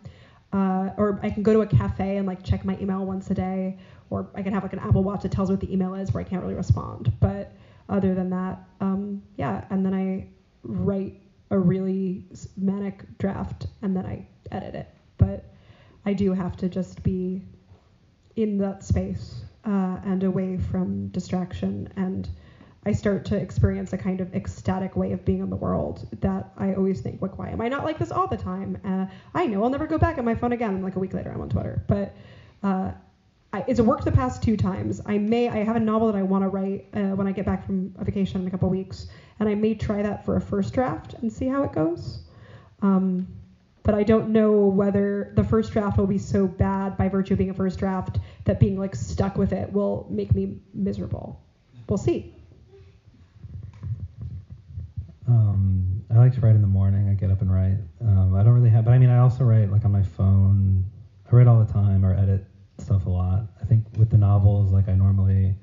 Uh, 0.54 0.91
or 0.95 1.20
I 1.22 1.30
can 1.30 1.43
go 1.43 1.52
to 1.52 1.62
a 1.62 1.68
cafe 1.68 2.16
and 2.16 2.26
like 2.26 2.41
check 2.41 2.64
my 2.64 2.78
email 2.80 3.06
once 3.06 3.30
a 3.30 3.34
day, 3.34 3.78
or 4.10 4.30
I 4.34 4.41
can 4.41 4.54
have 4.54 4.64
like 4.64 4.72
an 4.72 4.80
Apple 4.80 5.04
Watch 5.04 5.24
that 5.24 5.34
tells 5.34 5.50
me 5.50 5.56
what 5.56 5.60
the 5.60 5.74
email 5.74 5.95
is 5.95 6.14
where 6.14 6.22
I 6.22 6.24
can't 6.24 6.41
really 6.41 6.56
respond. 6.56 7.12
But 7.20 7.52
other 7.89 8.16
than 8.16 8.30
that, 8.30 8.64
um, 8.80 9.22
yeah, 9.36 9.66
and 9.70 9.86
then 9.86 9.93
I 9.93 10.28
write 10.64 11.20
a 11.52 11.60
really 11.60 12.24
manic 12.56 13.04
draft 13.18 13.68
and 13.82 13.95
then 13.95 14.06
I 14.06 14.26
edit 14.50 14.76
it. 14.76 14.88
But 15.18 15.43
I 16.06 16.14
do 16.14 16.32
have 16.32 16.56
to 16.58 16.70
just 16.70 17.04
be 17.04 17.41
in 18.38 18.58
that 18.60 18.82
space 18.82 19.41
uh, 19.66 19.97
and 20.06 20.24
away 20.24 20.58
from 20.58 21.10
distraction. 21.10 21.91
And 21.97 22.30
I 22.86 22.94
start 22.94 23.26
to 23.26 23.36
experience 23.36 23.92
a 23.94 23.98
kind 23.98 24.22
of 24.22 24.34
ecstatic 24.34 24.96
way 24.96 25.12
of 25.12 25.26
being 25.26 25.40
in 25.40 25.50
the 25.50 25.56
world 25.56 26.08
that 26.22 26.52
I 26.58 26.74
always 26.74 27.02
think, 27.02 27.22
like, 27.22 27.38
why 27.38 27.50
am 27.50 27.60
I 27.60 27.68
not 27.68 27.84
like 27.84 28.00
this 28.00 28.12
all 28.12 28.28
the 28.28 28.38
time? 28.38 28.80
Uh, 28.86 29.06
I 29.34 29.46
know 29.48 29.64
I'll 29.64 29.70
never 29.70 29.86
go 29.86 29.98
back 29.98 30.18
on 30.18 30.26
my 30.26 30.36
phone 30.36 30.54
again. 30.54 30.82
Like 30.82 30.96
a 30.96 31.00
week 31.00 31.14
later, 31.14 31.32
I'm 31.32 31.42
on 31.42 31.50
Twitter. 31.50 31.84
But 31.88 32.16
uh, 32.64 32.92
I, 33.52 33.66
it's 33.68 33.82
worked 33.82 34.06
the 34.06 34.12
past 34.12 34.42
two 34.42 34.56
times. 34.56 35.02
I 35.06 35.18
may 35.18 35.50
I 35.50 35.64
have 35.64 35.76
a 35.76 35.80
novel 35.80 36.12
that 36.12 36.18
I 36.18 36.22
want 36.22 36.44
to 36.44 36.50
write 36.50 36.88
uh, 36.94 37.16
when 37.16 37.28
I 37.28 37.32
get 37.32 37.46
back 37.46 37.66
from 37.66 37.94
a 37.98 38.06
vacation 38.06 38.42
in 38.42 38.48
a 38.48 38.52
couple 38.52 38.70
weeks, 38.70 39.08
and 39.40 39.50
I 39.50 39.56
may 39.56 39.76
try 39.76 40.02
that 40.02 40.24
for 40.24 40.38
a 40.38 40.42
first 40.42 40.74
draft 40.74 41.16
and 41.16 41.32
see 41.32 41.48
how 41.48 41.64
it 41.64 41.74
goes. 41.74 42.20
Um, 42.82 43.28
but 43.84 43.96
I 43.96 44.04
don't 44.04 44.30
know 44.30 44.52
whether 44.52 45.34
the 45.36 45.44
first 45.44 45.74
draft 45.74 45.98
will 45.98 46.08
be 46.08 46.18
so 46.18 46.48
bad 46.48 46.96
by 46.96 47.10
virtue 47.10 47.34
of 47.34 47.40
being 47.40 47.50
a 47.50 47.54
first 47.54 47.80
draft 47.80 48.20
that 48.46 48.60
being 48.60 48.78
like 48.78 48.96
stuck 48.96 49.36
with 49.36 49.52
it 49.52 49.74
will 49.74 50.06
make 50.10 50.34
me 50.36 50.60
miserable. 50.74 51.42
We'll 51.88 51.98
see. 51.98 52.36
Um, 55.30 56.04
I 56.10 56.18
like 56.18 56.34
to 56.34 56.42
write 56.42 56.56
in 56.56 56.62
the 56.62 56.68
morning. 56.68 57.08
I 57.08 57.14
get 57.14 57.30
up 57.30 57.42
and 57.42 57.54
write. 57.54 57.78
Um, 58.02 58.36
I 58.36 58.44
don't 58.44 58.54
really 58.54 58.70
have, 58.72 58.86
but 58.86 58.92
I 58.92 58.98
mean, 58.98 59.12
I 59.12 59.20
also 59.20 59.44
write 59.44 59.72
like 59.72 59.86
on 59.86 59.92
my 59.92 60.02
phone. 60.02 60.86
I 61.32 61.36
write 61.36 61.46
all 61.46 61.64
the 61.64 61.72
time 61.72 62.04
or 62.04 62.16
edit 62.16 62.46
stuff 62.80 63.06
a 63.06 63.10
lot. 63.10 63.44
I 63.62 63.66
think 63.66 63.86
with 63.98 64.10
the 64.10 64.18
novels, 64.18 64.72
like 64.72 64.90
I 64.90 64.96
normally 64.96 65.54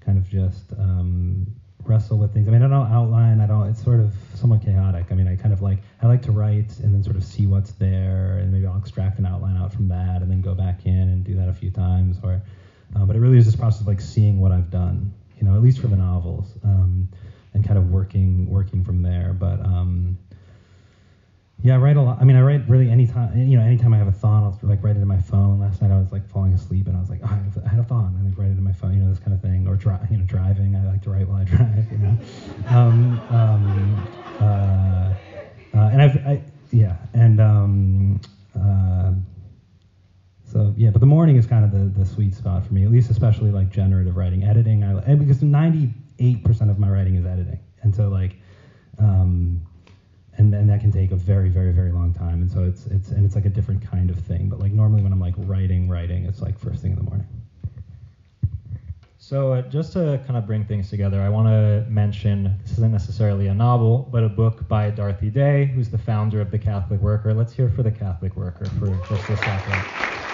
kind 0.00 0.16
of 0.16 0.28
just 0.28 0.72
um, 0.74 1.46
wrestle 1.82 2.18
with 2.18 2.32
things. 2.32 2.46
I 2.46 2.52
mean, 2.52 2.62
I 2.62 2.68
don't 2.68 2.86
outline. 2.86 3.40
I 3.40 3.46
don't. 3.48 3.68
It's 3.68 3.82
sort 3.82 3.98
of 3.98 4.14
somewhat 4.34 4.62
chaotic. 4.62 5.06
I 5.10 5.14
mean, 5.14 5.26
I 5.26 5.34
kind 5.34 5.52
of 5.52 5.60
like 5.60 5.78
I 6.00 6.06
like 6.06 6.22
to 6.22 6.32
write 6.32 6.78
and 6.78 6.94
then 6.94 7.02
sort 7.02 7.16
of 7.16 7.24
see 7.24 7.46
what's 7.46 7.72
there, 7.72 8.38
and 8.38 8.52
maybe 8.52 8.66
I'll 8.66 8.78
extract 8.78 9.18
an 9.18 9.26
outline 9.26 9.56
out 9.56 9.72
from 9.72 9.88
that, 9.88 10.22
and 10.22 10.30
then 10.30 10.40
go 10.40 10.54
back 10.54 10.86
in 10.86 10.94
and 10.94 11.24
do 11.24 11.34
that 11.34 11.48
a 11.48 11.52
few 11.52 11.72
times. 11.72 12.18
Or, 12.22 12.40
uh, 12.94 13.04
but 13.04 13.16
it 13.16 13.18
really 13.18 13.38
is 13.38 13.44
this 13.44 13.56
process 13.56 13.80
of 13.80 13.88
like 13.88 14.00
seeing 14.00 14.38
what 14.38 14.52
I've 14.52 14.70
done. 14.70 15.12
You 15.40 15.46
know, 15.46 15.54
at 15.54 15.62
least 15.62 15.80
for 15.80 15.88
the 15.88 15.96
novels, 15.96 16.54
um, 16.64 17.08
and 17.54 17.64
kind 17.64 17.78
of 17.78 17.90
working 17.90 18.48
working 18.48 18.84
from 18.84 19.02
there. 19.02 19.32
But 19.32 19.60
um, 19.60 20.18
yeah, 21.60 21.74
I 21.74 21.78
write 21.78 21.96
a 21.96 22.02
lot. 22.02 22.18
I 22.20 22.24
mean, 22.24 22.36
I 22.36 22.42
write 22.42 22.68
really 22.68 22.88
anytime, 22.88 23.36
you 23.36 23.58
know, 23.58 23.64
anytime 23.64 23.92
I 23.92 23.98
have 23.98 24.06
a 24.06 24.12
thought, 24.12 24.44
I'll 24.44 24.58
like 24.62 24.82
write 24.82 24.96
it 24.96 25.00
in 25.00 25.08
my 25.08 25.20
phone. 25.20 25.58
Last 25.58 25.82
night 25.82 25.90
I 25.90 25.98
was 25.98 26.12
like 26.12 26.28
falling 26.28 26.52
asleep 26.52 26.86
and 26.86 26.96
I 26.96 27.00
was 27.00 27.10
like, 27.10 27.20
oh, 27.24 27.26
I 27.26 27.68
had 27.68 27.80
a 27.80 27.82
thought, 27.82 28.06
and 28.06 28.16
I 28.16 28.28
like 28.28 28.38
write 28.38 28.50
it 28.50 28.58
in 28.58 28.62
my 28.62 28.72
phone, 28.72 28.94
you 28.94 29.00
know, 29.00 29.10
this 29.10 29.18
kind 29.18 29.32
of 29.32 29.42
thing. 29.42 29.66
Or 29.66 29.74
dri- 29.74 29.98
you 30.10 30.18
know, 30.18 30.24
driving, 30.24 30.76
I 30.76 30.86
like 30.86 31.02
to 31.02 31.10
write 31.10 31.26
while 31.28 31.38
I 31.38 31.44
drive, 31.56 31.90
you 31.90 31.98
know. 31.98 32.16
Um, 32.70 33.22
um, 33.30 34.08
uh, 34.40 35.14
uh, 35.74 35.90
and 35.92 36.00
I've, 36.02 36.16
I, 36.26 36.42
yeah, 36.70 36.96
and 37.12 37.40
um, 37.40 38.20
uh, 38.54 39.12
so 40.44 40.72
yeah, 40.76 40.90
but 40.90 41.00
the 41.00 41.06
morning 41.06 41.36
is 41.36 41.46
kind 41.46 41.64
of 41.64 41.72
the, 41.72 41.98
the 41.98 42.06
sweet 42.06 42.34
spot 42.34 42.64
for 42.64 42.72
me, 42.72 42.84
at 42.84 42.90
least 42.90 43.10
especially 43.10 43.50
like 43.50 43.70
generative 43.70 44.16
writing, 44.16 44.44
editing. 44.44 44.84
I 44.84 45.14
because 45.16 45.42
98% 46.18 46.70
of 46.70 46.78
my 46.78 46.88
writing 46.88 47.16
is 47.16 47.26
editing, 47.26 47.60
and 47.82 47.94
so 47.94 48.08
like. 48.08 48.36
Um, 48.98 49.62
and 50.38 50.52
then 50.52 50.68
that 50.68 50.80
can 50.80 50.92
take 50.92 51.10
a 51.10 51.16
very 51.16 51.48
very 51.48 51.72
very 51.72 51.92
long 51.92 52.14
time. 52.14 52.40
And 52.40 52.50
so 52.50 52.62
it's 52.62 52.86
it's 52.86 53.10
and 53.10 53.26
it's 53.26 53.34
like 53.34 53.44
a 53.44 53.50
different 53.50 53.82
kind 53.82 54.08
of 54.08 54.18
thing. 54.18 54.48
But 54.48 54.60
like 54.60 54.72
normally 54.72 55.02
when 55.02 55.12
i'm 55.12 55.20
like 55.20 55.34
writing 55.36 55.88
writing 55.88 56.24
it's 56.24 56.40
like 56.40 56.58
first 56.58 56.80
thing 56.80 56.92
in 56.92 56.96
the 56.96 57.02
morning. 57.02 57.26
So 59.18 59.52
uh, 59.52 59.62
just 59.62 59.92
to 59.92 60.20
kind 60.26 60.38
of 60.38 60.46
bring 60.46 60.64
things 60.64 60.88
together 60.88 61.20
i 61.20 61.28
want 61.28 61.48
to 61.48 61.84
mention 61.90 62.56
this 62.62 62.72
isn't 62.72 62.92
necessarily 62.92 63.48
a 63.48 63.54
novel 63.54 64.08
but 64.10 64.22
a 64.22 64.28
book 64.28 64.66
by 64.68 64.90
dorothy 64.90 65.28
day 65.28 65.66
who's 65.66 65.90
the 65.90 65.98
founder 65.98 66.40
of 66.40 66.50
the 66.50 66.58
catholic 66.58 67.00
worker. 67.00 67.34
Let's 67.34 67.52
hear 67.52 67.68
for 67.68 67.82
the 67.82 67.92
catholic 67.92 68.36
worker 68.36 68.64
for 68.78 68.86
just 69.08 69.28
a 69.28 69.36
second 69.36 70.27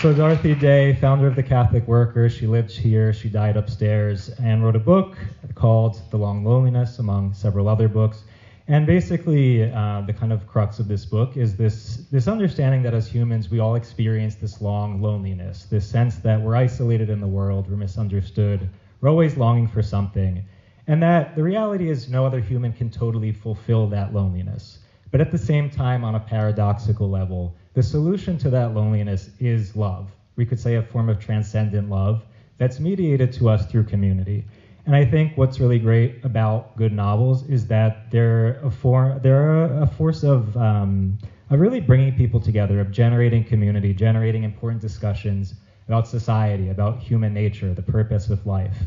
So 0.00 0.14
Dorothy 0.14 0.54
Day, 0.54 0.94
founder 0.94 1.26
of 1.26 1.36
the 1.36 1.42
Catholic 1.42 1.86
Workers, 1.86 2.32
she 2.32 2.46
lived 2.46 2.70
here, 2.70 3.12
she 3.12 3.28
died 3.28 3.58
upstairs, 3.58 4.30
and 4.42 4.64
wrote 4.64 4.74
a 4.74 4.78
book 4.78 5.14
called 5.54 6.00
The 6.10 6.16
Long 6.16 6.42
Loneliness, 6.42 7.00
among 7.00 7.34
several 7.34 7.68
other 7.68 7.86
books. 7.86 8.22
And 8.66 8.86
basically, 8.86 9.70
uh, 9.70 10.00
the 10.06 10.14
kind 10.14 10.32
of 10.32 10.46
crux 10.46 10.78
of 10.78 10.88
this 10.88 11.04
book 11.04 11.36
is 11.36 11.54
this 11.54 12.06
this 12.10 12.28
understanding 12.28 12.82
that 12.84 12.94
as 12.94 13.08
humans, 13.08 13.50
we 13.50 13.58
all 13.58 13.74
experience 13.74 14.36
this 14.36 14.62
long 14.62 15.02
loneliness, 15.02 15.66
this 15.66 15.86
sense 15.86 16.16
that 16.20 16.40
we're 16.40 16.56
isolated 16.56 17.10
in 17.10 17.20
the 17.20 17.28
world, 17.28 17.68
we're 17.68 17.76
misunderstood, 17.76 18.70
we're 19.02 19.10
always 19.10 19.36
longing 19.36 19.68
for 19.68 19.82
something, 19.82 20.42
and 20.86 21.02
that 21.02 21.36
the 21.36 21.42
reality 21.42 21.90
is 21.90 22.08
no 22.08 22.24
other 22.24 22.40
human 22.40 22.72
can 22.72 22.88
totally 22.88 23.32
fulfill 23.32 23.86
that 23.88 24.14
loneliness. 24.14 24.78
But 25.10 25.20
at 25.20 25.30
the 25.30 25.36
same 25.36 25.68
time, 25.68 26.04
on 26.04 26.14
a 26.14 26.20
paradoxical 26.20 27.10
level, 27.10 27.54
the 27.74 27.82
solution 27.82 28.36
to 28.38 28.50
that 28.50 28.74
loneliness 28.74 29.30
is 29.38 29.76
love. 29.76 30.10
We 30.36 30.44
could 30.44 30.58
say 30.58 30.76
a 30.76 30.82
form 30.82 31.08
of 31.08 31.20
transcendent 31.20 31.88
love 31.88 32.24
that's 32.58 32.80
mediated 32.80 33.32
to 33.34 33.48
us 33.48 33.66
through 33.66 33.84
community. 33.84 34.44
And 34.86 34.96
I 34.96 35.04
think 35.04 35.36
what's 35.36 35.60
really 35.60 35.78
great 35.78 36.24
about 36.24 36.76
good 36.76 36.92
novels 36.92 37.48
is 37.48 37.66
that 37.68 38.10
they're 38.10 38.60
a 38.64 38.70
form, 38.70 39.20
they're 39.22 39.64
a, 39.82 39.86
force 39.86 40.24
of, 40.24 40.56
um, 40.56 41.16
of 41.50 41.60
really 41.60 41.80
bringing 41.80 42.16
people 42.16 42.40
together, 42.40 42.80
of 42.80 42.90
generating 42.90 43.44
community, 43.44 43.94
generating 43.94 44.42
important 44.42 44.80
discussions 44.80 45.54
about 45.86 46.08
society, 46.08 46.70
about 46.70 46.98
human 46.98 47.32
nature, 47.32 47.72
the 47.74 47.82
purpose 47.82 48.30
of 48.30 48.46
life. 48.46 48.78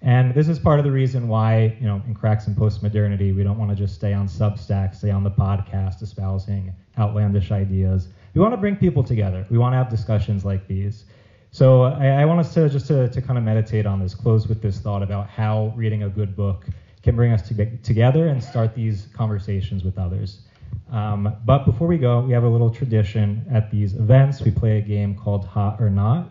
And 0.00 0.34
this 0.34 0.48
is 0.48 0.58
part 0.58 0.80
of 0.80 0.84
the 0.84 0.90
reason 0.90 1.28
why, 1.28 1.76
you 1.80 1.86
know, 1.86 2.02
in 2.06 2.14
Cracks 2.14 2.46
in 2.48 2.54
Postmodernity, 2.54 3.34
we 3.34 3.44
don't 3.44 3.58
want 3.58 3.70
to 3.70 3.76
just 3.76 3.94
stay 3.94 4.12
on 4.12 4.26
Substack, 4.26 4.96
stay 4.96 5.10
on 5.10 5.22
the 5.22 5.30
podcast 5.30 6.02
espousing 6.02 6.74
outlandish 6.98 7.52
ideas. 7.52 8.08
We 8.34 8.40
want 8.40 8.52
to 8.52 8.56
bring 8.56 8.76
people 8.76 9.02
together. 9.02 9.46
We 9.50 9.58
want 9.58 9.72
to 9.72 9.76
have 9.76 9.88
discussions 9.88 10.44
like 10.44 10.66
these. 10.66 11.04
So 11.50 11.82
I, 11.82 12.06
I 12.08 12.24
want 12.24 12.40
us 12.40 12.54
to 12.54 12.68
just 12.68 12.86
to, 12.86 13.08
to 13.08 13.20
kind 13.20 13.36
of 13.36 13.44
meditate 13.44 13.84
on 13.86 14.00
this, 14.00 14.14
close 14.14 14.48
with 14.48 14.60
this 14.62 14.78
thought 14.78 15.02
about 15.02 15.28
how 15.28 15.72
reading 15.76 16.02
a 16.02 16.08
good 16.08 16.34
book 16.34 16.66
can 17.02 17.14
bring 17.14 17.32
us 17.32 17.42
to 17.42 17.66
together 17.82 18.28
and 18.28 18.42
start 18.42 18.74
these 18.74 19.08
conversations 19.12 19.84
with 19.84 19.98
others. 19.98 20.40
Um, 20.90 21.34
but 21.44 21.64
before 21.64 21.86
we 21.88 21.98
go, 21.98 22.20
we 22.20 22.32
have 22.32 22.44
a 22.44 22.48
little 22.48 22.70
tradition 22.70 23.44
at 23.50 23.68
these 23.70 23.94
events. 23.94 24.42
We 24.42 24.50
play 24.50 24.78
a 24.78 24.80
game 24.80 25.14
called 25.14 25.44
Hot 25.44 25.76
or 25.78 25.90
Not. 25.90 26.26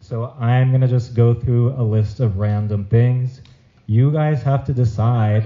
So 0.00 0.32
I'm 0.38 0.70
going 0.70 0.80
to 0.80 0.88
just 0.88 1.14
go 1.14 1.34
through 1.34 1.72
a 1.72 1.82
list 1.84 2.20
of 2.20 2.38
random 2.38 2.84
things. 2.86 3.42
You 3.86 4.10
guys 4.10 4.42
have 4.42 4.64
to 4.64 4.72
decide. 4.72 5.44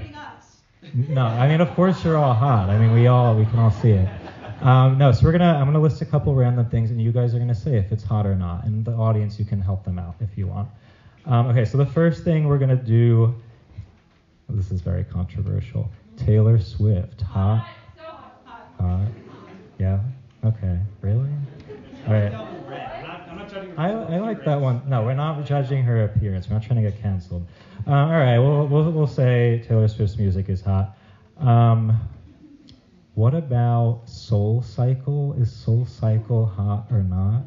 No, 0.93 1.23
I 1.23 1.47
mean, 1.47 1.59
of 1.61 1.69
course 1.71 2.03
you're 2.03 2.17
all 2.17 2.33
hot. 2.33 2.69
I 2.69 2.77
mean, 2.77 2.93
we 2.93 3.07
all, 3.07 3.35
we 3.35 3.45
can 3.45 3.59
all 3.59 3.71
see 3.71 3.91
it. 3.91 4.07
Um, 4.61 4.97
no, 4.97 5.11
so 5.11 5.23
we're 5.23 5.31
gonna, 5.31 5.53
I'm 5.53 5.65
gonna 5.65 5.81
list 5.81 6.01
a 6.01 6.05
couple 6.05 6.33
random 6.33 6.67
things, 6.69 6.89
and 6.89 7.01
you 7.01 7.11
guys 7.11 7.35
are 7.35 7.39
gonna 7.39 7.55
say 7.55 7.77
if 7.77 7.91
it's 7.91 8.03
hot 8.03 8.25
or 8.25 8.35
not. 8.35 8.65
And 8.65 8.83
the 8.83 8.93
audience, 8.93 9.37
you 9.39 9.45
can 9.45 9.61
help 9.61 9.83
them 9.83 9.99
out 9.99 10.15
if 10.19 10.37
you 10.37 10.47
want. 10.47 10.69
Um, 11.25 11.47
okay, 11.47 11.65
so 11.65 11.77
the 11.77 11.85
first 11.85 12.23
thing 12.23 12.47
we're 12.47 12.57
gonna 12.57 12.75
do. 12.75 13.35
This 14.49 14.71
is 14.71 14.79
very 14.79 15.03
controversial. 15.03 15.89
Taylor 16.15 16.57
Swift, 16.57 17.21
hot. 17.21 17.67
Hot. 18.79 19.07
Yeah. 19.77 19.99
Okay. 20.43 20.79
Really? 21.01 21.29
All 22.07 22.13
right. 22.13 22.33
I, 23.77 23.91
I 23.91 24.19
like 24.19 24.43
that 24.45 24.59
one. 24.59 24.81
No, 24.87 25.03
we're 25.03 25.13
not 25.13 25.45
judging 25.45 25.83
her 25.83 26.05
appearance. 26.05 26.47
We're 26.47 26.55
not 26.55 26.63
trying 26.63 26.83
to 26.83 26.89
get 26.89 27.01
canceled. 27.01 27.45
Uh, 27.85 27.91
all 27.91 28.09
right, 28.11 28.37
we'll, 28.39 28.67
we'll, 28.67 28.91
we'll 28.91 29.07
say 29.07 29.63
Taylor 29.67 29.87
Swift's 29.87 30.17
music 30.17 30.49
is 30.49 30.61
hot. 30.61 30.97
Um, 31.37 31.99
what 33.17 33.33
about 33.33 34.03
Soul 34.05 34.61
Cycle? 34.61 35.33
Is 35.41 35.51
Soul 35.51 35.87
Cycle 35.87 36.45
hot 36.45 36.85
or 36.91 37.01
not? 37.01 37.45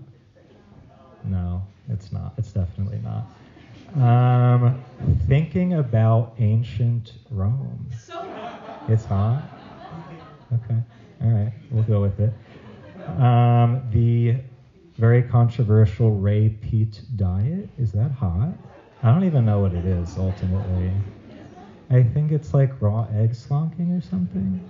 No, 1.23 1.63
it's 1.89 2.11
not. 2.11 2.33
It's 2.37 2.51
definitely 2.51 3.01
not. 3.05 4.05
Um, 4.05 4.83
thinking 5.29 5.75
about 5.75 6.35
ancient 6.41 7.13
Rome. 7.31 7.87
It's 8.89 9.05
hot? 9.05 9.45
Okay. 10.55 10.81
All 11.23 11.29
right. 11.31 11.53
We'll 11.71 11.85
go 11.85 12.01
with 12.01 12.19
it. 12.19 12.33
Um, 13.23 13.81
the 13.93 14.39
very 14.97 15.23
controversial 15.23 16.17
Ray 16.17 16.49
Peat 16.49 17.01
diet. 17.15 17.69
Is 17.79 17.93
that 17.93 18.11
hot? 18.11 18.55
I 19.05 19.13
don't 19.13 19.23
even 19.23 19.47
know 19.47 19.61
what 19.61 19.75
it 19.75 19.85
is 19.85 20.19
ultimately. 20.19 20.91
I 21.91 22.03
think 22.03 22.33
it's 22.33 22.53
like 22.53 22.83
raw 22.83 23.07
egg 23.15 23.35
slonking 23.35 23.97
or 23.97 24.03
something. 24.03 24.69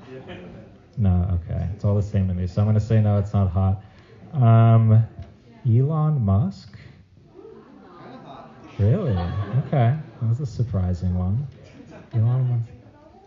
No, 0.96 1.40
okay. 1.44 1.68
It's 1.74 1.84
all 1.84 1.94
the 1.94 2.02
same 2.02 2.28
to 2.28 2.34
me. 2.34 2.46
So 2.46 2.60
I'm 2.60 2.66
going 2.66 2.74
to 2.74 2.80
say 2.80 3.00
no, 3.00 3.18
it's 3.18 3.32
not 3.32 3.50
hot. 3.50 3.82
Um, 4.32 5.04
Elon 5.66 6.24
Musk? 6.24 6.76
Really? 8.78 9.16
Okay. 9.66 9.96
That 10.20 10.28
was 10.28 10.40
a 10.40 10.46
surprising 10.46 11.16
one. 11.18 11.46
Elon 12.14 12.48
Musk. 12.48 12.70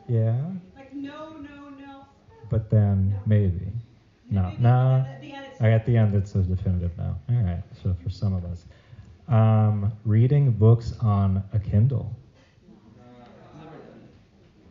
Yeah? 0.08 0.36
Like 0.76 0.94
no, 0.94 1.38
no, 1.38 1.70
no. 1.80 2.06
But 2.50 2.70
then 2.70 3.20
maybe. 3.26 3.72
No, 4.30 4.54
no. 4.60 5.06
At 5.60 5.86
the 5.86 5.96
end, 5.96 6.14
it's 6.16 6.36
a 6.36 6.40
definitive 6.40 6.98
no. 6.98 7.16
All 7.30 7.36
right. 7.44 7.64
So 7.82 7.96
for 8.04 8.10
some 8.10 8.34
of 8.34 8.44
us, 8.46 8.66
um, 9.28 9.94
reading 10.04 10.52
books 10.52 10.94
on 11.00 11.44
a 11.54 11.60
Kindle. 11.60 12.16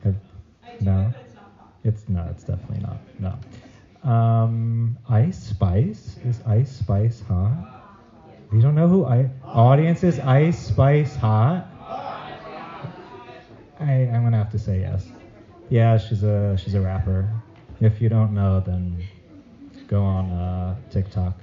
Have, 0.04 0.16
no. 0.80 1.14
It's 1.84 2.08
no. 2.08 2.26
It's 2.30 2.44
definitely 2.44 2.80
not. 2.80 2.98
No. 4.04 4.10
Um, 4.10 4.98
Ice 5.08 5.38
Spice 5.38 6.16
is 6.24 6.40
Ice 6.46 6.70
Spice 6.70 7.22
hot? 7.26 7.78
You 8.52 8.60
don't 8.60 8.74
know 8.74 8.88
who 8.88 9.04
I 9.06 9.30
audience 9.44 10.02
is 10.04 10.18
Ice 10.20 10.58
Spice 10.66 11.16
hot? 11.16 11.66
I 13.80 13.92
I'm 14.12 14.22
gonna 14.22 14.36
have 14.36 14.50
to 14.52 14.58
say 14.58 14.80
yes. 14.80 15.06
Yeah, 15.70 15.98
she's 15.98 16.22
a 16.22 16.56
she's 16.56 16.74
a 16.74 16.80
rapper. 16.80 17.28
If 17.80 18.00
you 18.00 18.08
don't 18.08 18.32
know, 18.34 18.60
then 18.60 19.02
go 19.88 20.02
on 20.02 20.30
uh, 20.30 20.76
TikTok. 20.90 21.38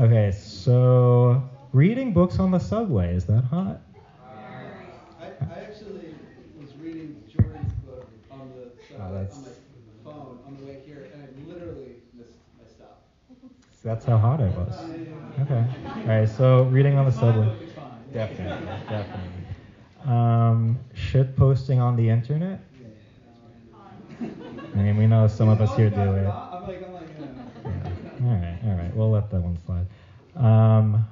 Okay, 0.00 0.32
so 0.32 1.42
reading 1.72 2.12
books 2.12 2.38
on 2.38 2.50
the 2.50 2.58
subway 2.58 3.14
is 3.14 3.24
that 3.26 3.44
hot? 3.44 3.80
I, 5.20 5.26
I 5.26 5.60
actually 5.60 6.14
was 6.60 6.74
reading 6.80 7.22
Jordan's 7.32 7.72
book 7.86 8.08
on 8.30 8.50
the 8.56 8.64
Oh, 8.64 8.98
subway, 8.98 9.18
that's- 9.20 9.36
on 9.36 9.42
my 9.44 9.50
phone 10.12 10.38
on 10.46 10.56
the 10.58 10.66
way 10.66 10.80
here, 10.84 11.08
and 11.14 11.22
I 11.22 11.26
literally 11.52 11.96
missed 12.14 12.32
my 12.58 12.66
stop. 12.68 13.04
That's 13.84 14.04
how 14.04 14.16
hot 14.16 14.40
I 14.40 14.48
was. 14.48 14.74
Okay. 15.40 15.64
All 15.86 16.02
right. 16.06 16.28
So 16.28 16.64
reading 16.64 16.96
on 16.96 17.06
the 17.06 17.12
subway. 17.12 17.52
Definitely. 18.12 18.66
Definitely. 18.88 19.32
Um, 20.04 20.78
shit 20.94 21.36
posting 21.36 21.80
on 21.80 21.96
the 21.96 22.08
internet. 22.08 22.60
I 24.20 24.78
mean, 24.78 24.96
we 24.96 25.06
know 25.06 25.26
some 25.26 25.48
of 25.48 25.60
us 25.60 25.74
here 25.76 25.90
do 25.90 26.00
it. 26.00 26.26
I'm 26.28 26.62
like, 26.66 26.86
I'm 26.86 26.92
like, 26.92 27.08
Yeah. 27.64 28.26
All 28.26 28.34
right. 28.34 28.58
All 28.64 28.74
right. 28.74 28.96
We'll 28.96 29.10
let 29.10 29.30
that 29.30 29.40
one 29.40 29.58
slide. 29.66 29.86
Um, 30.36 31.04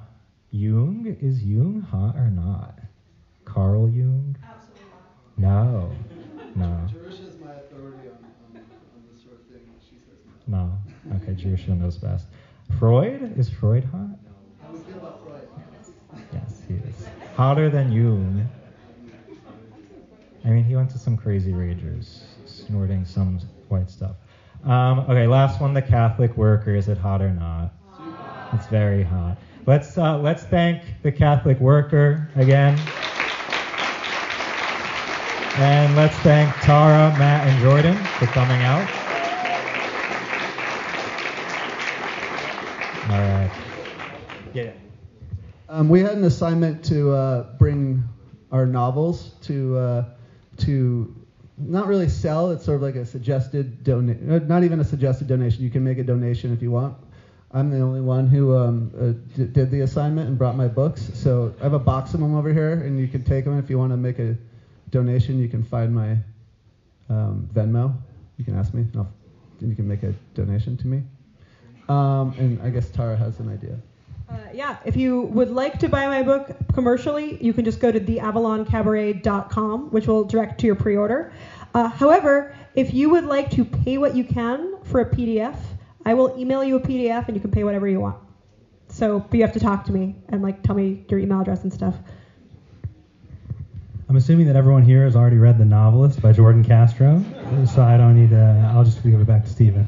Jung 0.51 1.15
is 1.21 1.43
Jung 1.43 1.81
hot 1.81 2.15
or 2.15 2.29
not? 2.29 2.79
Carl 3.45 3.89
Jung? 3.89 4.35
Absolutely 4.43 4.83
No. 5.37 5.91
No. 6.55 6.87
Jerusha's 6.91 7.39
my 7.39 7.51
authority 7.53 8.09
on, 8.09 8.17
on, 8.55 8.61
on 8.61 9.03
this 9.13 9.23
sort 9.23 9.35
of 9.35 9.45
thing. 9.47 9.61
She 9.89 9.97
says 9.97 10.19
no. 10.47 10.77
No. 11.09 11.17
Okay. 11.17 11.33
Jerusha 11.33 11.69
knows 11.69 11.97
best. 11.97 12.27
Freud 12.79 13.37
is 13.37 13.49
Freud 13.49 13.83
hot? 13.85 14.17
How 14.61 14.69
about 14.97 15.23
Freud? 15.23 15.47
Yes, 16.33 16.61
he 16.67 16.75
is. 16.75 17.07
Hotter 17.35 17.69
than 17.69 17.91
Jung. 17.91 18.47
I 20.43 20.49
mean, 20.49 20.63
he 20.63 20.75
went 20.75 20.89
to 20.91 20.97
some 20.97 21.17
crazy 21.17 21.51
ragers, 21.51 22.21
snorting 22.45 23.05
some 23.05 23.39
white 23.69 23.89
stuff. 23.89 24.15
Um, 24.63 24.99
okay, 25.01 25.27
last 25.27 25.61
one. 25.61 25.73
The 25.73 25.81
Catholic 25.81 26.35
worker. 26.35 26.75
Is 26.75 26.87
it 26.87 26.97
hot 26.97 27.21
or 27.21 27.31
not? 27.31 27.73
It's 28.53 28.67
very 28.67 29.03
hot. 29.03 29.37
Let's 29.65 29.97
uh, 29.97 30.17
let's 30.17 30.43
thank 30.43 30.81
the 31.03 31.11
Catholic 31.11 31.59
worker 31.59 32.29
again, 32.35 32.77
and 35.57 35.95
let's 35.95 36.15
thank 36.17 36.53
Tara, 36.61 37.15
Matt, 37.17 37.47
and 37.47 37.61
Jordan 37.61 37.95
for 38.17 38.25
coming 38.27 38.61
out. 38.63 39.00
All 43.11 43.17
right. 43.17 43.51
Yeah. 44.53 44.71
Um, 45.67 45.89
we 45.89 45.99
had 45.99 46.13
an 46.13 46.23
assignment 46.23 46.81
to 46.85 47.11
uh, 47.11 47.57
bring 47.57 48.01
our 48.53 48.65
novels 48.65 49.31
to 49.41 49.77
uh, 49.77 50.05
to 50.59 51.13
not 51.57 51.87
really 51.87 52.07
sell. 52.07 52.51
It's 52.51 52.63
sort 52.63 52.77
of 52.77 52.83
like 52.83 52.95
a 52.95 53.05
suggested 53.05 53.83
donation. 53.83 54.47
Not 54.47 54.63
even 54.63 54.79
a 54.79 54.83
suggested 54.85 55.27
donation. 55.27 55.61
You 55.61 55.69
can 55.69 55.83
make 55.83 55.97
a 55.97 56.03
donation 56.03 56.53
if 56.53 56.61
you 56.61 56.71
want. 56.71 56.95
I'm 57.51 57.69
the 57.69 57.81
only 57.81 57.99
one 57.99 58.27
who 58.27 58.55
um, 58.55 58.91
uh, 58.97 59.35
d- 59.35 59.51
did 59.51 59.71
the 59.71 59.81
assignment 59.81 60.29
and 60.29 60.37
brought 60.37 60.55
my 60.55 60.69
books. 60.69 61.11
So 61.13 61.53
I 61.59 61.63
have 61.63 61.73
a 61.73 61.79
box 61.79 62.13
of 62.13 62.21
them 62.21 62.33
over 62.33 62.53
here, 62.53 62.75
and 62.75 62.97
you 62.97 63.09
can 63.09 63.25
take 63.25 63.43
them 63.43 63.59
if 63.59 63.69
you 63.69 63.77
want 63.77 63.91
to 63.91 63.97
make 63.97 64.19
a 64.19 64.37
donation. 64.89 65.37
You 65.37 65.49
can 65.49 65.63
find 65.63 65.93
my 65.93 66.11
um, 67.09 67.49
Venmo. 67.53 67.93
You 68.37 68.45
can 68.45 68.57
ask 68.57 68.73
me, 68.73 68.83
and, 68.83 68.95
I'll, 68.95 69.11
and 69.59 69.69
you 69.69 69.75
can 69.75 69.85
make 69.85 70.03
a 70.03 70.13
donation 70.33 70.77
to 70.77 70.87
me. 70.87 71.03
Um, 71.91 72.33
and 72.37 72.61
I 72.61 72.69
guess 72.69 72.89
Tara 72.89 73.17
has 73.17 73.39
an 73.39 73.49
idea. 73.49 73.77
Uh, 74.29 74.37
yeah, 74.53 74.77
if 74.85 74.95
you 74.95 75.23
would 75.23 75.49
like 75.49 75.77
to 75.79 75.89
buy 75.89 76.07
my 76.07 76.23
book 76.23 76.55
commercially, 76.73 77.37
you 77.43 77.51
can 77.51 77.65
just 77.65 77.81
go 77.81 77.91
to 77.91 77.99
theavaloncabaret.com, 77.99 79.91
which 79.91 80.07
will 80.07 80.23
direct 80.23 80.59
to 80.61 80.67
your 80.67 80.75
pre-order. 80.75 81.33
Uh, 81.73 81.89
however, 81.89 82.55
if 82.75 82.93
you 82.93 83.09
would 83.09 83.25
like 83.25 83.49
to 83.51 83.65
pay 83.65 83.97
what 83.97 84.15
you 84.15 84.23
can 84.23 84.81
for 84.83 85.01
a 85.01 85.05
PDF, 85.05 85.57
I 86.05 86.13
will 86.13 86.33
email 86.39 86.63
you 86.63 86.77
a 86.77 86.79
PDF 86.79 87.27
and 87.27 87.35
you 87.35 87.41
can 87.41 87.51
pay 87.51 87.65
whatever 87.65 87.89
you 87.89 87.99
want. 87.99 88.17
So, 88.87 89.19
but 89.19 89.33
you 89.33 89.41
have 89.41 89.53
to 89.53 89.59
talk 89.59 89.83
to 89.85 89.91
me 89.91 90.15
and 90.29 90.41
like 90.41 90.63
tell 90.63 90.75
me 90.75 91.03
your 91.09 91.19
email 91.19 91.41
address 91.41 91.63
and 91.63 91.73
stuff. 91.73 91.95
I'm 94.07 94.15
assuming 94.15 94.47
that 94.47 94.55
everyone 94.55 94.83
here 94.83 95.03
has 95.03 95.15
already 95.15 95.37
read 95.37 95.57
The 95.57 95.65
Novelist 95.65 96.21
by 96.21 96.31
Jordan 96.31 96.63
Castro, 96.63 97.23
so 97.65 97.81
I 97.81 97.97
don't 97.97 98.15
need 98.15 98.29
to. 98.31 98.71
I'll 98.73 98.83
just 98.83 99.03
give 99.03 99.19
it 99.19 99.27
back 99.27 99.43
to 99.43 99.49
Stephen. 99.49 99.85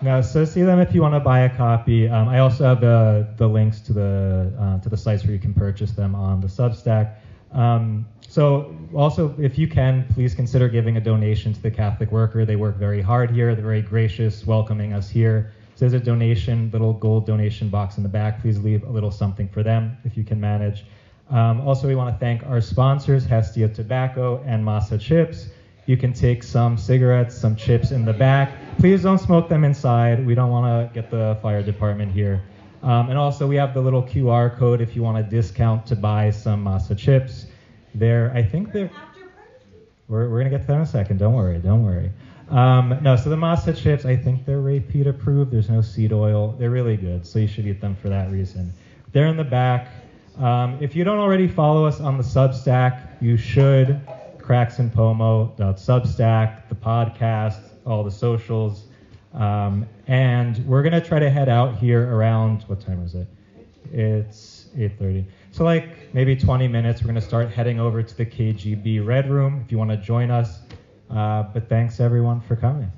No, 0.00 0.20
so 0.20 0.44
see 0.44 0.62
them 0.62 0.78
if 0.78 0.94
you 0.94 1.02
want 1.02 1.14
to 1.14 1.20
buy 1.20 1.40
a 1.40 1.56
copy. 1.56 2.08
Um, 2.08 2.28
I 2.28 2.38
also 2.38 2.64
have 2.64 2.80
the, 2.80 3.28
the 3.36 3.48
links 3.48 3.80
to 3.80 3.92
the 3.92 4.52
uh, 4.58 4.78
to 4.80 4.88
the 4.88 4.96
sites 4.96 5.24
where 5.24 5.32
you 5.32 5.40
can 5.40 5.52
purchase 5.52 5.90
them 5.90 6.14
on 6.14 6.40
the 6.40 6.46
Substack. 6.46 7.16
Um, 7.52 8.06
so 8.20 8.76
also, 8.94 9.34
if 9.38 9.58
you 9.58 9.66
can, 9.66 10.06
please 10.14 10.34
consider 10.34 10.68
giving 10.68 10.98
a 10.98 11.00
donation 11.00 11.52
to 11.52 11.60
the 11.60 11.70
Catholic 11.70 12.12
Worker. 12.12 12.44
They 12.44 12.56
work 12.56 12.76
very 12.76 13.02
hard 13.02 13.30
here. 13.30 13.54
They're 13.54 13.64
very 13.64 13.82
gracious, 13.82 14.46
welcoming 14.46 14.92
us 14.92 15.08
here. 15.10 15.52
So 15.74 15.88
there's 15.88 16.00
a 16.00 16.04
donation, 16.04 16.70
little 16.72 16.92
gold 16.92 17.26
donation 17.26 17.68
box 17.68 17.96
in 17.96 18.02
the 18.04 18.08
back. 18.08 18.40
Please 18.40 18.58
leave 18.60 18.84
a 18.84 18.90
little 18.90 19.10
something 19.10 19.48
for 19.48 19.64
them 19.64 19.96
if 20.04 20.16
you 20.16 20.22
can 20.22 20.40
manage. 20.40 20.84
Um, 21.30 21.60
also, 21.62 21.88
we 21.88 21.96
want 21.96 22.14
to 22.14 22.18
thank 22.18 22.44
our 22.46 22.60
sponsors, 22.60 23.24
Hestia 23.24 23.68
Tobacco 23.68 24.42
and 24.46 24.64
Masa 24.64 25.00
Chips. 25.00 25.48
You 25.88 25.96
can 25.96 26.12
take 26.12 26.42
some 26.42 26.76
cigarettes, 26.76 27.34
some 27.34 27.56
chips 27.56 27.92
in 27.92 28.04
the 28.04 28.12
back. 28.12 28.52
Please 28.76 29.02
don't 29.02 29.16
smoke 29.16 29.48
them 29.48 29.64
inside. 29.64 30.26
We 30.26 30.34
don't 30.34 30.50
want 30.50 30.66
to 30.66 30.94
get 30.94 31.10
the 31.10 31.38
fire 31.40 31.62
department 31.62 32.12
here. 32.12 32.42
Um, 32.82 33.08
and 33.08 33.16
also, 33.16 33.46
we 33.46 33.56
have 33.56 33.72
the 33.72 33.80
little 33.80 34.02
QR 34.02 34.54
code 34.54 34.82
if 34.82 34.94
you 34.94 35.02
want 35.02 35.16
a 35.16 35.22
discount 35.22 35.86
to 35.86 35.96
buy 35.96 36.28
some 36.30 36.62
Masa 36.62 36.96
chips. 36.96 37.46
They're, 37.94 38.30
I 38.34 38.42
think 38.42 38.70
they're. 38.70 38.90
We're, 40.08 40.28
we're 40.28 40.40
gonna 40.40 40.50
get 40.50 40.60
to 40.60 40.66
that 40.66 40.74
in 40.74 40.80
a 40.82 40.86
second. 40.86 41.20
Don't 41.20 41.32
worry. 41.32 41.58
Don't 41.58 41.82
worry. 41.82 42.12
Um, 42.50 42.98
no, 43.00 43.16
so 43.16 43.30
the 43.30 43.36
Masa 43.36 43.74
chips, 43.74 44.04
I 44.04 44.14
think 44.14 44.44
they're 44.44 44.60
Ray 44.60 44.80
Peat 44.80 45.06
approved. 45.06 45.50
There's 45.50 45.70
no 45.70 45.80
seed 45.80 46.12
oil. 46.12 46.54
They're 46.58 46.68
really 46.68 46.98
good, 46.98 47.26
so 47.26 47.38
you 47.38 47.46
should 47.48 47.66
eat 47.66 47.80
them 47.80 47.96
for 47.96 48.10
that 48.10 48.30
reason. 48.30 48.74
They're 49.12 49.28
in 49.28 49.38
the 49.38 49.44
back. 49.44 49.88
Um, 50.38 50.76
if 50.82 50.94
you 50.94 51.02
don't 51.04 51.18
already 51.18 51.48
follow 51.48 51.86
us 51.86 51.98
on 51.98 52.18
the 52.18 52.24
Substack, 52.24 53.22
you 53.22 53.38
should. 53.38 53.98
Cracks 54.48 54.78
in 54.78 54.88
Pomo, 54.88 55.52
Substack, 55.58 56.70
the 56.70 56.74
podcast, 56.74 57.60
all 57.84 58.02
the 58.02 58.10
socials. 58.10 58.86
Um, 59.34 59.86
and 60.06 60.56
we're 60.66 60.82
gonna 60.82 61.02
try 61.02 61.18
to 61.18 61.28
head 61.28 61.50
out 61.50 61.76
here 61.76 62.16
around 62.16 62.62
what 62.62 62.80
time 62.80 63.04
is 63.04 63.14
it? 63.14 63.26
It's 63.92 64.68
8:30. 64.74 65.26
So 65.50 65.64
like 65.64 66.14
maybe 66.14 66.34
20 66.34 66.66
minutes. 66.66 67.02
We're 67.02 67.08
gonna 67.08 67.20
start 67.20 67.50
heading 67.50 67.78
over 67.78 68.02
to 68.02 68.16
the 68.16 68.24
KGB 68.24 69.00
Red 69.00 69.28
Room 69.28 69.60
if 69.66 69.70
you 69.70 69.76
want 69.76 69.90
to 69.90 69.98
join 69.98 70.30
us. 70.30 70.60
Uh, 71.10 71.42
but 71.42 71.68
thanks 71.68 72.00
everyone 72.00 72.40
for 72.40 72.56
coming. 72.56 72.90